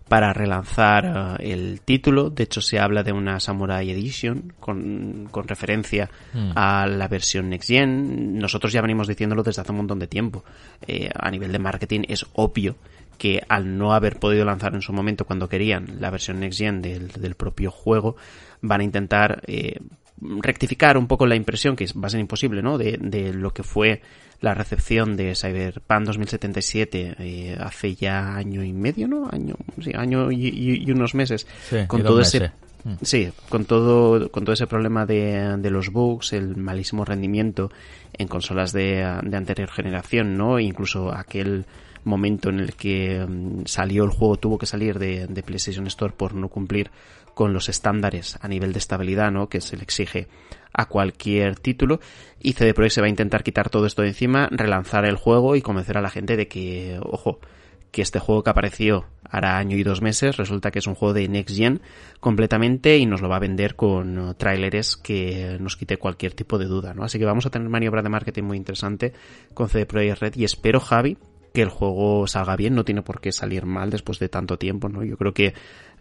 para 0.09 0.33
relanzar 0.33 1.05
uh, 1.07 1.43
el 1.43 1.81
título. 1.81 2.31
De 2.31 2.45
hecho, 2.45 2.61
se 2.61 2.79
habla 2.79 3.03
de 3.03 3.13
una 3.13 3.41
Samurai 3.41 3.91
Edition 3.91 4.53
con, 4.61 5.29
con 5.31 5.49
referencia 5.49 6.11
mm. 6.33 6.53
a 6.55 6.87
la 6.87 7.09
versión 7.09 7.49
Next 7.49 7.69
Gen. 7.69 8.39
Nosotros 8.39 8.73
ya 8.73 8.83
venimos 8.83 9.09
diciéndolo 9.09 9.43
desde 9.43 9.63
hace 9.63 9.73
un 9.73 9.79
montón 9.79 9.99
de 9.99 10.07
tiempo. 10.07 10.45
Eh, 10.87 11.09
a 11.15 11.31
nivel 11.31 11.53
de 11.53 11.59
marketing 11.59 12.03
es 12.09 12.27
obvio 12.35 12.77
que 13.25 13.43
al 13.49 13.79
no 13.79 13.95
haber 13.95 14.19
podido 14.19 14.45
lanzar 14.45 14.75
en 14.75 14.83
su 14.83 14.93
momento 14.93 15.25
cuando 15.25 15.49
querían 15.49 15.97
la 15.99 16.11
versión 16.11 16.41
Next 16.41 16.59
Gen 16.59 16.83
del, 16.83 17.09
del 17.09 17.37
propio 17.37 17.71
juego, 17.71 18.17
van 18.61 18.83
a 18.83 18.85
intentar 18.85 19.41
eh, 19.47 19.81
rectificar 20.21 20.99
un 20.99 21.07
poco 21.07 21.27
la 21.27 21.35
impresión, 21.35 21.75
que 21.75 21.87
va 21.97 22.09
a 22.09 22.11
ser 22.11 22.21
imposible, 22.21 22.61
¿no? 22.61 22.77
De, 22.77 22.99
de 23.01 23.33
lo 23.33 23.55
que 23.55 23.63
fue 23.63 24.03
la 24.43 24.53
recepción 24.53 25.17
de 25.17 25.35
Cyberpunk 25.35 26.05
2077 26.05 27.17
eh, 27.19 27.57
hace 27.59 27.95
ya 27.95 28.37
año 28.37 28.63
y 28.63 28.75
medio, 28.75 29.09
¿no? 29.09 29.27
Año, 29.33 29.55
sí, 29.83 29.93
año 29.95 30.31
y, 30.31 30.49
y, 30.49 30.85
y 30.85 30.91
unos 30.91 31.15
meses. 31.15 31.47
Sí, 31.71 31.79
con 31.87 32.03
todo 32.03 32.21
ese 32.21 32.53
Sí, 33.01 33.31
con 33.49 33.65
todo, 33.65 34.31
con 34.31 34.45
todo 34.45 34.53
ese 34.53 34.67
problema 34.67 35.07
de, 35.07 35.57
de, 35.57 35.71
los 35.71 35.89
bugs, 35.89 36.35
el 36.35 36.59
malísimo 36.59 37.07
rendimiento 37.07 37.71
en 38.13 38.29
consolas 38.29 38.75
de, 38.75 38.97
de 39.23 39.37
anterior 39.39 39.71
generación, 39.71 40.37
¿no? 40.37 40.61
Incluso 40.61 41.11
aquel 41.11 41.65
momento 42.05 42.51
en 42.51 42.61
el 42.61 42.75
que 42.75 43.25
mm, 43.27 43.67
salió 43.67 44.05
el 44.05 44.11
juego 44.11 44.37
tuvo 44.37 44.59
que 44.59 44.67
salir 44.67 44.99
de, 44.99 45.43
PlayStation 45.45 45.87
Store 45.87 46.15
por 46.17 46.35
no 46.35 46.49
cumplir 46.49 46.91
con 47.35 47.53
los 47.53 47.69
estándares 47.69 48.39
a 48.41 48.49
nivel 48.49 48.73
de 48.73 48.79
estabilidad, 48.79 49.33
¿no? 49.33 49.49
Que 49.49 49.61
se 49.61 49.77
le 49.77 49.83
exige 49.83 50.29
a 50.73 50.87
cualquier 50.87 51.57
título 51.57 52.01
y 52.41 52.53
CD 52.53 52.75
Projekt 52.75 52.95
se 52.95 53.01
va 53.01 53.07
a 53.07 53.11
intentar 53.11 53.43
quitar 53.43 53.71
todo 53.71 53.87
esto 53.87 54.03
de 54.03 54.09
encima, 54.09 54.49
relanzar 54.51 55.05
el 55.05 55.17
juego 55.17 55.57
y 55.57 55.63
convencer 55.63 55.99
a 55.99 56.03
la 56.03 56.11
gente 56.11 56.37
de 56.37 56.49
que, 56.49 56.99
ojo, 57.03 57.41
que 57.95 58.03
este 58.03 58.19
juego 58.19 58.43
que 58.43 58.51
apareció 58.51 59.07
hará 59.23 59.57
año 59.57 59.77
y 59.77 59.85
dos 59.85 60.03
meses 60.03 60.37
resulta 60.37 60.73
que 60.73 60.81
es 60.81 60.87
un 60.89 60.97
juego 60.97 61.15
de 61.15 61.29
Next 61.29 61.57
Gen 61.57 61.81
completamente 62.19 62.99
y 62.99 63.07
nos 63.07 63.23
lo 63.23 63.29
va 63.29 63.37
a 63.37 63.41
vender 63.41 63.77
con 63.77 64.19
uh, 64.19 64.35
tráileres 64.35 64.97
que 64.97 65.57
nos 65.61 65.77
quite 65.77 65.97
cualquier 65.97 66.35
tipo 66.35 66.59
de 66.59 66.67
duda, 66.67 66.93
¿no? 66.93 67.05
Así 67.05 67.21
que 67.21 67.25
vamos 67.25 67.47
a 67.47 67.51
tener 67.51 67.69
maniobra 67.69 68.03
de 68.03 68.09
marketing 68.09 68.43
muy 68.43 68.57
interesante 68.57 69.13
con 69.55 69.69
CD 69.69 69.87
Projekt 69.87 70.21
Red 70.21 70.35
y 70.37 70.45
espero, 70.45 70.81
Javi, 70.81 71.17
que 71.55 71.63
el 71.63 71.69
juego 71.69 72.27
salga 72.27 72.57
bien, 72.57 72.75
no 72.75 72.85
tiene 72.85 73.03
por 73.03 73.21
qué 73.21 73.31
salir 73.31 73.65
mal 73.65 73.89
después 73.89 74.19
de 74.19 74.29
tanto 74.29 74.59
tiempo, 74.59 74.89
¿no? 74.89 75.05
Yo 75.05 75.17
creo 75.17 75.33
que 75.33 75.55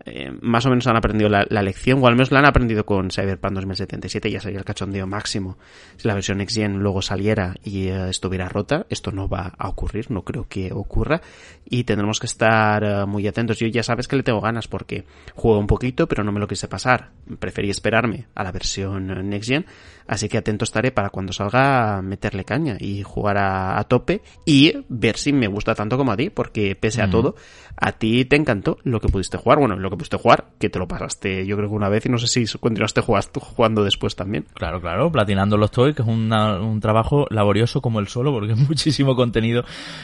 eh, 0.03 0.31
más 0.41 0.65
o 0.65 0.69
menos 0.69 0.87
han 0.87 0.97
aprendido 0.97 1.29
la, 1.29 1.61
lección, 1.61 2.03
o 2.03 2.07
al 2.07 2.15
menos 2.15 2.31
la 2.31 2.39
han 2.39 2.47
aprendido 2.47 2.87
con 2.87 3.11
Cyberpunk 3.11 3.53
2077, 3.53 4.31
ya 4.31 4.39
sería 4.39 4.57
el 4.57 4.65
cachondeo 4.65 5.05
máximo. 5.05 5.59
Si 5.95 6.07
la 6.07 6.15
versión 6.15 6.39
Next 6.39 6.57
Gen 6.57 6.79
luego 6.79 7.03
saliera 7.03 7.53
y 7.63 7.89
eh, 7.89 8.09
estuviera 8.09 8.49
rota, 8.49 8.87
esto 8.89 9.11
no 9.11 9.29
va 9.29 9.53
a 9.55 9.69
ocurrir, 9.69 10.09
no 10.09 10.23
creo 10.23 10.47
que 10.49 10.73
ocurra, 10.73 11.21
y 11.69 11.83
tendremos 11.83 12.19
que 12.19 12.25
estar 12.25 12.83
eh, 12.83 13.05
muy 13.05 13.27
atentos. 13.27 13.59
Yo 13.59 13.67
ya 13.67 13.83
sabes 13.83 14.07
que 14.07 14.15
le 14.15 14.23
tengo 14.23 14.41
ganas 14.41 14.67
porque 14.67 15.05
juego 15.35 15.59
un 15.59 15.67
poquito, 15.67 16.07
pero 16.07 16.23
no 16.23 16.31
me 16.31 16.39
lo 16.39 16.47
quise 16.47 16.67
pasar. 16.67 17.11
Preferí 17.37 17.69
esperarme 17.69 18.25
a 18.33 18.43
la 18.43 18.51
versión 18.51 19.29
Next 19.29 19.49
Gen, 19.49 19.67
así 20.07 20.29
que 20.29 20.37
atento 20.37 20.63
estaré 20.63 20.91
para 20.91 21.09
cuando 21.09 21.33
salga 21.33 22.01
meterle 22.01 22.45
caña 22.45 22.77
y 22.79 23.03
jugar 23.03 23.37
a, 23.37 23.83
tope 23.83 24.21
y 24.45 24.73
ver 24.89 25.17
si 25.17 25.33
me 25.33 25.47
gusta 25.47 25.75
tanto 25.75 25.97
como 25.97 26.11
a 26.11 26.17
ti, 26.17 26.29
porque 26.29 26.75
pese 26.75 27.01
a 27.01 27.09
todo, 27.09 27.35
a 27.75 27.91
ti 27.93 28.25
te 28.25 28.35
encantó 28.35 28.77
lo 28.83 28.99
que 28.99 29.09
pudiste 29.09 29.37
jugar, 29.37 29.59
bueno, 29.59 29.75
lo 29.75 29.89
que 29.89 29.97
pudiste 29.97 30.17
jugar, 30.17 30.45
que 30.59 30.69
te 30.69 30.79
lo 30.79 30.87
pasaste 30.87 31.45
yo 31.45 31.57
creo 31.57 31.69
que 31.69 31.75
una 31.75 31.89
vez 31.89 32.05
y 32.05 32.09
no 32.09 32.17
sé 32.17 32.27
si 32.27 32.57
continuaste 32.57 33.01
jugando 33.01 33.83
después 33.83 34.15
también. 34.15 34.45
Claro, 34.53 34.81
claro, 34.81 35.11
platinando 35.11 35.57
los 35.57 35.71
toys, 35.71 35.95
que 35.95 36.01
es 36.01 36.07
un 36.07 36.79
trabajo 36.81 37.27
laborioso 37.29 37.81
como 37.81 37.99
el 37.99 38.07
solo, 38.07 38.31
porque 38.31 38.53
es 38.53 38.59
muchísimo 38.69 39.15
contenido 39.15 39.63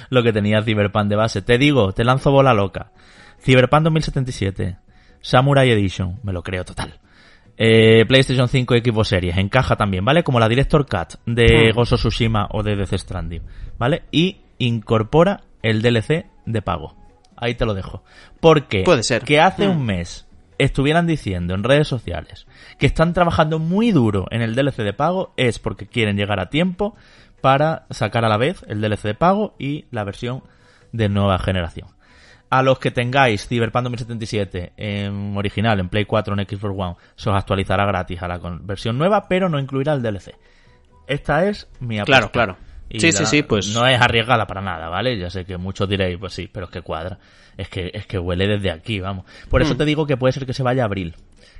lo 0.09 0.23
que 0.23 0.33
tenía 0.33 0.61
Cyberpunk 0.61 1.07
de 1.07 1.15
base. 1.15 1.41
Te 1.41 1.57
digo, 1.57 1.93
te 1.93 2.03
lanzo 2.03 2.31
bola 2.31 2.53
loca. 2.53 2.91
Cyberpunk 3.41 3.83
2077, 3.83 4.77
Samurai 5.21 5.69
Edition, 5.71 6.19
me 6.23 6.33
lo 6.33 6.43
creo 6.43 6.65
total. 6.65 6.99
Eh, 7.61 8.05
PlayStation 8.07 8.47
5 8.47 8.73
Equipo 8.75 9.03
Series, 9.03 9.37
encaja 9.37 9.75
también, 9.75 10.05
¿vale? 10.05 10.23
Como 10.23 10.39
la 10.39 10.47
Director 10.47 10.85
Cut 10.87 11.19
de 11.25 11.71
hmm. 11.71 11.75
Gozo 11.75 11.97
Tsushima 11.97 12.47
o 12.51 12.63
de 12.63 12.77
Death 12.77 12.93
Stranding, 12.93 13.41
¿vale? 13.77 14.03
Y 14.11 14.37
incorpora 14.59 15.41
el 15.61 15.81
DLC 15.81 16.25
de 16.45 16.61
pago. 16.61 16.95
Ahí 17.35 17.55
te 17.55 17.65
lo 17.65 17.73
dejo. 17.73 18.01
Porque 18.39 18.83
Puede 18.83 19.03
ser. 19.03 19.23
que 19.23 19.41
hace 19.41 19.67
mm. 19.67 19.71
un 19.71 19.85
mes 19.85 20.25
estuvieran 20.57 21.05
diciendo 21.05 21.53
en 21.53 21.63
redes 21.63 21.87
sociales 21.87 22.47
que 22.77 22.85
están 22.85 23.13
trabajando 23.13 23.59
muy 23.59 23.91
duro 23.91 24.27
en 24.31 24.41
el 24.41 24.55
DLC 24.55 24.77
de 24.77 24.93
pago 24.93 25.33
es 25.35 25.59
porque 25.59 25.85
quieren 25.85 26.15
llegar 26.15 26.39
a 26.39 26.49
tiempo 26.49 26.95
para 27.41 27.85
sacar 27.89 28.23
a 28.23 28.29
la 28.29 28.37
vez 28.37 28.63
el 28.67 28.79
DLC 28.79 29.03
de 29.03 29.15
pago 29.15 29.55
y 29.59 29.85
la 29.91 30.05
versión 30.05 30.43
de 30.93 31.09
nueva 31.09 31.39
generación. 31.39 31.89
A 32.49 32.63
los 32.63 32.79
que 32.79 32.89
tengáis 32.91 33.47
Cyberpunk 33.47 33.83
2077 33.83 34.73
en 34.75 35.37
original, 35.37 35.79
en 35.79 35.89
Play 35.89 36.05
4, 36.05 36.33
en 36.33 36.47
Xbox 36.47 36.75
One, 36.75 36.95
se 37.15 37.29
os 37.29 37.35
actualizará 37.35 37.85
gratis 37.85 38.21
a 38.23 38.27
la 38.27 38.39
versión 38.61 38.97
nueva, 38.97 39.27
pero 39.27 39.49
no 39.49 39.59
incluirá 39.59 39.93
el 39.93 40.01
DLC. 40.01 40.35
Esta 41.07 41.45
es 41.45 41.67
mi 41.79 41.99
apuesta. 41.99 42.29
Claro, 42.29 42.31
claro 42.31 42.69
sí, 42.97 43.11
sí, 43.11 43.25
sí, 43.25 43.43
pues. 43.43 43.73
No 43.73 43.85
es 43.85 43.99
arriesgada 43.99 44.47
para 44.47 44.61
nada, 44.61 44.89
¿vale? 44.89 45.17
Ya 45.17 45.29
sé 45.29 45.45
que 45.45 45.57
muchos 45.57 45.87
diréis, 45.87 46.17
pues 46.17 46.33
sí, 46.33 46.49
pero 46.51 46.65
es 46.65 46.71
que 46.71 46.81
cuadra. 46.81 47.19
Es 47.57 47.69
que, 47.69 47.91
es 47.93 48.05
que 48.07 48.17
huele 48.17 48.47
desde 48.47 48.71
aquí, 48.71 48.99
vamos. 48.99 49.25
Por 49.49 49.61
eso 49.61 49.75
mm. 49.75 49.77
te 49.77 49.85
digo 49.85 50.07
que 50.07 50.17
puede 50.17 50.31
ser 50.31 50.45
que 50.45 50.53
se 50.53 50.63
vaya 50.63 50.83
a 50.83 50.85
abril. 50.85 51.15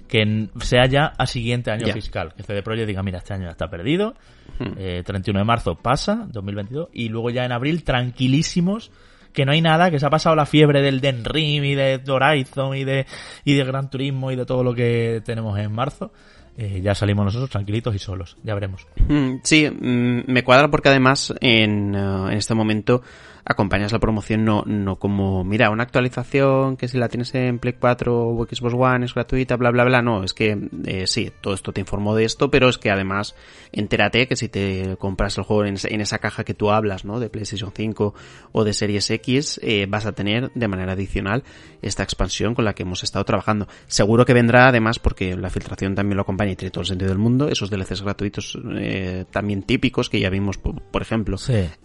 Que 0.08 0.48
sea 0.62 0.88
ya 0.88 1.14
a 1.18 1.28
siguiente 1.28 1.72
año 1.72 1.86
fiscal. 1.94 2.34
Que 2.34 2.42
CD 2.42 2.64
Projekt 2.64 2.88
diga, 2.88 3.04
mira, 3.04 3.20
este 3.20 3.34
año 3.34 3.44
ya 3.44 3.52
está 3.52 3.70
perdido. 3.70 4.16
31 4.58 4.74
mm. 4.74 4.80
eh, 4.80 5.40
de 5.40 5.44
marzo 5.44 5.76
pasa, 5.76 6.26
2022. 6.30 6.90
Y 6.94 7.10
luego 7.10 7.30
ya 7.30 7.46
en 7.46 7.52
abril, 7.52 7.84
tranquilísimos 7.84 8.92
que 9.34 9.46
no 9.46 9.52
hay 9.52 9.62
nada, 9.62 9.92
que 9.92 10.00
se 10.00 10.06
ha 10.06 10.10
pasado 10.10 10.36
la 10.36 10.46
fiebre 10.46 10.82
del 10.82 11.02
Den 11.02 11.24
Rim 11.26 11.64
y 11.64 11.76
de 11.76 12.02
Horizon 12.08 12.76
y 12.76 12.84
de, 12.84 13.06
y 13.46 13.54
de 13.54 13.64
Gran 13.64 13.90
Turismo 13.90 14.32
y 14.32 14.36
de 14.36 14.46
todo 14.46 14.64
lo 14.64 14.74
que 14.74 15.22
tenemos 15.24 15.58
en 15.60 15.72
marzo. 15.72 16.12
Eh, 16.58 16.82
ya 16.82 16.94
salimos 16.94 17.24
nosotros 17.24 17.50
tranquilitos 17.50 17.96
y 17.96 18.00
solos. 18.00 18.36
Ya 18.44 18.54
veremos. 18.54 18.86
Mm, 19.08 19.36
sí, 19.44 19.70
mm, 19.70 20.24
me 20.28 20.44
cuadra 20.44 20.70
porque 20.70 20.90
además 20.90 21.34
en, 21.40 21.96
eh, 21.96 22.32
en 22.32 22.38
este 22.38 22.54
momento 22.54 23.02
acompañas 23.50 23.92
la 23.92 24.00
promoción 24.00 24.46
no, 24.46 24.64
no 24.68 24.98
como, 24.98 25.44
mira, 25.44 25.72
una 25.72 25.82
actualización 25.82 26.78
que 26.78 26.88
si 26.88 27.00
la 27.00 27.10
tienes 27.10 27.34
en 27.34 27.58
Play 27.58 27.74
4 27.80 28.16
o 28.16 28.46
Xbox 28.46 28.76
One 28.76 29.06
es 29.06 29.16
gratuita, 29.16 29.56
bla, 29.56 29.72
bla, 29.72 29.84
bla. 29.84 30.04
No, 30.04 30.24
es 30.24 30.36
que 30.36 30.70
eh, 30.86 31.08
sí, 31.08 31.32
todo 31.42 31.56
esto 31.56 31.74
te 31.74 31.82
informó 31.82 32.16
de 32.16 32.26
esto, 32.26 32.52
pero 32.52 32.70
es 32.70 32.78
que 32.78 32.92
además 32.92 33.36
entérate 33.72 34.28
que 34.28 34.36
si 34.36 34.50
te 34.50 34.96
compras 34.98 35.38
el 35.40 35.46
juego 35.46 35.66
en, 35.66 36.02
esa 36.02 36.20
caja 36.20 36.44
que 36.44 36.54
tú 36.54 36.70
hablas, 36.70 37.06
¿no? 37.06 37.20
De 37.20 37.30
PlayStation 37.30 37.72
5 37.76 38.14
o 38.52 38.64
de 38.64 38.74
Series 38.74 39.10
X, 39.10 39.60
eh, 39.64 39.88
vas 39.90 40.06
a 40.06 40.12
tener 40.12 40.52
de 40.54 40.68
manera 40.68 40.94
adicional 40.94 41.44
esta 41.82 42.04
expansión 42.04 42.54
con 42.54 42.66
la 42.66 42.76
que 42.76 42.84
hemos 42.84 43.04
estado 43.04 43.26
trabajando. 43.26 43.68
Seguro 43.88 44.26
que 44.26 44.36
vendrá 44.36 44.68
además 44.68 45.00
porque 45.00 45.36
la 45.36 45.50
filtración 45.50 45.96
también 45.96 46.18
lo 46.18 46.22
acompaña 46.22 46.52
y 46.52 46.56
tiene 46.56 46.70
todo 46.70 46.82
el 46.82 46.88
sentido 46.88 47.10
del 47.10 47.18
mundo, 47.18 47.50
esos 47.50 47.72
DLCs 47.72 48.04
gratuitos 48.04 48.60
eh, 48.76 49.26
también 49.32 49.64
típicos 49.64 50.08
que 50.08 50.20
ya 50.20 50.30
vimos, 50.30 50.60
por, 50.60 51.02
ejemplo, 51.02 51.38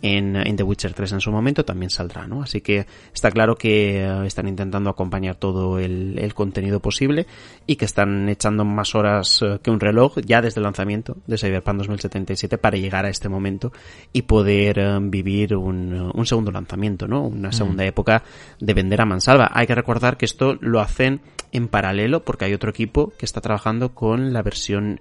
en, 0.02 0.36
en 0.36 0.56
The 0.56 0.62
Witcher 0.62 0.92
3 0.92 1.12
en 1.12 1.20
su 1.20 1.32
momento 1.32 1.53
también 1.62 1.90
saldrá, 1.90 2.26
¿no? 2.26 2.42
Así 2.42 2.62
que 2.62 2.86
está 3.12 3.30
claro 3.30 3.54
que 3.54 4.02
eh, 4.02 4.26
están 4.26 4.48
intentando 4.48 4.88
acompañar 4.88 5.36
todo 5.36 5.78
el, 5.78 6.32
contenido 6.34 6.80
posible 6.80 7.26
y 7.66 7.76
que 7.76 7.84
están 7.84 8.28
echando 8.30 8.64
más 8.64 8.94
horas 8.94 9.40
eh, 9.42 9.58
que 9.62 9.70
un 9.70 9.78
reloj 9.78 10.18
ya 10.24 10.40
desde 10.40 10.58
el 10.58 10.64
lanzamiento 10.64 11.18
de 11.26 11.38
Cyberpunk 11.38 11.76
2077 11.76 12.58
para 12.58 12.78
llegar 12.78 13.04
a 13.04 13.10
este 13.10 13.28
momento 13.28 13.72
y 14.12 14.22
poder 14.22 14.78
eh, 14.78 14.98
vivir 15.02 15.54
un, 15.54 16.10
un, 16.12 16.26
segundo 16.26 16.50
lanzamiento, 16.50 17.06
¿no? 17.06 17.22
Una 17.22 17.52
segunda 17.52 17.84
época 17.84 18.24
de 18.58 18.74
vender 18.74 19.02
a 19.02 19.04
mansalva. 19.04 19.50
Hay 19.52 19.66
que 19.66 19.74
recordar 19.74 20.16
que 20.16 20.24
esto 20.24 20.56
lo 20.60 20.80
hacen 20.80 21.20
en 21.52 21.68
paralelo 21.68 22.24
porque 22.24 22.46
hay 22.46 22.54
otro 22.54 22.70
equipo 22.70 23.12
que 23.18 23.26
está 23.26 23.40
trabajando 23.40 23.94
con 23.94 24.32
la 24.32 24.42
versión 24.42 25.00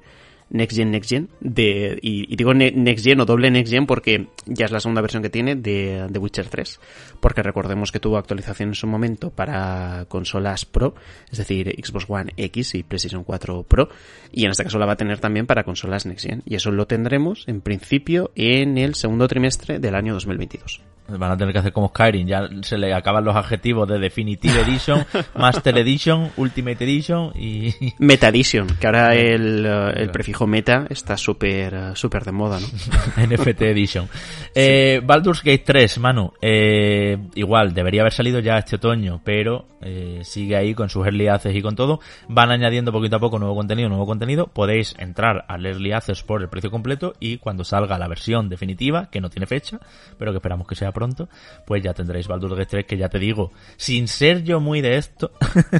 Next 0.53 0.77
Gen, 0.77 0.91
Next 0.91 1.09
Gen, 1.09 1.29
de, 1.41 1.97
y, 2.01 2.35
digo 2.35 2.53
Next 2.53 3.03
Gen 3.03 3.19
o 3.19 3.25
doble 3.25 3.49
Next 3.49 3.73
Gen 3.73 3.87
porque 3.87 4.27
ya 4.45 4.65
es 4.65 4.71
la 4.71 4.79
segunda 4.79 5.01
versión 5.01 5.23
que 5.23 5.29
tiene 5.29 5.55
de, 5.55 6.07
de 6.09 6.19
Witcher 6.19 6.47
3. 6.47 6.79
Porque 7.19 7.41
recordemos 7.41 7.91
que 7.91 7.99
tuvo 7.99 8.17
actualización 8.17 8.69
en 8.69 8.75
su 8.75 8.85
momento 8.85 9.31
para 9.31 10.05
consolas 10.07 10.65
Pro, 10.65 10.93
es 11.31 11.39
decir, 11.39 11.73
Xbox 11.83 12.05
One 12.07 12.33
X 12.37 12.75
y 12.75 12.83
PlayStation 12.83 13.23
4 13.23 13.63
Pro, 13.63 13.89
y 14.31 14.45
en 14.45 14.51
este 14.51 14.63
caso 14.63 14.77
la 14.77 14.85
va 14.85 14.93
a 14.93 14.97
tener 14.97 15.19
también 15.19 15.47
para 15.47 15.63
consolas 15.63 16.05
Next 16.05 16.27
Gen. 16.27 16.43
Y 16.45 16.55
eso 16.55 16.71
lo 16.71 16.85
tendremos 16.85 17.45
en 17.47 17.61
principio 17.61 18.31
en 18.35 18.77
el 18.77 18.95
segundo 18.95 19.27
trimestre 19.27 19.79
del 19.79 19.95
año 19.95 20.13
2022. 20.13 20.81
Van 21.05 21.31
a 21.31 21.37
tener 21.37 21.51
que 21.51 21.59
hacer 21.59 21.73
como 21.73 21.89
Skyrim, 21.89 22.25
ya 22.27 22.47
se 22.61 22.77
le 22.77 22.93
acaban 22.93 23.25
los 23.25 23.35
adjetivos 23.35 23.87
de 23.89 23.99
Definitive 23.99 24.61
Edition, 24.61 25.05
Master 25.35 25.77
Edition, 25.77 26.31
Ultimate 26.37 26.81
Edition 26.83 27.33
y... 27.35 27.73
Meta 27.99 28.29
Edition, 28.29 28.67
que 28.79 28.87
ahora 28.87 29.13
el, 29.13 29.65
el 29.65 30.09
prefijo 30.11 30.42
meta 30.47 30.87
está 30.89 31.17
súper 31.17 31.95
súper 31.95 32.23
de 32.23 32.31
moda, 32.31 32.59
¿no? 32.59 32.67
NFT 33.27 33.61
Edition. 33.63 34.07
Eh, 34.55 35.01
Baldur's 35.03 35.43
Gate 35.43 35.63
3, 35.65 35.97
Manu, 35.99 36.33
eh, 36.41 37.17
igual, 37.35 37.73
debería 37.73 38.01
haber 38.01 38.13
salido 38.13 38.39
ya 38.39 38.57
este 38.57 38.75
otoño, 38.75 39.21
pero 39.23 39.67
eh, 39.81 40.21
sigue 40.23 40.55
ahí 40.55 40.73
con 40.73 40.89
sus 40.89 41.05
early 41.05 41.27
access 41.27 41.55
y 41.55 41.61
con 41.61 41.75
todo. 41.75 41.99
Van 42.27 42.51
añadiendo 42.51 42.91
poquito 42.91 43.17
a 43.17 43.19
poco 43.19 43.39
nuevo 43.39 43.55
contenido, 43.55 43.89
nuevo 43.89 44.05
contenido. 44.05 44.47
Podéis 44.47 44.95
entrar 44.97 45.45
al 45.47 45.65
early 45.65 45.91
access 45.91 46.23
por 46.23 46.41
el 46.41 46.49
precio 46.49 46.71
completo 46.71 47.13
y 47.19 47.37
cuando 47.37 47.63
salga 47.63 47.97
la 47.97 48.07
versión 48.07 48.49
definitiva, 48.49 49.09
que 49.09 49.21
no 49.21 49.29
tiene 49.29 49.45
fecha, 49.45 49.79
pero 50.17 50.31
que 50.31 50.37
esperamos 50.37 50.67
que 50.67 50.75
sea 50.75 50.91
pronto, 50.91 51.27
pues 51.65 51.83
ya 51.83 51.93
tendréis 51.93 52.27
Baldur's 52.27 52.55
Gate 52.55 52.69
3, 52.69 52.85
que 52.85 52.97
ya 52.97 53.09
te 53.09 53.19
digo, 53.19 53.51
sin 53.77 54.07
ser 54.07 54.43
yo 54.43 54.59
muy 54.59 54.81
de 54.81 54.97
esto, 54.97 55.31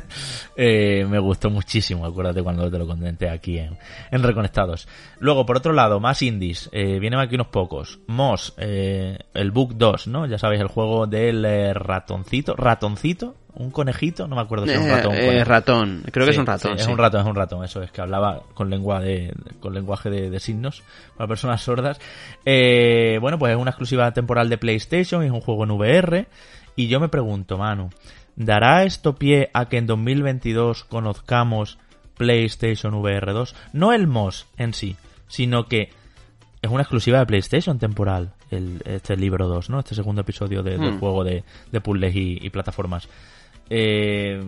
eh, 0.58 1.06
me 1.10 1.20
gustó 1.20 1.50
muchísimo, 1.50 2.06
acuérdate 2.06 2.44
cuando 2.44 2.70
te 2.70 2.78
lo 2.78 2.88
contenté 2.88 3.30
aquí 3.30 3.58
en, 3.58 3.78
en 4.12 4.22
Reconectados. 4.44 4.88
Luego, 5.20 5.46
por 5.46 5.58
otro 5.58 5.72
lado, 5.72 6.00
más 6.00 6.22
indies, 6.22 6.70
eh, 6.74 7.00
vienen 7.00 7.20
aquí 7.20 7.36
unos 7.36 7.48
pocos. 7.48 8.00
Moss, 8.08 8.54
eh, 8.58 9.18
el 9.34 9.52
Book 9.52 9.76
2, 9.76 10.08
¿no? 10.08 10.26
Ya 10.26 10.38
sabéis, 10.38 10.62
el 10.62 10.68
juego 10.68 11.08
del 11.08 11.46
eh, 11.46 11.74
ratoncito, 11.74 12.56
ratoncito, 12.56 13.36
un 13.54 13.72
conejito, 13.72 14.28
no 14.28 14.36
me 14.36 14.42
acuerdo 14.42 14.66
si 14.66 14.74
es 14.74 14.80
un 14.80 14.90
ratón. 14.90 15.14
Eh, 15.16 15.44
ratón, 15.46 16.04
creo 16.12 16.26
que 16.26 16.32
es 16.32 16.38
un 16.38 16.46
ratón. 16.46 16.78
es 16.78 16.88
un 16.88 16.98
ratón, 16.98 17.22
es 17.22 17.28
un 17.28 17.36
ratón, 17.36 17.64
eso 17.64 17.82
es, 17.82 17.92
que 17.92 18.02
hablaba 18.02 18.42
con 18.54 18.70
lengua 18.70 19.00
de, 19.00 19.34
con 19.62 19.74
lenguaje 19.74 20.10
de, 20.10 20.40
signos 20.40 20.84
para 21.16 21.28
personas 21.28 21.62
sordas. 21.62 22.00
Bueno, 22.44 23.40
pues 23.40 23.54
es 23.54 23.58
una 23.58 23.72
exclusiva 23.72 24.12
temporal 24.12 24.50
de 24.50 24.58
PlayStation, 24.58 25.24
es 25.24 25.32
un 25.32 25.42
juego 25.42 25.64
en 25.64 25.72
VR. 25.72 26.28
Y 26.76 26.88
yo 26.88 27.00
me 27.00 27.08
pregunto, 27.08 27.58
Manu, 27.58 27.92
¿dará 28.36 28.84
esto 28.84 29.16
pie 29.16 29.52
a 29.54 29.70
que 29.70 29.78
en 29.78 29.88
2022 29.88 30.84
conozcamos 30.84 31.78
PlayStation 32.18 32.94
VR 32.96 33.34
2? 33.34 33.56
No 33.74 33.94
el 33.94 34.08
MOS 34.08 34.48
en 34.58 34.74
sí, 34.74 34.96
sino 35.28 35.66
que 35.68 35.90
es 36.62 36.70
una 36.72 36.82
exclusiva 36.84 37.20
de 37.20 37.26
PlayStation 37.26 37.78
temporal, 37.80 38.32
el, 38.50 38.82
este 38.86 39.18
libro 39.18 39.48
2, 39.48 39.70
¿no? 39.70 39.80
Este 39.80 39.96
segundo 39.96 40.22
episodio 40.22 40.64
de- 40.64 40.78
del 40.78 40.94
Hmm. 40.94 41.00
juego 41.00 41.24
de, 41.24 41.44
de 41.72 41.82
puzzles 41.82 42.16
y, 42.16 42.40
y 42.42 42.50
plataformas. 42.50 43.08
Eh, 43.70 44.42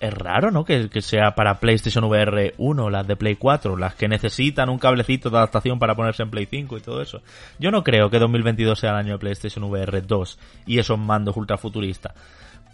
es 0.00 0.14
raro, 0.14 0.50
¿no? 0.50 0.64
Que, 0.64 0.88
que 0.88 1.02
sea 1.02 1.34
para 1.34 1.60
PlayStation 1.60 2.04
VR 2.04 2.54
1, 2.56 2.88
las 2.88 3.06
de 3.06 3.16
Play 3.16 3.36
4, 3.36 3.76
las 3.76 3.94
que 3.94 4.08
necesitan 4.08 4.70
un 4.70 4.78
cablecito 4.78 5.28
de 5.28 5.36
adaptación 5.36 5.78
para 5.78 5.94
ponerse 5.94 6.22
en 6.22 6.30
Play 6.30 6.46
5 6.46 6.78
y 6.78 6.80
todo 6.80 7.02
eso. 7.02 7.20
Yo 7.58 7.70
no 7.70 7.84
creo 7.84 8.08
que 8.08 8.18
2022 8.18 8.78
sea 8.78 8.90
el 8.90 8.96
año 8.96 9.12
de 9.14 9.18
PlayStation 9.18 9.62
VR 9.64 10.00
2 10.00 10.38
y 10.66 10.78
esos 10.78 10.98
mandos 10.98 11.36
ultra 11.36 11.58
futuristas. 11.58 12.14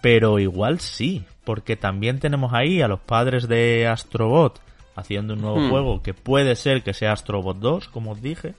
Pero 0.01 0.39
igual 0.39 0.81
sí, 0.81 1.24
porque 1.44 1.77
también 1.77 2.18
tenemos 2.20 2.52
ahí 2.52 2.82
a 2.82 2.89
los 2.89 3.01
padres 3.01 3.48
de 3.48 3.86
Astrobot 3.86 4.60
haciendo 4.94 5.35
un 5.35 5.40
nuevo 5.43 5.59
Hmm. 5.60 5.70
juego 5.70 6.02
que 6.02 6.14
puede 6.14 6.56
ser 6.56 6.82
que 6.82 6.94
sea 6.94 7.12
Astrobot 7.12 7.59
2, 7.59 7.89
como 7.89 8.12
os 8.12 8.23
dije. 8.23 8.55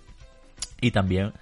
Y 0.82 0.92
también 0.92 1.34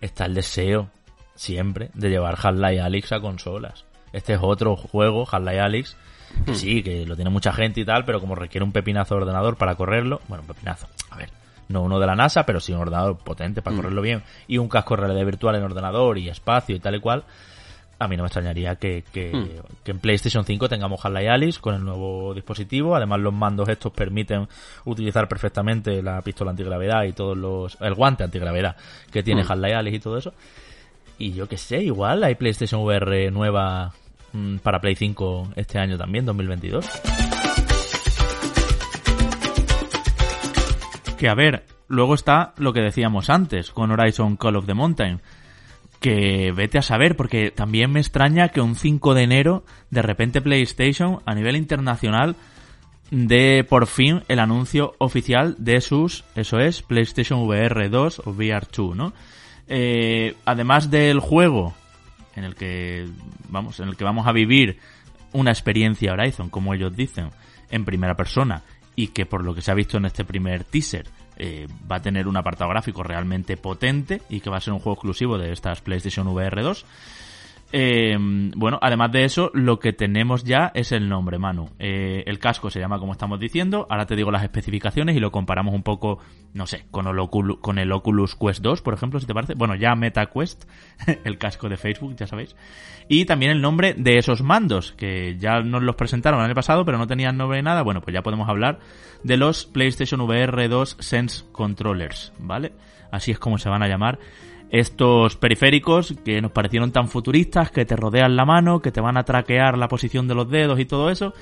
está 0.00 0.26
el 0.26 0.34
deseo, 0.34 0.88
siempre, 1.34 1.90
de 1.94 2.10
llevar 2.10 2.36
Half-Life 2.42 2.80
Alyx 2.80 3.12
a 3.12 3.20
consolas. 3.20 3.84
Este 4.12 4.34
es 4.34 4.40
otro 4.42 4.76
juego, 4.76 5.26
Half-Life 5.30 5.60
Alyx, 5.60 5.96
que 6.44 6.54
sí, 6.54 6.82
que 6.82 7.06
lo 7.06 7.14
tiene 7.16 7.30
mucha 7.30 7.52
gente 7.52 7.80
y 7.80 7.84
tal, 7.84 8.04
pero 8.04 8.20
como 8.20 8.34
requiere 8.34 8.64
un 8.64 8.72
pepinazo 8.72 9.14
de 9.14 9.22
ordenador 9.22 9.56
para 9.56 9.74
correrlo, 9.74 10.20
bueno, 10.28 10.42
un 10.42 10.48
pepinazo, 10.48 10.86
a 11.10 11.16
ver, 11.16 11.30
no 11.68 11.82
uno 11.82 11.98
de 11.98 12.06
la 12.06 12.14
NASA, 12.14 12.44
pero 12.44 12.60
sí 12.60 12.72
un 12.72 12.80
ordenador 12.80 13.16
potente 13.18 13.62
para 13.62 13.74
Mm. 13.74 13.78
correrlo 13.78 14.02
bien, 14.02 14.22
y 14.48 14.58
un 14.58 14.68
casco 14.68 14.96
de 14.96 15.02
realidad 15.02 15.24
virtual 15.24 15.56
en 15.56 15.62
ordenador 15.62 16.18
y 16.18 16.28
espacio 16.28 16.76
y 16.76 16.80
tal 16.80 16.94
y 16.96 17.00
cual, 17.00 17.24
a 17.98 18.08
mí 18.08 18.16
no 18.16 18.24
me 18.24 18.26
extrañaría 18.26 18.76
que, 18.76 19.04
que, 19.12 19.32
Hmm. 19.32 19.48
que 19.82 19.90
en 19.90 19.98
PlayStation 19.98 20.44
5 20.44 20.68
tengamos 20.68 21.02
Half-Life 21.04 21.28
Alyx 21.30 21.58
con 21.58 21.74
el 21.74 21.84
nuevo 21.84 22.34
dispositivo. 22.34 22.94
Además, 22.94 23.20
los 23.20 23.32
mandos 23.32 23.68
estos 23.68 23.92
permiten 23.92 24.46
utilizar 24.84 25.28
perfectamente 25.28 26.02
la 26.02 26.20
pistola 26.22 26.50
antigravedad 26.50 27.04
y 27.04 27.12
todos 27.12 27.36
los. 27.36 27.78
el 27.80 27.94
guante 27.94 28.24
antigravedad 28.24 28.76
que 29.10 29.22
tiene 29.22 29.42
Hmm. 29.44 29.52
Half-Life 29.52 29.74
Alyx 29.74 29.96
y 29.96 30.00
todo 30.00 30.18
eso. 30.18 30.32
Y 31.18 31.32
yo 31.32 31.48
que 31.48 31.56
sé, 31.56 31.82
igual 31.82 32.22
hay 32.24 32.34
PlayStation 32.34 32.82
VR 32.82 33.30
nueva 33.30 33.92
mm, 34.32 34.56
para 34.58 34.80
Play 34.80 34.94
5 34.96 35.52
este 35.56 35.78
año 35.78 35.96
también, 35.96 36.26
2022. 36.26 36.84
Que 41.18 41.28
a 41.30 41.34
ver, 41.34 41.64
luego 41.88 42.14
está 42.14 42.52
lo 42.58 42.74
que 42.74 42.80
decíamos 42.80 43.30
antes 43.30 43.70
con 43.70 43.90
Horizon 43.90 44.36
Call 44.36 44.56
of 44.56 44.66
the 44.66 44.74
Mountain. 44.74 45.20
Que 46.00 46.52
vete 46.54 46.78
a 46.78 46.82
saber, 46.82 47.16
porque 47.16 47.50
también 47.50 47.90
me 47.90 48.00
extraña 48.00 48.48
que 48.48 48.60
un 48.60 48.74
5 48.74 49.14
de 49.14 49.22
enero, 49.22 49.64
de 49.90 50.02
repente 50.02 50.40
PlayStation, 50.40 51.20
a 51.24 51.34
nivel 51.34 51.56
internacional, 51.56 52.36
dé 53.10 53.64
por 53.64 53.86
fin 53.86 54.22
el 54.28 54.38
anuncio 54.38 54.94
oficial 54.98 55.56
de 55.58 55.80
sus, 55.80 56.24
eso 56.34 56.58
es, 56.58 56.82
PlayStation 56.82 57.40
VR 57.40 57.88
2 57.88 58.22
o 58.24 58.30
VR 58.30 58.66
2, 58.74 58.96
¿no? 58.96 59.12
Eh, 59.68 60.34
además 60.44 60.90
del 60.90 61.20
juego, 61.20 61.74
en 62.34 62.44
el 62.44 62.54
que, 62.54 63.06
vamos, 63.48 63.80
en 63.80 63.88
el 63.88 63.96
que 63.96 64.04
vamos 64.04 64.26
a 64.26 64.32
vivir 64.32 64.78
una 65.32 65.50
experiencia 65.50 66.12
Horizon, 66.12 66.50
como 66.50 66.74
ellos 66.74 66.96
dicen, 66.96 67.30
en 67.70 67.84
primera 67.84 68.14
persona, 68.14 68.62
y 68.94 69.08
que 69.08 69.26
por 69.26 69.44
lo 69.44 69.54
que 69.54 69.62
se 69.62 69.70
ha 69.70 69.74
visto 69.74 69.98
en 69.98 70.06
este 70.06 70.24
primer 70.24 70.64
teaser, 70.64 71.06
eh, 71.36 71.66
va 71.90 71.96
a 71.96 72.02
tener 72.02 72.28
un 72.28 72.36
apartado 72.36 72.70
gráfico 72.70 73.02
realmente 73.02 73.56
potente 73.56 74.22
y 74.28 74.40
que 74.40 74.50
va 74.50 74.56
a 74.56 74.60
ser 74.60 74.72
un 74.72 74.78
juego 74.78 74.94
exclusivo 74.94 75.38
de 75.38 75.52
estas 75.52 75.80
PlayStation 75.80 76.26
VR 76.28 76.62
2. 76.62 76.84
Eh, 77.72 78.16
bueno, 78.54 78.78
además 78.80 79.10
de 79.10 79.24
eso, 79.24 79.50
lo 79.52 79.78
que 79.80 79.92
tenemos 79.92 80.44
ya 80.44 80.70
es 80.74 80.92
el 80.92 81.08
nombre, 81.08 81.38
Manu. 81.38 81.68
Eh, 81.78 82.22
el 82.26 82.38
casco 82.38 82.70
se 82.70 82.78
llama 82.78 82.98
como 82.98 83.12
estamos 83.12 83.40
diciendo. 83.40 83.86
Ahora 83.90 84.06
te 84.06 84.14
digo 84.14 84.30
las 84.30 84.44
especificaciones 84.44 85.16
y 85.16 85.20
lo 85.20 85.32
comparamos 85.32 85.74
un 85.74 85.82
poco, 85.82 86.18
no 86.54 86.66
sé, 86.66 86.86
con 86.90 87.06
el, 87.08 87.18
Oculus, 87.18 87.58
con 87.58 87.78
el 87.78 87.90
Oculus 87.90 88.36
Quest 88.36 88.62
2, 88.62 88.82
por 88.82 88.94
ejemplo, 88.94 89.18
si 89.18 89.26
te 89.26 89.34
parece. 89.34 89.54
Bueno, 89.54 89.74
ya 89.74 89.94
Meta 89.96 90.26
Quest, 90.26 90.64
el 91.24 91.38
casco 91.38 91.68
de 91.68 91.76
Facebook, 91.76 92.14
ya 92.16 92.26
sabéis. 92.26 92.54
Y 93.08 93.24
también 93.24 93.52
el 93.52 93.60
nombre 93.60 93.94
de 93.94 94.18
esos 94.18 94.42
mandos, 94.42 94.92
que 94.92 95.36
ya 95.38 95.60
nos 95.60 95.82
los 95.82 95.96
presentaron 95.96 96.40
el 96.40 96.46
año 96.46 96.54
pasado, 96.54 96.84
pero 96.84 96.98
no 96.98 97.06
tenían 97.06 97.36
nombre 97.36 97.58
ni 97.58 97.64
nada. 97.64 97.82
Bueno, 97.82 98.00
pues 98.00 98.14
ya 98.14 98.22
podemos 98.22 98.48
hablar 98.48 98.78
de 99.22 99.36
los 99.36 99.66
PlayStation 99.66 100.20
VR 100.20 100.68
2 100.68 100.96
Sense 101.00 101.44
Controllers, 101.52 102.32
¿vale? 102.38 102.72
Así 103.10 103.30
es 103.30 103.38
como 103.38 103.58
se 103.58 103.68
van 103.68 103.82
a 103.82 103.88
llamar 103.88 104.18
estos 104.70 105.36
periféricos 105.36 106.14
que 106.24 106.40
nos 106.40 106.52
parecieron 106.52 106.92
tan 106.92 107.08
futuristas, 107.08 107.70
que 107.70 107.84
te 107.84 107.96
rodean 107.96 108.36
la 108.36 108.44
mano, 108.44 108.80
que 108.80 108.92
te 108.92 109.00
van 109.00 109.16
a 109.16 109.24
traquear 109.24 109.78
la 109.78 109.88
posición 109.88 110.28
de 110.28 110.34
los 110.34 110.50
dedos 110.50 110.80
y 110.80 110.86
todo 110.86 111.10
eso. 111.10 111.34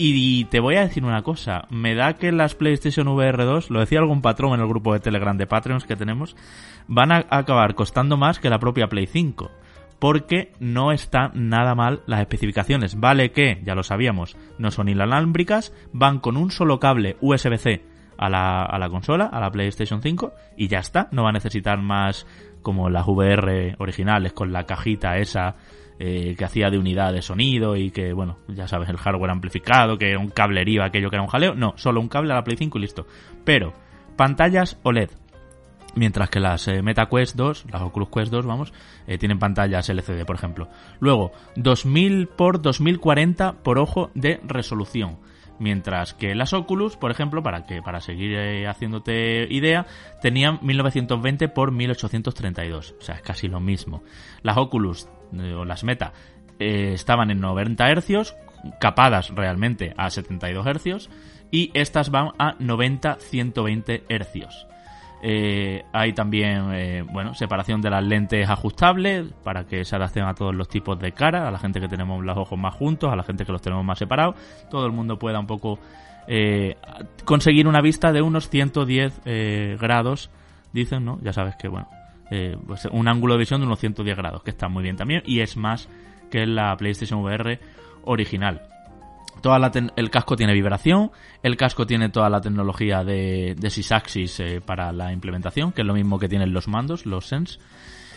Y 0.00 0.44
te 0.44 0.60
voy 0.60 0.76
a 0.76 0.82
decir 0.82 1.04
una 1.04 1.22
cosa, 1.22 1.66
me 1.70 1.96
da 1.96 2.14
que 2.14 2.30
las 2.30 2.54
PlayStation 2.54 3.08
VR 3.08 3.44
2, 3.44 3.68
lo 3.70 3.80
decía 3.80 3.98
algún 3.98 4.22
patrón 4.22 4.54
en 4.54 4.60
el 4.60 4.68
grupo 4.68 4.92
de 4.92 5.00
Telegram 5.00 5.36
de 5.36 5.48
Patreons 5.48 5.84
que 5.84 5.96
tenemos, 5.96 6.36
van 6.86 7.10
a 7.10 7.26
acabar 7.30 7.74
costando 7.74 8.16
más 8.16 8.38
que 8.38 8.48
la 8.48 8.60
propia 8.60 8.86
Play 8.86 9.08
5. 9.08 9.50
Porque 9.98 10.52
no 10.60 10.92
están 10.92 11.32
nada 11.48 11.74
mal 11.74 12.02
las 12.06 12.20
especificaciones. 12.20 13.00
Vale 13.00 13.32
que, 13.32 13.60
ya 13.64 13.74
lo 13.74 13.82
sabíamos, 13.82 14.36
no 14.56 14.70
son 14.70 14.88
inalámbricas, 14.88 15.74
van 15.92 16.20
con 16.20 16.36
un 16.36 16.52
solo 16.52 16.78
cable 16.78 17.16
USB-C 17.20 17.82
a 18.16 18.28
la, 18.28 18.62
a 18.62 18.78
la 18.78 18.90
consola, 18.90 19.26
a 19.26 19.40
la 19.40 19.50
PlayStation 19.50 20.00
5, 20.00 20.32
y 20.56 20.68
ya 20.68 20.78
está. 20.78 21.08
No 21.10 21.24
va 21.24 21.30
a 21.30 21.32
necesitar 21.32 21.78
más 21.82 22.24
como 22.68 22.90
las 22.90 23.08
VR 23.08 23.76
originales 23.78 24.34
con 24.34 24.52
la 24.52 24.64
cajita 24.64 25.16
esa 25.16 25.56
eh, 25.98 26.34
que 26.36 26.44
hacía 26.44 26.68
de 26.68 26.76
unidad 26.76 27.14
de 27.14 27.22
sonido 27.22 27.76
y 27.76 27.90
que, 27.90 28.12
bueno, 28.12 28.36
ya 28.46 28.68
sabes, 28.68 28.90
el 28.90 28.98
hardware 28.98 29.30
amplificado, 29.30 29.96
que 29.96 30.10
era 30.10 30.18
un 30.18 30.28
cablerío, 30.28 30.84
aquello 30.84 31.08
que 31.08 31.16
era 31.16 31.22
un 31.22 31.30
jaleo. 31.30 31.54
No, 31.54 31.72
solo 31.78 31.98
un 31.98 32.08
cable 32.08 32.30
a 32.30 32.34
la 32.36 32.44
Play 32.44 32.58
5 32.58 32.76
y 32.76 32.80
listo. 32.82 33.06
Pero, 33.42 33.72
pantallas 34.16 34.78
OLED. 34.82 35.08
Mientras 35.94 36.28
que 36.28 36.40
las 36.40 36.68
eh, 36.68 36.82
Meta 36.82 37.06
Quest 37.06 37.36
2, 37.36 37.64
las 37.72 37.80
Oculus 37.80 38.10
Quest 38.10 38.30
2, 38.30 38.44
vamos, 38.44 38.74
eh, 39.06 39.16
tienen 39.16 39.38
pantallas 39.38 39.88
LCD, 39.88 40.26
por 40.26 40.36
ejemplo. 40.36 40.68
Luego, 41.00 41.32
2000 41.56 42.26
por 42.26 42.60
2040 42.60 43.62
por 43.62 43.78
ojo 43.78 44.10
de 44.14 44.40
resolución. 44.44 45.16
Mientras 45.58 46.14
que 46.14 46.34
las 46.34 46.52
Oculus, 46.52 46.96
por 46.96 47.10
ejemplo, 47.10 47.42
para 47.42 47.66
que 47.66 47.82
para 47.82 48.00
seguir 48.00 48.34
eh, 48.36 48.68
haciéndote 48.68 49.46
idea, 49.50 49.86
tenían 50.22 50.60
1920 50.62 51.48
por 51.48 51.72
1832, 51.72 52.94
o 52.98 53.02
sea, 53.02 53.16
es 53.16 53.22
casi 53.22 53.48
lo 53.48 53.58
mismo. 53.58 54.02
Las 54.42 54.56
Oculus 54.56 55.08
eh, 55.32 55.54
o 55.54 55.64
las 55.64 55.82
Meta 55.82 56.12
eh, 56.58 56.92
estaban 56.94 57.30
en 57.30 57.40
90 57.40 57.90
hercios, 57.90 58.36
capadas 58.80 59.30
realmente 59.34 59.94
a 59.96 60.10
72 60.10 60.66
hercios, 60.66 61.10
y 61.50 61.70
estas 61.74 62.10
van 62.10 62.32
a 62.38 62.56
90-120 62.58 64.02
hercios. 64.08 64.66
Eh, 65.22 65.84
hay 65.92 66.12
también, 66.12 66.72
eh, 66.72 67.02
bueno, 67.02 67.34
separación 67.34 67.80
de 67.80 67.90
las 67.90 68.04
lentes 68.04 68.48
ajustables 68.48 69.32
para 69.42 69.64
que 69.64 69.84
se 69.84 69.96
adapten 69.96 70.24
a 70.24 70.34
todos 70.34 70.54
los 70.54 70.68
tipos 70.68 70.98
de 70.98 71.12
cara, 71.12 71.48
a 71.48 71.50
la 71.50 71.58
gente 71.58 71.80
que 71.80 71.88
tenemos 71.88 72.24
los 72.24 72.36
ojos 72.36 72.58
más 72.58 72.74
juntos, 72.74 73.12
a 73.12 73.16
la 73.16 73.24
gente 73.24 73.44
que 73.44 73.52
los 73.52 73.60
tenemos 73.60 73.84
más 73.84 73.98
separados. 73.98 74.36
Todo 74.70 74.86
el 74.86 74.92
mundo 74.92 75.18
pueda 75.18 75.40
un 75.40 75.46
poco 75.46 75.78
eh, 76.28 76.76
conseguir 77.24 77.66
una 77.66 77.80
vista 77.80 78.12
de 78.12 78.22
unos 78.22 78.48
110 78.48 79.22
eh, 79.24 79.76
grados, 79.80 80.30
dicen, 80.72 81.04
¿no? 81.04 81.18
Ya 81.22 81.32
sabes 81.32 81.56
que, 81.56 81.68
bueno, 81.68 81.88
pues 82.66 82.84
un 82.92 83.08
ángulo 83.08 83.34
de 83.34 83.38
visión 83.40 83.60
de 83.60 83.66
unos 83.66 83.80
110 83.80 84.16
grados, 84.16 84.42
que 84.42 84.50
está 84.50 84.68
muy 84.68 84.82
bien 84.82 84.96
también, 84.96 85.22
y 85.24 85.40
es 85.40 85.56
más 85.56 85.88
que 86.30 86.46
la 86.46 86.76
PlayStation 86.76 87.20
VR 87.22 87.58
original. 88.04 88.62
Toda 89.40 89.70
el 89.96 90.10
casco 90.10 90.36
tiene 90.36 90.52
vibración, 90.52 91.10
el 91.42 91.56
casco 91.56 91.86
tiene 91.86 92.08
toda 92.08 92.28
la 92.28 92.40
tecnología 92.40 93.04
de, 93.04 93.54
de 93.56 93.70
Sysaxis 93.70 94.40
eh, 94.40 94.60
para 94.60 94.92
la 94.92 95.12
implementación, 95.12 95.72
que 95.72 95.82
es 95.82 95.86
lo 95.86 95.94
mismo 95.94 96.18
que 96.18 96.28
tienen 96.28 96.52
los 96.52 96.66
mandos, 96.66 97.06
los 97.06 97.26
Sense. 97.26 97.58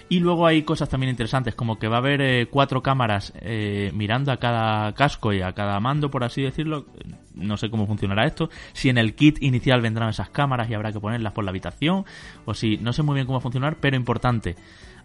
Y 0.10 0.20
luego 0.20 0.46
hay 0.46 0.64
cosas 0.64 0.90
también 0.90 1.12
interesantes, 1.12 1.56
como 1.56 1.80
que 1.80 1.88
va 1.88 1.98
a 1.98 2.00
haber 2.00 2.22
eh, 2.22 2.48
cuatro 2.50 2.82
cámaras 2.82 3.32
eh, 3.40 3.92
mirando 3.94 4.32
a 4.32 4.38
cada 4.38 4.94
casco 4.94 5.32
y 5.32 5.42
a 5.42 5.54
cada 5.54 5.80
mando, 5.80 6.12
por 6.12 6.24
así 6.24 6.42
decirlo. 6.42 6.88
No 7.34 7.56
sé 7.56 7.70
cómo 7.70 7.88
funcionará 7.88 8.26
esto. 8.26 8.50
Si 8.74 8.90
en 8.90 8.98
el 8.98 9.16
kit 9.16 9.42
inicial 9.42 9.80
vendrán 9.80 10.10
esas 10.10 10.30
cámaras 10.30 10.70
y 10.70 10.74
habrá 10.74 10.92
que 10.92 11.00
ponerlas 11.00 11.32
por 11.32 11.46
la 11.46 11.52
habitación, 11.52 12.04
o 12.46 12.54
si 12.54 12.78
no 12.78 12.92
sé 12.92 13.04
muy 13.04 13.16
bien 13.16 13.26
cómo 13.26 13.38
va 13.38 13.42
funcionar, 13.42 13.78
pero 13.80 13.96
importante. 13.96 14.56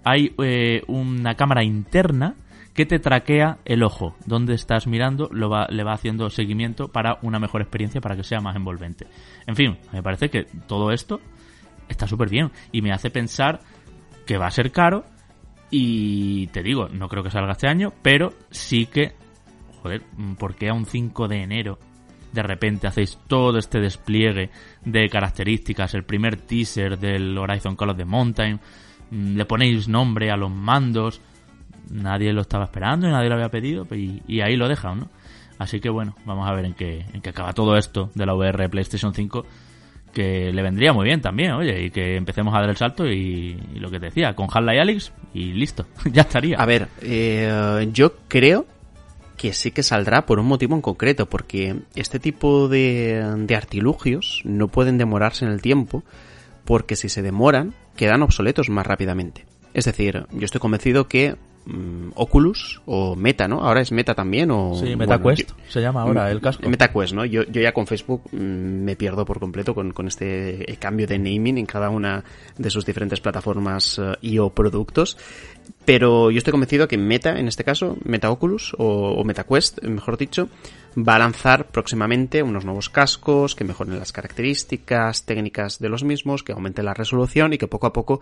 Hay 0.02 0.34
una 0.88 1.34
cámara 1.34 1.62
interna 1.62 2.34
que 2.76 2.86
te 2.86 2.98
traquea 2.98 3.58
el 3.64 3.82
ojo. 3.82 4.14
Donde 4.26 4.54
estás 4.54 4.86
mirando 4.86 5.28
lo 5.32 5.48
va, 5.48 5.66
le 5.70 5.82
va 5.82 5.94
haciendo 5.94 6.30
seguimiento 6.30 6.88
para 6.88 7.18
una 7.22 7.40
mejor 7.40 7.62
experiencia, 7.62 8.00
para 8.00 8.16
que 8.16 8.22
sea 8.22 8.40
más 8.40 8.54
envolvente. 8.54 9.06
En 9.46 9.56
fin, 9.56 9.78
me 9.92 10.02
parece 10.02 10.28
que 10.28 10.44
todo 10.68 10.92
esto 10.92 11.20
está 11.88 12.06
súper 12.06 12.28
bien 12.28 12.52
y 12.70 12.82
me 12.82 12.92
hace 12.92 13.10
pensar 13.10 13.60
que 14.26 14.36
va 14.36 14.46
a 14.46 14.50
ser 14.50 14.70
caro 14.70 15.04
y 15.70 16.46
te 16.48 16.62
digo, 16.62 16.88
no 16.88 17.08
creo 17.08 17.22
que 17.22 17.30
salga 17.30 17.52
este 17.52 17.66
año, 17.66 17.92
pero 18.02 18.34
sí 18.50 18.86
que, 18.86 19.14
joder, 19.82 20.02
¿por 20.38 20.54
qué 20.54 20.68
a 20.68 20.74
un 20.74 20.84
5 20.84 21.28
de 21.28 21.42
enero 21.42 21.78
de 22.32 22.42
repente 22.42 22.86
hacéis 22.86 23.18
todo 23.26 23.58
este 23.58 23.80
despliegue 23.80 24.50
de 24.84 25.08
características, 25.08 25.94
el 25.94 26.04
primer 26.04 26.36
teaser 26.36 26.98
del 26.98 27.36
Horizon 27.38 27.76
Call 27.76 27.90
of 27.90 27.96
the 27.96 28.04
Mountain, 28.04 28.60
le 29.10 29.44
ponéis 29.46 29.88
nombre 29.88 30.30
a 30.30 30.36
los 30.36 30.50
mandos, 30.50 31.22
nadie 31.90 32.32
lo 32.32 32.42
estaba 32.42 32.64
esperando 32.64 33.08
y 33.08 33.10
nadie 33.10 33.28
lo 33.28 33.34
había 33.34 33.50
pedido 33.50 33.86
y, 33.92 34.22
y 34.26 34.40
ahí 34.40 34.56
lo 34.56 34.68
dejan, 34.68 35.00
¿no? 35.00 35.08
Así 35.58 35.80
que 35.80 35.88
bueno, 35.88 36.14
vamos 36.24 36.48
a 36.48 36.52
ver 36.52 36.66
en 36.66 36.74
qué, 36.74 37.06
en 37.12 37.22
qué 37.22 37.30
acaba 37.30 37.52
todo 37.52 37.76
esto 37.76 38.10
de 38.14 38.26
la 38.26 38.34
VR 38.34 38.68
PlayStation 38.68 39.14
5 39.14 39.46
que 40.12 40.50
le 40.50 40.62
vendría 40.62 40.94
muy 40.94 41.04
bien 41.04 41.20
también, 41.20 41.52
oye, 41.52 41.84
y 41.84 41.90
que 41.90 42.16
empecemos 42.16 42.54
a 42.54 42.60
dar 42.60 42.70
el 42.70 42.76
salto 42.76 43.06
y, 43.06 43.58
y 43.74 43.78
lo 43.78 43.90
que 43.90 44.00
te 44.00 44.06
decía, 44.06 44.34
con 44.34 44.48
Half-Life 44.50 44.80
Alyx 44.80 45.12
y 45.34 45.52
listo, 45.52 45.86
ya 46.10 46.22
estaría. 46.22 46.56
A 46.56 46.64
ver, 46.64 46.88
eh, 47.02 47.86
yo 47.92 48.14
creo 48.26 48.66
que 49.36 49.52
sí 49.52 49.72
que 49.72 49.82
saldrá 49.82 50.24
por 50.24 50.38
un 50.38 50.46
motivo 50.46 50.74
en 50.74 50.80
concreto, 50.80 51.26
porque 51.26 51.76
este 51.94 52.18
tipo 52.18 52.68
de, 52.68 53.22
de 53.40 53.56
artilugios 53.56 54.40
no 54.44 54.68
pueden 54.68 54.96
demorarse 54.96 55.44
en 55.44 55.50
el 55.50 55.60
tiempo, 55.60 56.02
porque 56.64 56.96
si 56.96 57.10
se 57.10 57.20
demoran, 57.20 57.74
quedan 57.94 58.22
obsoletos 58.22 58.70
más 58.70 58.86
rápidamente. 58.86 59.44
Es 59.74 59.84
decir, 59.84 60.26
yo 60.32 60.46
estoy 60.46 60.62
convencido 60.62 61.08
que 61.08 61.36
mm, 61.66 62.12
Oculus 62.14 62.80
o 62.86 63.14
Meta, 63.16 63.46
¿no? 63.48 63.60
Ahora 63.60 63.80
es 63.80 63.92
Meta 63.92 64.14
también 64.14 64.50
o... 64.50 64.74
Sí, 64.74 64.96
MetaQuest 64.96 65.50
se 65.68 65.80
llama 65.80 66.02
ahora 66.02 66.30
el 66.30 66.40
casco. 66.40 66.68
MetaQuest, 66.68 67.12
¿no? 67.14 67.24
Yo, 67.24 67.42
yo 67.44 67.60
ya 67.60 67.72
con 67.72 67.86
Facebook 67.86 68.22
mm, 68.32 68.36
me 68.36 68.96
pierdo 68.96 69.24
por 69.24 69.38
completo 69.40 69.74
con, 69.74 69.92
con 69.92 70.06
este 70.06 70.76
cambio 70.78 71.06
de 71.06 71.18
naming 71.18 71.58
en 71.58 71.66
cada 71.66 71.90
una 71.90 72.24
de 72.56 72.70
sus 72.70 72.86
diferentes 72.86 73.20
plataformas 73.20 73.98
eh, 73.98 74.14
y 74.22 74.38
o 74.38 74.50
productos. 74.50 75.18
Pero 75.84 76.30
yo 76.30 76.38
estoy 76.38 76.52
convencido 76.52 76.88
que 76.88 76.96
Meta, 76.96 77.38
en 77.38 77.48
este 77.48 77.64
caso, 77.64 77.96
Meta 78.04 78.30
Oculus 78.30 78.74
o, 78.78 79.12
o 79.12 79.24
MetaQuest, 79.24 79.82
mejor 79.82 80.16
dicho, 80.16 80.48
va 80.96 81.16
a 81.16 81.18
lanzar 81.18 81.68
próximamente 81.68 82.42
unos 82.42 82.64
nuevos 82.64 82.88
cascos 82.88 83.54
que 83.54 83.64
mejoren 83.64 83.98
las 83.98 84.12
características 84.12 85.26
técnicas 85.26 85.78
de 85.78 85.88
los 85.88 86.04
mismos, 86.04 86.42
que 86.42 86.52
aumenten 86.52 86.86
la 86.86 86.94
resolución 86.94 87.52
y 87.52 87.58
que 87.58 87.68
poco 87.68 87.86
a 87.86 87.92
poco 87.92 88.20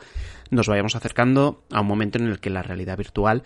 nos 0.51 0.69
vayamos 0.69 0.97
acercando 0.97 1.63
a 1.71 1.81
un 1.81 1.87
momento 1.87 2.19
en 2.19 2.27
el 2.27 2.41
que 2.41 2.51
la 2.51 2.63
realidad 2.63 2.99
virtual 2.99 3.45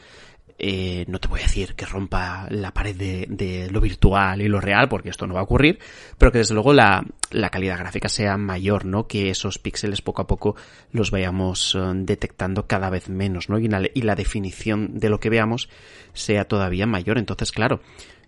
eh, 0.60 1.04
no 1.06 1.20
te 1.20 1.28
voy 1.28 1.38
a 1.38 1.44
decir 1.44 1.76
que 1.76 1.86
rompa 1.86 2.48
la 2.50 2.74
pared 2.74 2.96
de, 2.96 3.68
lo 3.70 3.80
virtual 3.80 4.42
y 4.42 4.48
lo 4.48 4.60
real, 4.60 4.88
porque 4.88 5.10
esto 5.10 5.24
no 5.26 5.34
va 5.34 5.40
a 5.40 5.44
ocurrir, 5.44 5.78
pero 6.18 6.32
que 6.32 6.38
desde 6.38 6.54
luego 6.54 6.72
la, 6.72 7.04
calidad 7.52 7.78
gráfica 7.78 8.08
sea 8.08 8.36
mayor, 8.36 8.84
¿no? 8.84 9.06
Que 9.06 9.30
esos 9.30 9.60
píxeles 9.60 10.02
poco 10.02 10.22
a 10.22 10.26
poco 10.26 10.56
los 10.90 11.12
vayamos 11.12 11.76
eh, 11.76 11.92
detectando 11.94 12.66
cada 12.66 12.90
vez 12.90 13.08
menos, 13.08 13.48
¿no? 13.48 13.60
Y 13.60 13.68
la 13.68 14.14
definición 14.16 14.98
de 14.98 15.10
lo 15.10 15.20
que 15.20 15.30
veamos 15.30 15.68
sea 16.12 16.46
todavía 16.46 16.86
mayor. 16.86 17.18
Entonces, 17.18 17.52
claro, 17.52 17.80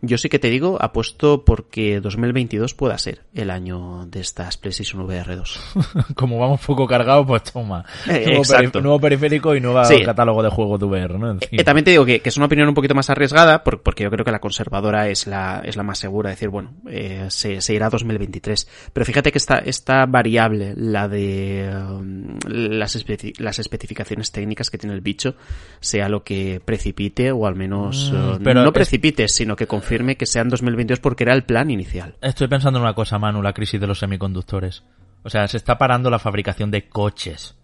yo 0.02 0.18
sí 0.18 0.28
que 0.28 0.39
te 0.39 0.48
digo, 0.48 0.78
apuesto 0.81 1.44
porque 1.44 2.01
2022 2.01 2.74
pueda 2.74 2.97
ser 2.98 3.22
el 3.35 3.51
año 3.51 4.06
de 4.06 4.20
estas 4.20 4.56
PlayStation 4.56 5.02
VR 5.02 5.36
2. 5.36 5.60
Como 6.14 6.39
vamos 6.39 6.60
poco 6.64 6.86
cargados, 6.86 7.27
pues 7.27 7.43
toma. 7.44 7.85
Eh, 8.09 8.22
nuevo, 8.27 8.39
exacto. 8.43 8.78
peri- 8.78 8.82
nuevo 8.82 9.01
periférico 9.01 9.55
y 9.55 9.60
nuevo 9.60 9.85
Sí. 9.85 10.02
catálogo 10.02 10.43
de 10.43 10.48
juegos 10.51 10.81
de 10.81 10.86
VR, 10.86 11.18
¿no? 11.18 11.31
Encima. 11.32 11.60
Eh, 11.60 11.64
también 11.64 11.85
te 11.85 11.90
digo 11.90 12.05
que, 12.05 12.20
que 12.20 12.28
es 12.28 12.36
una 12.36 12.47
opinión 12.47 12.68
un 12.68 12.74
poquito 12.74 12.94
más 12.94 13.10
arriesgada, 13.10 13.62
por- 13.64 13.82
porque 13.82 14.05
yo 14.05 14.10
creo 14.10 14.24
que 14.24 14.31
la 14.32 14.40
conservadora 14.40 15.09
es 15.09 15.27
la, 15.27 15.62
es 15.64 15.77
la 15.77 15.82
más 15.82 15.98
segura. 15.98 16.31
decir, 16.31 16.48
bueno, 16.48 16.72
eh, 16.89 17.27
se, 17.28 17.60
se 17.60 17.74
irá 17.74 17.86
a 17.86 17.90
2023. 17.90 18.68
Pero 18.93 19.05
fíjate 19.06 19.32
que 19.32 19.39
esta, 19.39 19.59
esta 19.59 20.06
variable, 20.06 20.74
la 20.77 21.09
de 21.09 21.70
um, 21.74 22.39
las, 22.48 22.97
especi- 22.97 23.39
las 23.39 23.59
especificaciones 23.59 24.32
técnicas 24.32 24.70
que 24.70 24.78
tiene 24.78 24.94
el 24.94 25.01
bicho, 25.02 25.35
sea 25.81 26.09
lo 26.09 26.22
que 26.24 26.60
precipite, 26.64 27.32
o 27.32 27.47
al 27.47 27.55
menos 27.56 28.10
Mm, 28.12 28.16
eh, 28.16 28.39
pero 28.43 28.60
no 28.62 28.68
es- 28.68 28.72
precipite, 28.72 29.28
sino 29.28 29.56
que 29.56 29.66
confirme 29.66 29.90
que 30.17 30.27
sea 30.27 30.43
en 30.43 30.49
2022 30.49 31.01
porque 31.01 31.25
era 31.25 31.35
el 31.35 31.43
plan 31.43 31.71
inicial. 31.71 32.15
Estoy 32.21 32.47
pensando 32.47 32.79
en 32.79 32.85
una 32.85 32.95
cosa, 32.95 33.19
Manu, 33.19 33.43
la 33.43 33.53
crisis 33.53 33.81
de 33.81 33.87
los 33.89 33.99
semiconductores. 33.99 34.85
O 35.25 35.31
sea, 35.31 35.47
se 35.49 35.57
está 35.57 35.79
parando 35.79 36.11
la 36.11 36.19
fabricación 36.19 36.71
de 36.71 36.89
coches. 36.89 37.57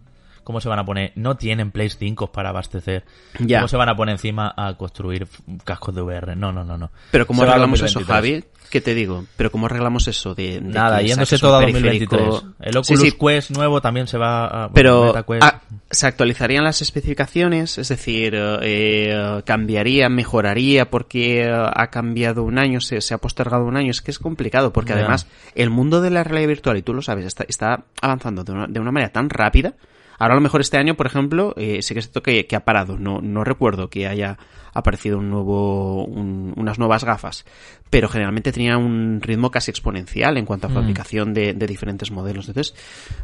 ¿Cómo 0.47 0.61
se 0.61 0.69
van 0.69 0.79
a 0.79 0.85
poner? 0.85 1.11
No 1.17 1.37
tienen 1.37 1.73
Play 1.73 1.91
5 1.91 2.31
para 2.31 2.51
abastecer. 2.51 3.05
Ya. 3.41 3.59
¿Cómo 3.59 3.67
se 3.67 3.77
van 3.77 3.89
a 3.89 3.97
poner 3.97 4.13
encima 4.13 4.55
a 4.57 4.75
construir 4.75 5.27
cascos 5.65 5.93
de 5.93 6.03
VR? 6.03 6.37
No, 6.37 6.53
no, 6.53 6.63
no, 6.63 6.79
no. 6.79 6.93
Pero 7.11 7.27
¿cómo 7.27 7.43
Se 7.43 7.49
arreglamos 7.49 7.83
eso, 7.83 7.99
2023. 7.99 8.45
Javi? 8.45 8.69
¿Qué 8.71 8.81
te 8.81 8.95
digo? 8.95 9.25
Pero 9.37 9.51
¿cómo 9.51 9.67
arreglamos 9.67 10.07
eso 10.07 10.37
de, 10.37 10.61
de 10.61 10.61
Nada, 10.61 11.03
yéndose 11.03 11.37
todo 11.41 11.57
a 11.57 11.59
periférico? 11.59 12.17
2023. 12.17 12.69
El 12.69 12.77
Oculus 12.77 13.03
sí, 13.03 13.13
Quest 13.19 13.51
nuevo 13.57 13.81
también 13.81 14.07
se 14.07 14.19
va 14.19 14.47
a... 14.47 14.67
bueno, 14.69 15.13
Pero 15.27 15.39
ah, 15.41 15.63
se 15.91 16.07
actualizarían 16.07 16.63
las 16.63 16.81
especificaciones, 16.81 17.77
es 17.79 17.89
decir, 17.89 18.35
eh, 18.37 19.43
cambiaría, 19.45 20.09
mejoraría 20.09 20.91
porque 20.91 21.43
eh, 21.43 21.51
ha 21.53 21.89
cambiado 21.89 22.45
un 22.45 22.61
año, 22.61 22.81
se, 22.81 23.01
se 23.01 23.15
ha 23.15 23.19
postergado 23.19 23.65
un 23.65 23.77
año. 23.77 23.91
Es 23.91 24.01
que 24.01 24.13
es 24.13 24.21
complicado 24.21 24.73
porque 24.73 24.93
además 24.93 25.27
el 25.57 25.71
mundo 25.71 26.01
de 26.01 26.11
la 26.11 26.23
realidad 26.23 26.51
virtual, 26.51 26.77
y 26.77 26.83
tú 26.83 26.95
lo 26.95 27.03
sabes, 27.03 27.27
está, 27.27 27.45
está 27.49 27.83
avanzando 28.01 28.45
de 28.45 28.53
una, 28.53 28.67
de 28.69 28.79
una 28.79 28.93
manera 28.93 29.11
tan 29.11 29.29
rápida. 29.29 29.75
Ahora 30.19 30.35
a 30.35 30.37
lo 30.37 30.41
mejor 30.41 30.61
este 30.61 30.77
año, 30.79 30.95
por 30.97 31.07
ejemplo, 31.07 31.53
eh, 31.57 31.81
sí 31.83 31.95
que 31.95 32.01
es 32.01 32.07
cierto 32.07 32.23
que, 32.23 32.47
que 32.47 32.57
ha 32.57 32.65
parado. 32.65 32.97
No, 32.99 33.21
no 33.21 33.45
recuerdo 33.45 33.89
que 33.91 34.07
haya 34.07 34.39
aparecido 34.73 35.19
un 35.19 35.31
nuevo, 35.31 36.05
un- 36.05 36.53
unas 36.57 36.79
nuevas 36.79 37.03
gafas, 37.05 37.47
pero 37.89 38.09
generalmente 38.09 38.53
tenía 38.53 38.77
un 38.77 39.21
ritmo 39.23 39.51
casi 39.51 39.71
exponencial 39.71 40.37
en 40.37 40.45
cuanto 40.45 40.67
a 40.67 40.71
Mm. 40.71 40.75
fabricación 40.75 41.33
de, 41.35 41.55
de 41.55 41.67
diferentes 41.67 42.11
modelos. 42.11 42.49
Entonces, 42.49 42.75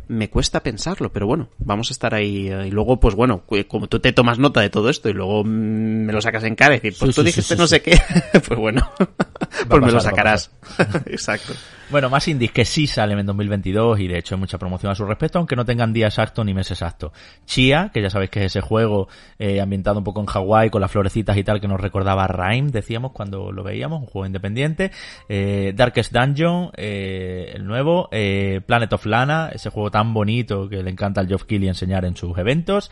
me 0.09 0.31
cuesta 0.31 0.63
pensarlo, 0.63 1.13
pero 1.13 1.27
bueno, 1.27 1.49
vamos 1.59 1.91
a 1.91 1.93
estar 1.93 2.15
ahí. 2.15 2.49
eh, 2.49 2.69
Y 2.69 2.71
luego, 2.71 2.99
pues 3.01 3.15
bueno, 3.15 3.43
como 3.69 3.87
tú 3.87 4.01
te 4.01 4.13
tomas 4.13 4.39
nota 4.39 4.61
de 4.63 4.71
todo 4.71 4.89
esto 4.89 5.11
y 5.11 5.13
luego 5.13 5.45
mm, 5.45 5.49
me 6.07 6.13
lo 6.13 6.21
sacas 6.23 6.45
en 6.45 6.55
cara 6.55 6.75
y 6.75 6.79
decir, 6.79 6.95
pues 6.99 7.11
Sí, 7.11 7.15
tú 7.17 7.21
sí, 7.23 7.27
dijiste 7.27 7.55
sí, 7.55 7.61
no 7.61 7.67
sé 7.67 7.83
qué, 7.83 7.99
pues 8.47 8.59
bueno, 8.59 8.91
pues 8.97 9.19
me 9.69 9.69
pasar, 9.69 9.93
lo 9.93 10.01
sacarás. 10.01 10.51
Exacto. 11.07 11.53
Bueno, 11.93 12.09
más 12.09 12.27
indies 12.27 12.53
que 12.53 12.65
sí 12.65 12.87
salen 12.87 13.19
en 13.19 13.27
2022 13.27 14.01
y 14.01 14.09
de 14.09 14.19
hecho 14.19 14.35
hay 14.35 14.41
mucha 14.41 14.57
promoción 14.57 14.91
a 14.91 14.95
su 14.95 15.05
respecto, 15.05 15.39
aunque 15.39 15.57
no 15.57 15.65
tengan 15.65 15.93
día 15.93 16.07
exacto 16.07 16.43
ni 16.43 16.55
mes 16.55 16.71
exacto. 16.71 17.13
Chia, 17.45 17.91
que 17.93 18.01
ya 18.01 18.09
sabéis 18.09 18.31
que 18.31 18.41
es 18.41 18.47
ese 18.47 18.63
juego 18.63 19.09
eh, 19.39 19.61
ambientado 19.61 19.99
un 19.99 20.05
poco 20.05 20.21
en 20.21 20.27
Hawái 20.27 20.71
con 20.71 20.81
las 20.81 20.91
florecitas 20.91 21.37
y 21.37 21.45
tal 21.45 21.61
que 21.61 21.69
nos 21.69 21.81
recordaba 21.81 22.25
a 22.25 22.29
decíamos 22.63 23.13
cuando 23.13 23.53
lo 23.53 23.63
veíamos, 23.63 24.01
un 24.01 24.07
juego 24.07 24.27
independiente. 24.27 24.91
Eh, 25.29 25.73
Darkest 25.75 26.13
Dungeon, 26.13 26.71
eh, 26.77 27.53
el 27.55 27.67
nuevo. 27.67 28.09
Eh, 28.11 28.61
Planet 28.67 28.93
of 28.93 29.07
Lana, 29.07 29.51
ese 29.53 29.71
juego 29.71 29.91
tan 29.91 30.13
bonito 30.15 30.69
que 30.69 30.83
le 30.83 30.91
encanta 30.91 31.21
al 31.21 31.29
Geoff 31.29 31.45
Keighley 31.45 31.69
enseñar 31.69 32.05
en 32.05 32.17
sus 32.17 32.37
eventos. 32.39 32.91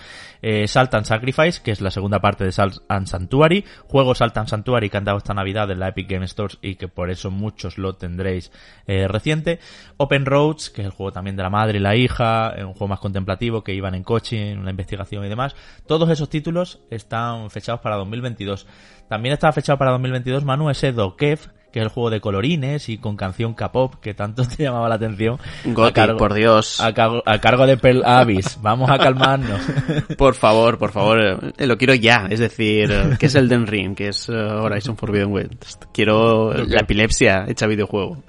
Salt 0.66 0.94
and 0.94 1.05
Sacrifice, 1.05 1.62
que 1.62 1.70
es 1.70 1.81
la 1.81 1.90
segunda 1.90 2.20
parte 2.20 2.44
de 2.44 2.52
Salt 2.52 2.82
and 2.89 3.06
Sanctuary. 3.06 3.64
Juego 3.89 4.14
Salt 4.14 4.36
and 4.36 4.48
Sanctuary 4.48 4.90
que 4.90 4.97
han 4.97 5.05
dado 5.05 5.18
esta 5.18 5.35
Navidad 5.35 5.70
en 5.70 5.81
la 5.81 5.89
Epic 5.89 6.09
Game 6.09 6.27
Stores 6.27 6.59
y 6.62 6.77
que 6.77 6.89
por 6.89 7.10
eso 7.10 7.31
muchos 7.31 7.78
lo 7.78 7.97
tendréis 7.97 8.51
eh, 8.91 9.07
reciente. 9.07 9.61
Open 9.99 10.27
Roads, 10.27 10.71
que 10.71 10.83
es 10.83 10.87
el 10.87 10.93
juego 10.93 11.12
también 11.12 11.37
de 11.37 11.45
la 11.45 11.51
madre 11.51 11.79
y 11.79 11.81
la 11.81 11.95
hija, 11.95 12.55
un 12.59 12.73
juego 12.73 12.89
más 12.89 12.99
contemplativo 12.99 13.62
que 13.62 13.73
iban 13.73 13.95
en 13.95 14.03
coche, 14.03 14.51
en 14.51 14.59
una 14.59 14.71
investigación 14.71 15.25
y 15.25 15.29
demás. 15.29 15.55
Todos 15.87 16.11
esos 16.11 16.29
títulos 16.29 16.81
están 16.91 17.51
fechados 17.51 17.81
para 17.83 17.95
2022. 17.95 18.67
También 19.09 19.35
está 19.35 19.53
fechado 19.53 19.79
para 19.79 19.93
2022 19.93 20.45
Manu 20.45 20.71
ese 20.71 20.91
Dokev, 20.91 21.39
que 21.72 21.78
es 21.80 21.84
el 21.84 21.88
juego 21.90 22.10
de 22.10 22.20
colorines 22.20 22.88
y 22.88 22.98
con 22.98 23.16
canción 23.16 23.55
K-pop 23.55 23.94
que 24.01 24.14
tanto 24.14 24.42
te 24.56 24.64
llamaba 24.64 24.88
la 24.88 24.97
atención. 24.97 25.38
Goti, 25.64 25.90
A 25.90 25.92
cargo- 25.92 26.18
por 26.18 26.34
Dios. 26.34 26.80
A 26.80 26.92
cargo, 26.94 27.22
a 27.26 27.38
cargo 27.38 27.66
de 27.66 27.76
Pearl 27.76 28.02
Abyss. 28.05 28.59
Vamos 28.62 28.90
a 28.90 28.98
calmarnos. 28.98 29.60
Por 30.18 30.34
favor, 30.34 30.78
por 30.78 30.90
favor, 30.92 31.18
eh, 31.56 31.66
lo 31.66 31.76
quiero 31.78 31.94
ya. 31.94 32.26
Es 32.28 32.40
decir, 32.40 32.90
eh, 32.90 33.16
que 33.18 33.26
es 33.26 33.34
el 33.34 33.48
Den 33.48 33.66
Ring, 33.66 33.94
que 33.94 34.09
es 34.09 34.28
eh, 34.28 34.32
Horizon 34.32 34.97
Forbidden 34.97 35.32
West. 35.32 35.84
Quiero 35.92 36.52
la 36.52 36.80
epilepsia 36.80 37.44
hecha 37.48 37.66
videojuego. 37.66 38.22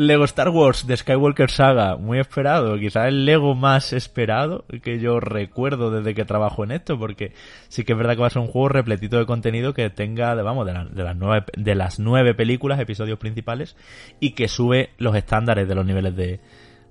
Lego 0.00 0.24
Star 0.24 0.48
Wars 0.48 0.86
de 0.86 0.96
Skywalker 0.96 1.50
Saga, 1.50 1.96
muy 1.96 2.18
esperado, 2.18 2.78
quizá 2.78 3.06
el 3.06 3.26
Lego 3.26 3.54
más 3.54 3.92
esperado 3.92 4.64
que 4.82 4.98
yo 4.98 5.20
recuerdo 5.20 5.90
desde 5.90 6.14
que 6.14 6.24
trabajo 6.24 6.64
en 6.64 6.70
esto, 6.70 6.98
porque 6.98 7.32
sí 7.68 7.84
que 7.84 7.92
es 7.92 7.98
verdad 7.98 8.14
que 8.14 8.20
va 8.22 8.26
a 8.28 8.30
ser 8.30 8.40
un 8.42 8.48
juego 8.48 8.68
repletito 8.70 9.18
de 9.18 9.26
contenido 9.26 9.74
que 9.74 9.90
tenga, 9.90 10.34
de, 10.34 10.42
vamos, 10.42 10.64
de, 10.66 10.72
la- 10.72 10.84
de 10.86 11.02
las 11.04 11.16
nueve, 11.16 11.46
de 11.56 11.74
las 11.74 11.98
nueve 11.98 12.34
películas, 12.34 12.80
episodios 12.80 13.18
principales, 13.18 13.76
y 14.20 14.30
que 14.32 14.48
sube 14.48 14.90
los 14.98 15.14
estándares 15.14 15.68
de 15.68 15.74
los 15.74 15.84
niveles 15.84 16.16
de, 16.16 16.40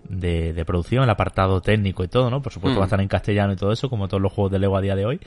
de, 0.08 0.54
de 0.54 0.66
producción, 0.66 1.04
el 1.04 1.10
apartado 1.10 1.62
técnico 1.62 2.04
y 2.04 2.08
todo, 2.10 2.30
¿no? 2.30 2.42
Por 2.44 2.54
supuesto 2.54 2.76
Mm. 2.78 2.80
va 2.82 2.84
a 2.84 2.88
estar 2.88 3.02
en 3.02 3.08
castellano 3.08 3.54
y 3.54 3.56
todo 3.56 3.72
eso, 3.72 3.90
como 3.90 4.08
todos 4.08 4.22
los 4.22 4.32
juegos 4.32 4.52
de 4.52 4.60
Lego 4.60 4.78
a 4.78 4.82
día 4.82 4.96
de 4.96 5.06
hoy, 5.08 5.20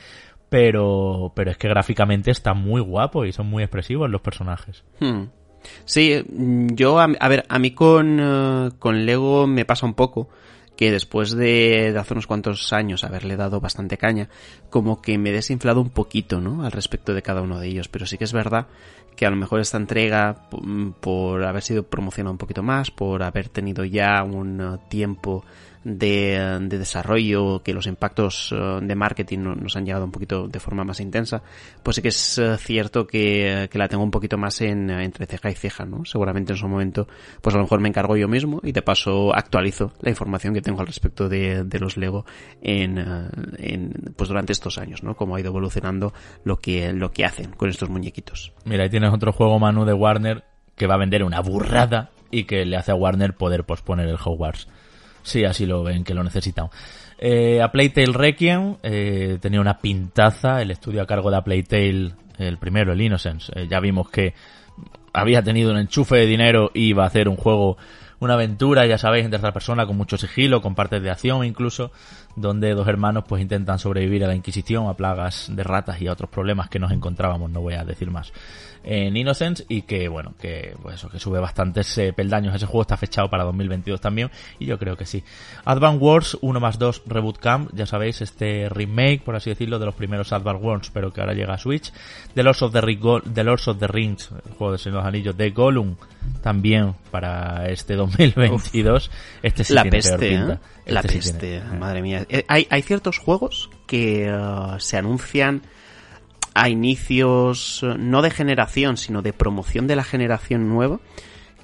pero, 0.49 1.33
pero 1.35 1.51
es 1.51 1.57
que 1.59 1.69
gráficamente 1.69 2.31
está 2.31 2.55
muy 2.55 2.81
guapo 2.81 3.25
y 3.25 3.33
son 3.33 3.47
muy 3.49 3.63
expresivos 3.63 4.09
los 4.11 4.21
personajes. 4.21 4.85
Hmm. 5.01 5.25
Sí, 5.85 6.23
mm, 6.29 6.69
yo, 6.75 6.99
a, 7.01 7.29
ver, 7.29 7.45
a 7.49 7.59
mí 7.59 7.73
con, 7.73 8.19
eh, 8.21 8.71
con 8.79 9.05
Lego 9.05 9.47
me 9.47 9.65
pasa 9.65 9.87
un 9.87 9.95
poco 9.95 10.29
que 10.77 10.91
después 10.91 11.33
de, 11.33 11.93
de 11.93 11.99
hace 11.99 12.15
unos 12.15 12.27
cuantos 12.27 12.73
años 12.73 13.05
haberle 13.05 13.37
dado 13.37 13.61
bastante 13.61 13.99
caña, 13.99 14.29
como 14.71 15.03
que 15.03 15.19
me 15.19 15.31
he 15.31 15.33
desinflado 15.33 15.81
un 15.81 15.91
poquito, 15.91 16.41
¿no? 16.41 16.65
Al 16.65 16.73
respecto 16.73 17.15
de 17.15 17.23
cada 17.23 17.43
uno 17.43 17.61
de 17.61 17.69
ellos. 17.69 17.89
Pero 17.89 18.07
sí 18.07 18.19
que 18.19 18.25
es 18.25 18.33
verdad 18.33 18.67
que 19.17 19.27
a 19.27 19.31
lo 19.31 19.37
mejor 19.37 19.61
esta 19.61 19.77
entrega, 19.77 20.49
mm, 20.51 20.93
por 21.01 21.45
haber 21.45 21.63
sido 21.63 21.85
promocionada 21.85 22.33
un 22.33 22.39
poquito 22.39 22.63
más, 22.63 22.91
por 22.91 23.23
haber 23.23 23.49
tenido 23.49 23.85
ya 23.85 24.23
un 24.25 24.61
eh, 24.61 24.79
tiempo 24.89 25.45
de, 25.85 26.59
de 26.63 26.79
desarrollo, 26.79 27.63
que 27.63 27.73
los 27.75 27.87
impactos 27.87 28.53
eh, 28.53 28.79
de 28.83 28.95
marketing 28.95 29.39
no- 29.41 29.55
nos 29.55 29.77
han 29.77 29.85
llegado 29.85 30.05
un 30.05 30.13
poquito 30.13 30.49
de 30.49 30.61
forma 30.61 30.85
más 30.85 31.01
intensa, 31.01 31.43
pues 31.83 31.97
sí 31.97 32.03
que 32.03 32.09
es 32.09 32.39
eh, 32.39 32.57
cierto 32.59 33.07
que, 33.07 33.69
que 33.71 33.79
la 33.79 33.89
tengo 33.89 34.03
un 34.05 34.11
poquito 34.11 34.39
más 34.39 34.61
en, 34.61 34.91
entre 34.91 35.27
ceja 35.27 35.51
y 35.51 35.55
ceja, 35.55 35.85
¿no? 35.85 36.05
Seguramente 36.05 36.53
en 36.53 36.57
su 36.59 36.69
momento, 36.69 37.09
pues 37.41 37.55
a 37.55 37.59
lo 37.59 37.65
mejor 37.65 37.81
me 37.81 37.89
encargo 37.89 38.17
yo 38.17 38.29
mismo 38.29 38.61
y 38.63 38.73
de 38.73 38.83
paso 38.83 39.35
actualizo 39.35 39.93
la 40.01 40.11
información 40.11 40.55
que 40.55 40.63
tengo 40.63 40.81
al 40.81 40.87
respecto 40.87 41.29
de, 41.29 41.65
de 41.65 41.79
los 41.81 41.97
Lego 41.97 42.25
en, 42.63 42.99
eh, 42.99 43.29
en, 43.59 44.15
pues 44.17 44.29
durante 44.29 44.53
estos 44.53 44.79
años, 44.79 45.03
¿no? 45.03 45.15
Cómo 45.17 45.37
ha 45.37 45.41
ido 45.41 45.49
evolucionando 45.49 46.13
lo 46.45 46.59
que, 46.59 46.93
lo 46.93 47.11
que 47.13 47.25
hacen 47.25 47.51
con 47.53 47.69
estos 47.69 47.89
muñequitos. 47.91 48.53
Mira, 48.65 48.85
ahí 48.85 48.91
tienes 48.91 49.13
otro 49.13 49.33
juego 49.33 49.59
Manu 49.59 49.85
de 49.85 49.93
Warner 49.95 50.45
que 50.77 50.87
va 50.87 50.95
a 50.95 50.99
vender 50.99 51.23
una 51.25 51.41
burrada 51.41 52.11
y 52.31 52.45
que 52.45 52.65
le 52.65 52.77
hace 52.77 52.93
a 52.93 52.95
Warner 52.95 53.35
poder 53.37 53.65
posponer 53.65 54.09
el 54.09 54.17
Hogwarts. 54.23 54.67
Sí, 55.23 55.45
así 55.45 55.67
lo 55.67 55.83
ven, 55.83 56.05
que 56.05 56.15
lo 56.15 56.23
necesitan. 56.23 56.69
Eh, 57.19 57.63
a 57.63 57.71
Playtale 57.71 58.13
Requiem 58.13 58.77
eh, 58.83 59.39
tenía 59.41 59.61
una 59.61 59.79
pintaza, 59.79 60.61
el 60.61 60.73
estudio 60.73 61.03
a 61.03 61.07
cargo 61.07 61.31
de 61.31 61.37
a 61.37 61.45
Playtale, 61.45 62.13
el 62.39 62.59
primero, 62.59 62.93
el 62.93 63.01
Innocence. 63.01 63.53
Eh, 63.55 63.69
ya 63.69 63.79
vimos 63.79 64.11
que 64.11 64.35
había 65.13 65.43
tenido 65.43 65.71
un 65.71 65.79
enchufe 65.79 66.17
de 66.17 66.27
dinero 66.27 66.71
y 66.75 66.89
iba 66.89 67.05
a 67.05 67.07
hacer 67.07 67.29
un 67.29 67.37
juego, 67.37 67.77
una 68.19 68.35
aventura, 68.35 68.87
ya 68.87 68.99
sabéis, 68.99 69.25
en 69.25 69.31
tercera 69.31 69.53
persona, 69.53 69.87
con 69.87 69.97
mucho 69.97 70.17
sigilo, 70.17 70.61
con 70.61 70.75
partes 70.75 71.01
de 71.01 71.11
acción 71.11 71.45
incluso, 71.45 71.93
donde 72.35 72.75
dos 72.75 72.89
hermanos 72.89 73.25
pues 73.29 73.41
intentan 73.41 73.79
sobrevivir 73.79 74.25
a 74.25 74.27
la 74.29 74.35
Inquisición, 74.35 74.89
a 74.89 74.95
plagas 74.95 75.47
de 75.55 75.63
ratas 75.63 76.03
y 76.03 76.09
a 76.09 76.13
otros 76.13 76.31
problemas 76.31 76.69
que 76.69 76.81
nos 76.81 76.91
encontrábamos, 76.91 77.51
no 77.51 77.61
voy 77.61 77.75
a 77.75 77.85
decir 77.85 78.11
más 78.11 78.33
en 78.85 79.17
Innocence 79.17 79.65
y 79.69 79.83
que 79.83 80.09
bueno 80.09 80.35
que 80.41 80.75
pues 80.83 80.97
eso 80.97 81.09
que 81.09 81.19
sube 81.19 81.39
bastantes 81.39 81.97
eh, 81.99 82.13
peldaños 82.13 82.55
ese 82.55 82.67
juego 82.67 82.83
está 82.83 82.97
fechado 82.97 83.31
para 83.31 83.45
2022 83.45 84.01
también 84.01 84.31
y 84.59 84.67
yo 84.67 84.79
creo 84.79 84.97
que 84.97 85.07
sí. 85.07 85.23
Advance 85.65 85.99
Wars 85.99 86.39
1 86.41 86.61
más 86.61 86.79
2 86.79 87.03
Reboot 87.07 87.39
Camp 87.39 87.71
ya 87.75 87.87
sabéis 87.87 88.21
este 88.21 88.69
remake 88.69 89.23
por 89.25 89.37
así 89.37 89.51
decirlo 89.51 89.79
de 89.79 89.87
los 89.87 89.95
primeros 89.95 90.33
Advance 90.33 90.65
Wars 90.65 90.91
pero 90.93 91.13
que 91.13 91.21
ahora 91.21 91.35
llega 91.35 91.55
a 91.55 91.59
Switch. 91.59 91.93
The 92.35 92.43
Lords 92.43 92.63
of 92.63 92.73
the, 92.73 92.81
the, 93.35 93.45
Lords 93.45 93.69
of 93.69 93.79
the 93.79 93.87
Rings 93.87 94.31
el 94.47 94.53
juego 94.55 94.73
de 94.73 94.79
Señor 94.79 94.99
de 94.99 95.01
los 95.03 95.09
Anillos 95.09 95.37
de 95.37 95.51
Gollum 95.51 95.97
también 96.43 96.95
para 97.11 97.69
este 97.69 97.95
2022 97.95 99.11
este 99.43 99.65
sí 99.65 99.75
la 99.75 99.83
tiene 99.83 99.97
peste, 99.99 100.19
peor 100.19 100.31
pinta. 100.31 100.53
¿eh? 100.55 100.93
la 100.93 101.01
Este 101.01 101.09
sí 101.13 101.17
peste 101.33 101.61
tiene- 101.61 101.79
madre 101.79 102.03
mía. 102.03 102.27
Eh, 102.29 102.45
hay, 102.49 102.67
hay 102.71 102.83
ciertos 102.83 103.19
juegos 103.19 103.71
que 103.87 104.27
eh, 104.29 104.37
se 104.79 104.97
anuncian 104.97 105.63
a 106.55 106.69
inicios 106.69 107.81
eh, 107.83 107.95
no 107.99 108.23
de 108.23 108.31
generación 108.31 108.97
sino 108.97 109.23
de 109.23 109.33
promoción 109.33 109.87
de 109.87 109.97
la 109.97 110.05
generación 110.05 110.69
nueva 110.69 111.01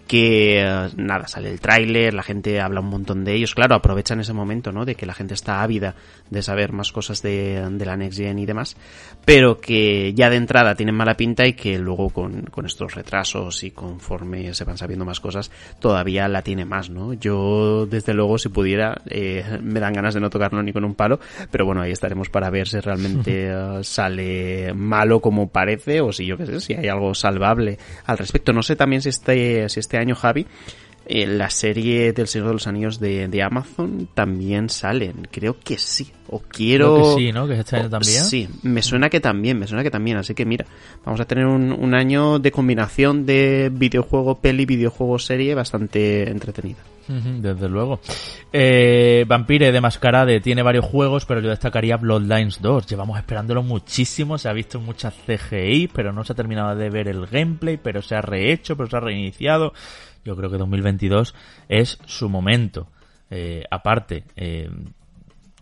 que 0.09 0.61
eh, 0.61 0.89
nada, 0.97 1.29
sale 1.29 1.51
el 1.51 1.61
tráiler, 1.61 2.15
la 2.15 2.25
gente 2.25 2.61
habla 2.61 2.81
un 2.81 2.89
montón 2.89 3.25
de 3.25 3.35
ellos, 3.35 3.55
claro, 3.55 3.77
aprovechan 3.77 4.19
ese 4.19 4.33
momento, 4.33 4.73
¿no? 4.73 4.85
De 4.85 4.97
que 4.97 5.07
la 5.07 5.15
gente 5.15 5.35
está 5.35 5.63
ávida 5.63 5.95
de 6.31 6.43
saber 6.43 6.73
más 6.73 6.91
cosas 6.91 7.23
de, 7.23 7.65
de 7.71 7.87
la 7.87 7.97
Next 7.97 8.19
Gen 8.19 8.39
y 8.39 8.47
demás, 8.47 8.77
pero 9.25 9.61
que 9.61 10.15
ya 10.15 10.31
de 10.31 10.37
entrada 10.37 10.75
tienen 10.75 10.95
mala 10.95 11.17
pinta 11.17 11.47
y 11.47 11.53
que 11.53 11.79
luego 11.79 12.11
con, 12.11 12.43
con 12.45 12.67
estos 12.67 12.95
retrasos 12.95 13.63
y 13.63 13.71
conforme 13.71 14.53
se 14.55 14.65
van 14.65 14.79
sabiendo 14.79 15.05
más 15.05 15.21
cosas, 15.21 15.51
todavía 15.79 16.27
la 16.29 16.43
tiene 16.43 16.65
más, 16.65 16.91
¿no? 16.91 17.13
Yo, 17.13 17.87
desde 17.87 18.15
luego, 18.15 18.39
si 18.39 18.49
pudiera, 18.49 19.01
eh, 19.07 19.59
me 19.63 19.79
dan 19.79 19.93
ganas 19.93 20.15
de 20.15 20.21
no 20.21 20.31
tocarlo 20.31 20.63
ni 20.63 20.73
con 20.73 20.85
un 20.85 20.95
palo, 20.95 21.21
pero 21.51 21.67
bueno, 21.67 21.83
ahí 21.83 21.93
estaremos 21.93 22.31
para 22.31 22.51
ver 22.51 22.67
si 22.67 22.81
realmente 22.81 23.49
eh, 23.51 23.81
sale 23.83 24.73
malo 24.75 25.21
como 25.21 25.49
parece 25.49 26.01
o 26.01 26.13
si 26.13 26.25
yo 26.25 26.39
qué 26.39 26.47
sé, 26.47 26.61
si 26.61 26.75
hay 26.75 26.89
algo 26.89 27.15
salvable 27.15 27.79
al 28.07 28.17
respecto. 28.17 28.53
No 28.55 28.63
sé 28.63 28.75
también 28.75 29.03
si 29.03 29.11
este, 29.11 29.69
si 29.69 29.81
este 29.81 29.98
año, 29.99 30.15
Javi, 30.15 30.47
eh, 31.07 31.27
la 31.27 31.49
serie 31.51 32.13
del 32.13 32.29
Señor 32.29 32.49
de 32.49 32.53
los 32.55 32.67
Anillos 32.67 33.01
de, 33.01 33.29
de 33.29 33.43
Amazon 33.43 34.09
también 34.15 34.69
salen. 34.69 35.27
Creo 35.31 35.59
que 35.59 35.79
sí. 35.79 36.11
O 36.29 36.41
quiero... 36.41 36.95
Creo 36.95 37.17
que 37.17 37.23
sí, 37.23 37.33
¿no? 37.33 37.47
Que 37.47 37.55
es 37.55 37.61
este 37.61 37.77
año 37.77 37.91
también. 37.91 38.25
Sí, 38.25 38.49
me 38.63 38.83
suena 38.83 39.09
que 39.09 39.21
también, 39.21 39.59
me 39.59 39.67
suena 39.67 39.83
que 39.83 39.91
también. 39.91 40.19
Así 40.19 40.35
que 40.35 40.45
mira, 40.45 40.67
vamos 41.05 41.21
a 41.21 41.25
tener 41.25 41.47
un, 41.47 41.73
un 41.73 41.95
año 41.95 42.39
de 42.39 42.53
combinación 42.53 43.25
de 43.25 43.71
videojuego, 43.73 44.39
peli, 44.39 44.67
videojuego, 44.67 45.19
serie 45.19 45.55
bastante 45.55 46.31
entretenida. 46.31 46.79
Desde 47.09 47.69
luego. 47.69 48.01
Eh, 48.53 49.25
Vampire 49.27 49.73
de 49.73 49.81
Mascarade 49.81 50.41
tiene 50.41 50.63
varios 50.63 50.85
juegos, 50.85 51.25
pero 51.25 51.41
yo 51.41 51.49
destacaría 51.51 51.97
Bloodlines 51.97 52.61
2. 52.61 52.87
Llevamos 52.87 53.19
esperándolo 53.19 53.63
muchísimo, 53.63 54.39
se 54.39 54.49
ha 54.49 54.53
visto 54.53 54.81
muchas 54.81 55.15
CGI, 55.15 55.89
pero 55.89 56.13
no 56.13 56.25
se 56.25 56.33
ha 56.33 56.37
terminado 56.37 56.77
de 56.77 56.91
ver 56.91 57.09
el 57.09 57.27
gameplay, 57.27 57.79
pero 57.79 58.03
se 58.03 58.15
ha 58.15 58.21
rehecho, 58.21 58.77
pero 58.77 58.89
se 58.89 58.97
ha 58.97 59.01
reiniciado. 59.01 59.73
Yo 60.25 60.37
creo 60.37 60.51
que 60.51 60.59
2022 60.59 61.35
es 61.69 61.99
su 62.05 62.29
momento. 62.29 62.89
Eh, 63.31 63.65
aparte, 63.71 64.25
eh, 64.37 64.71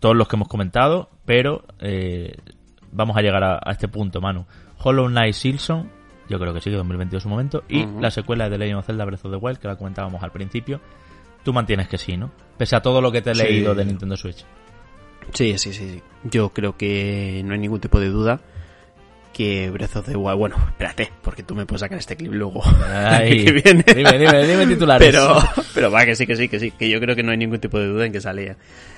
todos 0.00 0.16
los 0.16 0.28
que 0.28 0.36
hemos 0.36 0.48
comentado, 0.48 1.10
pero 1.24 1.64
eh, 1.80 2.34
vamos 2.92 3.16
a 3.16 3.22
llegar 3.22 3.44
a, 3.44 3.60
a 3.62 3.72
este 3.72 3.88
punto, 3.88 4.20
Manu. 4.20 4.46
Hollow 4.78 5.08
Knight 5.08 5.34
Silson, 5.34 5.90
yo 6.28 6.38
creo 6.38 6.52
que 6.52 6.60
sí, 6.60 6.70
que 6.70 6.76
2022 6.76 7.20
es 7.20 7.22
su 7.22 7.28
momento. 7.28 7.64
Y 7.68 7.86
la 8.00 8.10
secuela 8.10 8.44
de 8.44 8.50
The 8.50 8.58
Legend 8.58 8.78
of 8.78 8.86
Zelda 8.86 9.04
Breath 9.04 9.24
of 9.24 9.32
the 9.32 9.38
Wild, 9.38 9.58
que 9.58 9.68
la 9.68 9.76
comentábamos 9.76 10.22
al 10.22 10.32
principio. 10.32 10.80
Tú 11.46 11.52
mantienes 11.52 11.86
que 11.86 11.96
sí, 11.96 12.16
¿no? 12.16 12.32
Pese 12.58 12.74
a 12.74 12.80
todo 12.82 13.00
lo 13.00 13.12
que 13.12 13.22
te 13.22 13.30
he 13.30 13.34
Sí. 13.36 13.42
leído 13.44 13.72
de 13.72 13.84
Nintendo 13.84 14.16
Switch. 14.16 14.44
Sí, 15.32 15.56
sí, 15.58 15.72
sí, 15.72 15.90
sí. 15.92 16.02
Yo 16.24 16.48
creo 16.52 16.76
que 16.76 17.40
no 17.44 17.54
hay 17.54 17.60
ningún 17.60 17.78
tipo 17.78 18.00
de 18.00 18.08
duda 18.08 18.40
que 19.32 19.70
Breath 19.70 19.94
of 19.94 20.06
the 20.06 20.16
Wild... 20.16 20.38
Bueno, 20.38 20.56
espérate, 20.66 21.12
porque 21.22 21.44
tú 21.44 21.54
me 21.54 21.64
puedes 21.64 21.82
sacar 21.82 21.98
este 21.98 22.16
clip 22.16 22.32
luego. 22.32 22.62
Ay, 22.88 23.44
que 23.44 23.52
viene. 23.52 23.84
Dime, 23.86 24.18
dime, 24.18 24.44
dime 24.44 24.66
titulares. 24.66 25.08
Pero, 25.08 25.38
pero 25.72 25.88
va, 25.92 26.04
que 26.04 26.16
sí, 26.16 26.26
que 26.26 26.34
sí, 26.34 26.48
que 26.48 26.58
sí, 26.58 26.72
que 26.72 26.90
yo 26.90 26.98
creo 26.98 27.14
que 27.14 27.22
no 27.22 27.30
hay 27.30 27.36
ningún 27.38 27.60
tipo 27.60 27.78
de 27.78 27.86
duda 27.86 28.06
en 28.06 28.12
que 28.12 28.20
sale, 28.20 28.56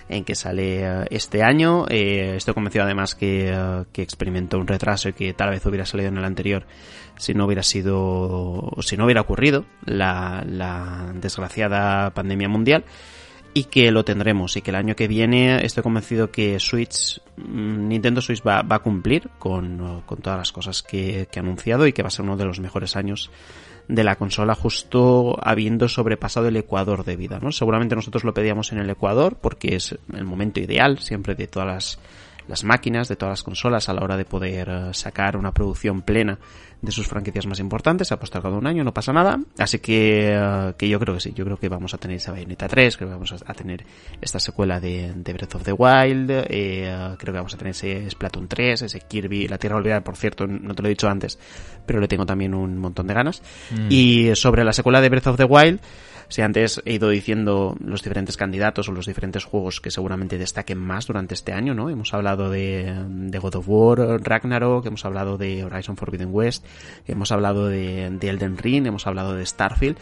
en 0.09 0.25
que 0.25 0.35
sale 0.35 0.81
eh, 0.87 1.05
este 1.11 1.43
año. 1.43 1.85
Eh, 1.91 2.37
estoy 2.37 2.55
convencido 2.55 2.87
además 2.87 3.15
que, 3.15 3.51
eh, 3.53 3.85
que 3.93 4.01
experimentó 4.01 4.59
un 4.59 4.67
retraso 4.69 5.11
y 5.11 5.13
que 5.13 5.35
tal 5.35 5.51
vez 5.51 5.67
hubiera 5.67 5.85
salido 5.85 6.09
en 6.09 6.17
el 6.17 6.25
anterior 6.25 6.65
si 7.19 7.35
no 7.35 7.45
hubiera 7.47 7.63
sido, 7.63 8.73
si 8.81 8.97
no 8.97 9.05
hubiera 9.05 9.21
ocurrido 9.21 9.65
la, 9.85 10.43
la 10.47 11.13
desgraciada 11.15 12.11
pandemia 12.11 12.49
mundial 12.49 12.85
y 13.55 13.65
que 13.65 13.91
lo 13.91 14.05
tendremos 14.05 14.57
y 14.57 14.63
que 14.63 14.71
el 14.71 14.77
año 14.77 14.95
que 14.95 15.09
viene 15.09 15.65
estoy 15.65 15.83
convencido 15.83 16.31
que 16.31 16.61
Switch, 16.61 17.21
mm, 17.37 17.89
Nintendo 17.89 18.21
Switch 18.21 18.43
va, 18.47 18.63
va 18.63 18.77
a 18.77 18.79
cumplir 18.81 19.29
con, 19.39 20.03
con 20.07 20.19
todas 20.19 20.39
las 20.39 20.53
cosas 20.53 20.83
que, 20.83 21.29
que 21.31 21.39
ha 21.39 21.43
anunciado 21.43 21.87
y 21.87 21.93
que 21.93 22.03
va 22.03 22.09
a 22.09 22.13
ser 22.13 22.25
uno 22.25 22.37
de 22.37 22.45
los 22.45 22.61
mejores 22.61 22.97
años 22.97 23.31
de 23.89 24.05
la 24.05 24.17
consola 24.17 24.55
justo 24.55 25.39
habiendo 25.43 25.89
sobrepasado 25.89 26.49
el 26.49 26.57
ecuador 26.57 27.05
de 27.05 27.17
vida, 27.17 27.41
¿no? 27.41 27.51
Seguramente 27.53 27.97
nosotros 27.97 28.23
lo 28.23 28.35
pedíamos 28.35 28.71
en 28.73 28.79
el 28.79 28.91
ecuador 28.91 29.39
porque 29.41 29.75
es 29.75 29.99
el 30.13 30.25
momento 30.25 30.61
ideal 30.61 30.99
siempre 30.99 31.35
de 31.35 31.47
todas 31.47 31.69
las, 31.69 31.99
las 32.49 32.65
máquinas, 32.65 33.09
de 33.09 33.17
todas 33.17 33.33
las 33.33 33.43
consolas 33.43 33.89
a 33.89 33.95
la 33.95 34.03
hora 34.03 34.17
de 34.19 34.27
poder 34.27 34.69
eh, 34.69 34.95
sacar 34.95 35.37
una 35.37 35.53
producción 35.53 36.03
plena 36.03 36.39
de 36.81 36.93
sus 36.93 37.09
franquicias 37.09 37.47
más 37.47 37.59
importantes, 37.59 38.09
se 38.09 38.15
ha 38.15 38.19
postergado 38.19 38.57
un 38.57 38.67
año, 38.67 38.85
no 38.85 38.95
pasa 38.95 39.13
nada, 39.13 39.41
así 39.59 39.81
que, 39.81 40.33
eh, 40.33 40.75
que 40.79 40.89
yo 40.89 41.01
creo 41.01 41.15
que 41.15 41.21
sí, 41.21 41.33
yo 41.35 41.45
creo 41.45 41.57
que 41.57 41.69
vamos 41.69 41.93
a 41.95 41.99
tener 41.99 42.19
esa 42.19 42.31
Bayonetta 42.31 42.69
3, 42.69 42.97
creo 42.97 43.09
que 43.09 43.15
vamos 43.15 43.33
a 43.33 43.39
a 43.47 43.55
tener 43.55 43.85
esta 44.21 44.39
secuela 44.39 44.79
de, 44.79 45.13
de 45.15 45.33
Breath 45.33 45.55
of 45.57 45.65
the 45.65 45.73
Wild, 45.73 46.31
eh, 46.31 47.15
creo 47.19 47.33
que 47.33 47.39
vamos 47.39 47.55
a 47.55 47.57
tener 47.57 47.71
ese 47.71 48.09
Splatoon 48.11 48.47
3, 48.47 48.83
ese 48.83 49.01
Kirby, 49.01 49.49
la 49.49 49.59
Tierra 49.59 49.77
Olvidada, 49.77 50.03
por 50.03 50.17
cierto, 50.17 50.47
no 50.47 50.75
te 50.75 50.83
lo 50.83 50.89
he 50.89 50.91
dicho 50.91 51.09
antes, 51.09 51.39
pero 51.87 52.01
le 52.01 52.09
tengo 52.09 52.27
también 52.27 52.55
un 52.55 52.79
montón 52.79 53.07
de 53.07 53.15
ganas. 53.15 53.43
Mm. 53.71 53.87
Y 53.91 54.37
sobre 54.37 54.65
la 54.65 54.73
secuela 54.73 55.01
de 55.01 55.09
Breath 55.09 55.29
of 55.29 55.37
the 55.37 55.45
Wild, 55.45 55.81
si 56.29 56.43
antes 56.43 56.83
he 56.85 56.95
ido 56.95 57.09
diciendo 57.09 57.77
los 57.81 58.03
diferentes 58.03 58.37
candidatos 58.37 58.89
o 58.89 58.93
los 58.93 59.07
diferentes 59.07 59.45
juegos 59.45 59.81
que 59.81 59.91
seguramente 59.91 60.37
destaquen 60.37 60.79
más 60.79 61.07
durante 61.07 61.35
este 61.35 61.53
año, 61.53 61.75
¿no? 61.75 61.89
Hemos 61.89 62.13
hablado 62.13 62.51
de, 62.51 62.95
God 63.41 63.57
of 63.57 63.69
War, 63.69 63.99
Ragnarok, 64.23 64.87
hemos 64.87 65.05
hablado 65.05 65.39
de 65.39 65.65
Horizon 65.65 65.97
Forbidden 65.97 66.29
West, 66.31 66.67
hemos 67.07 67.33
hablado 67.33 67.69
de, 67.69 68.11
de 68.11 68.29
Elden 68.29 68.59
Ring, 68.59 68.87
hemos 68.87 69.07
hablado 69.07 69.35
de 69.35 69.47
Starfield. 69.47 69.97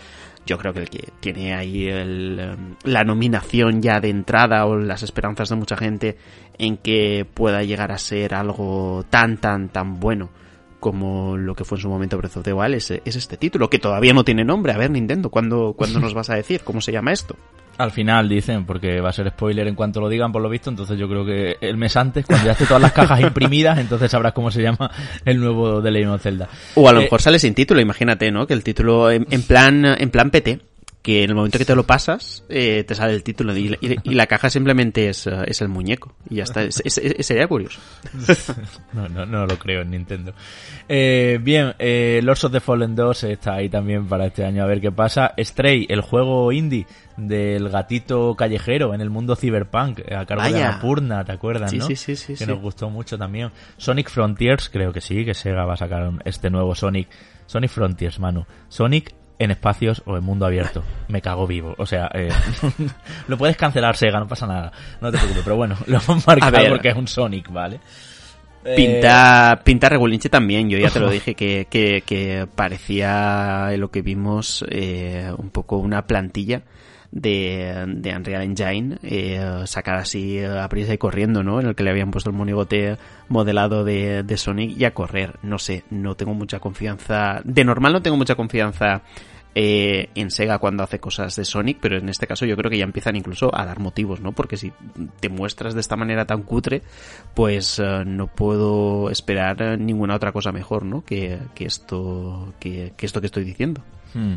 Yo 0.47 0.59
creo 0.59 0.73
que 0.73 0.81
el 0.81 0.91
que 0.91 1.13
tiene 1.21 1.55
ahí 1.55 1.89
el, 1.89 2.77
la 2.85 3.05
nominación 3.05 3.83
ya 3.83 4.01
de 4.01 4.11
entrada 4.11 4.67
o 4.67 4.77
las 4.77 5.03
esperanzas 5.03 5.49
de 5.49 5.57
mucha 5.57 5.77
gente 5.77 6.19
en 6.59 6.77
que 6.77 7.27
pueda 7.33 7.63
llegar 7.65 7.91
a 7.91 7.99
ser 7.99 8.35
algo 8.35 9.05
tan, 9.11 9.39
tan, 9.39 9.69
tan 9.69 9.99
bueno 9.99 10.31
como 10.87 11.37
lo 11.37 11.57
que 11.57 11.65
fue 11.65 11.79
en 11.79 11.83
su 11.83 11.89
momento 11.89 12.17
Breath 12.17 12.37
of 12.37 12.45
the 12.45 12.53
Wild 12.53 12.75
es, 12.77 12.91
es 12.93 13.17
este 13.17 13.37
título, 13.37 13.69
que 13.69 13.81
todavía 13.81 14.13
no 14.13 14.23
tiene 14.23 14.45
nombre. 14.45 14.73
A 14.73 14.77
ver, 14.79 14.89
Nintendo, 14.93 15.31
¿cuándo, 15.31 15.75
¿cuándo 15.77 15.99
nos 15.99 16.15
vas 16.15 16.31
a 16.31 16.37
decir 16.37 16.61
cómo 16.63 16.81
se 16.81 16.93
llama 16.93 17.13
esto? 17.13 17.35
Al 17.77 17.91
final 17.91 18.29
dicen, 18.29 18.65
porque 18.65 19.01
va 19.01 19.09
a 19.09 19.13
ser 19.13 19.29
spoiler 19.31 19.67
en 19.67 19.75
cuanto 19.75 20.01
lo 20.01 20.09
digan 20.09 20.31
por 20.31 20.41
lo 20.41 20.49
visto, 20.49 20.71
entonces 20.71 20.97
yo 20.97 21.09
creo 21.09 21.27
que 21.27 21.57
el 21.61 21.77
mes 21.77 21.97
antes, 21.97 22.25
cuando 22.25 22.47
ya 22.47 22.53
esté 22.53 22.67
todas 22.67 22.81
las 22.81 22.93
cajas 22.93 23.21
imprimidas, 23.31 23.79
entonces 23.79 24.11
sabrás 24.13 24.33
cómo 24.33 24.53
se 24.53 24.63
llama 24.63 24.91
el 25.25 25.41
nuevo 25.41 25.83
de 25.83 25.91
Legend 25.91 26.13
of 26.15 26.23
Zelda. 26.23 26.49
O 26.77 26.89
a 26.89 26.93
lo 26.93 27.01
Eh, 27.01 27.03
mejor 27.03 27.21
sale 27.21 27.41
sin 27.41 27.53
título, 27.55 27.81
imagínate, 27.81 28.31
¿no? 28.31 28.47
Que 28.47 28.55
el 28.55 28.63
título 28.63 29.11
en, 29.11 29.27
en 29.31 29.43
plan 29.43 29.85
en 29.85 30.11
plan 30.11 30.31
PT, 30.31 30.61
que 31.07 31.23
en 31.23 31.31
el 31.31 31.37
momento 31.37 31.57
que 31.57 31.65
te 31.65 31.77
lo 31.77 31.87
pasas, 31.87 32.43
eh, 32.49 32.83
te 32.85 32.97
sale 32.97 33.15
el 33.15 33.23
título 33.23 33.57
y, 33.57 33.79
y- 33.81 33.97
y 34.03 34.15
la 34.15 34.27
caja 34.27 34.51
simplemente 34.51 35.09
es, 35.09 35.29
eh, 35.29 35.37
es 35.47 35.61
el 35.63 35.69
muñeco. 35.69 36.17
Y 36.29 36.37
ya 36.37 36.43
está, 36.43 36.65
Es- 36.65 36.83
sería 37.21 37.47
curioso. 37.47 37.79
No, 38.93 39.09
no, 39.09 39.25
no 39.25 39.47
lo 39.47 39.57
creo 39.57 39.83
en 39.83 39.91
Nintendo. 39.93 40.33
Eh, 40.89 41.39
bien, 41.41 41.75
eh, 41.79 42.21
Lords 42.25 42.43
of 42.45 42.53
the 42.53 42.59
Fallen 42.61 42.97
2 42.97 43.23
está 43.25 43.55
ahí 43.55 43.69
también 43.69 44.07
para 44.07 44.27
este 44.27 44.45
año 44.45 44.65
a 44.65 44.67
ver 44.67 44.81
qué 44.81 44.91
pasa. 44.91 45.33
Stray, 45.39 45.87
el 45.89 46.01
juego 46.01 46.51
indie 46.51 46.87
del 47.17 47.69
gatito 47.69 48.35
callejero 48.35 48.93
en 48.93 49.01
el 49.01 49.09
mundo 49.11 49.37
cyberpunk, 49.37 50.01
a 50.13 50.27
cargo 50.27 50.43
de 50.45 50.53
Vaya. 50.53 50.69
Annapurna, 50.71 51.25
¿te 51.25 51.33
acuerdas, 51.33 51.71
Sí, 51.71 51.79
no? 51.79 51.87
sí, 51.87 51.95
sí, 51.95 52.17
sí, 52.17 52.33
Que 52.33 52.45
sí. 52.45 52.47
nos 52.47 52.61
gustó 52.61 52.91
mucho 52.91 53.17
también. 53.17 53.51
Sonic 53.77 54.11
Frontiers, 54.11 54.69
creo 54.71 54.93
que 54.93 55.01
sí, 55.01 55.25
que 55.25 55.35
Sega 55.35 55.65
va 55.65 55.75
a 55.75 55.77
sacar 55.77 56.11
este 56.25 56.51
nuevo 56.51 56.75
Sonic. 56.75 57.09
Sonic 57.47 57.71
Frontiers, 57.71 58.19
Manu. 58.19 58.45
Sonic 58.69 59.15
en 59.39 59.51
espacios 59.51 60.03
o 60.07 60.17
en 60.17 60.25
mundo 60.25 60.47
abierto. 60.47 60.83
Me 61.09 61.21
cago 61.21 61.47
vivo. 61.47 61.75
O 61.79 61.87
sea, 61.87 62.11
eh, 62.15 62.31
lo 63.29 63.37
puedes 63.37 63.57
cancelar 63.57 63.97
Sega, 63.97 64.19
no 64.19 64.29
pasa 64.29 64.47
nada. 64.47 64.73
No 65.01 65.11
te 65.11 65.19
preocupes, 65.19 65.45
pero 65.45 65.57
bueno, 65.57 65.77
lo 65.87 65.99
hemos 65.99 66.27
marcado 66.27 66.69
porque 66.69 66.89
es 66.89 66.97
un 66.97 67.09
Sonic, 67.09 67.51
¿vale? 67.51 67.81
Pinta, 68.75 69.61
pinta 69.63 69.89
Regulinche 69.89 70.29
también, 70.29 70.69
yo 70.69 70.77
ya 70.77 70.91
te 70.91 70.99
lo 70.99 71.09
dije, 71.11 71.35
que, 71.35 71.69
que, 71.71 72.03
que 72.05 72.49
parecía 72.53 73.71
lo 73.77 73.93
que 73.93 74.03
vimos 74.03 74.65
eh, 74.69 75.31
un 75.37 75.51
poco 75.51 75.77
una 75.77 76.07
plantilla 76.07 76.63
de, 77.11 77.85
de 77.87 78.17
Unreal 78.17 78.43
Engine 78.43 78.99
eh, 79.03 79.63
sacada 79.65 79.99
así 79.99 80.43
a 80.43 80.69
prisa 80.69 80.95
y 80.95 80.99
corriendo, 80.99 81.43
¿no? 81.43 81.61
En 81.61 81.67
el 81.67 81.75
que 81.75 81.85
le 81.85 81.91
habían 81.91 82.11
puesto 82.11 82.31
el 82.31 82.37
monigote 82.37 82.99
modelado 83.29 83.85
de, 83.85 84.23
de 84.23 84.37
Sonic 84.37 84.79
y 84.79 84.85
a 84.85 84.95
correr. 84.95 85.39
No 85.43 85.59
sé, 85.59 85.85
no 85.91 86.15
tengo 86.15 86.35
mucha 86.35 86.61
confianza. 86.61 87.41
De 87.45 87.65
normal 87.65 87.93
no 87.93 88.03
tengo 88.03 88.17
mucha 88.17 88.35
confianza 88.35 89.03
eh, 89.59 90.11
en 90.15 90.31
Sega 90.31 90.59
cuando 90.59 90.83
hace 90.83 91.01
cosas 91.01 91.35
de 91.35 91.47
Sonic, 91.47 91.79
pero 91.81 91.97
en 91.97 92.11
este 92.11 92.27
caso 92.27 92.45
yo 92.45 92.59
creo 92.59 92.71
que 92.71 92.77
ya 92.77 92.85
empiezan 92.85 93.17
incluso 93.17 93.51
a 93.59 93.65
dar 93.65 93.79
motivos, 93.79 94.21
¿no? 94.21 94.33
Porque 94.33 94.59
si 94.59 94.71
te 95.19 95.31
muestras 95.31 95.73
de 95.73 95.81
esta 95.81 95.97
manera 95.97 96.27
tan 96.27 96.43
cutre, 96.43 96.83
pues 97.33 97.79
eh, 97.79 98.05
no 98.05 98.27
puedo 98.27 99.09
esperar 99.09 99.79
ninguna 99.79 100.17
otra 100.17 100.33
cosa 100.33 100.53
mejor, 100.53 100.85
¿no? 100.85 101.03
Que, 101.03 101.39
que 101.55 101.65
esto, 101.65 102.53
que, 102.61 102.93
que 102.99 103.07
esto 103.07 103.23
que 103.23 103.29
estoy 103.29 103.45
diciendo. 103.45 103.81
Hmm. 104.13 104.35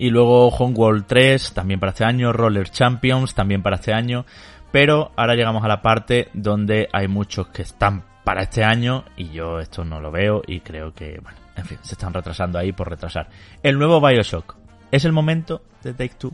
Y 0.00 0.08
luego 0.08 0.48
Homeworld 0.48 1.04
3, 1.06 1.52
también 1.52 1.78
para 1.78 1.90
este 1.90 2.06
año, 2.06 2.32
Roller 2.32 2.70
Champions, 2.70 3.34
también 3.34 3.62
para 3.62 3.76
este 3.76 3.92
año. 3.92 4.24
Pero 4.72 5.12
ahora 5.14 5.34
llegamos 5.34 5.62
a 5.62 5.68
la 5.68 5.82
parte 5.82 6.28
donde 6.32 6.88
hay 6.90 7.06
muchos 7.06 7.48
que 7.48 7.60
están 7.60 8.02
para 8.24 8.44
este 8.44 8.64
año 8.64 9.04
y 9.18 9.28
yo 9.28 9.60
esto 9.60 9.84
no 9.84 10.00
lo 10.00 10.10
veo 10.10 10.40
y 10.46 10.60
creo 10.60 10.94
que, 10.94 11.20
bueno, 11.22 11.36
en 11.54 11.66
fin, 11.66 11.76
se 11.82 11.96
están 11.96 12.14
retrasando 12.14 12.58
ahí 12.58 12.72
por 12.72 12.88
retrasar. 12.88 13.28
El 13.62 13.78
nuevo 13.78 14.00
Bioshock. 14.00 14.56
Es 14.90 15.04
el 15.04 15.12
momento 15.12 15.60
de 15.82 15.92
Take 15.92 16.14
Two. 16.16 16.32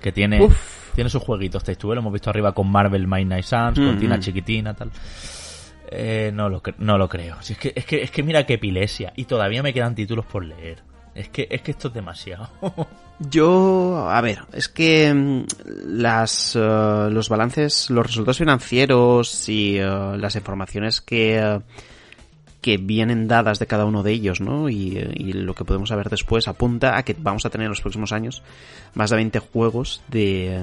Que 0.00 0.10
tiene, 0.10 0.48
tiene 0.94 1.10
sus 1.10 1.22
jueguitos 1.22 1.64
Take 1.64 1.76
Two. 1.76 1.94
Lo 1.94 2.00
hemos 2.00 2.14
visto 2.14 2.30
arriba 2.30 2.52
con 2.52 2.70
Marvel 2.70 3.06
My 3.06 3.26
Night 3.26 3.44
Suns, 3.44 3.78
con 3.78 3.96
Mm, 3.96 3.98
Tina 3.98 4.16
mm. 4.16 4.20
Chiquitina, 4.20 4.72
tal. 4.72 4.90
Eh, 5.90 6.30
no, 6.32 6.48
lo, 6.48 6.62
no 6.78 6.96
lo 6.96 7.10
creo. 7.10 7.42
Si 7.42 7.52
es, 7.52 7.58
que, 7.58 7.74
es, 7.76 7.84
que, 7.84 8.02
es 8.02 8.10
que 8.10 8.22
mira 8.22 8.46
qué 8.46 8.54
epilepsia. 8.54 9.12
Y 9.16 9.26
todavía 9.26 9.62
me 9.62 9.74
quedan 9.74 9.94
títulos 9.94 10.24
por 10.24 10.42
leer. 10.42 10.95
Es 11.16 11.30
que, 11.30 11.48
es 11.50 11.62
que 11.62 11.70
esto 11.70 11.88
es 11.88 11.94
demasiado. 11.94 12.48
Yo, 13.18 14.08
a 14.10 14.20
ver, 14.20 14.40
es 14.52 14.68
que 14.68 15.12
mm, 15.12 15.44
las, 15.86 16.54
eh, 16.54 17.08
los 17.10 17.30
balances, 17.30 17.88
los 17.88 18.06
resultados 18.06 18.36
financieros 18.36 19.48
y 19.48 19.78
eh, 19.78 20.16
las 20.18 20.36
informaciones 20.36 21.00
que, 21.00 21.38
eh, 21.38 21.60
que 22.60 22.76
vienen 22.76 23.26
dadas 23.26 23.58
de 23.58 23.66
cada 23.66 23.86
uno 23.86 24.02
de 24.02 24.12
ellos, 24.12 24.42
¿no? 24.42 24.68
Y, 24.68 24.98
y 25.14 25.32
lo 25.32 25.54
que 25.54 25.64
podemos 25.64 25.88
saber 25.88 26.10
después 26.10 26.46
apunta 26.46 26.98
a 26.98 27.04
que 27.04 27.16
vamos 27.18 27.46
a 27.46 27.50
tener 27.50 27.64
en 27.64 27.70
los 27.70 27.80
próximos 27.80 28.12
años 28.12 28.42
más 28.92 29.08
de 29.08 29.16
20 29.16 29.38
juegos 29.38 30.02
de, 30.08 30.62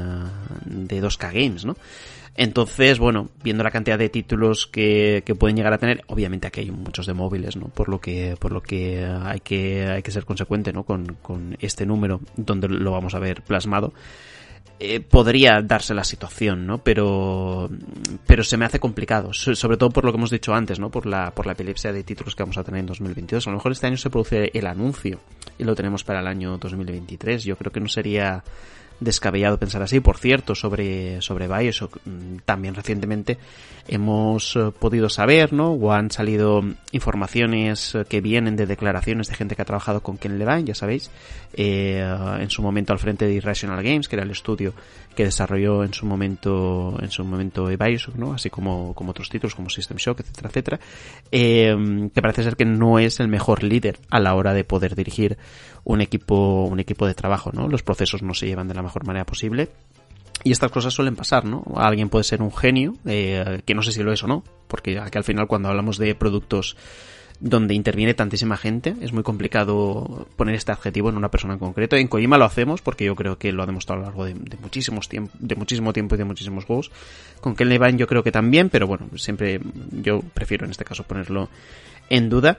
de 0.65 1.01
2K 1.01 1.33
Games, 1.33 1.65
¿no? 1.65 1.75
Entonces, 2.35 2.97
bueno, 2.97 3.29
viendo 3.43 3.63
la 3.63 3.69
cantidad 3.69 3.99
de 3.99 4.09
títulos 4.09 4.65
que, 4.65 5.21
que 5.25 5.35
pueden 5.35 5.55
llegar 5.55 5.71
a 5.73 5.77
tener, 5.77 6.01
obviamente 6.07 6.47
aquí 6.47 6.61
hay 6.61 6.71
muchos 6.71 7.05
de 7.05 7.13
móviles, 7.13 7.55
¿no? 7.55 7.67
Por 7.67 7.89
lo 7.89 8.01
que, 8.01 8.35
por 8.39 8.51
lo 8.51 8.61
que 8.61 9.05
hay 9.05 9.39
que, 9.41 9.85
hay 9.85 10.01
que 10.01 10.11
ser 10.11 10.25
consecuente, 10.25 10.73
¿no? 10.73 10.83
Con, 10.83 11.15
con 11.21 11.55
este 11.61 11.85
número 11.85 12.21
donde 12.35 12.67
lo 12.69 12.91
vamos 12.91 13.13
a 13.13 13.19
ver 13.19 13.43
plasmado. 13.43 13.93
Eh, 14.79 14.99
podría 14.99 15.61
darse 15.61 15.93
la 15.93 16.03
situación, 16.03 16.65
¿no? 16.65 16.79
Pero, 16.79 17.69
pero 18.25 18.43
se 18.43 18.57
me 18.57 18.65
hace 18.65 18.79
complicado, 18.79 19.31
so- 19.31 19.53
sobre 19.55 19.77
todo 19.77 19.91
por 19.91 20.03
lo 20.03 20.11
que 20.11 20.17
hemos 20.17 20.31
dicho 20.31 20.55
antes, 20.55 20.79
¿no? 20.79 20.89
Por 20.89 21.05
la, 21.05 21.29
por 21.35 21.45
la 21.45 21.51
epilepsia 21.53 21.93
de 21.93 22.03
títulos 22.03 22.35
que 22.35 22.41
vamos 22.41 22.57
a 22.57 22.63
tener 22.63 22.79
en 22.79 22.87
2022. 22.87 23.45
A 23.47 23.51
lo 23.51 23.57
mejor 23.57 23.71
este 23.73 23.85
año 23.85 23.97
se 23.97 24.09
produce 24.09 24.49
el 24.55 24.65
anuncio 24.65 25.19
y 25.59 25.63
lo 25.63 25.75
tenemos 25.75 26.03
para 26.03 26.19
el 26.21 26.27
año 26.27 26.57
2023. 26.57 27.43
Yo 27.43 27.55
creo 27.55 27.71
que 27.71 27.79
no 27.79 27.87
sería 27.87 28.43
descabellado 28.99 29.57
pensar 29.57 29.81
así. 29.81 29.99
Por 29.99 30.17
cierto, 30.17 30.55
sobre, 30.55 31.21
sobre 31.21 31.47
Bioshock, 31.47 31.97
mm, 32.05 32.37
también 32.45 32.75
recientemente 32.75 33.37
hemos 33.87 34.55
eh, 34.55 34.71
podido 34.77 35.09
saber, 35.09 35.53
¿no? 35.53 35.71
O 35.73 35.91
han 35.91 36.09
salido 36.11 36.63
informaciones 36.91 37.95
eh, 37.95 38.05
que 38.07 38.21
vienen 38.21 38.55
de 38.55 38.65
declaraciones 38.65 39.27
de 39.27 39.35
gente 39.35 39.55
que 39.55 39.61
ha 39.61 39.65
trabajado 39.65 40.01
con 40.01 40.17
Ken 40.17 40.39
Levine, 40.39 40.63
ya 40.63 40.75
sabéis, 40.75 41.11
eh, 41.53 42.01
en 42.39 42.49
su 42.49 42.61
momento 42.61 42.93
al 42.93 42.99
frente 42.99 43.25
de 43.25 43.33
Irrational 43.33 43.83
Games, 43.83 44.07
que 44.07 44.15
era 44.15 44.23
el 44.23 44.31
estudio 44.31 44.73
que 45.13 45.25
desarrolló 45.25 45.83
en 45.83 45.93
su 45.93 46.05
momento, 46.05 46.97
en 47.01 47.09
su 47.11 47.23
momento 47.23 47.65
Bioshock, 47.65 48.15
¿no? 48.15 48.33
Así 48.33 48.49
como, 48.49 48.93
como 48.93 49.11
otros 49.11 49.29
títulos 49.29 49.55
como 49.55 49.69
System 49.69 49.97
Shock, 49.97 50.21
etcétera, 50.21 50.49
etcétera. 50.49 50.79
Eh, 51.31 52.09
que 52.13 52.21
parece 52.21 52.43
ser 52.43 52.55
que 52.55 52.65
no 52.65 52.99
es 52.99 53.19
el 53.19 53.27
mejor 53.27 53.63
líder 53.63 53.99
a 54.09 54.19
la 54.19 54.35
hora 54.35 54.53
de 54.53 54.63
poder 54.63 54.95
dirigir 54.95 55.37
un 55.83 56.01
equipo, 56.01 56.65
un 56.65 56.79
equipo 56.79 57.07
de 57.07 57.13
trabajo, 57.13 57.51
¿no? 57.53 57.67
Los 57.67 57.83
procesos 57.83 58.23
no 58.23 58.33
se 58.33 58.47
llevan 58.47 58.67
de 58.67 58.73
la 58.73 58.81
mejor 58.81 59.05
manera 59.05 59.25
posible. 59.25 59.69
Y 60.43 60.51
estas 60.51 60.71
cosas 60.71 60.93
suelen 60.93 61.15
pasar, 61.15 61.45
¿no? 61.45 61.63
Alguien 61.75 62.09
puede 62.09 62.23
ser 62.23 62.41
un 62.41 62.53
genio, 62.53 62.95
eh, 63.05 63.61
que 63.65 63.73
no 63.73 63.81
sé 63.81 63.91
si 63.91 64.03
lo 64.03 64.11
es 64.11 64.23
o 64.23 64.27
no, 64.27 64.43
porque 64.67 64.99
aquí 64.99 65.17
al 65.17 65.23
final 65.23 65.47
cuando 65.47 65.69
hablamos 65.69 65.97
de 65.97 66.15
productos 66.15 66.75
donde 67.39 67.73
interviene 67.73 68.13
tantísima 68.13 68.57
gente, 68.57 68.95
es 69.01 69.11
muy 69.11 69.23
complicado 69.23 70.27
poner 70.35 70.55
este 70.55 70.71
adjetivo 70.71 71.09
en 71.09 71.17
una 71.17 71.29
persona 71.29 71.53
en 71.53 71.59
concreto. 71.59 71.95
En 71.95 72.07
Kojima 72.07 72.37
lo 72.37 72.45
hacemos 72.45 72.81
porque 72.81 73.05
yo 73.05 73.15
creo 73.15 73.37
que 73.37 73.51
lo 73.51 73.63
ha 73.63 73.65
demostrado 73.65 74.01
a 74.01 74.03
lo 74.03 74.09
largo 74.09 74.25
de, 74.25 74.33
de 74.33 74.57
muchísimos 74.57 75.09
tiempo, 75.09 75.31
de 75.39 75.55
muchísimo 75.55 75.93
tiempo 75.93 76.15
y 76.15 76.17
de 76.17 76.25
muchísimos 76.25 76.65
juegos. 76.65 76.91
Con 77.41 77.55
Ken 77.55 77.69
Levine 77.69 77.97
yo 77.97 78.07
creo 78.07 78.23
que 78.23 78.31
también, 78.31 78.69
pero 78.69 78.87
bueno, 78.87 79.07
siempre 79.15 79.59
yo 79.91 80.21
prefiero 80.33 80.65
en 80.65 80.71
este 80.71 80.85
caso 80.85 81.03
ponerlo 81.03 81.49
en 82.09 82.29
duda 82.29 82.57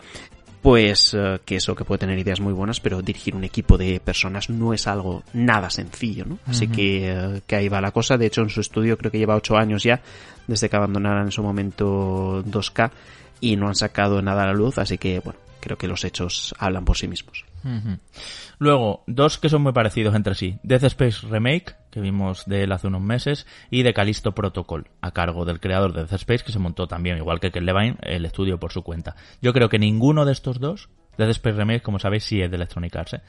pues 0.65 1.13
eh, 1.13 1.41
que 1.45 1.57
eso, 1.57 1.75
que 1.75 1.85
puede 1.85 1.99
tener 1.99 2.19
ideas 2.19 2.41
muy 2.41 2.55
buenas, 2.55 2.81
pero 2.81 3.03
dirigir 3.03 3.37
un 3.37 3.45
equipo 3.45 3.77
de 3.77 4.01
personas 4.01 4.49
no 4.49 4.73
es 4.73 4.87
algo 4.87 5.23
nada 5.35 5.69
sencillo, 5.69 6.25
¿no? 6.25 6.39
Así 6.47 6.69
que, 6.69 7.11
eh, 7.11 7.43
que 7.47 7.57
ahí 7.57 7.69
va 7.69 7.83
la 7.83 7.91
cosa. 7.91 8.17
De 8.17 8.25
hecho, 8.25 8.41
en 8.41 8.49
su 8.49 8.63
estudio 8.63 8.97
creo 8.97 9.13
que 9.13 9.19
lleva 9.19 9.37
ocho 9.37 9.59
años 9.59 9.83
ya, 9.83 10.01
desde 10.47 10.71
que 10.71 10.77
abandonaran 10.77 11.27
en 11.27 11.33
su 11.33 11.43
momento 11.43 12.43
2K, 12.45 12.91
y 13.45 13.57
no 13.57 13.69
han 13.69 13.75
sacado 13.75 14.23
nada 14.23 14.45
a 14.45 14.47
la 14.47 14.55
luz, 14.55 14.79
así 14.79 14.97
que, 14.97 15.21
bueno, 15.21 15.39
creo 15.61 15.77
que 15.77 15.87
los 15.87 16.03
hechos 16.05 16.55
hablan 16.59 16.87
por 16.87 16.97
sí 16.97 17.09
mismos. 17.09 17.45
Luego, 18.59 19.05
dos 19.07 19.39
que 19.39 19.51
son 19.51 19.63
muy 19.63 19.73
parecidos 19.73 20.15
entre 20.15 20.35
sí. 20.35 20.59
Death 20.63 20.85
Space 20.85 21.27
Remake, 21.27 21.77
que 21.91 22.01
vimos 22.01 22.47
de 22.47 22.63
él 22.63 22.73
hace 22.73 22.87
unos 22.87 23.03
meses, 23.03 23.47
y 23.71 23.83
de 23.83 23.93
Callisto 23.93 24.33
Protocol, 24.33 24.89
a 25.03 25.11
cargo 25.11 25.45
del 25.45 25.61
creador 25.61 25.93
de 25.93 26.01
Death 26.01 26.15
Space, 26.15 26.45
que 26.45 26.53
se 26.53 26.59
montó 26.59 26.87
también, 26.87 27.19
igual 27.19 27.39
que 27.39 27.51
Ken 27.51 27.67
Levine, 27.67 27.99
el 28.01 28.25
estudio 28.25 28.59
por 28.59 28.73
su 28.73 28.83
cuenta. 28.83 29.15
Yo 29.43 29.53
creo 29.53 29.69
que 29.69 29.79
ninguno 29.79 30.25
de 30.25 30.33
estos 30.33 30.59
dos, 30.59 30.89
Death 31.17 31.31
Space 31.31 31.57
Remake, 31.57 31.83
como 31.83 31.99
sabéis, 31.99 32.25
sí 32.25 32.41
es 32.41 32.51
de 32.51 32.57
Electronic 32.57 32.97
Arts. 32.97 33.15
¿eh? 33.15 33.21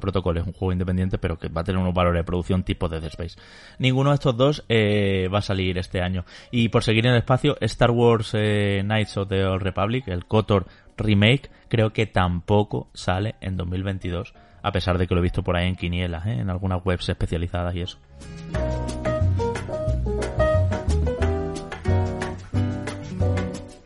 Protocol 0.00 0.36
es 0.36 0.46
un 0.46 0.52
juego 0.52 0.72
independiente, 0.72 1.18
pero 1.18 1.38
que 1.38 1.48
va 1.48 1.62
a 1.62 1.64
tener 1.64 1.80
unos 1.80 1.94
valores 1.94 2.20
de 2.20 2.24
producción 2.24 2.62
tipo 2.62 2.88
Death 2.88 3.04
Space. 3.04 3.38
Ninguno 3.78 4.10
de 4.10 4.14
estos 4.14 4.36
dos 4.36 4.64
eh, 4.68 5.28
va 5.32 5.38
a 5.38 5.42
salir 5.42 5.78
este 5.78 6.02
año. 6.02 6.24
Y 6.50 6.68
por 6.68 6.82
seguir 6.82 7.06
en 7.06 7.12
el 7.12 7.18
espacio, 7.18 7.56
Star 7.60 7.90
Wars 7.90 8.32
eh, 8.34 8.80
Knights 8.84 9.16
of 9.16 9.28
the 9.28 9.44
Old 9.44 9.62
Republic, 9.62 10.08
el 10.08 10.26
KOTOR 10.26 10.66
Remake, 10.96 11.50
creo 11.68 11.92
que 11.92 12.06
tampoco 12.06 12.88
sale 12.92 13.36
en 13.40 13.56
2022, 13.56 14.34
a 14.62 14.72
pesar 14.72 14.98
de 14.98 15.06
que 15.06 15.14
lo 15.14 15.20
he 15.20 15.22
visto 15.22 15.42
por 15.42 15.56
ahí 15.56 15.68
en 15.68 15.76
quinielas, 15.76 16.26
¿eh? 16.26 16.32
en 16.32 16.50
algunas 16.50 16.84
webs 16.84 17.08
especializadas 17.08 17.74
y 17.74 17.80
eso. 17.80 17.98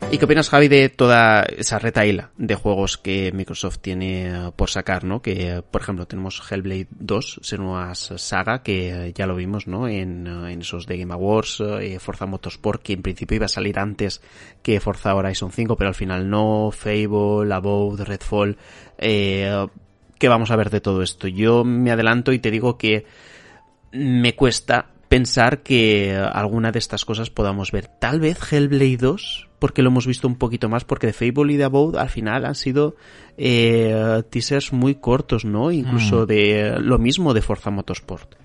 ¿Y 0.09 0.17
qué 0.17 0.23
opinas, 0.23 0.49
Javi, 0.49 0.69
de 0.69 0.87
toda 0.87 1.43
esa 1.43 1.79
retaíla 1.79 2.31
de 2.37 2.55
juegos 2.55 2.97
que 2.97 3.33
Microsoft 3.33 3.79
tiene 3.79 4.29
eh, 4.29 4.51
por 4.55 4.69
sacar, 4.69 5.03
¿no? 5.03 5.21
Que, 5.21 5.49
eh, 5.49 5.61
por 5.61 5.81
ejemplo, 5.81 6.07
tenemos 6.07 6.41
Hellblade 6.49 6.87
2, 6.91 7.41
Senua's 7.43 8.13
Saga, 8.15 8.63
que 8.63 9.07
eh, 9.07 9.13
ya 9.13 9.27
lo 9.27 9.35
vimos, 9.35 9.67
¿no? 9.67 9.89
En, 9.89 10.25
esos 10.61 10.87
de 10.87 10.97
Game 10.97 11.13
Awards, 11.13 11.61
Forza 11.99 12.25
Motorsport, 12.25 12.81
que 12.81 12.93
en 12.93 13.01
principio 13.01 13.35
iba 13.35 13.45
a 13.47 13.49
salir 13.49 13.77
antes 13.79 14.21
que 14.63 14.79
Forza 14.79 15.13
Horizon 15.13 15.51
5, 15.51 15.75
pero 15.75 15.89
al 15.89 15.95
final 15.95 16.29
no, 16.29 16.71
Fable, 16.71 17.53
Above, 17.53 18.05
Redfall, 18.05 18.57
eh, 18.97 19.67
¿qué 20.17 20.29
vamos 20.29 20.51
a 20.51 20.55
ver 20.55 20.69
de 20.69 20.79
todo 20.79 21.03
esto? 21.03 21.27
Yo 21.27 21.65
me 21.65 21.91
adelanto 21.91 22.31
y 22.31 22.39
te 22.39 22.49
digo 22.49 22.77
que 22.77 23.05
me 23.91 24.35
cuesta 24.35 24.91
pensar 25.09 25.63
que 25.63 26.15
alguna 26.15 26.71
de 26.71 26.79
estas 26.79 27.05
cosas 27.05 27.29
podamos 27.29 27.71
ver. 27.71 27.87
Tal 27.87 28.19
vez 28.19 28.39
Hellblade 28.51 28.97
2, 28.97 29.49
porque 29.59 29.81
lo 29.81 29.89
hemos 29.89 30.05
visto 30.07 30.27
un 30.27 30.35
poquito 30.35 30.69
más, 30.69 30.83
porque 30.83 31.07
de 31.07 31.13
Fable 31.13 31.53
y 31.53 31.57
de 31.57 31.63
Abode 31.63 31.99
al 31.99 32.09
final 32.09 32.45
han 32.45 32.55
sido 32.55 32.95
eh, 33.37 34.23
teasers 34.29 34.73
muy 34.73 34.95
cortos, 34.95 35.45
¿no? 35.45 35.71
Incluso 35.71 36.25
de 36.25 36.77
lo 36.79 36.97
mismo 36.97 37.33
de 37.33 37.41
Forza 37.41 37.69
Motorsport. 37.69 38.35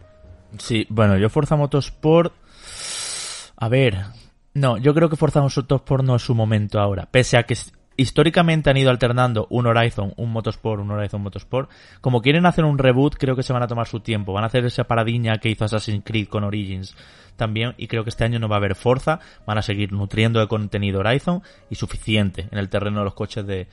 Sí, 0.59 0.87
bueno, 0.89 1.17
yo 1.19 1.29
Forza 1.29 1.57
Motorsport... 1.57 2.33
A 3.57 3.69
ver... 3.69 4.05
No, 4.55 4.77
yo 4.77 4.93
creo 4.93 5.09
que 5.09 5.17
Forza 5.17 5.41
Motorsport 5.41 6.05
no 6.05 6.17
es 6.17 6.23
su 6.23 6.35
momento 6.35 6.79
ahora. 6.79 7.09
Pese 7.11 7.39
a 7.39 7.45
que 7.45 7.57
históricamente 7.97 8.71
han 8.71 8.77
ido 8.77 8.91
alternando 8.91 9.47
un 9.51 9.67
Horizon, 9.67 10.13
un 10.17 10.31
Motorsport, 10.31 10.83
un 10.83 10.91
Horizon 10.91 11.23
Motorsport. 11.23 11.71
Como 12.01 12.23
quieren 12.23 12.47
hacer 12.47 12.65
un 12.65 12.79
reboot, 12.79 13.17
creo 13.17 13.37
que 13.37 13.43
se 13.43 13.53
van 13.53 13.63
a 13.63 13.67
tomar 13.67 13.87
su 13.87 14.01
tiempo. 14.01 14.33
Van 14.33 14.45
a 14.45 14.49
hacer 14.49 14.65
esa 14.65 14.85
paradiña 14.85 15.39
que 15.39 15.51
hizo 15.51 15.65
Assassin's 15.65 16.05
Creed 16.05 16.29
con 16.29 16.45
Origins 16.45 16.97
también. 17.37 17.75
Y 17.77 17.89
creo 17.89 18.05
que 18.05 18.11
este 18.11 18.25
año 18.25 18.39
no 18.39 18.49
va 18.49 18.57
a 18.57 18.59
haber 18.59 18.75
Forza. 18.75 19.21
Van 19.47 19.59
a 19.59 19.63
seguir 19.63 19.93
nutriendo 19.93 20.41
de 20.41 20.49
contenido 20.49 21.01
Horizon 21.01 21.43
y 21.71 21.75
suficiente 21.75 22.49
en 22.51 22.59
el 22.59 22.69
terreno 22.69 22.99
de 22.99 23.05
los 23.05 23.15
coches 23.15 23.47
de, 23.47 23.69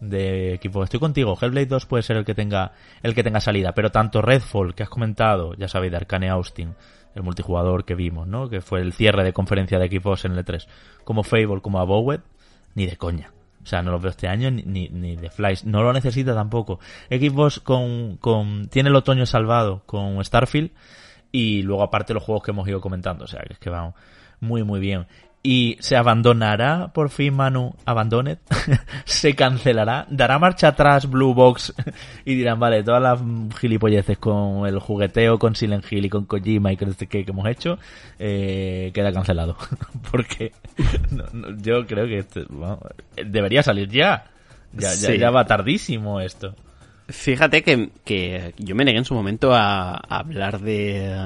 de 0.00 0.54
equipo. 0.54 0.82
Estoy 0.84 1.00
contigo, 1.00 1.36
Hellblade 1.40 1.66
2 1.66 1.86
puede 1.86 2.02
ser 2.02 2.16
el 2.16 2.24
que 2.24 2.34
tenga 2.34 2.72
el 3.02 3.14
que 3.14 3.22
tenga 3.22 3.40
salida, 3.40 3.72
pero 3.72 3.90
tanto 3.90 4.22
Redfall 4.22 4.74
que 4.74 4.82
has 4.82 4.88
comentado, 4.88 5.54
ya 5.54 5.68
sabéis 5.68 5.92
de 5.92 5.96
Arcane 5.96 6.28
Austin, 6.28 6.74
el 7.14 7.22
multijugador 7.22 7.84
que 7.84 7.94
vimos, 7.94 8.26
¿no? 8.26 8.48
Que 8.48 8.60
fue 8.60 8.80
el 8.80 8.92
cierre 8.92 9.24
de 9.24 9.32
conferencia 9.32 9.78
de 9.78 9.86
equipos 9.86 10.24
en 10.24 10.32
el 10.32 10.44
E3, 10.44 10.66
como 11.04 11.22
Fable, 11.22 11.60
como 11.60 11.80
Abowed, 11.80 12.20
ni 12.74 12.86
de 12.86 12.96
coña. 12.96 13.32
O 13.68 13.70
sea, 13.70 13.82
no 13.82 13.90
lo 13.90 14.00
veo 14.00 14.08
este 14.08 14.28
año 14.28 14.50
ni, 14.50 14.88
ni, 14.88 15.16
de 15.16 15.28
Flies. 15.28 15.66
No 15.66 15.82
lo 15.82 15.92
necesita 15.92 16.34
tampoco. 16.34 16.80
Xbox 17.10 17.60
con, 17.60 18.16
con, 18.16 18.68
tiene 18.68 18.88
el 18.88 18.96
otoño 18.96 19.26
salvado 19.26 19.82
con 19.84 20.24
Starfield 20.24 20.70
y 21.30 21.60
luego 21.60 21.82
aparte 21.82 22.14
los 22.14 22.22
juegos 22.22 22.42
que 22.42 22.52
hemos 22.52 22.66
ido 22.66 22.80
comentando. 22.80 23.24
O 23.24 23.26
sea, 23.26 23.42
que 23.42 23.52
es 23.52 23.58
que 23.58 23.68
van 23.68 23.92
muy, 24.40 24.64
muy 24.64 24.80
bien 24.80 25.06
y 25.42 25.76
se 25.80 25.96
abandonará 25.96 26.88
por 26.92 27.10
fin 27.10 27.34
Manu 27.34 27.74
Abandoned, 27.84 28.38
se 29.04 29.34
cancelará, 29.34 30.06
dará 30.10 30.38
marcha 30.38 30.68
atrás 30.68 31.08
Blue 31.08 31.34
Box 31.34 31.74
y 32.24 32.34
dirán, 32.34 32.58
vale, 32.58 32.82
todas 32.82 33.02
las 33.02 33.20
gilipolleces 33.58 34.18
con 34.18 34.66
el 34.66 34.78
jugueteo 34.78 35.38
con 35.38 35.54
Silent 35.54 35.90
Hill 35.90 36.06
y 36.06 36.10
con 36.10 36.24
Kojima 36.24 36.72
y 36.72 36.76
con 36.76 36.90
este 36.90 37.06
que, 37.06 37.24
hemos 37.26 37.48
hecho, 37.48 37.78
eh, 38.18 38.90
queda 38.92 39.12
cancelado. 39.12 39.56
Porque 40.10 40.52
yo 41.58 41.86
creo 41.86 42.06
que 42.06 42.18
este, 42.18 42.44
debería 43.24 43.62
salir 43.62 43.88
ya. 43.88 44.30
Ya, 44.72 44.92
ya, 44.94 45.14
ya 45.14 45.30
va 45.30 45.46
tardísimo 45.46 46.20
esto. 46.20 46.54
Fíjate 47.10 47.62
que, 47.62 47.88
que, 48.04 48.52
yo 48.58 48.74
me 48.74 48.84
negué 48.84 48.98
en 48.98 49.06
su 49.06 49.14
momento 49.14 49.54
a, 49.54 49.96
hablar 49.96 50.60
de, 50.60 51.16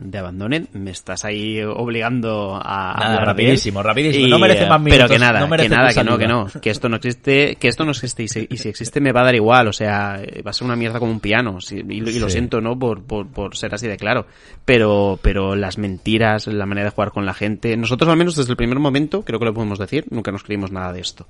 de 0.00 0.18
Abandoned. 0.18 0.68
Me 0.72 0.90
estás 0.90 1.26
ahí 1.26 1.62
obligando 1.62 2.54
a. 2.54 2.96
Nada, 2.98 3.22
rapidísimo, 3.22 3.82
rapidísimo. 3.82 4.28
no 4.28 4.38
merece 4.38 4.66
más 4.66 4.80
minutos. 4.80 4.96
Pero 4.96 5.12
que 5.12 5.18
nada, 5.18 5.46
que 5.58 5.68
nada, 5.68 5.92
que 5.92 6.04
no, 6.04 6.16
que 6.16 6.26
no. 6.26 6.46
Que 6.62 6.70
esto 6.70 6.88
no 6.88 6.96
existe, 6.96 7.56
que 7.56 7.68
esto 7.68 7.84
no 7.84 7.90
existe. 7.90 8.22
Y 8.22 8.28
si, 8.28 8.46
y 8.50 8.56
si, 8.56 8.70
existe 8.70 8.98
me 9.02 9.12
va 9.12 9.20
a 9.20 9.24
dar 9.24 9.34
igual. 9.34 9.68
O 9.68 9.74
sea, 9.74 10.22
va 10.44 10.50
a 10.50 10.54
ser 10.54 10.64
una 10.64 10.74
mierda 10.74 10.98
como 10.98 11.12
un 11.12 11.20
piano. 11.20 11.58
y, 11.70 12.00
lo 12.00 12.30
siento, 12.30 12.62
¿no? 12.62 12.78
Por, 12.78 13.02
por, 13.02 13.28
por, 13.28 13.56
ser 13.58 13.74
así 13.74 13.86
de 13.86 13.98
claro. 13.98 14.26
Pero, 14.64 15.18
pero 15.20 15.54
las 15.54 15.76
mentiras, 15.76 16.46
la 16.46 16.64
manera 16.64 16.86
de 16.86 16.94
jugar 16.94 17.10
con 17.10 17.26
la 17.26 17.34
gente. 17.34 17.76
Nosotros, 17.76 18.08
al 18.08 18.16
menos 18.16 18.36
desde 18.36 18.52
el 18.52 18.56
primer 18.56 18.78
momento, 18.78 19.20
creo 19.20 19.38
que 19.38 19.44
lo 19.44 19.52
podemos 19.52 19.78
decir, 19.78 20.06
nunca 20.08 20.32
nos 20.32 20.44
creímos 20.44 20.72
nada 20.72 20.94
de 20.94 21.00
esto. 21.00 21.26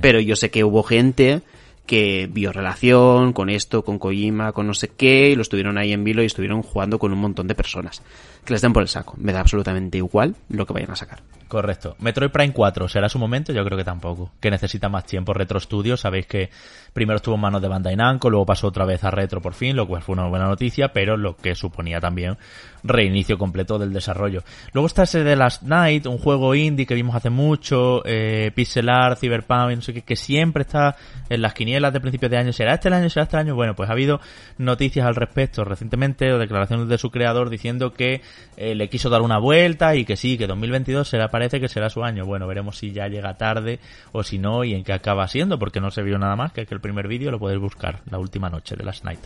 Pero 0.00 0.18
yo 0.18 0.34
sé 0.34 0.50
que 0.50 0.64
hubo 0.64 0.82
gente 0.82 1.42
que 1.86 2.28
vio 2.30 2.52
relación 2.52 3.32
con 3.32 3.50
esto, 3.50 3.84
con 3.84 3.98
Kojima, 3.98 4.52
con 4.52 4.66
no 4.66 4.74
sé 4.74 4.88
qué, 4.88 5.30
y 5.30 5.34
lo 5.34 5.42
estuvieron 5.42 5.78
ahí 5.78 5.92
en 5.92 6.04
vilo 6.04 6.22
y 6.22 6.26
estuvieron 6.26 6.62
jugando 6.62 6.98
con 6.98 7.12
un 7.12 7.18
montón 7.18 7.46
de 7.46 7.54
personas. 7.54 8.02
Que 8.44 8.52
les 8.52 8.62
den 8.62 8.72
por 8.72 8.82
el 8.82 8.88
saco. 8.88 9.14
Me 9.16 9.32
da 9.32 9.40
absolutamente 9.40 9.98
igual 9.98 10.34
lo 10.48 10.66
que 10.66 10.72
vayan 10.72 10.90
a 10.90 10.96
sacar. 10.96 11.22
Correcto. 11.48 11.96
Metroid 12.00 12.30
Prime 12.30 12.52
4, 12.52 12.88
¿será 12.88 13.08
su 13.08 13.18
momento? 13.18 13.52
Yo 13.52 13.64
creo 13.64 13.78
que 13.78 13.84
tampoco. 13.84 14.32
Que 14.40 14.50
necesita 14.50 14.88
más 14.88 15.04
tiempo. 15.04 15.32
Retro 15.32 15.60
Studios, 15.60 16.00
sabéis 16.00 16.26
que 16.26 16.50
primero 16.92 17.16
estuvo 17.16 17.34
en 17.34 17.40
manos 17.42 17.60
de 17.60 17.68
Bandai 17.68 17.96
Namco, 17.96 18.30
luego 18.30 18.46
pasó 18.46 18.68
otra 18.68 18.84
vez 18.84 19.04
a 19.04 19.10
Retro 19.10 19.42
por 19.42 19.54
fin, 19.54 19.76
lo 19.76 19.86
cual 19.86 20.02
fue 20.02 20.14
una 20.14 20.26
buena 20.26 20.46
noticia, 20.46 20.92
pero 20.92 21.16
lo 21.16 21.36
que 21.36 21.54
suponía 21.54 22.00
también 22.00 22.38
reinicio 22.84 23.38
completo 23.38 23.78
del 23.78 23.92
desarrollo. 23.92 24.42
Luego 24.72 24.86
está 24.86 25.04
ese 25.04 25.24
de 25.24 25.36
Last 25.36 25.62
Night, 25.62 26.06
un 26.06 26.18
juego 26.18 26.54
indie 26.54 26.86
que 26.86 26.94
vimos 26.94 27.16
hace 27.16 27.30
mucho, 27.30 28.02
eh, 28.04 28.52
Pixel 28.54 28.88
Art, 28.88 29.18
Cyberpunk, 29.18 29.76
no 29.76 29.82
sé 29.82 29.94
qué, 29.94 30.02
que 30.02 30.16
siempre 30.16 30.62
está 30.62 30.96
en 31.28 31.42
las 31.42 31.54
quinielas 31.54 31.92
de 31.92 32.00
principios 32.00 32.30
de 32.30 32.38
año. 32.38 32.52
¿Será 32.52 32.74
este 32.74 32.88
año? 32.88 33.08
¿Será 33.08 33.24
este 33.24 33.36
año? 33.36 33.54
Bueno, 33.54 33.74
pues 33.74 33.88
ha 33.88 33.92
habido 33.92 34.20
noticias 34.58 35.06
al 35.06 35.16
respecto 35.16 35.64
recientemente 35.64 36.32
o 36.32 36.38
declaraciones 36.38 36.88
de 36.88 36.98
su 36.98 37.10
creador 37.10 37.48
diciendo 37.48 37.92
que 37.92 38.20
eh, 38.56 38.74
le 38.74 38.88
quiso 38.88 39.10
dar 39.10 39.22
una 39.22 39.38
vuelta 39.38 39.96
y 39.96 40.04
que 40.04 40.16
sí, 40.16 40.38
que 40.38 40.46
2022 40.46 41.08
será, 41.08 41.28
parece 41.28 41.60
que 41.60 41.68
será 41.68 41.90
su 41.90 42.04
año. 42.04 42.24
Bueno, 42.24 42.46
veremos 42.46 42.78
si 42.78 42.92
ya 42.92 43.08
llega 43.08 43.34
tarde 43.34 43.80
o 44.12 44.22
si 44.22 44.38
no 44.38 44.64
y 44.64 44.74
en 44.74 44.84
qué 44.84 44.92
acaba 44.92 45.26
siendo, 45.28 45.58
porque 45.58 45.80
no 45.80 45.90
se 45.90 46.02
vio 46.02 46.18
nada 46.18 46.36
más 46.36 46.52
que, 46.52 46.66
que 46.66 46.74
el 46.74 46.80
primer 46.80 47.08
vídeo 47.08 47.30
lo 47.30 47.38
podéis 47.38 47.60
buscar, 47.60 48.00
la 48.10 48.18
última 48.18 48.48
noche 48.50 48.76
de 48.76 48.84
Last 48.84 49.04
Night. 49.04 49.20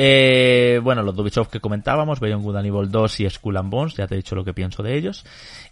Eh, 0.00 0.80
bueno, 0.82 1.02
los 1.02 1.18
Ubisoft 1.18 1.50
que 1.50 1.58
comentábamos, 1.58 2.20
Beyond 2.20 2.44
Good 2.44 2.56
and 2.56 2.66
Evil 2.66 2.90
2 2.90 3.20
y 3.20 3.30
Skull 3.30 3.56
and 3.56 3.70
Bones, 3.70 3.94
ya 3.94 4.06
te 4.06 4.14
he 4.14 4.18
dicho 4.18 4.36
lo 4.36 4.44
que 4.44 4.54
pienso 4.54 4.82
de 4.82 4.96
ellos. 4.96 5.24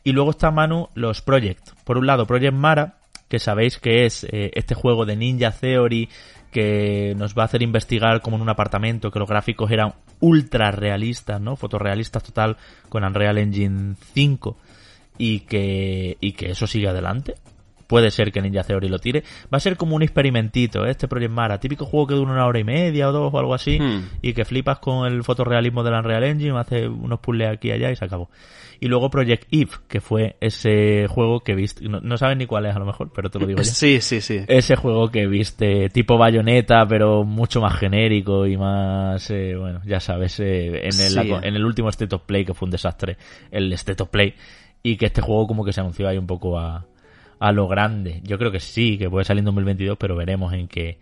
Y 0.03 0.13
luego 0.13 0.31
está 0.31 0.51
Manu, 0.51 0.89
los 0.95 1.23
Project. 1.23 1.71
Por 1.85 1.97
un 1.97 2.07
lado, 2.07 2.27
Project 2.27 2.53
Mara, 2.53 2.97
que 3.29 3.39
sabéis 3.39 3.79
que 3.79 4.05
es 4.05 4.25
eh, 4.25 4.51
este 4.55 4.75
juego 4.75 5.05
de 5.05 5.17
Ninja 5.17 5.53
Theory 5.53 6.09
que 6.57 7.13
nos 7.19 7.35
va 7.35 7.43
a 7.43 7.45
hacer 7.45 7.61
investigar 7.61 8.23
como 8.23 8.37
en 8.37 8.43
un 8.43 8.49
apartamento, 8.49 9.11
que 9.11 9.19
los 9.19 9.29
gráficos 9.29 9.71
eran 9.71 9.93
ultra 10.21 10.71
realistas, 10.71 11.39
¿no? 11.39 11.55
Fotorrealistas 11.55 12.23
total 12.23 12.57
con 12.89 13.05
Unreal 13.05 13.37
Engine 13.37 13.95
5 14.15 14.57
y 15.19 15.41
que, 15.41 16.17
y 16.19 16.33
que 16.33 16.53
eso 16.53 16.67
sigue 16.67 16.89
adelante 16.89 17.35
puede 17.87 18.11
ser 18.11 18.33
que 18.33 18.41
Ninja 18.41 18.63
Theory 18.63 18.89
lo 18.89 18.99
tire. 18.99 19.23
Va 19.53 19.59
a 19.59 19.61
ser 19.61 19.77
como 19.77 19.97
un 19.97 20.03
experimentito, 20.03 20.87
¿eh? 20.87 20.91
este 20.91 21.09
Project 21.09 21.33
Mara, 21.33 21.61
típico 21.61 21.87
juego 21.87 22.07
que 22.07 22.15
dura 22.15 22.33
una 22.33 22.47
hora 22.47 22.59
y 22.59 22.65
media 22.65 23.09
o 23.09 23.13
dos 23.13 23.33
o 23.33 23.39
algo 23.39 23.55
así, 23.55 23.79
hmm. 23.79 24.19
y 24.23 24.33
que 24.33 24.45
flipas 24.45 24.79
con 24.79 25.07
el 25.07 25.23
fotorrealismo 25.23 25.83
del 25.83 25.95
Unreal 25.95 26.25
Engine, 26.25 26.59
hace 26.59 26.89
unos 26.89 27.21
puzzles 27.21 27.49
aquí 27.49 27.69
y 27.69 27.73
allá 27.73 27.91
y 27.91 27.97
se 27.97 28.05
acabó. 28.05 28.31
Y 28.79 28.89
luego 28.89 29.09
Project 29.09 29.47
Eve, 29.51 29.71
que 29.89 30.01
fue 30.01 30.37
ese 30.41 31.07
juego 31.09 31.41
que 31.41 31.55
viste, 31.55 31.89
no, 31.89 32.01
no 32.01 32.19
sabes 32.19 32.37
ni 32.37 32.47
cuál 32.47 32.67
es 32.67 32.77
a 32.77 32.79
lo 32.79 32.85
mejor, 32.85 33.11
pero 33.15 33.31
te 33.31 33.39
lo 33.39 33.47
digo 33.47 33.63
ya. 33.63 33.65
Sí, 33.77 34.01
sí, 34.01 34.21
sí. 34.21 34.41
Ese 34.49 34.77
juego 34.77 35.09
que 35.11 35.27
viste, 35.27 35.89
tipo 35.89 36.19
bayoneta, 36.19 36.87
pero 36.87 37.25
mucho 37.25 37.61
más 37.61 37.79
genérico 37.79 38.47
y 38.47 38.57
más, 38.57 39.31
eh, 39.31 39.55
bueno, 39.57 39.81
ya 39.85 40.01
sabes, 40.01 40.41
eh, 40.41 40.89
en, 40.89 41.01
el, 41.01 41.45
en 41.45 41.57
el 41.57 41.65
último 41.65 41.89
State 41.89 42.15
of 42.15 42.23
Play, 42.23 42.45
que 42.45 42.55
fue 42.55 42.67
un 42.67 42.71
desastre, 42.71 43.17
el 43.51 43.73
State 43.73 44.03
of 44.03 44.11
Play, 44.11 44.35
y 44.83 44.97
que 44.97 45.07
este 45.07 45.23
juego 45.23 45.47
como 45.47 45.65
que 45.65 45.73
se 45.73 45.81
anunció 45.81 46.09
ahí 46.09 46.19
un 46.19 46.27
poco 46.27 46.59
a, 46.59 46.87
a 47.39 47.53
lo 47.53 47.69
grande. 47.69 48.21
Yo 48.25 48.39
creo 48.39 48.51
que 48.51 48.61
sí, 48.61 48.99
que 48.99 49.11
puede 49.11 49.25
salir 49.25 49.41
en 49.41 49.47
2022, 49.47 49.97
pero 49.99 50.17
veremos 50.17 50.53
en 50.53 50.69
qué, 50.69 50.99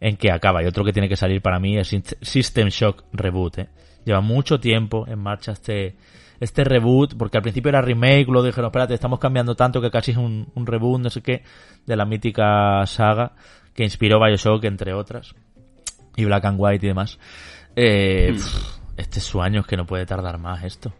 en 0.00 0.16
qué 0.16 0.30
acaba. 0.30 0.62
Y 0.62 0.66
otro 0.66 0.84
que 0.84 0.92
tiene 0.92 1.08
que 1.08 1.16
salir 1.16 1.40
para 1.42 1.58
mí 1.58 1.76
es 1.78 1.94
System 2.22 2.68
Shock 2.68 3.04
Reboot. 3.12 3.58
¿eh? 3.58 3.68
Lleva 4.04 4.20
mucho 4.20 4.60
tiempo 4.60 5.06
en 5.08 5.18
marcha 5.18 5.52
este, 5.52 5.96
este 6.40 6.64
reboot, 6.64 7.16
porque 7.16 7.38
al 7.38 7.42
principio 7.42 7.68
era 7.70 7.82
remake, 7.82 8.26
luego 8.26 8.46
dijeron, 8.46 8.68
espérate, 8.68 8.94
estamos 8.94 9.18
cambiando 9.18 9.54
tanto 9.54 9.80
que 9.80 9.90
casi 9.90 10.12
es 10.12 10.16
un, 10.16 10.48
un 10.54 10.66
reboot, 10.66 11.00
no 11.00 11.10
sé 11.10 11.22
qué, 11.22 11.42
de 11.86 11.96
la 11.96 12.04
mítica 12.04 12.84
saga 12.86 13.32
que 13.74 13.84
inspiró 13.84 14.20
Bioshock, 14.20 14.64
entre 14.64 14.94
otras, 14.94 15.34
y 16.16 16.24
Black 16.24 16.44
and 16.44 16.56
White 16.60 16.86
y 16.86 16.88
demás. 16.88 17.18
Eh, 17.76 18.32
hmm. 18.32 18.98
este 18.98 19.18
es 19.18 19.24
su 19.24 19.42
año, 19.42 19.60
es 19.60 19.66
que 19.66 19.76
no 19.76 19.86
puede 19.86 20.06
tardar 20.06 20.38
más 20.38 20.62
esto. 20.64 20.92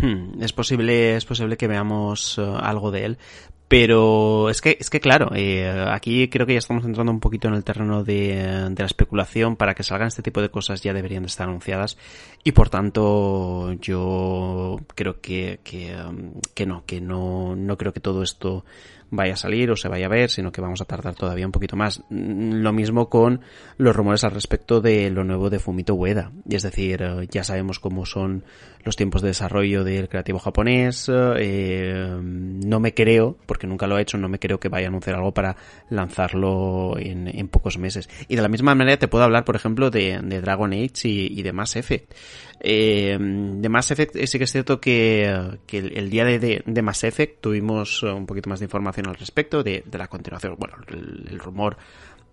Hmm, 0.00 0.42
es 0.42 0.52
posible, 0.52 1.16
es 1.16 1.24
posible 1.24 1.56
que 1.56 1.68
veamos 1.68 2.38
uh, 2.38 2.56
algo 2.56 2.90
de 2.90 3.04
él. 3.04 3.18
Pero 3.68 4.48
es 4.48 4.60
que, 4.60 4.76
es 4.78 4.90
que 4.90 5.00
claro, 5.00 5.32
eh, 5.34 5.68
aquí 5.88 6.28
creo 6.28 6.46
que 6.46 6.52
ya 6.52 6.60
estamos 6.60 6.84
entrando 6.84 7.10
un 7.10 7.18
poquito 7.18 7.48
en 7.48 7.54
el 7.54 7.64
terreno 7.64 8.04
de, 8.04 8.68
de, 8.70 8.82
la 8.82 8.86
especulación. 8.86 9.56
Para 9.56 9.74
que 9.74 9.82
salgan 9.82 10.08
este 10.08 10.22
tipo 10.22 10.40
de 10.40 10.50
cosas 10.50 10.82
ya 10.82 10.92
deberían 10.92 11.24
de 11.24 11.28
estar 11.28 11.48
anunciadas. 11.48 11.98
Y 12.44 12.52
por 12.52 12.70
tanto, 12.70 13.72
yo 13.74 14.78
creo 14.94 15.20
que, 15.20 15.58
que, 15.64 15.96
um, 15.96 16.34
que 16.54 16.64
no, 16.64 16.84
que 16.86 17.00
no, 17.00 17.56
no 17.56 17.76
creo 17.76 17.92
que 17.92 18.00
todo 18.00 18.22
esto 18.22 18.64
vaya 19.10 19.34
a 19.34 19.36
salir 19.36 19.70
o 19.70 19.76
se 19.76 19.88
vaya 19.88 20.06
a 20.06 20.10
ver, 20.10 20.30
sino 20.30 20.52
que 20.52 20.60
vamos 20.60 20.80
a 20.80 20.84
tardar 20.84 21.14
todavía 21.14 21.46
un 21.46 21.52
poquito 21.52 21.76
más. 21.76 22.02
Mm, 22.10 22.62
lo 22.62 22.72
mismo 22.72 23.08
con 23.08 23.40
los 23.78 23.94
rumores 23.94 24.24
al 24.24 24.32
respecto 24.32 24.80
de 24.80 25.10
lo 25.10 25.24
nuevo 25.24 25.50
de 25.50 25.58
Fumito 25.58 25.94
Ueda. 25.94 26.32
Es 26.48 26.62
decir, 26.62 27.02
eh, 27.02 27.26
ya 27.30 27.44
sabemos 27.44 27.78
cómo 27.78 28.06
son 28.06 28.44
los 28.84 28.96
tiempos 28.96 29.22
de 29.22 29.28
desarrollo 29.28 29.84
del 29.84 30.08
creativo 30.08 30.38
japonés. 30.38 31.10
Eh, 31.10 32.18
no 32.22 32.80
me 32.80 32.94
creo, 32.94 33.36
porque 33.46 33.66
nunca 33.66 33.86
lo 33.86 33.98
he 33.98 34.02
hecho, 34.02 34.16
no 34.16 34.28
me 34.28 34.38
creo 34.38 34.60
que 34.60 34.68
vaya 34.68 34.86
a 34.86 34.88
anunciar 34.88 35.16
algo 35.16 35.32
para 35.32 35.56
lanzarlo 35.90 36.96
en, 36.98 37.28
en 37.28 37.48
pocos 37.48 37.78
meses. 37.78 38.08
Y 38.28 38.36
de 38.36 38.42
la 38.42 38.48
misma 38.48 38.74
manera 38.74 38.96
te 38.96 39.08
puedo 39.08 39.24
hablar, 39.24 39.44
por 39.44 39.56
ejemplo, 39.56 39.90
de, 39.90 40.20
de 40.22 40.40
Dragon 40.40 40.72
Age 40.72 41.08
y, 41.08 41.42
de 41.42 41.52
Mass 41.52 41.76
Effect. 41.76 42.14
Eh, 42.60 43.18
de 43.18 43.68
Mass 43.68 43.90
Effect 43.90 44.16
sí 44.24 44.38
que 44.38 44.44
es 44.44 44.52
cierto 44.52 44.80
que, 44.80 45.24
el, 45.72 46.10
día 46.10 46.24
de, 46.24 46.82
Mass 46.82 47.04
Effect 47.04 47.40
tuvimos 47.40 48.02
un 48.02 48.24
poquito 48.24 48.48
más 48.48 48.60
de 48.60 48.66
información 48.66 48.95
al 49.04 49.16
respecto 49.16 49.62
de, 49.62 49.84
la 49.92 50.08
continuación, 50.08 50.56
bueno, 50.58 50.76
el 50.88 51.38
rumor 51.38 51.76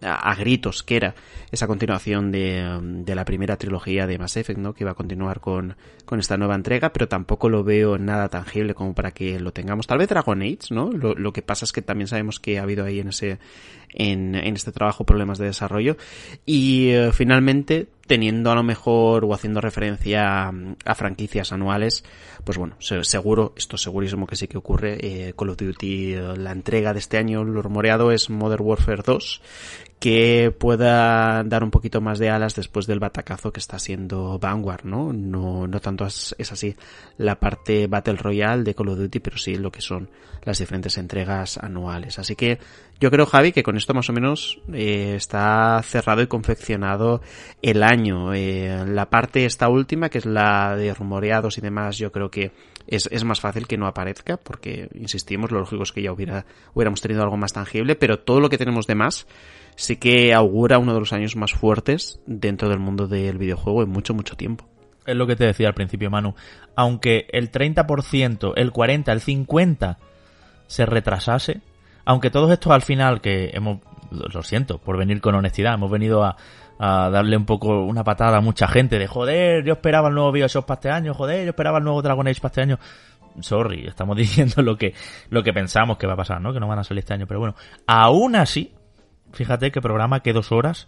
a, 0.04 0.36
gritos 0.36 0.84
que 0.84 0.98
era 0.98 1.16
esa 1.52 1.68
continuación 1.68 2.32
de, 2.32 2.80
de, 2.82 3.16
la 3.16 3.26
primera 3.26 3.58
trilogía 3.58 4.08
de 4.08 4.18
Mass 4.18 4.38
Effect, 4.38 4.60
¿no? 4.60 4.74
Que 4.74 4.84
iba 4.84 4.92
a 4.92 4.96
continuar 4.96 5.40
con, 5.40 5.76
con 6.06 6.20
esta 6.20 6.38
nueva 6.38 6.56
entrega, 6.56 6.92
pero 6.92 7.08
tampoco 7.08 7.50
lo 7.50 7.64
veo 7.64 7.98
nada 7.98 8.30
tangible 8.30 8.74
como 8.74 8.94
para 8.94 9.12
que 9.12 9.40
lo 9.40 9.52
tengamos. 9.52 9.88
Tal 9.88 9.98
vez 9.98 10.10
Dragon 10.10 10.42
Age, 10.42 10.72
¿no? 10.72 10.92
Lo, 10.92 11.16
lo 11.16 11.34
que 11.34 11.42
pasa 11.42 11.66
es 11.66 11.72
que 11.72 11.82
también 11.82 12.08
sabemos 12.08 12.40
que 12.40 12.60
ha 12.60 12.64
habido 12.64 12.86
ahí 12.86 13.00
en 13.00 13.10
ese, 13.10 13.40
en, 13.94 14.36
este 14.36 14.72
trabajo 14.72 15.06
problemas 15.06 15.38
de 15.38 15.46
desarrollo. 15.46 15.98
Y 16.46 16.90
eh, 16.90 17.12
finalmente, 17.14 17.88
teniendo 18.08 18.52
a 18.52 18.56
lo 18.56 18.64
mejor 18.64 19.26
o 19.26 19.34
haciendo 19.34 19.62
referencia 19.62 20.50
a, 20.50 20.96
franquicias 20.96 21.52
anuales, 21.52 22.04
pues 22.44 22.58
bueno, 22.58 22.76
seguro, 22.80 23.54
esto 23.56 23.78
segurísimo 23.78 24.28
que 24.28 24.36
sí 24.36 24.48
que 24.48 24.58
ocurre. 24.58 24.98
Eh, 25.00 25.34
Call 25.38 25.50
of 25.50 25.58
Duty, 25.58 26.14
eh, 26.14 26.22
la 26.38 26.52
entrega 26.52 26.94
de 26.94 27.00
este 27.00 27.18
año, 27.18 27.44
lo 27.44 27.62
rumoreado 27.62 28.12
es 28.12 28.30
Modern 28.30 28.64
Warfare 28.64 29.04
2, 29.06 29.42
que 30.04 30.52
pueda 30.52 31.46
dar 31.46 31.64
un 31.64 31.72
poquito 31.72 32.02
más 32.02 32.20
de 32.20 32.30
alas 32.30 32.56
después 32.56 32.88
del 32.88 33.00
batacazo 33.00 33.54
que 33.54 33.62
está 33.62 33.80
siendo 33.80 34.38
Vanguard, 34.38 34.84
¿no? 34.84 35.14
No, 35.14 35.66
no 35.66 35.80
tanto 35.80 36.06
es, 36.06 36.36
así 36.52 36.76
la 37.18 37.40
parte 37.40 37.88
Battle 37.88 38.18
Royale 38.18 38.64
de 38.64 38.76
Call 38.76 38.90
of 38.90 38.98
Duty, 38.98 39.22
pero 39.22 39.38
sí 39.38 39.56
lo 39.56 39.72
que 39.72 39.80
son 39.80 40.10
las 40.44 40.60
diferentes 40.60 40.98
entregas 40.98 41.58
anuales. 41.58 42.20
Así 42.20 42.36
que 42.36 42.60
yo 43.00 43.12
creo, 43.12 43.26
Javi, 43.26 43.54
que 43.54 43.64
con 43.64 43.78
esto 43.78 43.94
más 43.94 44.10
o 44.10 44.12
menos 44.12 44.60
eh, 44.74 45.14
está 45.16 45.82
cerrado 45.84 46.22
y 46.22 46.28
confeccionado 46.28 47.22
el 47.62 47.82
año. 47.82 48.34
Eh, 48.34 48.84
la 48.86 49.10
parte 49.10 49.46
esta 49.46 49.70
última, 49.70 50.10
que 50.10 50.18
es 50.18 50.26
la 50.26 50.76
de 50.76 50.94
rumoreados 50.94 51.58
y 51.58 51.62
demás, 51.62 51.98
yo 51.98 52.12
creo 52.12 52.30
que 52.30 52.52
es, 52.88 53.08
es 53.10 53.24
más 53.24 53.40
fácil 53.40 53.68
que 53.68 53.78
no 53.78 53.88
aparezca, 53.88 54.36
porque, 54.36 54.90
insistimos, 54.96 55.50
lo 55.52 55.60
lógico 55.60 55.84
es 55.84 55.94
que 55.94 56.02
ya 56.02 56.12
hubiera, 56.12 56.46
hubiéramos 56.74 57.00
tenido 57.00 57.24
algo 57.24 57.38
más 57.38 57.54
tangible, 57.54 57.96
pero 57.96 58.20
todo 58.20 58.42
lo 58.42 58.50
que 58.50 58.58
tenemos 58.58 58.86
de 58.86 58.96
más 58.96 59.28
sí 59.76 59.98
que 59.98 60.34
augura 60.34 60.78
uno 60.78 60.94
de 60.94 61.00
los 61.00 61.14
años 61.14 61.36
más 61.36 61.54
fuertes 61.54 62.20
dentro 62.26 62.70
del 62.70 62.80
mundo 62.80 63.08
del 63.08 63.38
videojuego 63.38 63.84
en 63.84 63.90
mucho, 63.90 64.14
mucho 64.14 64.36
tiempo. 64.36 64.66
Es 65.06 65.16
lo 65.16 65.28
que 65.28 65.36
te 65.36 65.46
decía 65.46 65.68
al 65.68 65.74
principio, 65.74 66.10
Manu. 66.10 66.36
Aunque 66.76 67.28
el 67.32 67.52
30%, 67.52 68.54
el 68.56 68.72
40%, 68.72 69.12
el 69.12 69.22
50% 69.22 69.98
se 70.68 70.86
retrasase, 70.86 71.62
aunque 72.06 72.30
todos 72.30 72.52
estos 72.52 72.72
al 72.72 72.82
final 72.82 73.22
que 73.22 73.52
hemos, 73.54 73.80
lo 74.12 74.44
siento, 74.44 74.80
por 74.80 74.98
venir 74.98 75.22
con 75.22 75.36
honestidad, 75.36 75.76
hemos 75.76 75.92
venido 75.92 76.24
a, 76.24 76.38
a 76.80 77.10
darle 77.10 77.38
un 77.38 77.46
poco 77.46 77.84
una 77.84 78.04
patada 78.04 78.38
a 78.38 78.42
mucha 78.42 78.68
gente 78.68 78.98
de 78.98 79.08
joder, 79.08 79.64
yo 79.64 79.74
esperaba 79.74 80.10
el 80.10 80.16
nuevo 80.16 80.32
Bioshock 80.32 80.66
para 80.66 80.80
este 80.80 80.90
año, 80.90 81.14
joder, 81.14 81.44
yo 81.44 81.50
esperaba 81.50 81.78
el 81.78 81.84
nuevo 81.84 82.02
Dragon 82.02 82.28
Age 82.28 82.42
para 82.42 82.52
este 82.52 82.62
año. 82.62 82.80
Sorry, 83.40 83.88
estamos 83.88 84.16
diciendo 84.18 84.62
lo 84.62 84.78
que, 84.78 84.94
lo 85.30 85.44
que 85.44 85.54
pensamos 85.54 85.98
que 85.98 86.08
va 86.08 86.14
a 86.14 86.18
pasar, 86.18 86.42
¿no? 86.42 86.54
Que 86.54 86.60
no 86.60 86.68
van 86.68 86.80
a 86.80 86.84
salir 86.84 87.00
este 87.00 87.14
año, 87.14 87.28
pero 87.28 87.40
bueno, 87.40 87.56
aún 87.88 88.36
así, 88.36 88.74
fíjate 89.34 89.72
que 89.72 89.82
programa 89.82 90.22
que 90.22 90.34
dos 90.34 90.52
horas 90.52 90.88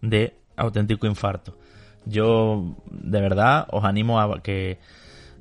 de 0.00 0.34
auténtico 0.56 1.06
infarto. 1.06 1.56
Yo, 2.04 2.76
de 2.90 3.20
verdad, 3.20 3.66
os 3.70 3.84
animo 3.84 4.20
a 4.20 4.40
que 4.40 4.78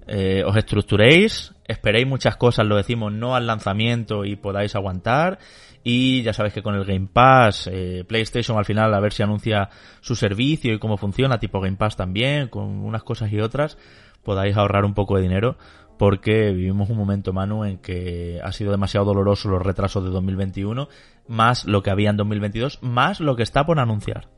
eh, 0.08 0.44
os 0.46 0.56
estructuréis, 0.56 1.54
esperéis 1.68 2.08
muchas 2.08 2.38
cosas, 2.38 2.66
lo 2.66 2.76
decimos, 2.76 3.14
no 3.14 3.36
al 3.36 3.48
lanzamiento 3.48 4.26
y 4.26 4.36
podáis 4.36 4.76
aguantar. 4.76 5.40
Y 5.84 6.24
ya 6.24 6.34
sabéis 6.34 6.56
que 6.56 6.64
con 6.64 6.74
el 6.74 6.84
Game 6.84 7.08
Pass, 7.14 7.70
eh, 7.72 8.04
PlayStation 8.08 8.58
al 8.58 8.66
final 8.66 8.92
a 8.94 9.00
ver 9.00 9.14
si 9.14 9.22
anuncia 9.22 9.70
su 10.02 10.16
servicio 10.16 10.74
y 10.74 10.80
cómo 10.80 10.98
funciona, 10.98 11.38
tipo 11.38 11.62
Game 11.62 11.78
Pass 11.78 11.96
también, 11.96 12.48
con 12.48 12.84
unas 12.84 13.04
cosas 13.04 13.32
y 13.32 13.40
otras, 13.40 13.78
podáis 14.24 14.58
ahorrar 14.58 14.84
un 14.84 14.96
poco 14.96 15.16
de 15.16 15.22
dinero 15.22 15.58
porque 15.98 16.52
vivimos 16.52 16.90
un 16.90 16.98
momento, 16.98 17.34
Manu, 17.34 17.64
en 17.64 17.78
que 17.78 18.40
ha 18.44 18.52
sido 18.52 18.72
demasiado 18.72 19.06
doloroso 19.06 19.50
los 19.50 19.62
retrasos 19.62 20.04
de 20.04 20.10
2021, 20.10 20.90
más 21.28 21.66
lo 21.66 21.84
que 21.84 21.90
había 21.90 22.10
en 22.10 22.18
2022, 22.18 22.80
más 22.82 23.20
lo 23.20 23.36
que 23.36 23.44
está 23.44 23.66
por 23.66 23.80
anunciar. 23.80 24.30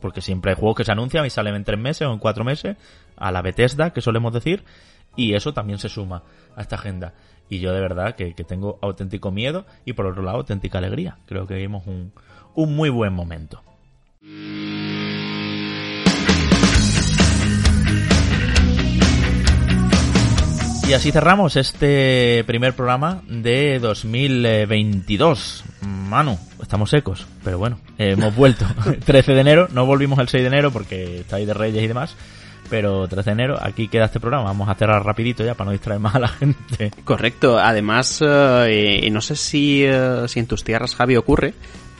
Porque 0.00 0.20
siempre 0.20 0.52
hay 0.52 0.56
juegos 0.56 0.76
que 0.76 0.84
se 0.84 0.92
anuncian 0.92 1.24
y 1.24 1.30
salen 1.30 1.54
en 1.54 1.64
tres 1.64 1.80
meses 1.80 2.06
o 2.06 2.12
en 2.12 2.18
cuatro 2.18 2.44
meses, 2.44 2.76
a 3.16 3.32
la 3.32 3.42
Bethesda, 3.42 3.92
que 3.92 4.02
solemos 4.02 4.32
decir, 4.32 4.64
y 5.16 5.34
eso 5.34 5.54
también 5.54 5.78
se 5.78 5.88
suma 5.88 6.22
a 6.54 6.60
esta 6.60 6.76
agenda. 6.76 7.14
Y 7.48 7.60
yo 7.60 7.72
de 7.72 7.80
verdad 7.80 8.14
que, 8.14 8.34
que 8.34 8.44
tengo 8.44 8.78
auténtico 8.82 9.30
miedo 9.30 9.64
y 9.84 9.94
por 9.94 10.06
otro 10.06 10.22
lado 10.22 10.38
auténtica 10.38 10.78
alegría. 10.78 11.18
Creo 11.26 11.46
que 11.46 11.54
vivimos 11.54 11.86
un, 11.86 12.12
un 12.54 12.76
muy 12.76 12.90
buen 12.90 13.14
momento. 13.14 13.62
Y 20.88 20.92
así 20.92 21.10
cerramos 21.10 21.56
este 21.56 22.44
primer 22.46 22.74
programa 22.74 23.20
de 23.26 23.80
2022. 23.80 25.64
Manu, 25.80 26.38
estamos 26.62 26.90
secos, 26.90 27.26
pero 27.42 27.58
bueno, 27.58 27.80
hemos 27.98 28.36
vuelto. 28.36 28.64
13 29.04 29.32
de 29.34 29.40
enero, 29.40 29.68
no 29.72 29.84
volvimos 29.84 30.20
el 30.20 30.28
6 30.28 30.44
de 30.44 30.46
enero 30.46 30.70
porque 30.70 31.20
está 31.20 31.36
ahí 31.36 31.44
de 31.44 31.54
Reyes 31.54 31.82
y 31.82 31.88
demás. 31.88 32.14
Pero 32.70 33.08
13 33.08 33.30
de 33.30 33.32
enero, 33.32 33.58
aquí 33.60 33.88
queda 33.88 34.04
este 34.04 34.20
programa. 34.20 34.44
Vamos 34.44 34.68
a 34.68 34.76
cerrar 34.76 35.04
rapidito 35.04 35.44
ya 35.44 35.54
para 35.54 35.66
no 35.66 35.72
distraer 35.72 35.98
más 35.98 36.14
a 36.14 36.20
la 36.20 36.28
gente. 36.28 36.92
Correcto. 37.04 37.58
Además, 37.58 38.22
eh, 38.24 39.08
no 39.10 39.20
sé 39.20 39.34
si, 39.34 39.84
eh, 39.84 40.28
si 40.28 40.38
en 40.38 40.46
tus 40.46 40.62
tierras, 40.62 40.94
Javi, 40.94 41.16
ocurre, 41.16 41.54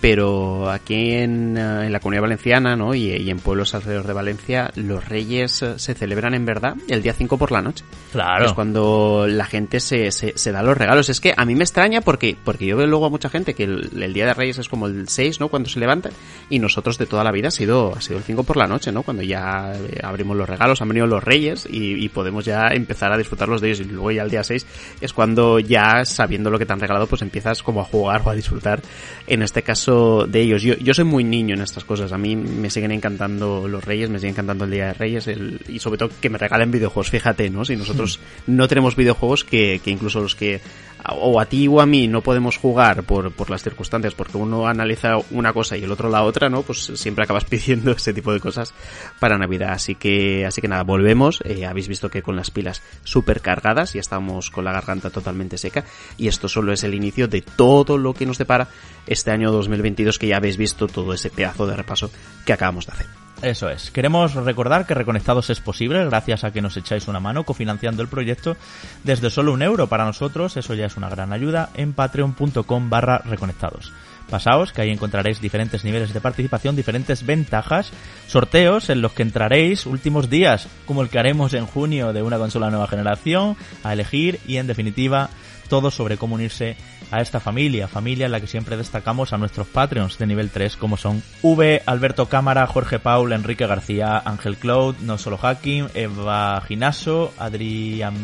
pero 0.08 0.70
aquí 0.70 1.14
en, 1.14 1.58
eh, 1.58 1.86
en, 1.86 1.92
la 1.92 1.98
comunidad 1.98 2.22
valenciana 2.22 2.76
¿no? 2.76 2.94
Y, 2.94 3.10
y, 3.10 3.28
en 3.28 3.40
pueblos 3.40 3.74
alrededor 3.74 4.06
de 4.06 4.12
Valencia 4.12 4.70
los 4.76 5.08
reyes 5.08 5.62
eh, 5.62 5.80
se 5.80 5.94
celebran 5.94 6.32
en 6.32 6.46
verdad 6.46 6.76
el 6.86 7.02
día 7.02 7.12
5 7.12 7.36
por 7.36 7.50
la 7.50 7.60
noche. 7.60 7.84
Claro. 8.12 8.46
Es 8.46 8.52
cuando 8.52 9.26
la 9.28 9.46
gente 9.46 9.80
se, 9.80 10.12
se, 10.12 10.38
se, 10.38 10.52
da 10.52 10.62
los 10.62 10.78
regalos. 10.78 11.08
Es 11.08 11.20
que 11.20 11.34
a 11.36 11.44
mí 11.44 11.56
me 11.56 11.64
extraña 11.64 12.02
porque, 12.02 12.36
porque 12.44 12.66
yo 12.66 12.76
veo 12.76 12.86
luego 12.86 13.06
a 13.06 13.10
mucha 13.10 13.28
gente 13.28 13.54
que 13.54 13.64
el, 13.64 14.00
el, 14.00 14.12
día 14.12 14.26
de 14.26 14.34
reyes 14.34 14.58
es 14.58 14.68
como 14.68 14.86
el 14.86 15.08
6, 15.08 15.40
¿no? 15.40 15.48
Cuando 15.48 15.68
se 15.68 15.80
levantan 15.80 16.12
y 16.50 16.60
nosotros 16.60 16.98
de 16.98 17.06
toda 17.06 17.24
la 17.24 17.32
vida 17.32 17.48
ha 17.48 17.50
sido, 17.50 17.92
ha 17.96 18.00
sido 18.00 18.18
el 18.18 18.24
5 18.24 18.44
por 18.44 18.58
la 18.58 18.68
noche, 18.68 18.92
¿no? 18.92 19.02
Cuando 19.02 19.24
ya 19.24 19.72
eh, 19.74 19.98
abrimos 20.04 20.36
los 20.36 20.48
regalos, 20.48 20.80
han 20.82 20.88
venido 20.88 21.08
los 21.08 21.24
reyes 21.24 21.66
y, 21.68 22.04
y 22.04 22.08
podemos 22.10 22.44
ya 22.44 22.68
empezar 22.68 23.12
a 23.12 23.18
disfrutarlos 23.18 23.60
de 23.60 23.70
ellos 23.70 23.80
y 23.80 23.84
luego 23.90 24.12
ya 24.12 24.22
el 24.22 24.30
día 24.30 24.44
6 24.44 24.66
es 25.00 25.12
cuando 25.12 25.58
ya 25.58 26.04
sabiendo 26.04 26.48
lo 26.48 26.60
que 26.60 26.64
te 26.64 26.72
han 26.72 26.78
regalado 26.80 27.08
pues 27.08 27.22
empiezas 27.22 27.64
como 27.64 27.80
a 27.80 27.84
jugar 27.84 28.22
o 28.24 28.30
a 28.30 28.36
disfrutar 28.36 28.80
en 29.26 29.42
este 29.42 29.62
caso 29.62 29.95
de 30.26 30.40
ellos. 30.40 30.62
Yo, 30.62 30.74
yo 30.74 30.94
soy 30.94 31.04
muy 31.04 31.24
niño 31.24 31.54
en 31.54 31.62
estas 31.62 31.84
cosas. 31.84 32.12
A 32.12 32.18
mí 32.18 32.36
me 32.36 32.70
siguen 32.70 32.92
encantando 32.92 33.68
los 33.68 33.84
Reyes, 33.84 34.10
me 34.10 34.18
siguen 34.18 34.34
encantando 34.34 34.64
el 34.64 34.70
Día 34.70 34.86
de 34.86 34.94
Reyes 34.94 35.26
el, 35.28 35.60
y 35.68 35.78
sobre 35.78 35.98
todo 35.98 36.10
que 36.20 36.30
me 36.30 36.38
regalen 36.38 36.70
videojuegos. 36.70 37.10
Fíjate, 37.10 37.50
¿no? 37.50 37.64
Si 37.64 37.76
nosotros 37.76 38.20
no 38.46 38.68
tenemos 38.68 38.96
videojuegos 38.96 39.44
que, 39.44 39.80
que 39.82 39.90
incluso 39.90 40.20
los 40.20 40.34
que 40.34 40.60
o 41.08 41.40
a 41.40 41.46
ti 41.46 41.68
o 41.68 41.80
a 41.80 41.86
mí 41.86 42.08
no 42.08 42.22
podemos 42.22 42.56
jugar 42.56 43.04
por, 43.04 43.30
por 43.32 43.50
las 43.50 43.62
circunstancias 43.62 44.14
porque 44.14 44.36
uno 44.36 44.66
analiza 44.66 45.16
una 45.30 45.52
cosa 45.52 45.76
y 45.76 45.84
el 45.84 45.92
otro 45.92 46.08
la 46.08 46.22
otra, 46.22 46.48
¿no? 46.48 46.62
Pues 46.62 46.90
siempre 46.94 47.24
acabas 47.24 47.44
pidiendo 47.50 47.92
ese 47.92 48.12
tipo 48.12 48.32
de 48.32 48.40
cosas 48.40 48.74
para 49.20 49.38
Navidad. 49.38 49.72
Así 49.72 49.94
que, 49.94 50.46
así 50.46 50.60
que 50.60 50.68
nada, 50.68 50.82
volvemos. 50.82 51.40
Eh, 51.44 51.66
habéis 51.66 51.88
visto 51.88 52.10
que 52.10 52.22
con 52.22 52.36
las 52.36 52.50
pilas 52.50 52.82
súper 53.04 53.40
cargadas 53.40 53.92
ya 53.92 54.00
estamos 54.00 54.50
con 54.50 54.64
la 54.64 54.72
garganta 54.72 55.10
totalmente 55.10 55.58
seca 55.58 55.84
y 56.16 56.28
esto 56.28 56.48
solo 56.48 56.72
es 56.72 56.82
el 56.84 56.94
inicio 56.94 57.28
de 57.28 57.42
todo 57.42 57.98
lo 57.98 58.14
que 58.14 58.26
nos 58.26 58.38
depara 58.38 58.68
este 59.06 59.30
año 59.30 59.50
2022 59.50 60.18
que 60.18 60.28
ya 60.28 60.36
habéis 60.36 60.56
visto 60.56 60.86
todo 60.86 61.12
ese 61.12 61.30
pedazo 61.30 61.66
de 61.66 61.76
repaso 61.76 62.10
que 62.44 62.52
acabamos 62.52 62.86
de 62.86 62.92
hacer. 62.92 63.06
Eso 63.42 63.68
es. 63.68 63.90
Queremos 63.90 64.34
recordar 64.34 64.86
que 64.86 64.94
Reconectados 64.94 65.50
es 65.50 65.60
posible 65.60 66.04
gracias 66.06 66.42
a 66.42 66.52
que 66.52 66.62
nos 66.62 66.76
echáis 66.76 67.06
una 67.06 67.20
mano 67.20 67.44
cofinanciando 67.44 68.02
el 68.02 68.08
proyecto 68.08 68.56
desde 69.04 69.28
solo 69.28 69.52
un 69.52 69.62
euro 69.62 69.88
para 69.88 70.06
nosotros. 70.06 70.56
Eso 70.56 70.74
ya 70.74 70.86
es 70.86 70.96
una 70.96 71.10
gran 71.10 71.32
ayuda 71.32 71.70
en 71.74 71.92
patreon.com 71.92 72.90
barra 72.90 73.18
reconectados. 73.18 73.92
Pasaos, 74.30 74.72
que 74.72 74.80
ahí 74.80 74.90
encontraréis 74.90 75.40
diferentes 75.40 75.84
niveles 75.84 76.12
de 76.12 76.20
participación, 76.20 76.74
diferentes 76.74 77.24
ventajas, 77.24 77.92
sorteos 78.26 78.90
en 78.90 79.00
los 79.00 79.12
que 79.12 79.22
entraréis 79.22 79.86
últimos 79.86 80.28
días, 80.28 80.66
como 80.84 81.02
el 81.02 81.10
que 81.10 81.18
haremos 81.18 81.54
en 81.54 81.66
junio 81.66 82.12
de 82.12 82.22
una 82.22 82.38
consola 82.38 82.70
nueva 82.70 82.88
generación, 82.88 83.56
a 83.84 83.92
elegir 83.92 84.40
y 84.46 84.56
en 84.56 84.66
definitiva 84.66 85.30
todo 85.68 85.90
sobre 85.90 86.16
cómo 86.16 86.34
unirse 86.34 86.76
a 87.10 87.20
esta 87.20 87.40
familia, 87.40 87.88
familia 87.88 88.26
en 88.26 88.32
la 88.32 88.40
que 88.40 88.46
siempre 88.46 88.76
destacamos 88.76 89.32
a 89.32 89.38
nuestros 89.38 89.66
Patreons 89.66 90.18
de 90.18 90.26
nivel 90.26 90.50
3 90.50 90.76
como 90.76 90.96
son 90.96 91.22
V, 91.42 91.82
Alberto 91.86 92.26
Cámara, 92.26 92.66
Jorge 92.66 92.98
Paul, 92.98 93.32
Enrique 93.32 93.66
García, 93.66 94.22
Ángel 94.24 94.56
Cloud, 94.56 94.96
No 95.00 95.18
Solo 95.18 95.38
Hacking, 95.38 95.88
Eva 95.94 96.60
Ginaso, 96.66 97.32
Adrián 97.38 98.16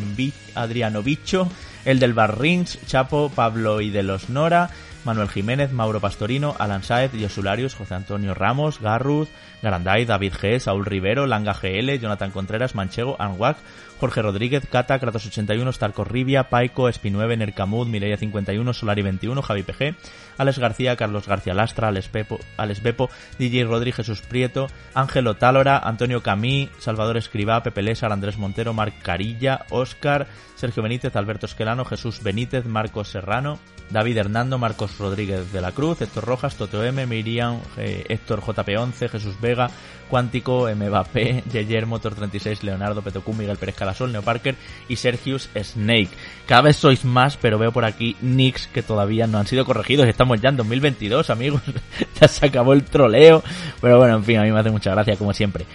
Adriano 0.54 1.02
Bicho, 1.02 1.48
el 1.84 1.98
del 1.98 2.14
Bar 2.14 2.40
Rings, 2.40 2.78
Chapo, 2.86 3.30
Pablo 3.34 3.80
y 3.80 3.90
de 3.90 4.02
los 4.02 4.28
Nora, 4.28 4.70
Manuel 5.04 5.28
Jiménez, 5.28 5.72
Mauro 5.72 6.00
Pastorino, 6.00 6.54
Alan 6.58 6.82
Saez, 6.82 7.12
Yosularius, 7.12 7.74
José 7.74 7.94
Antonio 7.94 8.34
Ramos, 8.34 8.80
Garruz, 8.80 9.28
Garanday, 9.62 10.04
David 10.04 10.34
G, 10.34 10.58
Saúl 10.58 10.84
Rivero, 10.84 11.26
Langa 11.26 11.54
GL, 11.54 11.98
Jonathan 11.98 12.30
Contreras, 12.30 12.74
Manchego, 12.74 13.16
Anwak, 13.18 13.56
Jorge 14.02 14.20
Rodríguez, 14.20 14.66
Cata, 14.66 14.98
Kratos81, 15.00 15.72
Starco 15.72 16.02
Rivia, 16.02 16.48
Paico, 16.48 16.90
Espi9, 16.90 17.38
Nercamud, 17.38 17.86
Mireia51, 17.86 18.74
Solari21, 18.74 19.40
Javi 19.42 19.62
PG, 19.62 19.94
Alex 20.38 20.58
García, 20.58 20.96
Carlos 20.96 21.26
García 21.26 21.54
Lastra, 21.54 21.88
Alex, 21.88 22.08
Pepo, 22.08 22.38
Alex 22.56 22.82
Bepo, 22.82 23.10
DJ 23.38 23.64
Rodríguez 23.64 23.96
Jesús 23.96 24.20
Prieto, 24.22 24.66
Ángelo 24.94 25.34
Tálora, 25.34 25.78
Antonio 25.78 26.22
Camí, 26.22 26.70
Salvador 26.78 27.16
Escribá, 27.16 27.62
Pepe 27.62 27.82
Lésar, 27.82 28.12
Andrés 28.12 28.38
Montero, 28.38 28.72
Marc 28.72 28.94
Carilla, 29.02 29.66
Óscar, 29.70 30.26
Sergio 30.56 30.82
Benítez, 30.82 31.16
Alberto 31.16 31.46
Esquelano, 31.46 31.84
Jesús 31.84 32.22
Benítez, 32.22 32.66
Marcos 32.66 33.08
Serrano, 33.08 33.58
David 33.90 34.16
Hernando, 34.16 34.58
Marcos 34.58 34.96
Rodríguez 34.98 35.52
de 35.52 35.60
la 35.60 35.72
Cruz, 35.72 36.00
Héctor 36.00 36.24
Rojas, 36.24 36.56
Toto 36.56 36.82
M, 36.84 37.06
Miriam, 37.06 37.60
eh, 37.76 38.04
Héctor 38.08 38.40
JP11, 38.40 39.08
Jesús 39.08 39.40
Vega, 39.40 39.68
Cuántico, 40.08 40.68
MBP, 40.68 41.42
Yeyer, 41.52 41.86
Motor 41.86 42.14
36, 42.14 42.62
Leonardo 42.64 43.02
Petocú, 43.02 43.32
Miguel 43.34 43.56
Pérez 43.56 43.74
Calasol, 43.74 44.12
Neo 44.12 44.22
Parker 44.22 44.56
y 44.88 44.96
Sergius 44.96 45.50
Snake. 45.54 46.10
Cada 46.46 46.62
vez 46.62 46.76
sois 46.76 47.04
más, 47.04 47.36
pero 47.36 47.58
veo 47.58 47.72
por 47.72 47.84
aquí 47.84 48.16
nicks 48.20 48.66
que 48.66 48.82
todavía 48.82 49.26
no 49.26 49.38
han 49.38 49.46
sido 49.46 49.64
corregidos. 49.64 50.06
Ya 50.40 50.48
en 50.50 50.56
2022, 50.56 51.30
amigos. 51.30 51.62
ya 52.20 52.28
se 52.28 52.46
acabó 52.46 52.72
el 52.72 52.84
troleo. 52.84 53.42
Pero 53.80 53.98
bueno, 53.98 54.16
en 54.16 54.24
fin, 54.24 54.38
a 54.38 54.42
mí 54.42 54.52
me 54.52 54.60
hace 54.60 54.70
mucha 54.70 54.90
gracia, 54.92 55.16
como 55.16 55.32
siempre. 55.32 55.66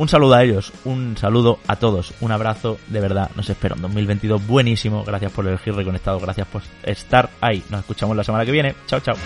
Un 0.00 0.08
saludo 0.08 0.34
a 0.34 0.42
ellos, 0.42 0.72
un 0.86 1.14
saludo 1.18 1.58
a 1.66 1.76
todos, 1.76 2.14
un 2.22 2.32
abrazo, 2.32 2.78
de 2.86 3.00
verdad, 3.00 3.30
nos 3.36 3.50
espero 3.50 3.74
en 3.74 3.82
2022 3.82 4.46
buenísimo, 4.46 5.04
gracias 5.04 5.30
por 5.30 5.46
elegir 5.46 5.74
reconectado, 5.74 6.18
gracias 6.18 6.46
por 6.46 6.62
estar 6.82 7.28
ahí, 7.42 7.62
nos 7.68 7.80
escuchamos 7.80 8.16
la 8.16 8.24
semana 8.24 8.46
que 8.46 8.50
viene, 8.50 8.74
chao 8.86 9.00
chao. 9.00 9.16